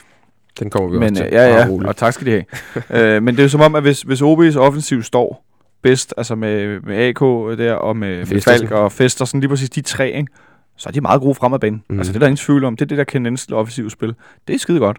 Den 0.61 0.71
kommer 0.71 0.91
vi 0.91 0.99
Men, 0.99 1.11
også 1.11 1.25
øh, 1.25 1.31
til. 1.31 1.37
ja, 1.39 1.49
Bare 1.51 1.61
ja, 1.61 1.69
roligt. 1.69 1.89
og 1.89 1.97
tak 1.97 2.13
skal 2.13 2.27
de 2.27 2.31
have. 2.31 3.17
øh, 3.17 3.23
men 3.23 3.35
det 3.35 3.41
er 3.41 3.45
jo 3.45 3.49
som 3.49 3.61
om, 3.61 3.75
at 3.75 3.83
hvis, 3.83 4.03
hvis 4.03 4.23
OB's 4.23 4.59
offensiv 4.59 5.03
står 5.03 5.45
bedst, 5.83 6.15
altså 6.17 6.35
med, 6.35 6.81
med 6.81 6.97
AK 6.97 7.21
der, 7.59 7.75
og 7.75 7.97
med, 7.97 8.17
med 8.17 8.27
Festersen. 8.27 8.69
Falk 8.69 8.71
og 8.71 8.93
Fester, 8.93 9.25
sådan 9.25 9.41
lige 9.41 9.49
præcis 9.49 9.71
de 9.71 9.81
tre, 9.81 10.11
ikke? 10.11 10.27
så 10.79 10.89
er 10.89 10.93
de 10.93 11.01
meget 11.01 11.21
gode 11.21 11.35
frem 11.35 11.53
ad 11.53 11.59
banen. 11.59 11.83
Mhm. 11.89 11.95
Mm. 11.95 12.01
Altså 12.01 12.13
det 12.13 12.17
er 12.17 12.21
der 12.21 12.27
ingen 12.27 12.37
tvivl 12.37 12.65
om. 12.65 12.77
Det 12.77 12.85
er 12.85 12.87
det 12.87 12.99
der 12.99 13.05
kendensle 13.05 13.57
offensive 13.57 13.91
spil. 13.91 14.15
Det 14.49 14.55
er 14.55 14.59
skide 14.59 14.79
godt. 14.79 14.97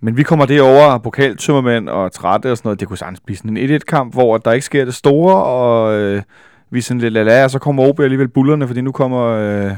Men 0.00 0.16
vi 0.16 0.22
kommer 0.22 0.46
derover 0.46 0.98
pokaltømmermænd 0.98 1.88
og 1.88 2.12
trætte 2.12 2.50
og 2.50 2.56
sådan 2.56 2.66
noget. 2.68 2.80
Det 2.80 2.88
kunne 2.88 2.98
sagtens 2.98 3.20
blive 3.20 3.36
sådan 3.36 3.56
en 3.56 3.70
1-1-kamp, 3.70 4.14
hvor 4.14 4.38
der 4.38 4.52
ikke 4.52 4.66
sker 4.66 4.84
det 4.84 4.94
store, 4.94 5.44
og 5.44 5.94
øh, 5.94 6.22
vi 6.70 6.78
er 6.78 6.82
sådan 6.82 7.00
lidt 7.00 7.14
lala, 7.14 7.44
og 7.44 7.50
så 7.50 7.58
kommer 7.58 7.88
OB 7.88 8.00
alligevel 8.00 8.28
bullerne, 8.28 8.66
fordi 8.66 8.80
nu 8.80 8.92
kommer, 8.92 9.26
øh, 9.26 9.72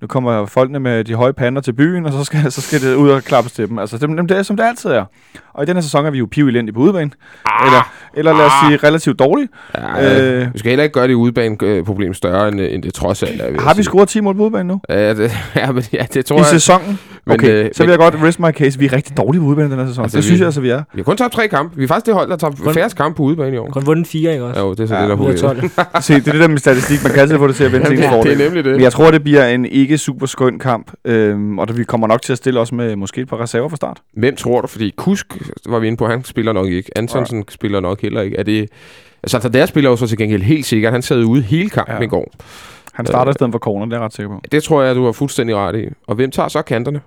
nu 0.00 0.06
kommer 0.06 0.46
folkene 0.46 0.80
med 0.80 1.04
de 1.04 1.14
høje 1.14 1.32
pander 1.32 1.60
til 1.62 1.72
byen, 1.72 2.06
og 2.06 2.12
så 2.12 2.24
skal, 2.24 2.52
så 2.52 2.60
skal 2.60 2.80
det 2.80 2.94
ud 2.94 3.10
og 3.10 3.22
klappes 3.22 3.52
til 3.52 3.68
dem. 3.68 3.78
Altså, 3.78 3.98
det, 3.98 4.28
det 4.28 4.38
er 4.38 4.42
som 4.42 4.56
det 4.56 4.64
altid 4.64 4.90
er. 4.90 5.04
Og 5.54 5.62
i 5.62 5.66
denne 5.66 5.82
sæson 5.82 6.06
er 6.06 6.10
vi 6.10 6.18
jo 6.18 6.28
piv 6.30 6.46
elendige 6.46 6.74
på 6.74 6.80
udebane. 6.80 7.10
Ah, 7.46 7.66
eller, 7.66 7.92
eller 8.14 8.32
lad 8.36 8.44
os 8.46 8.52
sige 8.66 8.76
relativt 8.88 9.18
dårlige. 9.18 9.48
Ja, 9.74 10.20
Øh. 10.36 10.42
øh, 10.42 10.54
vi 10.54 10.58
skal 10.58 10.68
heller 10.68 10.82
ikke 10.84 10.92
gøre 10.94 11.08
det 11.08 11.14
udbaneproblem 11.14 12.14
større, 12.14 12.48
end, 12.48 12.60
end 12.60 12.82
det 12.82 12.94
trods 12.94 13.22
alt 13.22 13.40
er. 13.40 13.60
Har 13.60 13.74
vi 13.74 13.82
scoret 13.82 14.08
10 14.08 14.20
mål 14.20 14.36
på 14.36 14.42
udebane 14.42 14.68
nu? 14.68 14.80
Ja, 14.88 15.14
det, 15.14 15.32
ja, 15.56 15.72
men, 15.72 15.84
ja, 15.92 16.06
det 16.14 16.26
tror 16.26 16.36
I 16.36 16.38
jeg. 16.38 16.46
sæsonen? 16.46 16.98
Men, 17.26 17.34
Okay, 17.34 17.48
øh, 17.64 17.70
så 17.72 17.82
vil 17.82 17.86
men- 17.88 17.90
jeg 17.90 17.98
godt 17.98 18.14
rest 18.28 18.40
my 18.40 18.50
case. 18.50 18.78
Vi 18.78 18.84
er 18.86 18.92
rigtig 18.92 19.16
dårlige 19.16 19.40
på 19.40 19.46
udebane 19.46 19.70
den 19.70 19.78
her 19.78 19.86
sæson. 19.86 20.02
Altså, 20.04 20.16
Altså, 20.16 20.16
det 20.16 20.22
vi- 20.22 20.26
synes 20.26 20.38
jeg 20.40 20.46
altså, 20.46 20.60
vi 20.60 20.70
er. 20.70 20.82
Vi 20.94 21.00
har 21.00 21.02
kun 21.04 21.16
tabt 21.16 21.32
tre 21.34 21.48
kampe. 21.48 21.76
Vi 21.76 21.84
er 21.84 21.88
faktisk 21.88 22.06
det 22.06 22.14
hold, 22.14 22.26
der 22.30 22.36
har 22.40 22.50
tabt 22.50 22.74
færrest 22.74 22.96
kampe 22.96 23.16
på 23.16 23.22
udebane 23.22 23.54
i 23.56 23.58
år. 23.58 23.68
Kun 23.70 23.86
vundet 23.86 24.06
fire, 24.06 24.32
ikke 24.32 24.44
også? 24.44 24.60
Ja, 24.60 24.66
jo, 24.66 24.70
det 24.74 24.80
er 24.80 24.86
så 24.86 24.94
Ja, 24.94 25.00
det, 25.00 25.08
der 25.08 25.16
er 25.16 25.20
Ud 25.20 25.26
af 25.30 25.38
problemet. 25.40 25.72
12. 25.72 26.02
Se, 26.02 26.14
det 26.14 26.28
er 26.28 26.32
det 26.32 26.40
der 26.40 26.48
med 26.48 26.58
statistik. 26.58 27.02
Man 27.04 27.12
kan 27.12 27.20
altid 27.20 27.36
få 27.38 27.46
det 27.46 27.56
til 27.56 27.64
at 27.64 27.72
vende 27.72 27.90
ens 27.92 28.00
Jamen, 28.00 28.22
det, 28.22 28.32
er 28.32 28.38
nemlig 28.38 28.64
det. 28.64 28.72
Men 28.72 28.80
jeg 28.80 28.92
tror, 28.92 29.10
det 29.10 29.22
bliver 29.22 29.46
en 29.46 29.64
ikke 29.64 29.98
super 29.98 30.26
skøn 30.26 30.58
kamp, 30.58 30.90
øhm, 31.04 31.58
og 31.58 31.76
vi 31.78 31.84
kommer 31.84 32.06
nok 32.06 32.22
til 32.22 32.32
at 32.32 32.38
stille 32.38 32.60
os 32.60 32.72
med 32.72 32.96
måske 32.96 33.20
et 33.20 33.28
par 33.28 33.40
reserver 33.42 33.68
fra 33.68 33.76
start. 33.76 34.00
Hvem 34.16 34.36
tror 34.36 34.60
du? 34.60 34.66
Fordi 34.66 34.92
Kusk 34.96 35.26
var 35.68 35.78
vi 35.78 35.86
inde 35.86 35.96
på, 35.96 36.06
han 36.06 36.24
spiller 36.24 36.52
nok 36.52 36.66
ikke. 36.68 36.90
Antonsen 36.96 37.44
spiller 37.48 37.80
nok 37.80 38.00
heller 38.02 38.20
ikke. 38.20 38.36
Er 38.36 38.42
det... 38.42 38.68
Altså, 39.22 39.48
der 39.48 39.66
spiller 39.66 39.90
jo 39.90 39.96
så 39.96 40.06
til 40.06 40.18
gengæld 40.18 40.42
helt 40.42 40.66
sikkert. 40.66 40.92
Han 40.92 41.02
sad 41.02 41.24
ude 41.24 41.42
hele 41.42 41.70
kampen 41.70 41.92
Ja. 41.92 41.98
ja. 41.98 42.04
i 42.04 42.08
går. 42.08 42.32
Han 43.00 43.06
starter 43.06 43.28
Øh. 43.28 43.32
i 43.32 43.38
stedet 43.38 43.52
for 43.52 43.58
corner, 43.58 43.86
det 43.86 43.92
er 43.92 43.96
jeg 43.96 44.04
ret 44.04 44.12
sikker 44.14 44.30
på. 44.30 44.40
Det 44.52 44.62
tror 44.62 44.82
jeg, 44.82 44.94
du 44.96 45.04
har 45.04 45.12
fuldstændig 45.12 45.56
ret 45.56 45.76
i. 45.76 45.88
Og 46.06 46.14
hvem 46.14 46.30
tager 46.30 46.48
så 46.48 46.62
kanterne? 46.62 47.00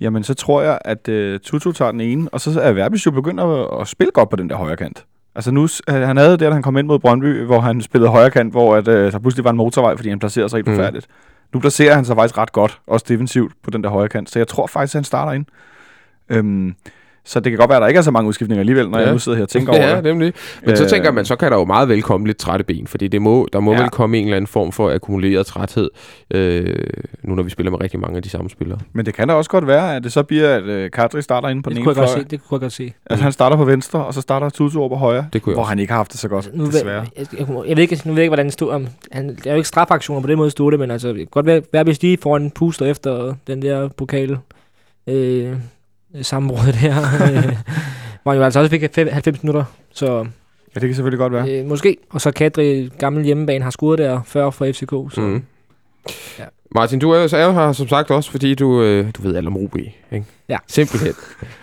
Jamen, 0.00 0.22
så 0.22 0.34
tror 0.34 0.62
jeg, 0.62 0.78
at 0.84 1.08
uh, 1.08 1.38
Tutu 1.42 1.72
tager 1.72 1.90
den 1.90 2.00
ene, 2.00 2.28
og 2.32 2.40
så 2.40 2.60
er 2.60 2.72
Verbis 2.72 3.06
jo 3.06 3.10
begyndt 3.10 3.40
at, 3.40 3.80
at 3.80 3.88
spille 3.88 4.10
godt 4.14 4.30
på 4.30 4.36
den 4.36 4.50
der 4.50 4.56
højre 4.56 4.76
kant. 4.76 5.04
Altså 5.34 5.50
nu, 5.50 5.68
han 5.88 6.16
havde 6.16 6.30
det, 6.32 6.40
da 6.40 6.50
han 6.50 6.62
kom 6.62 6.76
ind 6.76 6.86
mod 6.86 6.98
Brøndby, 6.98 7.44
hvor 7.44 7.60
han 7.60 7.80
spillede 7.80 8.10
højre 8.10 8.30
kant, 8.30 8.52
hvor 8.52 8.76
at, 8.76 8.88
uh, 8.88 8.94
der 8.94 9.18
pludselig 9.18 9.44
var 9.44 9.50
en 9.50 9.56
motorvej, 9.56 9.96
fordi 9.96 10.08
han 10.08 10.18
placerede 10.18 10.48
sig 10.48 10.56
helt 10.56 10.68
Mm. 10.68 10.74
forfærdeligt. 10.74 11.06
Nu 11.54 11.60
placerer 11.60 11.94
han 11.94 12.04
sig 12.04 12.16
faktisk 12.16 12.38
ret 12.38 12.52
godt, 12.52 12.80
også 12.86 13.06
defensivt, 13.08 13.52
på 13.62 13.70
den 13.70 13.84
der 13.84 13.90
højre 13.90 14.08
kant. 14.08 14.30
Så 14.30 14.38
jeg 14.38 14.48
tror 14.48 14.66
faktisk, 14.66 14.94
at 14.94 14.98
han 14.98 15.04
starter 15.04 15.32
ind. 15.32 15.44
Øhm, 16.28 16.74
så 17.30 17.40
det 17.40 17.52
kan 17.52 17.58
godt 17.58 17.68
være, 17.68 17.76
at 17.76 17.80
der 17.82 17.88
ikke 17.88 17.98
er 17.98 18.02
så 18.02 18.10
mange 18.10 18.28
udskiftninger 18.28 18.60
alligevel, 18.60 18.88
når 18.90 18.98
ja. 18.98 19.02
Ja. 19.02 19.06
jeg 19.06 19.14
nu 19.14 19.18
sidder 19.18 19.36
her 19.38 19.42
og 19.42 19.48
tænker 19.48 19.72
over 19.78 19.82
ja, 19.88 19.96
det. 19.96 20.04
nemlig. 20.04 20.32
Men 20.66 20.76
så 20.76 20.82
Øh. 20.84 20.88
tænker 20.90 21.10
man, 21.12 21.24
så 21.24 21.36
kan 21.36 21.50
der 21.52 21.58
jo 21.58 21.64
meget 21.64 21.88
vel 21.88 22.02
komme 22.02 22.26
lidt 22.26 22.38
trætte 22.38 22.64
ben, 22.64 22.86
fordi 22.86 23.08
det 23.08 23.22
må, 23.22 23.48
der 23.52 23.60
må 23.60 23.70
Ja. 23.72 23.76
ja. 23.76 23.82
vel 23.82 23.90
komme 23.90 24.18
en 24.18 24.24
eller 24.24 24.36
anden 24.36 24.46
form 24.46 24.72
for 24.72 24.90
akkumuleret 24.90 25.46
træthed, 25.46 25.90
øh, 26.30 26.76
nu 27.22 27.34
når 27.34 27.42
vi 27.42 27.50
spiller 27.50 27.70
med 27.70 27.80
rigtig 27.80 28.00
mange 28.00 28.16
af 28.16 28.22
de 28.22 28.28
samme 28.28 28.50
spillere. 28.50 28.78
Men 28.92 29.06
det 29.06 29.14
kan 29.14 29.28
da 29.28 29.34
også 29.34 29.50
godt 29.50 29.66
være, 29.66 29.96
at 29.96 30.04
det 30.04 30.12
så 30.12 30.22
bliver, 30.22 30.54
at 30.56 30.84
uh, 30.84 30.90
Kadri 30.90 31.22
starter 31.22 31.48
inde 31.48 31.62
på 31.62 31.70
Det 31.70 31.76
den 31.76 31.84
kunne 31.84 31.92
ene 31.92 32.00
jeg 32.00 32.06
godt 32.08 32.14
fløj. 32.14 32.22
se. 32.24 32.28
Det 32.30 32.40
kunne 32.48 32.56
jeg 32.56 32.60
godt 32.60 32.72
se. 32.72 32.92
Altså 33.10 33.22
han 33.22 33.32
starter 33.32 33.56
på 33.56 33.64
venstre, 33.64 34.04
og 34.06 34.14
så 34.14 34.20
starter 34.20 34.48
Tutu 34.48 34.78
over 34.80 34.88
på 34.88 34.94
højre. 34.94 35.26
Det 35.32 35.42
kunne 35.42 35.50
jeg 35.50 35.54
Hvor 35.54 35.62
også. 35.62 35.68
han 35.68 35.78
ikke 35.78 35.92
har 35.92 35.98
haft 35.98 36.12
det 36.12 36.20
så 36.20 36.28
godt, 36.28 36.50
Nu 36.54 36.64
ved, 36.64 36.72
desværre. 36.72 37.06
jeg, 37.16 37.26
jeg, 37.38 37.48
jeg, 37.68 37.76
ved 37.76 37.82
ikke, 37.82 38.00
nu 38.04 38.12
ved 38.12 38.18
jeg 38.18 38.24
ikke, 38.24 38.28
hvordan 38.30 38.46
det 38.46 38.52
stod 38.52 38.70
om. 38.70 38.86
Han, 39.12 39.28
der 39.28 39.50
er 39.50 39.50
jo 39.50 39.56
ikke 39.56 39.68
strafaktioner 39.68 40.20
på 40.22 40.26
den 40.28 40.36
måde 40.36 40.50
stod 40.50 40.70
det, 40.72 40.80
men 40.80 40.90
altså, 40.90 41.08
det 41.08 41.16
kan 41.16 41.26
godt 41.30 41.46
være, 41.46 41.62
være 41.72 41.84
hvis 41.84 41.98
de 41.98 42.16
får 42.22 42.36
en 42.36 42.50
puster 42.50 42.86
efter 42.86 43.34
den 43.46 43.62
der 43.62 43.88
pokal 43.88 44.38
øh, 45.06 45.52
sammenbrud 46.22 46.72
der. 46.82 46.96
øh, 47.36 47.56
hvor 48.22 48.32
han 48.32 48.38
jo 48.38 48.44
altså 48.44 48.58
også 48.60 48.70
fik 48.70 48.84
fem- 48.94 49.08
90 49.12 49.42
minutter. 49.42 49.64
Så 49.92 50.26
Ja, 50.74 50.80
det 50.80 50.88
kan 50.88 50.94
selvfølgelig 50.94 51.18
godt 51.18 51.32
være. 51.32 51.50
øh, 51.60 51.66
måske. 51.66 51.96
Og 52.10 52.20
så 52.20 52.30
Kadri, 52.30 52.90
gammel 52.98 53.24
hjemmebane, 53.24 53.64
har 53.64 53.70
scoret 53.70 53.98
der 53.98 54.20
før 54.26 54.50
for 54.50 54.66
FCK. 54.72 55.14
Så 55.14 55.20
Mm. 55.20 55.42
Ja. 56.38 56.44
Martin, 56.74 56.98
du 56.98 57.10
er, 57.10 57.26
så 57.26 57.36
er 57.36 57.44
jo 57.44 57.52
her 57.52 57.72
som 57.72 57.88
sagt 57.88 58.10
også, 58.10 58.30
fordi 58.30 58.54
du, 58.54 58.82
øh, 58.82 59.10
du 59.16 59.22
ved 59.22 59.36
alt 59.36 59.46
om 59.46 59.56
OB, 59.56 59.76
ikke? 60.12 60.26
Ja. 60.48 60.56
Simpelthen. 60.68 61.12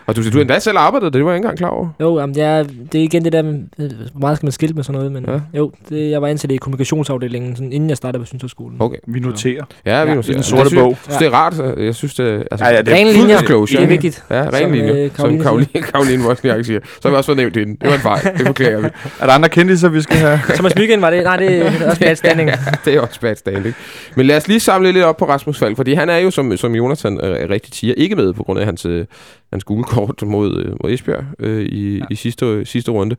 Og 0.08 0.16
du, 0.16 0.30
du 0.34 0.40
endda 0.40 0.60
selv 0.60 0.78
arbejdet, 0.78 1.14
det 1.14 1.26
var 1.26 1.32
jeg 1.32 1.38
ikke 1.38 1.44
engang 1.46 1.58
klar 1.58 1.70
over. 1.70 1.90
Jo, 2.02 2.20
jamen, 2.20 2.36
det, 2.36 2.44
er, 2.44 2.64
det 2.64 3.00
er 3.00 3.04
igen 3.04 3.24
det 3.24 3.34
der, 3.34 3.42
med, 3.42 3.54
øh, 3.80 3.92
hvor 4.12 4.20
meget 4.20 4.38
skal 4.38 4.46
man 4.46 4.52
skilte 4.52 4.76
med 4.76 4.84
sådan 4.84 4.96
noget, 4.98 5.12
men 5.12 5.26
Ja. 5.28 5.34
ja. 5.34 5.40
jo, 5.58 5.72
det, 5.90 6.12
jeg 6.12 6.22
var 6.22 6.28
ansat 6.28 6.52
i 6.52 6.58
kommunikationsafdelingen, 6.58 7.56
sådan, 7.56 7.72
inden 7.74 7.90
jeg 7.90 7.98
startede 7.98 8.22
på 8.22 8.26
Synshøjskolen. 8.26 8.76
Okay. 8.80 8.98
Vi 9.08 9.20
noterer. 9.20 9.64
Ja, 9.86 10.04
vi 10.04 10.10
Ja, 10.10 10.16
nu 10.16 10.22
I 10.22 10.24
den 10.34 10.44
sorte 10.44 10.70
jeg 10.76 10.80
bog. 10.84 10.90
Jeg 10.90 10.98
synes, 11.04 11.18
det 11.18 11.28
er 11.28 11.32
rart. 11.32 11.78
Jeg 11.86 11.96
synes, 11.96 12.16
det 12.16 12.44
altså, 12.52 12.66
Ja, 12.66 12.76
ja, 12.76 12.82
det 12.82 12.94
er 13.02 13.06
full 13.06 13.18
linjer, 13.20 13.38
disclosure, 13.40 13.78
det 13.82 13.84
er 13.86 13.90
vigtigt. 13.90 14.24
Ja, 14.30 14.42
ren 14.54 14.62
Som, 14.64 14.72
linje. 14.72 14.92
øh, 14.94 15.12
Som 15.16 15.24
Karoline 15.24 15.44
Karoline, 15.44 15.82
Karoline 15.82 16.28
Wozniak 16.28 16.66
siger. 16.66 16.80
Så 16.84 17.00
har 17.04 17.10
vi 17.10 17.16
også 17.16 17.28
fået 17.28 17.38
nævnt 17.38 17.56
det 17.56 17.62
inden. 17.62 17.76
Det 17.82 17.88
var 17.90 17.96
en 17.96 18.00
fejl. 18.02 18.38
Det 18.38 18.48
beklager 18.48 18.80
vi. 18.82 18.88
Er 19.22 19.26
der 19.26 19.34
andre 19.34 19.50
kendte, 19.50 19.92
vi 19.92 20.02
skal 20.02 20.18
have? 20.18 20.40
Thomas 20.56 20.76
Myggen 20.76 21.02
var 21.02 21.10
det? 21.10 21.24
Nej, 21.24 21.38
det 21.38 21.58
er 21.58 21.88
også 21.90 22.00
bad 22.02 22.16
standing. 22.16 22.50
ja, 22.50 22.56
det 22.86 22.94
er 22.96 23.02
også 23.02 23.20
bad 23.22 23.36
standing. 23.36 23.76
Men 24.16 24.26
lad 24.26 24.38
os 24.38 24.48
lige 24.48 24.60
samle 24.60 24.92
lidt 24.92 25.06
op 25.06 25.18
på 25.18 25.26
Rasmus 25.26 25.60
Falk, 25.60 25.76
fordi 25.76 25.94
han 25.94 26.10
er 26.10 26.18
jo, 26.18 26.32
som, 26.32 26.58
som 26.58 26.76
Jonathan 26.76 27.20
øh, 27.24 27.50
rigtig 27.50 27.74
siger, 27.74 27.94
ikke 27.98 28.16
med 28.16 28.34
på 28.38 28.44
grund 28.44 28.60
af 28.60 28.66
hans, 28.66 28.86
øh, 28.86 29.06
hans 29.52 29.64
gule 29.64 29.84
kort 29.84 30.22
mod, 30.22 30.58
øh, 30.64 30.72
mod 30.84 30.92
Esbjerg 30.94 31.26
øh, 31.40 31.66
i, 31.66 31.98
ja. 31.98 32.06
i 32.10 32.16
sidste, 32.16 32.66
sidste 32.66 32.92
runde. 32.92 33.16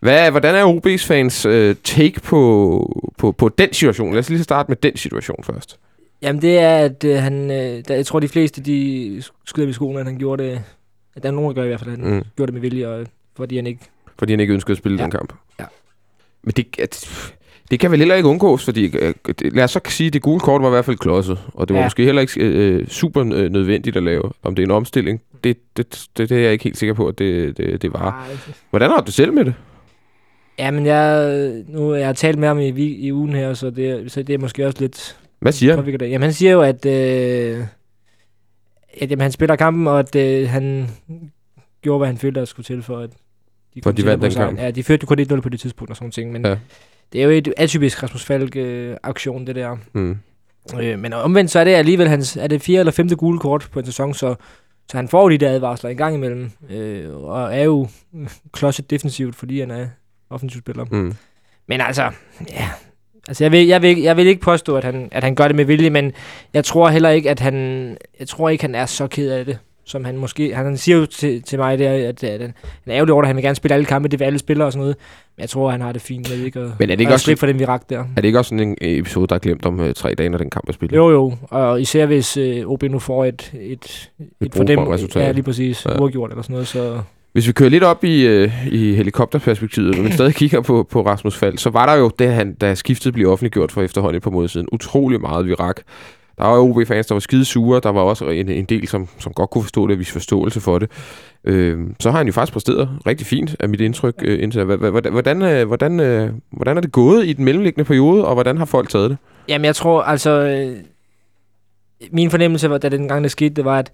Hvad, 0.00 0.30
hvordan 0.30 0.54
er 0.54 0.64
OB's 0.74 1.06
fans 1.06 1.46
øh, 1.46 1.76
take 1.84 2.20
på, 2.20 3.10
på, 3.18 3.32
på 3.32 3.48
den 3.48 3.72
situation? 3.72 4.12
Lad 4.12 4.18
os 4.18 4.30
lige 4.30 4.42
starte 4.42 4.70
med 4.70 4.76
den 4.76 4.96
situation 4.96 5.44
først. 5.44 5.78
Jamen, 6.22 6.42
det 6.42 6.58
er, 6.58 6.76
at 6.78 7.04
øh, 7.04 7.16
han... 7.16 7.50
Øh, 7.50 7.82
der, 7.88 7.94
jeg 7.94 8.06
tror, 8.06 8.20
de 8.20 8.28
fleste, 8.28 8.60
de 8.62 9.22
skyder 9.46 9.68
i 9.68 9.72
skolen, 9.72 9.98
at 9.98 10.06
han 10.06 10.18
gjorde 10.18 10.44
det... 10.44 10.62
At 11.16 11.22
der 11.22 11.28
er 11.28 11.32
nogen, 11.32 11.48
der 11.48 11.54
gør 11.54 11.64
i 11.64 11.66
hvert 11.68 11.80
fald, 11.80 11.92
at 11.92 11.98
han 11.98 12.14
Mm. 12.14 12.22
gjorde 12.36 12.52
det 12.52 12.54
med 12.62 12.70
vilje, 12.70 12.88
og, 12.88 13.06
fordi 13.36 13.56
han 13.56 13.66
ikke... 13.66 13.80
Fordi 14.18 14.32
han 14.32 14.40
ikke 14.40 14.52
ønskede 14.52 14.72
at 14.72 14.78
spille. 14.78 14.98
Ja. 14.98 15.02
den 15.02 15.10
kamp. 15.10 15.32
Ja. 15.60 15.64
Men 16.42 16.52
det, 16.52 16.66
at, 16.78 17.10
det 17.70 17.80
kan 17.80 17.90
vel 17.90 17.98
heller 17.98 18.14
ikke 18.14 18.28
undgås, 18.28 18.64
fordi 18.64 18.96
øh, 18.98 19.14
lad 19.40 19.64
os 19.64 19.70
så 19.70 19.80
sige, 19.88 20.06
at 20.06 20.12
det 20.12 20.22
gule 20.22 20.40
kort 20.40 20.62
var 20.62 20.68
i 20.68 20.70
hvert 20.70 20.84
fald 20.84 20.96
klodset, 20.96 21.38
og 21.54 21.68
det 21.68 21.74
var 21.74 21.80
ja. 21.80 21.86
Måske 21.86 22.04
heller 22.04 22.20
ikke 22.20 22.40
øh, 22.40 22.86
super 22.88 23.20
øh, 23.34 23.50
nødvendigt 23.52 23.96
at 23.96 24.02
lave. 24.02 24.22
Om 24.42 24.54
det 24.54 24.62
er 24.62 24.66
en 24.66 24.70
omstilling, 24.70 25.22
det, 25.44 25.56
det, 25.76 26.06
det, 26.16 26.28
det 26.28 26.38
er 26.38 26.42
jeg 26.42 26.52
ikke 26.52 26.64
helt 26.64 26.76
sikker 26.76 26.94
på, 26.94 27.08
at 27.08 27.18
det, 27.18 27.56
det, 27.56 27.82
det 27.82 27.92
var. 27.92 28.26
Ej, 28.30 28.36
Hvordan 28.70 28.90
har 28.90 28.96
du 29.00 29.04
det 29.06 29.14
selv 29.14 29.32
med 29.32 29.44
det? 29.44 29.54
Ja, 30.58 30.70
men 30.70 30.86
jeg, 30.86 31.52
nu 31.68 31.94
jeg 31.94 32.06
har 32.06 32.12
talt 32.12 32.38
med 32.38 32.48
ham 32.48 32.58
i, 32.58 32.68
i 32.78 33.12
ugen 33.12 33.34
her, 33.34 33.54
så 33.54 33.70
det, 33.70 34.12
så 34.12 34.22
det 34.22 34.34
er 34.34 34.38
måske 34.38 34.66
også 34.66 34.80
lidt 34.80 35.16
Hvad 35.40 35.52
siger 35.52 35.76
han? 35.82 36.00
Jamen, 36.00 36.22
han 36.22 36.32
siger 36.32 36.52
jo, 36.52 36.62
at, 36.62 36.86
øh, 36.86 37.64
at 39.00 39.10
jamen, 39.10 39.20
han 39.20 39.32
spiller 39.32 39.56
kampen, 39.56 39.86
og 39.86 39.98
at 39.98 40.16
øh, 40.16 40.48
han 40.48 40.88
gjorde, 41.82 41.98
hvad 41.98 42.06
han 42.06 42.18
følte, 42.18 42.40
der 42.40 42.46
skulle 42.46 42.64
til 42.64 42.82
for, 42.82 42.98
at 42.98 43.10
de, 43.74 43.80
For 43.82 43.92
de 43.92 44.04
vandt 44.04 44.22
den 44.22 44.32
kamp. 44.32 44.58
Ja, 44.58 44.70
de 44.70 44.82
førte 44.82 45.02
jo 45.02 45.06
kun 45.06 45.38
1-0 45.38 45.40
på 45.40 45.48
det 45.48 45.60
tidspunkt 45.60 45.90
og 45.90 45.96
sådan 45.96 46.04
nogle 46.04 46.12
ting, 46.12 46.32
men 46.32 46.46
Ja. 46.46 46.56
Det 47.12 47.20
er 47.20 47.24
jo 47.24 47.30
et 47.30 47.54
atypisk 47.56 48.02
Rasmus 48.02 48.24
Falk-aktion, 48.24 49.46
det 49.46 49.56
der. 49.56 49.76
Mm. 49.92 50.18
Øh, 50.80 50.98
men 50.98 51.12
omvendt, 51.12 51.50
så 51.50 51.58
er 51.58 51.64
det 51.64 51.74
alligevel 51.74 52.08
hans, 52.08 52.36
er 52.36 52.46
det 52.46 52.62
fjerde 52.62 52.80
eller 52.80 52.92
femte 52.92 53.16
gule 53.16 53.38
kort 53.38 53.68
på 53.72 53.78
en 53.78 53.86
sæson, 53.86 54.14
så, 54.14 54.34
så 54.90 54.96
han 54.96 55.08
får 55.08 55.28
de 55.28 55.38
der 55.38 55.50
advarsler 55.50 55.90
en 55.90 55.96
gang 55.96 56.14
imellem, 56.14 56.50
øh, 56.70 57.16
og 57.16 57.56
er 57.56 57.62
jo 57.62 57.88
klodset 58.52 58.90
defensivt, 58.90 59.36
fordi 59.36 59.60
han 59.60 59.70
er 59.70 59.86
offensiv 60.30 60.60
spiller. 60.60 60.84
Mm. 60.90 61.14
Men 61.68 61.80
altså, 61.80 62.10
ja, 62.50 62.70
altså 63.28 63.44
jeg 63.44 63.52
vil, 63.52 63.66
jeg 63.66 63.82
vil, 63.82 63.98
jeg 63.98 64.16
vil 64.16 64.26
ikke 64.26 64.40
påstå, 64.40 64.76
at 64.76 64.84
han, 64.84 65.08
at 65.12 65.24
han 65.24 65.34
gør 65.34 65.46
det 65.46 65.56
med 65.56 65.64
vilje, 65.64 65.90
men 65.90 66.12
jeg 66.54 66.64
tror 66.64 66.88
heller 66.88 67.10
ikke, 67.10 67.30
at 67.30 67.40
han, 67.40 67.96
jeg 68.18 68.28
tror 68.28 68.48
ikke, 68.48 68.64
han 68.64 68.74
er 68.74 68.86
så 68.86 69.06
ked 69.06 69.30
af 69.30 69.44
det, 69.44 69.58
som 69.90 70.04
han 70.04 70.16
måske, 70.16 70.54
han 70.54 70.76
siger 70.76 70.98
jo 70.98 71.06
til, 71.06 71.42
til 71.42 71.58
mig 71.58 71.78
der, 71.78 71.90
at, 72.08 72.24
at 72.24 72.40
han, 72.40 72.40
han 72.40 72.52
er 72.86 72.94
ærgerlig 72.94 73.12
over, 73.12 73.22
at 73.22 73.26
han 73.26 73.36
vil 73.36 73.42
gerne 73.44 73.54
spille 73.54 73.74
alle 73.74 73.86
kampe, 73.86 74.08
det 74.08 74.18
vil 74.20 74.24
alle 74.24 74.38
spillere 74.38 74.68
og 74.68 74.72
sådan 74.72 74.80
noget, 74.80 74.96
men 75.36 75.40
jeg 75.42 75.48
tror, 75.48 75.70
han 75.70 75.80
har 75.80 75.92
det 75.92 76.02
fint 76.02 76.30
med 76.30 76.38
ikke 76.38 76.60
at, 76.60 76.66
Men 76.78 76.90
er 76.90 76.94
det 76.96 77.00
ikke 77.00 77.12
også- 77.12 77.36
for 77.36 77.46
den 77.46 77.58
virak 77.58 77.90
der. 77.90 77.98
Er 77.98 78.04
det 78.16 78.24
ikke 78.24 78.38
også 78.38 78.48
sådan 78.48 78.68
en 78.68 78.76
episode, 78.80 79.26
der 79.26 79.34
er 79.34 79.38
glemt 79.38 79.66
om 79.66 79.80
øh, 79.80 79.94
tre 79.94 80.14
dage, 80.14 80.28
når 80.28 80.38
den 80.38 80.50
kamp 80.50 80.68
er 80.68 80.72
spillet? 80.72 80.96
Jo, 80.96 81.10
jo, 81.10 81.32
og 81.50 81.80
især 81.80 82.06
hvis 82.06 82.36
øh, 82.36 82.66
OB 82.66 82.82
nu 82.82 82.98
får 82.98 83.24
et, 83.24 83.52
et, 83.60 84.10
et, 84.20 84.46
et 84.46 84.54
for 84.54 84.64
dem, 84.64 84.78
resultat. 84.78 85.22
ja, 85.26 85.32
lige 85.32 85.42
præcis, 85.42 85.86
Ja. 85.86 86.00
uafgjort 86.00 86.30
eller 86.30 86.42
sådan 86.42 86.52
noget, 86.54 86.68
så 86.68 87.00
Hvis 87.32 87.46
vi 87.46 87.52
kører 87.52 87.70
lidt 87.70 87.84
op 87.84 88.04
i, 88.04 88.26
øh, 88.26 88.66
i 88.72 88.94
helikopterperspektivet, 88.94 89.98
men 90.02 90.12
stadig 90.12 90.34
kigger 90.34 90.60
på, 90.60 90.86
på 90.90 91.06
Rasmus 91.06 91.36
Fald, 91.36 91.58
så 91.58 91.70
var 91.70 91.86
der 91.86 91.94
jo, 91.94 92.10
det, 92.18 92.28
han, 92.32 92.54
da 92.54 92.74
skiftet 92.74 93.12
blev 93.14 93.30
offentliggjort 93.30 93.72
for 93.72 93.82
efterhånden 93.82 94.16
et 94.16 94.22
par 94.22 94.30
måneder 94.30 94.48
siden, 94.48 94.66
utrolig 94.72 95.20
meget 95.20 95.46
virak. 95.46 95.76
Der 96.38 96.44
var 96.44 96.58
OB-fans, 96.58 97.06
der 97.06 97.14
var 97.14 97.20
skide 97.20 97.44
sure. 97.44 97.80
Der 97.80 97.88
var 97.92 98.00
også 98.00 98.28
en, 98.28 98.48
en 98.48 98.64
del, 98.64 98.88
som, 98.88 99.08
som 99.18 99.32
godt 99.32 99.50
kunne 99.50 99.62
forstå 99.62 99.86
det, 99.86 99.92
og 99.92 99.98
vise 99.98 100.12
forståelse 100.12 100.60
for 100.60 100.78
det. 100.78 100.90
Øh, 101.44 101.78
så 102.00 102.10
har 102.10 102.18
han 102.18 102.26
jo 102.26 102.32
faktisk 102.32 102.52
præsteret 102.52 102.88
rigtig 103.06 103.26
fint, 103.26 103.56
af 103.60 103.68
mit 103.68 103.80
indtryk. 103.80 104.14
Øh, 104.22 104.42
indtil, 104.42 104.60
Hva- 104.60 104.64
hva- 104.64 104.90
hvordan, 104.90 105.12
hvordan, 105.12 105.42
øh, 105.42 105.66
hvordan, 105.66 106.00
øh, 106.00 106.30
hvordan 106.50 106.76
er 106.76 106.80
det 106.80 106.92
gået 106.92 107.26
i 107.26 107.32
den 107.32 107.44
mellemliggende 107.44 107.84
periode, 107.84 108.24
og 108.26 108.34
hvordan 108.34 108.58
har 108.58 108.64
folk 108.64 108.88
taget 108.88 109.10
det? 109.10 109.18
Jamen, 109.48 109.64
jeg 109.64 109.74
tror, 109.76 110.02
altså... 110.02 110.30
Øh, 110.30 110.76
min 112.12 112.30
fornemmelse, 112.30 112.70
var, 112.70 112.78
da 112.78 112.88
den 112.88 113.08
gang 113.08 113.22
det 113.22 113.30
skete, 113.30 113.54
det 113.54 113.64
var, 113.64 113.78
at 113.78 113.90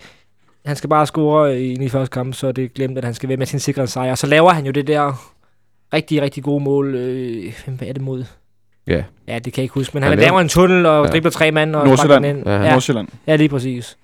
han 0.66 0.76
skal 0.76 0.91
bare 0.91 1.07
score 1.07 1.61
i 1.62 1.74
den 1.76 1.91
første 1.91 2.12
kamp, 2.12 2.34
så 2.34 2.53
det 2.53 2.74
glemt, 2.74 2.99
at 2.99 3.05
han 3.05 3.14
skal 3.14 3.28
være 3.28 3.37
med 3.39 3.47
sin 3.47 3.59
sikre 3.59 3.87
sejr. 3.87 4.14
Så 4.14 4.26
laver 4.26 4.51
han 4.51 4.66
jo 4.66 4.72
det 4.72 4.87
der 4.87 5.32
rigtig, 5.95 6.22
rigtig 6.22 6.43
gode 6.45 6.64
mål. 6.64 6.95
Øh, 6.95 7.53
hvem 7.64 7.78
er 7.82 7.93
det 7.93 8.03
mod? 8.03 8.24
Ja. 8.87 9.03
Ja, 9.28 9.34
det 9.39 9.53
kan 9.53 9.61
jeg 9.61 9.62
ikke 9.64 9.74
huske. 9.74 9.91
Men 9.95 10.03
han, 10.03 10.11
Han 10.12 10.18
laver- 10.18 10.41
en 10.41 10.49
tunnel 10.49 10.87
og 10.87 11.05
Ja. 11.07 11.11
dribler 11.12 11.30
tre 11.30 11.51
mand 11.51 11.76
og 11.76 11.87
Nordsjælland. 11.87 12.26
ind. 12.26 12.43
Ja, 12.47 12.62
Ja, 12.62 12.70
Nordsjælland. 12.70 13.09
ja, 13.26 13.37
lige 13.37 13.49
præcis. 13.49 13.97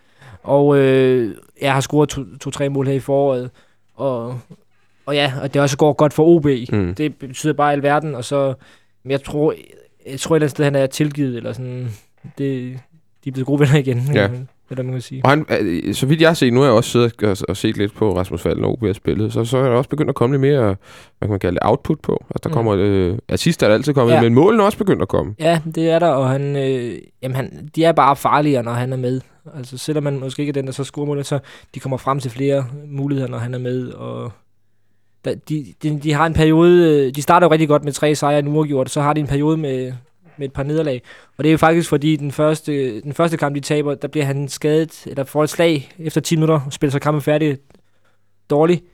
Og 0.43 0.79
øh, 0.79 1.35
jeg 1.61 1.73
har 1.73 1.81
scoret 1.81 2.09
to- 2.09 2.37
to-tre 2.41 2.69
mål 2.69 2.87
her 2.87 2.95
i 2.95 3.01
foråret. 3.01 3.51
Og, 3.97 4.41
og 5.07 5.15
ja, 5.15 5.33
og 5.43 5.55
det 5.55 5.63
også 5.63 5.77
går 5.77 5.93
godt 5.93 6.13
for 6.13 6.25
OB. 6.27 6.47
Mm. 6.73 6.95
Det 6.95 7.17
betyder 7.17 7.53
bare 7.53 7.73
alverden, 7.73 8.15
og 8.15 8.25
så... 8.25 8.55
Men 9.05 9.11
jeg 9.11 9.23
tror, 9.23 9.55
jeg 10.11 10.21
tror 10.21 10.35
et 10.35 10.39
eller 10.39 10.45
andet 10.45 10.51
sted, 10.51 10.65
han 10.65 10.75
er 10.77 10.87
tilgivet, 10.87 11.37
eller 11.37 11.53
sådan... 11.53 11.89
Det, 12.39 12.79
de 13.25 13.29
er 13.29 13.33
blevet 13.33 13.47
gode 13.47 13.61
venner 13.61 13.77
igen. 13.79 14.11
Ja. 14.15 14.29
Eller 14.73 14.83
man 14.85 14.93
kan 14.93 15.01
sige. 15.01 15.21
Og 15.25 15.31
han, 15.31 15.47
øh, 15.61 15.95
så 15.95 16.07
vidt 16.07 16.21
jeg 16.21 16.29
har 16.29 16.35
set, 16.35 16.53
nu 16.53 16.61
har 16.61 16.67
jeg 16.67 16.75
også 16.77 16.91
siddet 16.91 17.23
og, 17.23 17.37
og 17.49 17.57
set 17.57 17.77
lidt 17.77 17.95
på 17.95 18.17
Rasmus 18.17 18.43
Falden 18.43 18.65
og 18.65 18.73
OB 18.73 18.83
har 18.87 18.93
spillet, 18.93 19.33
så, 19.33 19.45
så 19.45 19.59
er 19.59 19.63
der 19.63 19.71
også 19.71 19.91
begyndt 19.91 20.09
at 20.09 20.15
komme 20.15 20.35
lidt 20.35 20.41
mere, 20.41 20.63
hvad 20.63 20.77
kan 21.23 21.31
man 21.31 21.41
kalde 21.41 21.55
det, 21.55 21.63
output 21.69 22.01
på. 22.01 22.25
Altså 22.31 22.41
der 22.43 22.49
Mm. 22.49 22.55
kommer, 22.55 22.75
øh, 22.79 23.19
assist 23.29 23.63
er 23.63 23.67
der 23.69 23.75
altid 23.75 23.95
kommet, 23.95 24.15
Ja. 24.15 24.23
men 24.23 24.35
målene 24.35 24.63
er 24.63 24.67
også 24.67 24.79
begyndt 24.79 25.03
at 25.03 25.09
komme. 25.09 25.35
Ja, 25.39 25.61
det 25.75 25.91
er 25.91 25.99
der, 25.99 26.09
og 26.09 26.31
han, 26.31 26.57
øh, 26.57 26.99
jamen 27.23 27.35
han, 27.37 27.69
de 27.77 27.85
er 27.85 27.93
bare 27.93 28.17
farligere, 28.17 28.63
når 28.63 28.73
han 28.73 28.93
er 28.93 28.97
med. 28.97 29.21
Altså 29.57 29.79
selvom 29.79 30.05
man 30.05 30.19
måske 30.21 30.41
ikke 30.41 30.51
er 30.51 30.55
den, 30.55 30.67
der 30.67 30.73
så 30.73 30.85
scorer 30.85 31.07
målet, 31.07 31.27
så 31.27 31.39
de 31.75 31.81
kommer 31.81 31.97
frem 31.97 32.21
til 32.21 32.31
flere 32.31 32.65
muligheder, 32.87 33.29
når 33.29 33.39
han 33.39 33.55
er 33.55 33.59
med. 33.59 33.89
Og 33.89 34.33
de, 35.49 35.67
de, 35.83 36.01
de 36.03 36.13
har 36.13 36.27
en 36.27 36.33
periode, 36.35 37.07
øh, 37.07 37.15
de 37.15 37.23
starter 37.23 37.47
jo 37.47 37.51
rigtig 37.53 37.69
godt 37.69 37.85
med 37.85 37.93
tre 37.93 38.15
sejre 38.15 38.39
en 38.39 38.49
uafgjort, 38.49 38.91
så 38.91 39.01
har 39.01 39.13
de 39.13 39.21
en 39.21 39.27
periode 39.27 39.57
med, 39.57 39.93
med 40.39 40.47
et 40.47 40.53
par 40.53 40.63
nederlag. 40.63 41.03
Og 41.39 41.45
det 41.45 41.51
er 41.51 41.53
jo 41.53 41.59
faktisk 41.59 41.89
fordi, 41.89 42.17
den 42.17 42.33
første, 42.33 43.01
den 43.01 43.13
første 43.13 43.37
kamp, 43.37 43.55
de 43.55 43.61
taber, 43.61 43.95
der 43.95 44.09
bliver 44.09 44.25
han 44.25 44.49
skadet, 44.49 45.07
eller 45.07 45.25
får 45.25 45.45
et 45.45 45.51
slag 45.51 45.93
efter 45.99 46.21
10 46.21 46.37
minutter, 46.37 46.61
og 46.67 46.73
spiller 46.73 46.93
så 46.93 46.99
kampen 46.99 47.23
færdig 47.23 47.59
dårligt. 48.51 48.85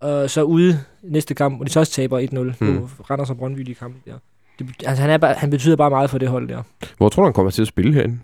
Og 0.00 0.30
så 0.30 0.42
ude 0.42 0.78
næste 1.02 1.34
kamp, 1.34 1.60
og 1.60 1.66
de 1.66 1.72
så 1.72 1.80
også 1.80 1.92
taber 1.92 2.20
1-0 2.20 2.64
Hmm. 2.64 2.88
på 2.96 3.02
Randers 3.10 3.30
og 3.30 3.36
Brøndby 3.36 3.68
i 3.68 3.72
kampen 3.72 4.02
der. 4.06 4.14
Det, 4.58 4.66
altså, 4.84 5.02
han, 5.02 5.10
er 5.10 5.18
bare, 5.18 5.34
han 5.34 5.50
betyder 5.50 5.76
bare 5.76 5.90
meget 5.90 6.10
for 6.10 6.18
det 6.18 6.28
hold 6.28 6.48
der. 6.48 6.62
Hvor 6.96 7.08
tror 7.08 7.22
du, 7.22 7.26
han 7.26 7.32
kommer 7.32 7.50
til 7.50 7.62
at 7.62 7.68
spille 7.68 7.94
herinde? 7.94 8.18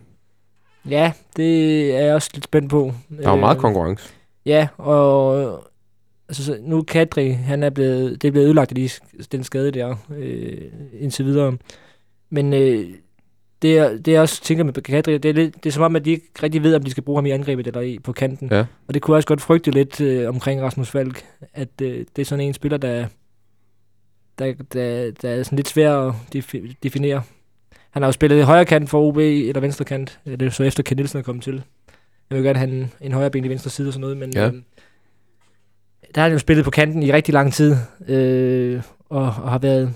Ja, 0.88 1.12
det 1.36 1.94
er 1.96 2.00
jeg 2.04 2.14
også 2.14 2.30
lidt 2.34 2.44
spændt 2.44 2.70
på. 2.70 2.92
Der 3.18 3.26
er 3.26 3.30
jo 3.30 3.36
meget 3.36 3.56
Øh, 3.56 3.60
konkurrence. 3.60 4.12
Ja, 4.46 4.68
og 4.76 5.36
altså, 6.28 6.44
så 6.44 6.56
nu 6.60 6.82
Kadri, 6.82 7.30
han 7.30 7.62
er 7.62 7.70
blevet, 7.70 8.22
det 8.22 8.28
er 8.28 8.32
blevet 8.32 8.46
ødelagt 8.46 8.70
af 8.70 8.74
de, 8.74 8.88
den 9.32 9.44
skade 9.44 9.70
der 9.70 9.96
øh, 10.18 10.58
indtil 11.00 11.24
videre. 11.24 11.56
Men 12.34 12.52
øh, 12.52 12.90
det, 13.62 13.78
er, 13.78 13.96
det 13.96 14.12
jeg 14.12 14.20
også 14.20 14.42
tænker 14.42 14.64
med 14.64 14.72
Kadri, 14.72 15.18
det 15.18 15.24
er, 15.28 15.32
lidt, 15.32 15.54
det 15.64 15.66
er 15.66 15.72
som 15.72 15.82
om, 15.82 15.96
at 15.96 16.04
de 16.04 16.10
ikke 16.10 16.26
rigtig 16.42 16.62
ved, 16.62 16.74
om 16.74 16.82
de 16.82 16.90
skal 16.90 17.02
bruge 17.02 17.16
ham 17.16 17.26
i 17.26 17.30
angrebet 17.30 17.66
eller 17.66 17.80
i, 17.80 17.98
på 17.98 18.12
kanten. 18.12 18.48
Ja. 18.50 18.64
Og 18.88 18.94
det 18.94 19.02
kunne 19.02 19.12
jeg 19.14 19.16
også 19.16 19.26
godt 19.26 19.40
frygte 19.40 19.70
lidt 19.70 20.00
øh, 20.00 20.28
omkring 20.28 20.62
Rasmus 20.62 20.90
Falk, 20.90 21.24
at 21.54 21.68
øh, 21.82 22.04
det 22.16 22.22
er 22.22 22.26
sådan 22.26 22.44
en 22.44 22.54
spiller, 22.54 22.78
der, 22.78 23.06
der, 24.38 24.52
der, 24.72 25.10
der 25.22 25.30
er 25.30 25.42
sådan 25.42 25.56
lidt 25.56 25.68
svær 25.68 25.96
at 25.96 26.14
defi- 26.36 26.74
definere. 26.82 27.22
Han 27.90 28.02
har 28.02 28.08
jo 28.08 28.12
spillet 28.12 28.44
højre 28.44 28.64
kant 28.64 28.90
for 28.90 29.00
OB, 29.08 29.16
eller 29.18 29.60
venstre 29.60 29.84
kant. 29.84 30.20
Det 30.24 30.42
er 30.42 30.50
så 30.50 30.62
efter 30.62 30.82
Ken 30.82 30.96
Nielsen 30.96 31.18
er 31.18 31.22
kommet 31.22 31.44
til. 31.44 31.62
Jeg 32.30 32.36
vil 32.38 32.44
gerne 32.44 32.58
have 32.58 32.70
en, 32.70 32.92
en 33.00 33.12
højre 33.12 33.30
ben 33.30 33.44
i 33.44 33.48
venstre 33.48 33.70
side 33.70 33.88
og 33.88 33.92
sådan 33.92 34.00
noget, 34.00 34.16
men 34.16 34.32
Ja. 34.34 34.46
øh, 34.46 34.52
der 36.14 36.20
har 36.20 36.22
han 36.22 36.32
jo 36.32 36.38
spillet 36.38 36.64
på 36.64 36.70
kanten 36.70 37.02
i 37.02 37.12
rigtig 37.12 37.34
lang 37.34 37.52
tid, 37.52 37.76
øh, 38.08 38.82
og, 39.08 39.22
og 39.22 39.32
har 39.50 39.58
været 39.58 39.94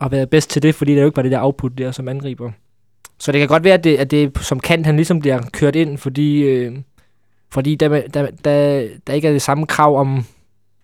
har 0.00 0.08
været 0.08 0.30
bedst 0.30 0.50
til 0.50 0.62
det, 0.62 0.74
fordi 0.74 0.92
det 0.92 0.98
er 0.98 1.02
jo 1.02 1.06
ikke 1.06 1.14
bare 1.14 1.24
det 1.24 1.32
der 1.32 1.42
output 1.42 1.78
der 1.78 1.90
som 1.90 2.08
angriber. 2.08 2.50
Så 3.18 3.32
det 3.32 3.38
kan 3.38 3.48
godt 3.48 3.64
være, 3.64 3.74
at 3.74 3.84
det, 3.84 3.96
at 3.96 4.10
det 4.10 4.38
som 4.38 4.60
kant, 4.60 4.86
han 4.86 4.96
ligesom 4.96 5.20
bliver 5.20 5.42
kørt 5.52 5.76
ind, 5.76 5.98
fordi, 5.98 6.42
øh, 6.42 6.78
fordi 7.52 7.74
der, 7.74 7.88
der, 7.88 8.30
der, 8.44 8.88
der 9.06 9.12
ikke 9.12 9.28
er 9.28 9.32
det 9.32 9.42
samme 9.42 9.66
krav 9.66 10.00
om, 10.00 10.24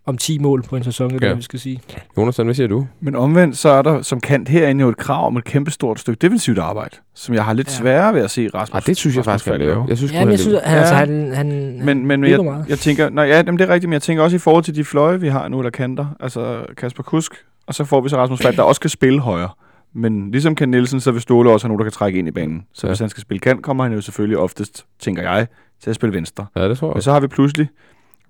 om 0.07 0.17
10 0.17 0.39
mål 0.39 0.63
på 0.63 0.77
en 0.77 0.85
sæson, 0.85 1.07
eller 1.15 1.27
Ja. 1.27 1.29
hvad 1.29 1.37
vi 1.37 1.43
skal 1.43 1.59
sige. 1.59 1.81
Jonas, 2.19 2.37
hvad 2.37 2.55
siger 2.55 2.67
du? 2.69 2.87
Men 3.01 3.17
omvendt, 3.17 3.59
så 3.59 3.69
er 3.69 3.83
der 3.83 4.03
som 4.03 4.21
kant 4.21 4.49
herinde 4.49 4.83
jo 4.83 4.89
et 4.89 4.97
krav 4.97 5.27
om 5.27 5.37
et 5.37 5.45
kæmpestort 5.45 6.01
stykke 6.01 6.19
defensivt 6.19 6.59
arbejde, 6.59 6.97
som 7.15 7.35
jeg 7.35 7.45
har 7.45 7.53
lidt 7.53 7.69
Ja. 7.69 7.73
sværere 7.73 8.15
ved 8.15 8.21
at 8.21 8.31
se 8.31 8.49
Rasmus. 8.55 8.75
Ah, 8.77 8.87
det 8.87 8.97
synes 8.97 9.17
jeg 9.17 9.27
Rasmus 9.27 9.33
faktisk, 9.43 9.51
han 9.61 9.61
laver. 9.69 9.85
Jeg 9.89 9.97
synes, 9.99 10.13
Ja, 10.13 10.25
men 10.25 10.31
jeg 10.31 10.39
synes, 10.39 10.53
laver. 10.53 10.67
han, 10.69 10.79
altså, 10.79 10.95
han, 10.95 11.33
han, 11.35 11.81
Men, 11.85 12.07
men 12.07 12.25
jeg, 12.25 12.45
meget. 12.45 12.65
jeg 12.69 12.79
tænker, 12.79 13.09
nej, 13.11 13.25
ja, 13.25 13.37
jamen, 13.37 13.59
det 13.59 13.69
er 13.69 13.75
rigtigt, 13.75 13.89
men 13.89 13.93
jeg 13.95 14.03
tænker 14.03 14.23
også 14.25 14.37
i 14.37 14.39
forhold 14.39 14.65
til 14.65 14.75
de 14.75 14.85
fløje, 14.85 15.21
vi 15.21 15.29
har 15.29 15.49
nu, 15.49 15.59
eller 15.59 15.71
kanter, 15.71 16.07
altså 16.21 16.65
Kasper 16.77 17.03
Kusk, 17.03 17.33
og 17.67 17.75
så 17.75 17.85
får 17.85 18.01
vi 18.01 18.09
så 18.09 18.17
Rasmus 18.17 18.43
Falk, 18.43 18.57
der 18.57 18.63
også 18.63 18.81
kan 18.81 18.91
spille 18.91 19.21
højre. 19.21 19.49
Men 19.95 20.31
ligesom 20.31 20.55
Ken 20.55 20.69
Nielsen, 20.71 21.01
så 21.01 21.13
vil 21.13 21.21
Ståle 21.21 21.51
også 21.51 21.67
have 21.67 21.69
nogen, 21.69 21.79
der 21.79 21.85
kan 21.85 21.93
trække 21.93 22.19
ind 22.19 22.29
i 22.29 22.31
banen. 22.31 22.63
Så 22.73 22.87
Ja. 22.87 22.91
hvis 22.91 22.99
han 22.99 23.09
skal 23.09 23.21
spille 23.21 23.41
kant, 23.41 23.63
kommer 23.63 23.85
han 23.85 23.93
jo 23.93 24.01
selvfølgelig 24.01 24.39
oftest, 24.39 24.87
tænker 25.01 25.23
jeg, 25.23 25.47
til 25.83 25.91
at 25.91 25.97
spille 25.97 26.15
venstre. 26.15 26.47
Ja, 26.57 26.69
det 26.69 26.79
tror 26.79 26.89
jeg. 26.89 26.95
Men 26.95 27.03
så 27.03 27.13
har 27.13 27.21
vi 27.21 27.27
pludselig 27.27 27.69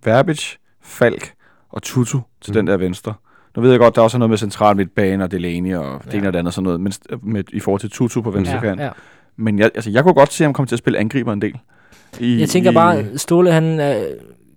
Verbic, 0.04 0.54
Falk 0.82 1.32
og 1.72 1.82
Tutu 1.82 2.18
til 2.40 2.50
Mm. 2.50 2.54
den 2.54 2.66
der 2.66 2.76
venstre. 2.76 3.14
Nu 3.56 3.62
ved 3.62 3.70
jeg 3.70 3.78
godt, 3.78 3.96
der 3.96 4.02
også 4.02 4.16
er 4.16 4.18
noget 4.18 4.30
med 4.30 4.38
central 4.38 4.76
midtbane 4.76 5.24
og 5.24 5.30
Delaney 5.30 5.74
og 5.76 6.00
det 6.04 6.12
Ja. 6.12 6.18
ene 6.18 6.26
og 6.28 6.32
det 6.32 6.38
andet 6.38 6.48
og 6.48 6.52
sådan 6.54 6.64
noget, 6.64 6.80
men 6.80 6.92
med, 7.22 7.44
i 7.52 7.60
forhold 7.60 7.80
til 7.80 7.90
Tutu 7.90 8.22
på 8.22 8.30
venstre 8.30 8.54
ja, 8.54 8.60
kant. 8.60 8.80
ja. 8.80 8.88
Men 9.36 9.58
jeg, 9.58 9.70
altså, 9.74 9.90
jeg 9.90 10.02
kunne 10.02 10.14
godt 10.14 10.32
se, 10.32 10.44
at 10.44 10.46
han 10.46 10.54
kommer 10.54 10.66
til 10.66 10.74
at 10.74 10.78
spille 10.78 10.98
angriber 10.98 11.32
en 11.32 11.42
del. 11.42 11.58
I, 12.20 12.40
Jeg 12.40 12.48
tænker 12.48 12.70
i, 12.70 12.74
bare, 12.74 13.04
Ståle 13.18 13.52
han 13.52 13.80
øh, 13.80 14.02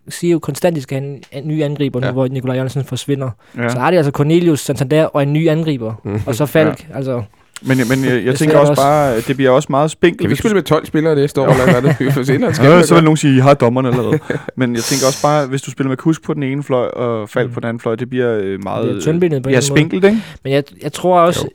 siger 0.09 0.31
jo 0.31 0.39
konstant, 0.39 0.73
at 0.73 0.75
de 0.75 0.81
skal 0.81 1.01
have 1.01 1.21
en, 1.31 1.47
ny 1.47 1.63
angriber 1.63 1.99
nu, 1.99 2.05
Ja. 2.05 2.11
hvor 2.11 2.27
Nikolaj 2.27 2.55
Jørgensen 2.55 2.83
forsvinder. 2.83 3.29
Ja. 3.57 3.69
Så 3.69 3.79
har 3.79 3.91
de 3.91 3.97
altså 3.97 4.11
Cornelius, 4.11 4.59
Santander 4.59 5.05
og 5.05 5.23
en 5.23 5.33
ny 5.33 5.49
angriber. 5.49 5.93
Mm. 6.03 6.19
Og 6.27 6.35
så 6.35 6.45
Falk. 6.45 6.87
Ja. 6.89 6.95
Altså, 6.95 7.23
Men, 7.61 7.77
men 7.89 8.05
jeg, 8.05 8.25
jeg 8.25 8.35
tænker 8.35 8.57
også 8.57 8.69
også. 8.71 8.81
bare, 8.81 9.21
det 9.21 9.35
bliver 9.35 9.49
også 9.51 9.67
meget 9.69 9.91
spinkelt. 9.91 10.21
Kan 10.21 10.29
vi 10.29 10.35
spille 10.35 10.55
med 10.55 10.63
12 10.63 10.85
spillere 10.85 11.15
næste 11.15 11.41
år, 11.41 11.47
eller 11.47 11.71
hvad 11.71 11.81
det? 11.81 11.99
Vi 12.05 12.11
får 12.11 12.23
se, 12.23 12.33
eller 12.33 12.53
skal 12.53 12.65
Ja, 12.71 12.83
så 12.83 12.93
vil 12.95 13.03
nogen 13.03 13.17
sige, 13.17 13.31
at 13.31 13.37
I 13.37 13.39
har 13.39 13.53
dommerne 13.53 13.87
allerede. 13.89 14.19
Men 14.57 14.75
jeg 14.75 14.83
tænker 14.83 15.07
også 15.07 15.21
bare, 15.21 15.47
hvis 15.47 15.61
du 15.61 15.71
spiller 15.71 15.89
med 15.89 15.97
Kusk 15.97 16.23
på 16.23 16.33
den 16.33 16.43
ene 16.43 16.63
fløj, 16.63 16.85
og 16.87 17.29
Falk 17.29 17.47
Mm. 17.47 17.53
på 17.53 17.59
den 17.59 17.69
anden 17.69 17.79
fløj, 17.81 17.95
det 17.95 18.09
bliver 18.09 18.37
øh, 18.41 18.63
meget... 18.63 18.87
det 18.87 18.95
er 18.97 19.01
tyndbenet 19.01 19.43
på 19.43 19.49
en 19.49 19.55
Ja, 19.55 19.61
spinkelt, 19.61 20.05
ikke? 20.05 20.21
Men 20.43 20.53
jeg, 20.53 20.63
jeg 20.83 20.93
tror 20.93 21.19
også, 21.19 21.47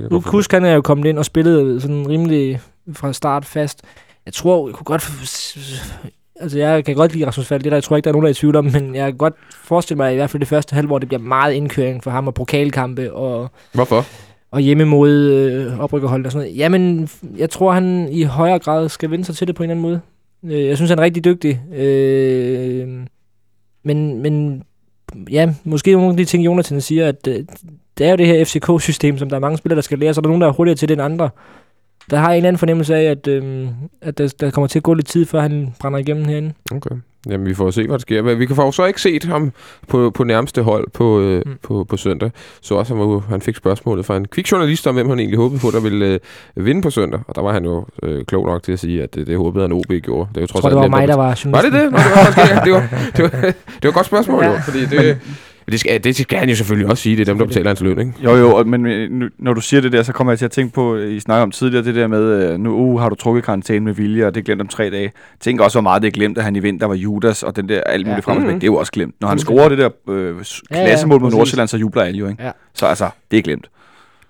Jo, 0.00 0.08
nu 0.10 0.20
Kusk 0.20 0.52
han 0.52 0.64
er 0.64 0.72
jo 0.74 0.80
kommet 0.80 1.08
ind 1.08 1.18
og 1.18 1.24
spillet 1.24 1.82
sådan 1.82 2.08
rimelig 2.08 2.60
fra 2.92 3.12
start 3.12 3.44
fast. 3.44 3.82
Jeg 4.26 4.34
tror, 4.34 4.68
jeg 4.68 4.74
kunne 4.74 4.84
godt... 4.84 5.02
Altså, 6.40 6.58
jeg 6.58 6.84
kan 6.84 6.94
godt 6.94 7.12
lide 7.14 7.26
Rasmus 7.26 7.46
Falk, 7.46 7.64
det 7.64 7.70
der, 7.72 7.76
jeg 7.76 7.84
tror 7.84 7.96
ikke, 7.96 8.04
der 8.04 8.10
er 8.10 8.12
nogen, 8.12 8.24
der 8.24 8.28
er 8.28 8.32
i 8.32 8.34
tvivl 8.34 8.56
om, 8.56 8.64
men 8.64 8.94
jeg 8.94 9.06
kan 9.06 9.16
godt 9.18 9.34
forestille 9.64 9.96
mig, 9.96 10.06
at 10.08 10.12
i 10.12 10.16
hvert 10.16 10.30
fald 10.30 10.40
det 10.40 10.48
første 10.48 10.74
halvår, 10.74 10.98
det 10.98 11.08
bliver 11.08 11.20
meget 11.20 11.52
indkøring 11.54 12.02
for 12.04 12.10
ham 12.10 12.26
og 12.26 12.34
pokalkampe 12.34 13.12
og, 13.12 13.50
Hvorfor? 13.72 14.04
Og 14.52 14.60
hjemme 14.60 14.84
mod 14.84 15.10
øh, 15.10 15.80
oprykkerhold 15.80 16.26
og 16.26 16.32
sådan 16.32 16.46
noget. 16.46 16.58
Jamen, 16.58 17.08
jeg 17.36 17.50
tror, 17.50 17.72
han 17.72 18.08
i 18.10 18.22
højere 18.22 18.58
grad 18.58 18.88
skal 18.88 19.10
vende 19.10 19.24
sig 19.24 19.36
til 19.36 19.46
det 19.46 19.56
på 19.56 19.62
en 19.62 19.70
eller 19.70 19.74
anden 19.74 19.82
måde. 19.82 20.00
Øh, 20.56 20.66
jeg 20.66 20.76
synes, 20.76 20.90
han 20.90 20.98
er 20.98 21.02
rigtig 21.02 21.24
dygtig. 21.24 21.62
Øh, 21.74 22.88
men, 23.82 24.22
men 24.22 24.62
ja, 25.30 25.54
måske 25.64 25.92
nogle 25.92 26.10
af 26.10 26.16
de 26.16 26.24
ting, 26.24 26.44
Jonathan 26.44 26.80
siger, 26.80 27.08
at 27.08 27.26
øh, 27.28 27.44
det 27.98 28.06
er 28.06 28.10
jo 28.10 28.16
det 28.16 28.26
her 28.26 28.44
FCK-system, 28.44 29.18
som 29.18 29.28
der 29.28 29.36
er 29.36 29.40
mange 29.40 29.58
spillere, 29.58 29.76
der 29.76 29.82
skal 29.82 29.98
lære, 29.98 30.14
så 30.14 30.20
er 30.20 30.22
der 30.22 30.28
nogen, 30.28 30.42
der 30.42 30.48
er 30.48 30.52
hurtigere 30.52 30.76
til 30.76 30.88
det 30.88 30.94
end 30.94 31.02
andre. 31.02 31.30
Der 32.10 32.16
har 32.16 32.28
jeg 32.28 32.34
en 32.34 32.36
eller 32.36 32.48
anden 32.48 32.58
fornemmelse 32.58 32.94
af, 32.96 33.02
at, 33.10 33.26
øh, 33.28 33.66
at 34.02 34.18
der, 34.18 34.34
der 34.40 34.50
kommer 34.50 34.68
til 34.68 34.78
at 34.78 34.82
gå 34.82 34.94
lidt 34.94 35.06
tid, 35.06 35.26
før 35.26 35.40
han 35.40 35.74
brænder 35.80 35.98
igennem 35.98 36.24
herinde. 36.24 36.52
Okay. 36.74 36.90
Jamen, 37.30 37.46
vi 37.46 37.54
får 37.54 37.70
se, 37.70 37.82
hvad 37.86 37.92
der 37.92 37.98
sker. 38.00 38.22
Men 38.22 38.38
vi 38.38 38.46
kan 38.46 38.56
få 38.56 38.72
så 38.72 38.84
ikke 38.84 39.00
set 39.00 39.24
ham 39.24 39.52
på, 39.88 40.10
på 40.10 40.24
nærmeste 40.24 40.62
hold 40.62 40.88
på, 40.90 41.20
øh, 41.20 41.42
Mm. 41.46 41.52
på, 41.62 41.84
på 41.88 41.96
søndag. 41.96 42.30
Så 42.60 42.74
også, 42.74 42.94
han, 42.94 43.00
var, 43.08 43.18
han 43.28 43.40
fik 43.40 43.56
spørgsmålet 43.56 44.06
fra 44.06 44.16
en 44.16 44.28
kvik 44.28 44.52
journalist 44.52 44.86
om, 44.86 44.94
hvem 44.94 45.08
han 45.08 45.18
egentlig 45.18 45.38
håbede 45.38 45.60
på, 45.60 45.70
der 45.72 45.80
ville 45.80 46.18
øh, 46.56 46.66
vinde 46.66 46.82
på 46.82 46.90
søndag. 46.90 47.20
Og 47.28 47.34
der 47.34 47.42
var 47.42 47.52
han 47.52 47.64
jo 47.64 47.86
øh, 48.02 48.24
klog 48.24 48.46
nok 48.46 48.62
til 48.62 48.72
at 48.72 48.78
sige, 48.78 49.02
at 49.02 49.14
det, 49.14 49.26
det 49.26 49.36
håbede 49.36 49.64
han 49.64 49.72
OB 49.72 49.86
gjorde. 50.02 50.28
Det 50.28 50.36
er 50.36 50.40
jo 50.40 50.40
Jeg 50.40 50.48
trods 50.48 50.62
tror, 50.62 50.68
det 50.68 50.78
var 50.78 50.88
mig, 50.88 51.08
der 51.08 51.16
var 51.16 51.22
Var 51.26 51.40
journalisten. 51.44 51.72
det 51.72 51.82
det? 51.82 51.92
Nå, 51.92 51.98
det 51.98 52.12
var, 52.12 52.64
det, 52.64 52.72
var, 52.72 52.82
det, 53.16 53.22
var, 53.22 53.40
det 53.50 53.82
var 53.82 53.88
et 53.88 53.94
godt 53.94 54.06
spørgsmål, 54.06 54.44
Ja. 54.44 54.50
jo. 54.50 54.58
Fordi 54.58 54.84
det, 54.86 55.18
det, 55.70 55.80
skal, 55.80 56.04
det 56.04 56.16
skal 56.16 56.38
han 56.38 56.48
jo 56.48 56.54
selvfølgelig 56.54 56.90
også 56.90 57.02
sige. 57.02 57.16
Det 57.16 57.20
er 57.22 57.24
dem, 57.32 57.38
der 57.38 57.44
betaler 57.46 57.68
hans 57.70 57.80
løn, 57.80 57.98
ikke? 57.98 58.12
Jo, 58.24 58.36
jo, 58.36 58.54
og- 58.54 58.66
men 58.68 58.86
øh, 58.86 59.10
nu, 59.10 59.28
når 59.38 59.52
du 59.54 59.60
siger 59.60 59.80
det 59.80 59.92
der, 59.92 60.02
så 60.02 60.12
kommer 60.12 60.32
jeg 60.32 60.38
til 60.38 60.44
at 60.44 60.50
tænke 60.50 60.74
på, 60.74 60.96
I 60.96 61.20
snakker 61.20 61.42
om 61.42 61.50
tidligere, 61.50 61.84
det 61.84 61.94
der 61.94 62.06
med, 62.06 62.52
øh, 62.52 62.58
nu 62.60 62.74
uh, 62.74 63.00
har 63.00 63.08
du 63.08 63.14
trukket 63.14 63.44
karantæne 63.44 63.84
med 63.84 63.92
vilje, 63.94 64.26
og 64.26 64.34
det 64.34 64.40
er 64.40 64.44
glemt 64.44 64.60
om 64.60 64.68
tre 64.68 64.90
dage. 64.90 65.12
Tænk 65.40 65.60
også, 65.60 65.74
hvor 65.74 65.82
meget 65.82 66.02
det 66.02 66.08
er 66.08 66.12
glemt, 66.12 66.38
at 66.38 66.44
han 66.44 66.56
i 66.56 66.58
vinter 66.58 66.86
var 66.86 66.94
Judas, 66.94 67.42
og 67.42 67.56
den 67.56 67.68
der 67.68 67.80
alt 67.80 68.06
muligt 68.06 68.28
Ja. 68.28 68.34
Mhm. 68.34 68.46
det 68.54 68.62
er 68.62 68.66
jo 68.66 68.74
også 68.76 68.92
glemt. 68.92 69.14
Når 69.20 69.28
han 69.28 69.38
scorer 69.38 69.68
det 69.68 69.78
der 69.78 69.88
øh, 70.08 70.44
s- 70.44 70.62
Ja, 70.70 70.78
ja, 70.78 70.86
klassemål 70.86 71.20
mod. 71.20 71.30
Nordsjælland, 71.30 71.68
så 71.68 71.76
jubler 71.76 72.02
alle 72.02 72.18
jo, 72.18 72.28
ikke? 72.28 72.42
Ja. 72.44 72.50
Så 72.74 72.86
altså, 72.86 73.08
det 73.30 73.38
er 73.38 73.42
glemt. 73.42 73.68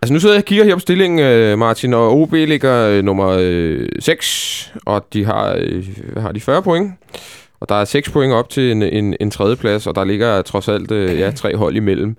Altså 0.02 0.12
nu 0.12 0.20
sidder 0.20 0.34
jeg 0.34 0.40
og 0.40 0.44
kigger 0.44 0.64
her 0.64 0.74
på 0.74 0.80
stillingen, 0.80 1.18
øh, 1.20 1.58
Martin, 1.58 1.94
og 1.94 2.20
OB 2.20 2.32
ligger 2.32 2.88
øh, 2.88 3.04
nummer 3.04 3.36
øh, 3.40 3.88
6, 3.98 4.72
og 4.86 5.06
de 5.12 5.24
har, 5.24 5.54
øh, 5.58 5.84
har 6.16 6.32
de 6.32 6.40
40 6.40 6.62
point. 6.62 6.92
Og 7.62 7.68
der 7.68 7.74
er 7.74 7.84
6 7.84 8.10
point 8.10 8.32
op 8.32 8.48
til 8.50 8.70
en, 8.72 8.82
en, 8.82 9.16
en 9.20 9.30
tredjeplads, 9.30 9.86
og 9.86 9.94
der 9.94 10.04
ligger 10.04 10.42
trods 10.42 10.68
alt 10.68 10.90
øh, 10.90 11.18
ja, 11.18 11.30
tre 11.30 11.56
hold 11.56 11.76
imellem. 11.76 12.16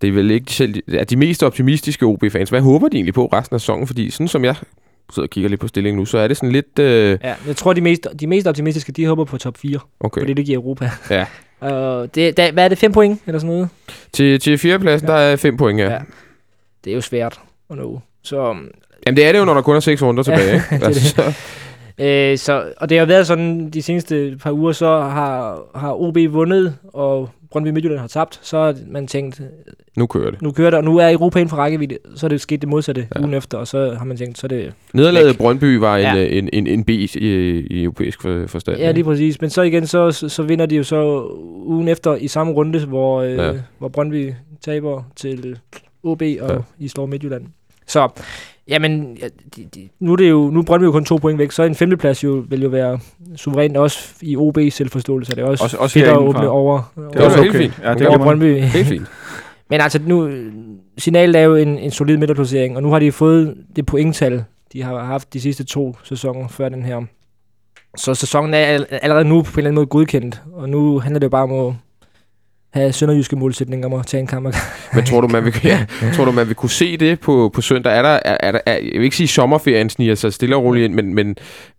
Det 0.00 0.08
er 0.08 0.12
vel 0.12 0.30
ikke 0.30 0.52
selv 0.52 0.74
er 0.94 1.04
de 1.04 1.16
mest 1.16 1.42
optimistiske 1.42 2.06
OB-fans. 2.06 2.50
Hvad 2.50 2.60
håber 2.60 2.88
de 2.88 2.96
egentlig 2.96 3.14
på 3.14 3.26
resten 3.26 3.54
af 3.54 3.60
sæsonen? 3.60 3.86
Fordi 3.86 4.10
sådan 4.10 4.28
som 4.28 4.44
jeg 4.44 4.54
sidder 5.12 5.26
og 5.26 5.30
kigger 5.30 5.50
lidt 5.50 5.60
på 5.60 5.68
stillingen 5.68 5.98
nu, 5.98 6.04
så 6.04 6.18
er 6.18 6.28
det 6.28 6.36
sådan 6.36 6.52
lidt... 6.52 6.78
Øh, 6.78 7.18
Ja, 7.24 7.34
jeg 7.46 7.56
tror, 7.56 7.72
de 7.72 7.80
mest, 7.80 8.06
de 8.20 8.26
mest 8.26 8.46
optimistiske, 8.46 8.92
de 8.92 9.06
håber 9.06 9.24
på 9.24 9.38
top 9.38 9.58
4, 9.58 9.78
okay. 10.00 10.20
fordi 10.20 10.32
det 10.34 10.46
giver 10.46 10.58
Europa. 10.58 10.90
Ja. 11.10 11.26
Og 11.60 12.14
det, 12.14 12.36
der, 12.36 12.52
hvad 12.52 12.64
er 12.64 12.68
det, 12.68 12.78
5 12.78 12.92
point 12.92 13.20
eller 13.26 13.38
sådan 13.38 13.54
noget? 13.54 13.68
Til, 14.12 14.40
til 14.40 14.58
fjerdepladsen, 14.58 15.08
Ja. 15.08 15.14
der 15.14 15.18
er 15.20 15.36
5 15.36 15.56
point, 15.56 15.80
ja. 15.80 15.92
Ja. 15.92 15.98
Det 16.84 16.90
er 16.90 16.94
jo 16.94 17.00
svært 17.00 17.40
at 17.70 17.76
nå. 17.76 18.00
Så, 18.22 18.54
Jamen 19.06 19.16
det 19.16 19.24
er 19.26 19.32
det 19.32 19.38
jo, 19.38 19.44
når 19.44 19.54
der 19.54 19.62
kun 19.62 19.76
er 19.76 19.80
6 19.80 20.02
runder 20.02 20.22
tilbage. 20.22 20.54
ikke? 20.54 20.66
det 20.76 20.82
altså, 20.86 21.32
øh, 21.98 22.38
så, 22.38 22.64
og 22.76 22.88
det 22.88 22.98
har 22.98 23.06
været 23.06 23.26
sådan, 23.26 23.70
de 23.70 23.82
seneste 23.82 24.36
par 24.42 24.52
uger, 24.52 24.72
så 24.72 24.86
har, 25.00 25.60
har 25.74 25.92
OB 26.02 26.16
vundet, 26.30 26.76
og 26.92 27.30
Brøndby 27.50 27.68
Midtjylland 27.68 28.00
har 28.00 28.08
tabt. 28.08 28.38
Så 28.42 28.58
har 28.58 28.74
man 28.88 29.06
tænkt, 29.06 29.40
nu 29.96 30.06
kører 30.06 30.30
det. 30.30 30.42
nu 30.42 30.50
kører 30.52 30.70
det, 30.70 30.76
og 30.78 30.84
nu 30.84 30.98
er 30.98 31.10
Europa 31.12 31.38
inden 31.38 31.50
for 31.50 31.56
rækkevidde. 31.56 31.98
Så 32.16 32.26
er 32.26 32.28
det 32.28 32.40
sket 32.40 32.60
det 32.60 32.68
modsatte 32.68 33.08
Ja. 33.14 33.20
ugen 33.20 33.34
efter, 33.34 33.58
og 33.58 33.68
så 33.68 33.94
har 33.98 34.04
man 34.04 34.16
tænkt, 34.16 34.38
så 34.38 34.46
er 34.46 34.48
det... 34.48 34.72
Nederlaget. 34.92 35.38
Brøndby 35.38 35.76
var 35.76 35.96
en, 35.96 36.02
Ja. 36.02 36.14
ja. 36.14 36.24
en, 36.38 36.48
en, 36.52 36.66
en 36.66 36.84
B 36.84 36.90
i, 36.90 37.04
i 37.70 37.82
europæisk 37.84 38.22
for- 38.22 38.46
forstand. 38.46 38.78
Ja, 38.78 38.90
lige 38.92 39.04
præcis. 39.04 39.40
Men 39.40 39.50
så 39.50 39.62
igen, 39.62 39.86
så, 39.86 40.10
så, 40.10 40.42
vinder 40.42 40.66
de 40.66 40.76
jo 40.76 40.82
så 40.82 41.28
ugen 41.64 41.88
efter 41.88 42.14
i 42.14 42.28
samme 42.28 42.52
runde, 42.52 42.86
hvor, 42.86 43.20
øh, 43.22 43.36
Ja. 43.36 43.52
hvor 43.78 43.88
Brøndby 43.88 44.32
taber 44.64 45.02
til 45.16 45.58
OB, 46.02 46.22
og 46.22 46.26
ja. 46.50 46.56
I 46.78 46.88
slår 46.88 47.06
Midtjylland. 47.06 47.44
Så, 47.86 48.08
jamen, 48.68 49.18
nu 50.00 50.12
er 50.12 50.16
det 50.16 50.30
jo, 50.30 50.50
nu 50.50 50.58
er 50.60 50.64
Brøndby 50.64 50.84
jo 50.84 50.92
kun 50.92 51.04
to 51.04 51.16
point 51.16 51.38
væk, 51.38 51.52
så 51.52 51.62
en 51.62 51.74
femteplads 51.74 52.24
jo, 52.24 52.44
vil 52.48 52.62
jo 52.62 52.68
være 52.68 52.98
suverænt 53.36 53.76
også 53.76 54.08
i 54.20 54.36
OB 54.36 54.58
selvforståelse, 54.70 55.32
er 55.32 55.34
det 55.34 55.44
også, 55.44 55.64
Også- 55.64 55.76
også 55.76 55.94
fedt 55.94 56.06
at 56.08 56.16
åbne 56.16 56.48
over, 56.48 56.92
Det 56.96 57.16
er 57.16 57.20
er 57.20 57.24
også 57.24 57.38
helt 57.42 57.50
okay. 57.50 57.58
fint. 57.60 57.80
Ja, 57.84 57.94
det 57.94 58.02
er 58.02 58.18
Brøndby. 58.18 58.60
Helt 58.60 58.86
fint. 58.88 59.06
Men 59.70 59.80
altså 59.80 60.00
nu, 60.06 60.30
signalet 60.98 61.36
er 61.36 61.44
jo 61.44 61.54
en, 61.54 61.78
en 61.78 61.90
solid 61.90 62.16
midterplacering, 62.16 62.76
og 62.76 62.82
nu 62.82 62.90
har 62.92 62.98
de 62.98 63.12
fået 63.12 63.56
det 63.76 63.86
pointtal, 63.86 64.44
de 64.72 64.82
har 64.82 65.04
haft 65.04 65.32
de 65.34 65.40
sidste 65.40 65.64
to 65.64 65.96
sæsoner 66.04 66.48
før 66.48 66.68
den 66.68 66.82
her. 66.82 67.00
Så 67.96 68.14
sæsonen 68.14 68.54
er 68.54 68.58
al- 68.58 68.86
allerede 68.90 69.24
nu 69.24 69.42
på 69.42 69.50
en 69.50 69.58
eller 69.58 69.68
anden 69.68 69.74
måde 69.74 69.86
godkendt, 69.86 70.42
og 70.52 70.68
nu 70.68 70.98
handler 70.98 71.18
det 71.18 71.24
jo 71.24 71.30
bare 71.30 71.42
om 71.42 71.52
at 71.68 71.74
have 72.72 72.92
sønderjyske 72.92 73.36
målsætninger 73.36 73.86
om 73.86 73.94
at 73.94 74.06
tage 74.06 74.20
en 74.20 74.26
kamp. 74.26 74.56
Men 74.94 75.04
tror 75.04 75.20
du, 75.20 75.28
man 75.28 75.44
vil, 75.44 75.54
ja, 75.64 75.86
tror 76.14 76.24
du, 76.24 76.32
man 76.32 76.46
vil 76.46 76.54
kunne 76.54 76.70
se 76.70 76.96
det 76.96 77.20
på, 77.20 77.50
på 77.54 77.60
søndag? 77.60 77.96
Er 77.98 78.02
der, 78.02 78.18
er, 78.24 78.36
er 78.40 78.52
der, 78.52 78.60
er, 78.66 78.72
jeg 78.72 78.92
vil 78.94 79.02
ikke 79.02 79.16
sige, 79.16 79.24
at 79.24 79.30
sommerferien 79.30 79.90
sniger 79.90 80.14
sig 80.14 80.32
stille 80.32 80.56
og 80.56 80.64
roligt 80.64 80.84
ind, 80.84 80.94
men, 80.94 81.14
men, 81.14 81.26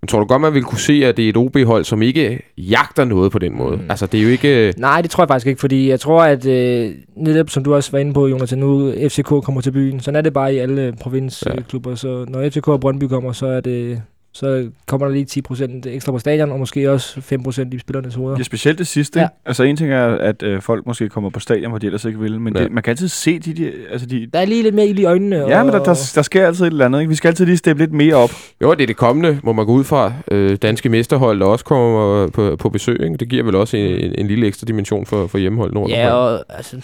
men 0.02 0.08
tror 0.08 0.20
du 0.20 0.26
godt, 0.26 0.42
man 0.42 0.54
vil 0.54 0.64
kunne 0.64 0.80
se, 0.80 1.06
at 1.06 1.18
det 1.18 1.26
er 1.26 1.30
et 1.30 1.38
OB-hold, 1.38 1.84
som 1.84 2.02
ikke 2.02 2.40
jagter 2.58 3.06
noget 3.06 3.32
på 3.32 3.40
den 3.40 3.58
måde? 3.58 3.78
Mm. 3.78 3.90
Altså, 3.90 4.06
det 4.06 4.20
er 4.20 4.24
jo 4.24 4.30
ikke... 4.30 4.74
Nej, 4.78 5.02
det 5.02 5.12
tror 5.12 5.24
jeg 5.24 5.28
faktisk 5.28 5.48
ikke, 5.48 5.60
fordi 5.60 5.90
jeg 5.90 6.00
tror, 6.00 6.24
at 6.24 6.46
øh, 6.46 6.92
netop 7.18 7.50
som 7.50 7.64
du 7.64 7.76
også 7.76 7.92
var 7.92 8.00
inde 8.00 8.14
på, 8.14 8.28
Jonathan, 8.28 8.60
nu 8.60 8.94
FCK 9.10 9.28
kommer 9.28 9.62
til 9.62 9.72
byen. 9.72 10.00
Sådan 10.00 10.16
er 10.16 10.22
det 10.22 10.34
bare 10.34 10.54
i 10.54 10.58
alle 10.58 10.94
provinsklubber. 11.02 11.90
Ja. 11.90 11.96
Så 11.96 12.26
når 12.28 12.50
FCK 12.50 12.68
og 12.68 12.80
Brøndby 12.80 13.04
kommer, 13.04 13.32
så 13.32 13.46
er 13.46 13.60
det 13.62 14.02
så 14.36 14.70
kommer 14.88 15.08
der 15.08 15.14
lige 15.14 15.44
10% 15.86 15.90
ekstra 15.90 16.12
på 16.12 16.20
stadion, 16.20 16.52
og 16.52 16.60
måske 16.60 16.92
også 16.92 17.20
5% 17.20 17.76
i 17.76 17.80
spillernes 17.80 18.16
hoveder. 18.16 18.38
Ja, 18.38 18.44
specielt 18.44 18.80
det 18.80 18.88
sidste. 18.88 19.20
Ja. 19.20 19.28
Altså 19.46 19.64
en 19.64 19.78
ting 19.78 19.92
er, 19.92 20.06
at 20.08 20.44
øh, 20.44 20.62
folk 20.62 20.86
måske 20.86 21.10
kommer 21.10 21.30
på 21.30 21.40
stadion, 21.40 21.72
hvor 21.72 21.78
de 21.80 21.86
ellers 21.86 22.06
ikke 22.06 22.20
vil, 22.20 22.42
men 22.42 22.56
Ja. 22.58 22.64
det, 22.64 22.72
man 22.72 22.84
kan 22.84 22.92
altid 22.92 23.08
se 23.08 23.40
de, 23.40 23.54
de 23.54 23.72
altså 23.92 24.08
de... 24.08 24.28
Der 24.34 24.40
er 24.40 24.46
lige 24.46 24.64
lidt 24.64 24.76
mere 24.76 24.88
ild 24.88 25.00
i 25.00 25.06
øjnene. 25.06 25.36
Ja, 25.36 25.60
og, 25.60 25.66
men 25.66 25.74
der, 25.74 25.84
der, 25.84 26.12
der 26.16 26.22
sker 26.22 26.48
altid 26.48 26.66
et 26.66 26.72
eller 26.72 26.86
andet, 26.86 27.00
ikke? 27.00 27.10
Vi 27.10 27.16
skal 27.16 27.28
altid 27.30 27.46
lige 27.46 27.58
steppe 27.58 27.82
lidt 27.82 27.94
mere 27.94 28.16
op. 28.16 28.32
Jo, 28.62 28.74
det 28.74 28.82
er 28.84 28.88
det 28.88 28.98
kommende, 28.98 29.40
må 29.44 29.54
man 29.54 29.66
gå 29.66 29.72
ud 29.72 29.84
fra. 29.84 30.14
Øh, 30.32 30.58
danske 30.62 30.90
mesterhold, 30.90 31.40
der 31.40 31.46
også 31.46 31.66
kommer 31.66 32.28
på, 32.28 32.56
på 32.56 32.70
besøg. 32.70 33.02
Ikke? 33.04 33.18
Det 33.18 33.30
giver 33.30 33.44
vel 33.44 33.56
også 33.56 33.78
en, 33.78 33.86
en, 33.86 34.16
en 34.18 34.28
lille 34.28 34.48
ekstra 34.48 34.66
dimension 34.66 35.06
for, 35.06 35.28
for 35.28 35.38
hjemmehold 35.38 35.74
nord. 35.74 35.90
Ja, 35.90 36.12
og 36.14 36.44
altså, 36.50 36.78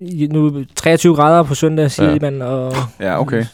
i- 0.00 0.28
nu 0.32 0.64
23 0.76 1.14
grader 1.14 1.42
på 1.42 1.54
søndag, 1.54 1.90
siger 1.90 2.10
ja. 2.12 2.18
man, 2.20 2.42
og 2.42 2.72
Ja, 3.00 3.20
okay. 3.20 3.44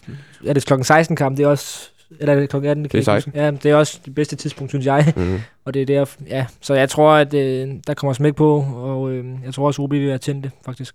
er 0.46 0.52
det 0.52 0.66
klokken 0.66 0.84
16 0.84 1.16
kamp, 1.16 1.36
det 1.36 1.42
er 1.44 1.48
også, 1.48 1.90
eller 2.20 2.34
er 2.34 2.40
det 2.40 2.48
klokken 2.50 2.70
18? 2.70 2.84
Det 2.84 2.94
er 2.94 3.02
16. 3.02 3.32
Ja, 3.36 3.50
det 3.50 3.66
er 3.66 3.74
også 3.74 4.00
det 4.04 4.14
bedste 4.14 4.36
tidspunkt, 4.36 4.70
synes 4.70 4.86
jeg. 4.86 5.12
Mm. 5.16 5.38
Og 5.64 5.74
det 5.74 5.82
er 5.82 5.86
der, 5.86 6.04
ja. 6.28 6.46
Så 6.60 6.74
jeg 6.74 6.88
tror, 6.88 7.12
at 7.12 7.34
øh, 7.34 7.68
der 7.86 7.94
kommer 7.94 8.12
smæk 8.12 8.34
på, 8.34 8.64
og 8.76 9.10
øh, 9.10 9.24
jeg 9.44 9.54
tror 9.54 9.66
også, 9.66 9.82
OB 9.82 9.90
vil 9.92 10.08
være 10.08 10.18
tændte, 10.18 10.50
faktisk. 10.64 10.94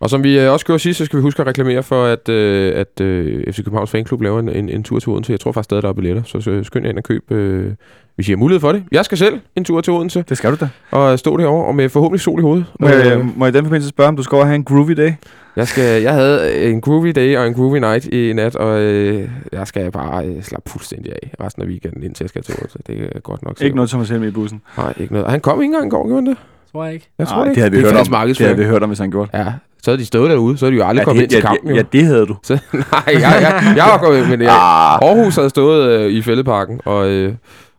Og 0.00 0.10
som 0.10 0.24
vi 0.24 0.40
øh, 0.40 0.52
også 0.52 0.66
gjorde 0.66 0.78
sidst, 0.78 0.98
så 0.98 1.04
skal 1.04 1.16
vi 1.16 1.22
huske 1.22 1.40
at 1.40 1.46
reklamere 1.46 1.82
for, 1.82 2.04
at, 2.04 2.28
øh, 2.28 2.72
at 2.76 3.00
øh, 3.00 3.52
FC 3.52 3.56
Københavns 3.56 3.90
Fanklub 3.90 4.20
laver 4.22 4.40
en, 4.40 4.48
en, 4.48 4.68
en 4.68 4.82
tur 4.82 4.98
til 4.98 5.08
Odense. 5.08 5.32
Jeg 5.32 5.40
tror 5.40 5.52
faktisk 5.52 5.64
stadig, 5.64 5.82
der 5.82 5.88
er 5.88 5.92
billetter, 5.92 6.22
så, 6.22 6.40
så 6.40 6.64
skynd 6.64 6.84
jer 6.84 6.90
ind 6.90 6.98
og 6.98 7.04
køb, 7.04 7.32
øh, 7.32 7.72
hvis 8.14 8.28
I 8.28 8.32
har 8.32 8.36
mulighed 8.36 8.60
for 8.60 8.72
det. 8.72 8.84
Jeg 8.92 9.04
skal 9.04 9.18
selv 9.18 9.40
en 9.56 9.64
tur 9.64 9.80
til 9.80 9.92
Odense 9.92 10.24
Det 10.28 10.36
skal 10.36 10.50
du 10.50 10.56
da. 10.60 10.68
og 10.90 11.18
stå 11.18 11.36
derovre, 11.36 11.66
og 11.66 11.74
med 11.74 11.88
forhåbentlig 11.88 12.20
sol 12.20 12.38
i 12.40 12.42
hovedet. 12.42 12.64
Må 12.80 12.88
jeg, 12.88 13.18
Øh, 13.18 13.38
må 13.38 13.44
jeg 13.44 13.54
i 13.54 13.56
den 13.56 13.64
forbindelse 13.64 13.88
spørge, 13.88 14.08
om 14.08 14.16
du 14.16 14.22
skal 14.22 14.36
over 14.36 14.42
og 14.44 14.48
have 14.48 14.54
en 14.56 14.64
groovy 14.64 14.92
dag? 14.92 15.16
Jeg, 15.56 15.68
skal, 15.68 16.02
jeg 16.02 16.12
havde 16.14 16.64
en 16.64 16.80
groovy 16.80 17.12
day 17.16 17.36
og 17.36 17.46
en 17.46 17.54
groovy 17.54 17.76
night 17.78 18.06
i 18.06 18.32
nat, 18.32 18.56
og 18.56 18.80
øh, 18.80 19.28
jeg 19.52 19.66
skal 19.66 19.90
bare 19.90 20.26
øh, 20.26 20.42
slappe 20.42 20.70
fuldstændig 20.70 21.12
af 21.12 21.30
resten 21.44 21.62
af 21.62 21.66
weekenden, 21.66 22.02
indtil 22.02 22.24
jeg 22.24 22.28
skal 22.28 22.42
til 22.42 22.54
Odense. 22.58 22.78
Det 22.86 23.10
er 23.16 23.20
godt 23.20 23.42
nok. 23.42 23.60
Ikke 23.62 23.76
noget 23.76 23.90
Thomas 23.90 24.08
Helm 24.08 24.24
i 24.24 24.30
bussen. 24.30 24.62
Nej, 24.76 24.94
ikke 24.96 25.12
noget. 25.12 25.24
Og 25.24 25.30
han 25.30 25.40
kom 25.40 25.62
ikke 25.62 25.74
engang 25.74 25.86
i 25.86 25.90
går, 25.90 26.06
gjorde 26.06 26.22
han 26.22 26.26
det? 26.26 26.36
Tror 26.72 26.84
jeg 26.84 26.94
ikke. 26.94 27.08
Jeg 27.18 27.28
tror 27.28 27.36
Nej, 27.36 27.44
ikke. 27.44 27.54
det 27.54 27.60
havde 27.62 27.70
vi 27.72 27.76
er 27.76 27.80
hørt 27.82 28.08
om. 28.14 28.26
Det 28.28 28.38
havde 28.38 28.56
vi 28.56 28.64
hørt 28.64 28.82
om, 28.82 28.88
hvis 28.88 28.98
han 28.98 29.10
gjorde. 29.10 29.30
Ja, 29.38 29.52
så 29.82 29.90
havde 29.90 30.00
de 30.00 30.06
stået 30.06 30.30
derude, 30.30 30.58
så 30.58 30.64
havde 30.66 30.76
de 30.76 30.80
jo 30.82 30.86
aldrig 30.88 31.00
Ja, 31.00 31.04
kommet 31.04 31.22
ind 31.22 31.30
det, 31.30 31.36
til 31.36 31.42
ja, 31.42 31.48
kampen. 31.48 31.68
ja, 31.68 31.74
jo. 31.74 31.76
ja, 31.92 31.98
det 31.98 32.04
havde 32.06 32.26
du. 32.26 32.36
Så, 32.48 32.58
nej, 32.72 32.82
jeg, 33.06 33.20
jeg, 33.22 33.74
jeg 33.76 33.84
var 33.84 33.98
kommet 33.98 34.28
men 34.28 34.42
jeg, 34.42 34.50
Ah, 34.50 35.08
Aarhus 35.08 35.36
havde 35.36 35.50
stået 35.50 35.88
øh, 36.00 36.10
i 36.12 36.22
fældeparken 36.22 36.80
og, 36.84 37.08
øh, 37.08 37.34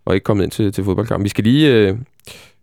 og 0.06 0.14
ikke 0.14 0.24
kommet 0.24 0.44
ind 0.44 0.52
til, 0.52 0.72
til 0.72 0.84
fodboldkampen. 0.84 1.24
Vi 1.24 1.30
skal 1.30 1.44
lige... 1.44 1.72
Øh, 1.74 1.96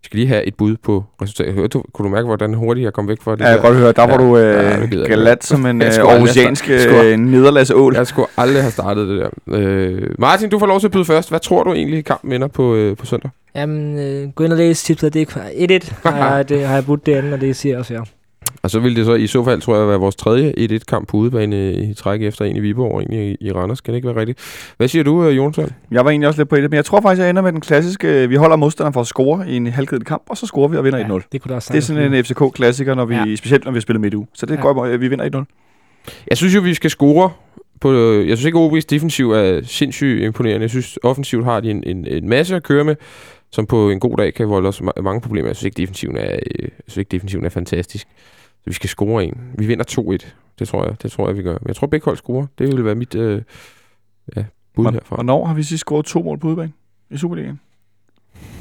vi 0.03 0.05
skal 0.05 0.17
lige 0.17 0.27
have 0.27 0.43
et 0.43 0.55
bud 0.55 0.75
på 0.83 1.03
resultatet. 1.21 1.53
Hørte 1.53 1.67
du, 1.67 1.83
kunne 1.93 2.03
du 2.09 2.09
mærke, 2.15 2.25
hvordan 2.25 2.53
hurtigt 2.53 2.83
jeg 2.85 2.93
kom 2.93 3.07
væk 3.07 3.21
fra 3.21 3.31
det 3.31 3.39
ja, 3.41 3.45
jeg 3.45 3.55
der? 3.55 3.61
kan 3.61 3.69
godt 3.69 3.79
høre, 3.79 3.91
der 3.91 4.01
var 4.01 4.11
Ja. 4.11 4.17
du 4.17 4.37
Ja, 4.37 4.59
øh, 4.59 4.65
jeg 4.65 4.83
ikke. 4.93 5.05
galat 5.07 5.43
som 5.43 5.65
en 5.65 5.81
Jeg 5.81 5.87
øh, 5.87 5.93
skulle 5.93 6.11
aldrig 6.11 6.21
aarhusiansk 6.21 6.69
øh, 6.69 7.17
nederlagsål. 7.17 7.95
Jeg 7.97 8.07
skulle 8.07 8.27
aldrig 8.37 8.61
have 8.61 8.71
startet 8.71 9.07
det 9.07 9.17
der. 9.19 9.29
Øh, 9.57 10.01
Martin, 10.19 10.49
du 10.49 10.59
får 10.59 10.65
lov 10.65 10.79
til 10.79 10.87
at 10.87 10.91
byde 10.91 11.05
først. 11.05 11.29
Hvad 11.29 11.39
tror 11.39 11.63
du 11.63 11.73
egentlig, 11.73 12.05
kampen 12.05 12.31
ender 12.31 12.47
på, 12.47 12.75
øh, 12.75 12.97
på 12.97 13.05
søndag? 13.05 13.31
Jamen, 13.55 13.99
øh, 13.99 14.29
gå 14.31 14.43
ind 14.43 14.51
og 14.51 14.57
læs 14.57 14.83
tipset. 14.83 15.13
Det 15.13 15.21
er 15.35 15.79
1-1, 15.79 16.09
har 16.09 16.35
jeg, 16.35 16.45
det, 16.49 16.63
har 16.67 16.73
jeg 16.73 16.85
budt 16.85 17.05
det 17.05 17.15
andet, 17.15 17.33
og 17.33 17.41
det 17.41 17.55
siger 17.55 17.77
også 17.79 17.93
her. 17.93 18.01
Og 18.63 18.69
så 18.71 18.79
vil 18.79 18.95
det 18.95 19.05
så 19.05 19.13
i 19.15 19.27
så 19.27 19.43
fald, 19.43 19.61
tror 19.61 19.77
jeg, 19.77 19.87
være 19.87 19.99
vores 19.99 20.15
tredje 20.15 20.53
1-1-kamp 20.57 21.07
på 21.07 21.17
udebane 21.17 21.73
i 21.73 21.93
træk 21.93 22.21
efter 22.21 22.45
en 22.45 22.55
i 22.55 22.59
Viborg 22.59 23.01
en 23.01 23.35
i, 23.39 23.51
Randers. 23.51 23.81
Kan 23.81 23.93
det 23.93 23.97
ikke 23.97 24.07
være 24.07 24.17
rigtigt? 24.17 24.39
Hvad 24.77 24.87
siger 24.87 25.03
du, 25.03 25.25
øh, 25.27 25.37
Jonsson? 25.37 25.69
Jeg 25.91 26.05
var 26.05 26.11
egentlig 26.11 26.27
også 26.27 26.39
lidt 26.39 26.49
på 26.49 26.55
det, 26.55 26.63
men 26.69 26.73
jeg 26.75 26.85
tror 26.85 27.01
faktisk, 27.01 27.21
jeg 27.21 27.29
ender 27.29 27.41
med 27.41 27.51
den 27.51 27.61
klassiske, 27.61 28.23
øh, 28.23 28.29
vi 28.29 28.35
holder 28.35 28.55
modstanderen 28.55 28.93
for 28.93 29.01
at 29.01 29.07
score 29.07 29.49
i 29.49 29.55
en 29.55 29.67
halvkedet 29.67 30.05
kamp, 30.05 30.23
og 30.29 30.37
så 30.37 30.45
scorer 30.45 30.67
vi 30.67 30.77
og 30.77 30.83
vinder 30.83 31.19
1-0. 31.19 31.27
det 31.31 31.41
kunne 31.41 31.53
da 31.55 31.59
Det 31.59 31.75
er 31.75 31.79
sådan 31.79 32.13
en 32.13 32.23
FCK-klassiker, 32.25 32.95
når 32.95 33.05
vi, 33.05 33.15
Ja. 33.15 33.25
ja. 33.25 33.35
specielt 33.35 33.65
når 33.65 33.71
vi 33.71 33.75
har 33.75 33.81
spillet 33.81 34.01
midt 34.01 34.13
uge. 34.13 34.27
Så 34.33 34.45
det 34.45 34.55
Ja. 34.55 34.61
går, 34.61 34.83
at 34.85 35.01
vi 35.01 35.07
vinder 35.07 35.25
1-0. 35.25 35.45
Jeg 36.29 36.37
synes 36.37 36.55
jo, 36.55 36.61
vi 36.61 36.73
skal 36.73 36.89
score 36.89 37.29
på... 37.81 37.91
øh, 37.93 38.29
Jeg 38.29 38.37
synes 38.37 38.45
ikke, 38.45 38.57
OB's 38.65 38.85
defensiv 38.89 39.31
er 39.31 39.61
sindssygt 39.63 40.21
imponerende. 40.23 40.61
Jeg 40.61 40.69
synes, 40.69 40.99
offensivt 41.03 41.45
har 41.45 41.59
de 41.59 41.71
en, 41.71 41.83
en, 41.85 42.07
en 42.07 42.29
masse 42.29 42.55
at 42.55 42.63
køre 42.63 42.83
med, 42.83 42.95
som 43.51 43.65
på 43.65 43.89
en 43.89 43.99
god 43.99 44.17
dag 44.17 44.33
kan 44.33 44.49
volde 44.49 44.69
os 44.69 44.81
ma- 44.81 45.01
mange 45.01 45.21
problemer. 45.21 45.49
Jeg 45.49 45.55
synes 45.55 45.65
ikke, 45.65 45.77
defensiven 45.81 46.17
er, 46.17 46.31
øh, 46.33 46.61
jeg 46.61 46.69
synes 46.87 46.97
ikke, 46.97 47.09
defensiven 47.11 47.45
er 47.45 47.49
fantastisk. 47.49 48.07
Så 48.63 48.69
vi 48.69 48.73
skal 48.73 48.89
score 48.89 49.23
en. 49.25 49.51
Vi 49.57 49.65
vinder 49.65 50.17
2-1. 50.25 50.33
Det 50.59 50.67
tror 50.67 50.85
jeg, 50.85 51.01
det 51.03 51.11
tror 51.11 51.27
jeg, 51.27 51.37
vi 51.37 51.43
gør. 51.43 51.57
Men 51.61 51.67
jeg 51.67 51.75
tror, 51.75 51.87
begge 51.87 52.05
hold 52.05 52.17
scorer. 52.17 52.47
Det 52.57 52.67
vil 52.67 52.85
være 52.85 52.95
mit 52.95 53.15
øh, 53.15 53.41
ja, 54.35 54.45
bud 54.75 54.85
Hvorn- 54.85 54.93
herfra. 54.93 55.15
Hvornår 55.15 55.45
har 55.45 55.53
vi 55.53 55.63
sidst 55.63 55.81
scoret 55.81 56.05
to 56.05 56.23
mål 56.23 56.37
på 56.39 56.47
udebane 56.47 56.71
i 57.09 57.17
Superligaen? 57.17 57.59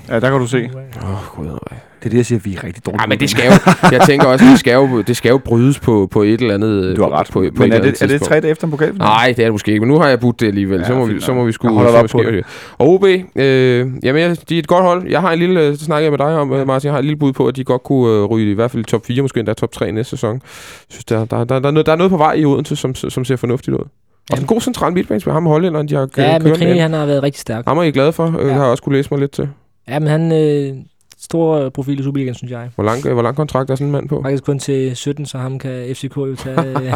Ja, 0.08 0.20
der 0.20 0.30
kan 0.30 0.40
du 0.40 0.46
se. 0.46 0.70
Åh, 1.02 1.10
oh, 1.10 1.44
gud. 1.46 1.58
Det 2.02 2.06
er 2.08 2.10
det, 2.10 2.16
jeg 2.16 2.26
siger, 2.26 2.38
vi 2.38 2.54
er 2.56 2.64
rigtig 2.64 2.86
dårlige. 2.86 3.02
Ja, 3.02 3.06
men 3.06 3.20
det 3.20 3.30
skal 3.30 3.44
jo, 3.44 3.52
jeg 3.92 4.00
tænker 4.06 4.26
også, 4.26 4.44
det 4.44 4.58
skal 4.58 4.74
jo, 4.74 5.02
det 5.02 5.16
skal 5.16 5.30
jo 5.30 5.38
brydes 5.38 5.78
på, 5.80 6.08
på 6.10 6.22
et 6.22 6.40
eller 6.40 6.54
andet... 6.54 6.96
Du 6.96 7.02
har 7.02 7.10
ret. 7.10 7.26
På, 7.26 7.32
på, 7.32 7.62
men 7.62 7.72
et 7.72 7.78
er 7.78 7.82
det, 7.82 8.02
er 8.02 8.06
det 8.06 8.22
tre 8.22 8.40
dage 8.40 8.50
efter 8.50 8.64
en 8.64 8.70
pokal? 8.70 8.94
Nej, 8.94 9.32
det 9.36 9.38
er 9.38 9.46
det 9.46 9.52
måske 9.52 9.70
ikke, 9.70 9.80
men 9.80 9.88
nu 9.88 9.98
har 9.98 10.08
jeg 10.08 10.20
budt 10.20 10.40
det 10.40 10.46
alligevel. 10.46 10.78
Ja, 10.78 10.86
så, 10.86 10.94
må 10.94 11.06
vi, 11.06 11.20
så 11.20 11.34
må 11.34 11.44
vi 11.44 11.52
sgu... 11.52 11.68
Jeg 11.68 11.74
holder 11.74 12.02
op 12.02 12.08
på 12.12 12.22
det. 12.22 12.44
Og 12.78 12.88
OB, 12.88 13.04
øh, 13.04 13.86
jamen, 14.02 14.36
de 14.48 14.54
er 14.54 14.58
et 14.58 14.66
godt 14.66 14.84
hold. 14.84 15.08
Jeg 15.10 15.20
har 15.20 15.32
en 15.32 15.38
lille, 15.38 15.76
så 15.76 15.84
snakker 15.84 16.02
jeg 16.04 16.10
med 16.10 16.18
dig 16.18 16.38
om, 16.38 16.52
øh, 16.52 16.66
Martin, 16.66 16.86
jeg 16.86 16.92
har 16.92 16.98
et 16.98 17.04
lille 17.04 17.18
bud 17.18 17.32
på, 17.32 17.46
at 17.46 17.56
de 17.56 17.64
godt 17.64 17.82
kunne 17.82 18.16
øh, 18.16 18.24
ryge 18.24 18.50
i 18.50 18.54
hvert 18.54 18.70
fald 18.70 18.84
top 18.84 19.06
4, 19.06 19.22
måske 19.22 19.38
endda 19.40 19.52
top 19.54 19.72
3 19.72 19.92
næste 19.92 20.10
sæson. 20.10 20.34
Jeg 20.34 20.40
synes, 20.88 21.04
der, 21.04 21.24
der, 21.24 21.44
der, 21.44 21.58
der, 21.58 21.68
er 21.68 21.72
noget, 21.72 21.86
der 21.86 21.92
er 21.92 21.96
noget 21.96 22.10
på 22.10 22.16
vej 22.16 22.32
i 22.32 22.44
Odense, 22.44 22.76
som, 22.76 22.94
som 22.94 23.24
ser 23.24 23.36
fornuftigt 23.36 23.74
ud. 23.76 23.84
Og 24.32 24.38
en 24.38 24.46
god 24.46 24.60
central 24.60 24.92
midtbanespiller, 24.92 25.34
ham 25.34 25.42
med 25.42 25.50
hollænderen, 25.50 25.88
de 25.88 25.94
har 25.94 26.08
Ja, 26.16 26.22
ja, 26.22 26.38
men 26.38 26.48
kørt 26.48 26.58
Krini, 26.58 26.78
han 26.78 26.92
har 26.92 27.06
været 27.06 27.22
rigtig 27.22 27.40
stærk. 27.40 27.64
Ham 27.66 27.78
er 27.78 27.82
I 27.82 27.90
glade 27.90 28.12
for, 28.12 28.38
øh, 28.40 28.46
Ja. 28.48 28.52
har 28.52 28.62
jeg 28.62 28.70
også 28.70 28.82
kunne 28.82 28.96
læse 28.96 29.08
mig 29.10 29.20
lidt 29.20 29.30
til. 29.30 29.48
Ja, 29.88 29.98
men 29.98 30.08
han 30.08 30.32
øh, 30.32 30.76
stor 31.18 31.68
profil 31.68 32.00
i 32.00 32.02
Superligaen, 32.02 32.34
synes 32.34 32.50
jeg. 32.52 32.68
Hvor 32.74 32.84
lang, 32.84 33.06
øh, 33.06 33.12
hvor 33.12 33.22
lang 33.22 33.36
kontrakt 33.36 33.70
er 33.70 33.74
sådan 33.74 33.86
en 33.86 33.92
mand 33.92 34.08
på? 34.08 34.22
Faktisk 34.24 34.44
kun 34.44 34.58
til 34.58 34.96
17, 34.96 35.26
så 35.26 35.38
ham 35.38 35.58
kan 35.58 35.94
FCK 35.94 36.16
jo 36.16 36.34
tage. 36.36 36.60
Øh, 36.82 36.92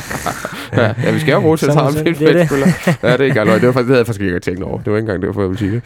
Ja, 0.72 0.94
ja, 1.04 1.10
vi 1.12 1.18
skal 1.18 1.32
jo 1.32 1.40
bruge 1.40 1.58
Så 1.58 1.66
central 1.66 1.84
må 1.84 1.90
man- 1.90 2.04
midtbanespiller. 2.04 2.66
det 2.66 2.74
er 2.86 2.92
det. 2.92 2.98
Ja, 3.02 3.12
det 3.12 3.20
er 3.20 3.24
ikke 3.24 3.40
alvor. 3.40 3.54
Det, 3.54 3.66
var 3.66 3.72
faktisk, 3.72 3.86
det 3.86 3.86
havde 3.86 3.98
jeg 3.98 4.06
faktisk 4.06 4.20
ikke 4.22 4.40
tænkt 4.40 4.62
over. 4.62 4.78
Det 4.78 4.92
var 4.92 4.98
ikke 4.98 5.04
engang 5.04 5.22
derfor, 5.22 5.40
jeg 5.40 5.48
ville 5.48 5.58
sige 5.58 5.70
det. 5.72 5.82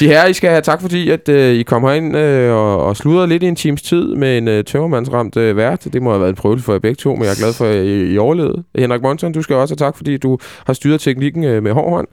De 0.00 0.06
her, 0.06 0.26
I 0.26 0.32
skal 0.32 0.50
have 0.50 0.60
tak, 0.62 0.80
fordi 0.80 1.10
at, 1.10 1.28
øh, 1.28 1.54
I 1.54 1.62
kom 1.62 1.82
herind 1.84 2.16
øh, 2.16 2.52
og, 2.54 2.84
og 2.86 2.96
sludrede 2.96 3.26
lidt 3.28 3.42
i 3.42 3.46
en 3.46 3.56
times 3.56 3.82
tid 3.82 4.14
med 4.14 4.38
en 4.38 4.48
øh, 4.48 4.64
tømmermandsramt 4.64 5.36
øh, 5.36 5.56
vært. 5.56 5.84
Det 5.92 6.02
må 6.02 6.10
have 6.10 6.20
været 6.20 6.30
en 6.30 6.36
prøvelse 6.36 6.64
for 6.64 6.72
jer 6.72 6.78
begge 6.78 6.94
to, 6.96 7.14
men 7.14 7.24
jeg 7.24 7.30
er 7.30 7.36
glad 7.38 7.52
for, 7.52 7.64
at 7.64 7.84
I, 7.84 8.12
I 8.12 8.18
overlevede. 8.18 8.62
Henrik 8.78 9.02
Monson, 9.02 9.32
du 9.32 9.42
skal 9.42 9.56
også 9.56 9.72
have 9.78 9.86
tak, 9.88 9.96
fordi 9.96 10.16
du 10.16 10.38
har 10.66 10.72
styret 10.72 11.00
teknikken 11.00 11.44
øh, 11.44 11.62
med 11.62 11.72
hård 11.72 11.90
hånd. 11.90 12.08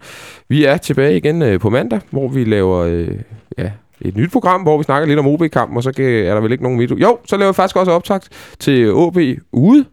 Vi 0.50 0.66
er 0.66 0.78
tilbage 0.78 1.18
igen 1.18 1.42
øh, 1.42 1.60
på 1.60 1.70
mandag, 1.70 2.00
hvor 2.12 2.28
vi 2.28 2.44
laver 2.44 2.78
øh, 2.78 3.08
ja, 3.58 3.72
et 4.02 4.18
nyt 4.18 4.32
program, 4.32 4.62
hvor 4.62 4.78
vi 4.78 4.84
snakker 4.84 5.08
lidt 5.08 5.20
om 5.20 5.28
OB-kampen, 5.28 5.78
og 5.78 5.84
så 5.84 5.92
kan, 5.92 6.06
er 6.06 6.34
der 6.34 6.42
vel 6.42 6.52
ikke 6.52 6.64
nogen 6.64 6.78
midt. 6.78 6.92
Jo, 6.92 7.18
så 7.26 7.38
laver 7.38 7.52
vi 7.52 7.56
faktisk 7.56 7.76
også 7.76 7.92
optakt 7.92 8.30
til 8.60 8.94
OB 8.94 9.18
ude 9.52 9.86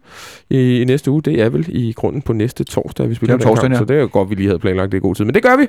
i, 0.49 0.81
i 0.81 0.85
næste 0.85 1.11
uge. 1.11 1.21
Det 1.21 1.41
er 1.41 1.49
vel 1.49 1.65
i 1.69 1.93
grunden 1.93 2.21
på 2.21 2.33
næste 2.33 2.63
torsdag, 2.63 3.09
vi 3.09 3.15
spiller 3.15 3.33
er 3.33 3.37
den 3.37 3.55
kamp, 3.55 3.71
ja. 3.71 3.77
så 3.77 3.85
det 3.85 3.99
er 3.99 4.07
godt, 4.07 4.29
vi 4.29 4.35
lige 4.35 4.47
havde 4.47 4.59
planlagt 4.59 4.91
det 4.91 4.97
i 4.97 5.01
god 5.01 5.15
tid. 5.15 5.25
Men 5.25 5.33
det 5.33 5.43
gør 5.43 5.57
vi. 5.57 5.67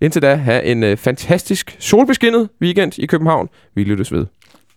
Indtil 0.00 0.22
da, 0.22 0.34
have 0.34 0.64
en 0.64 0.82
øh, 0.82 0.96
fantastisk 0.96 1.76
solbeskinnet 1.78 2.48
weekend 2.62 2.98
i 2.98 3.06
København. 3.06 3.48
Vi 3.74 3.84
lyttes 3.84 4.12
ved. 4.12 4.26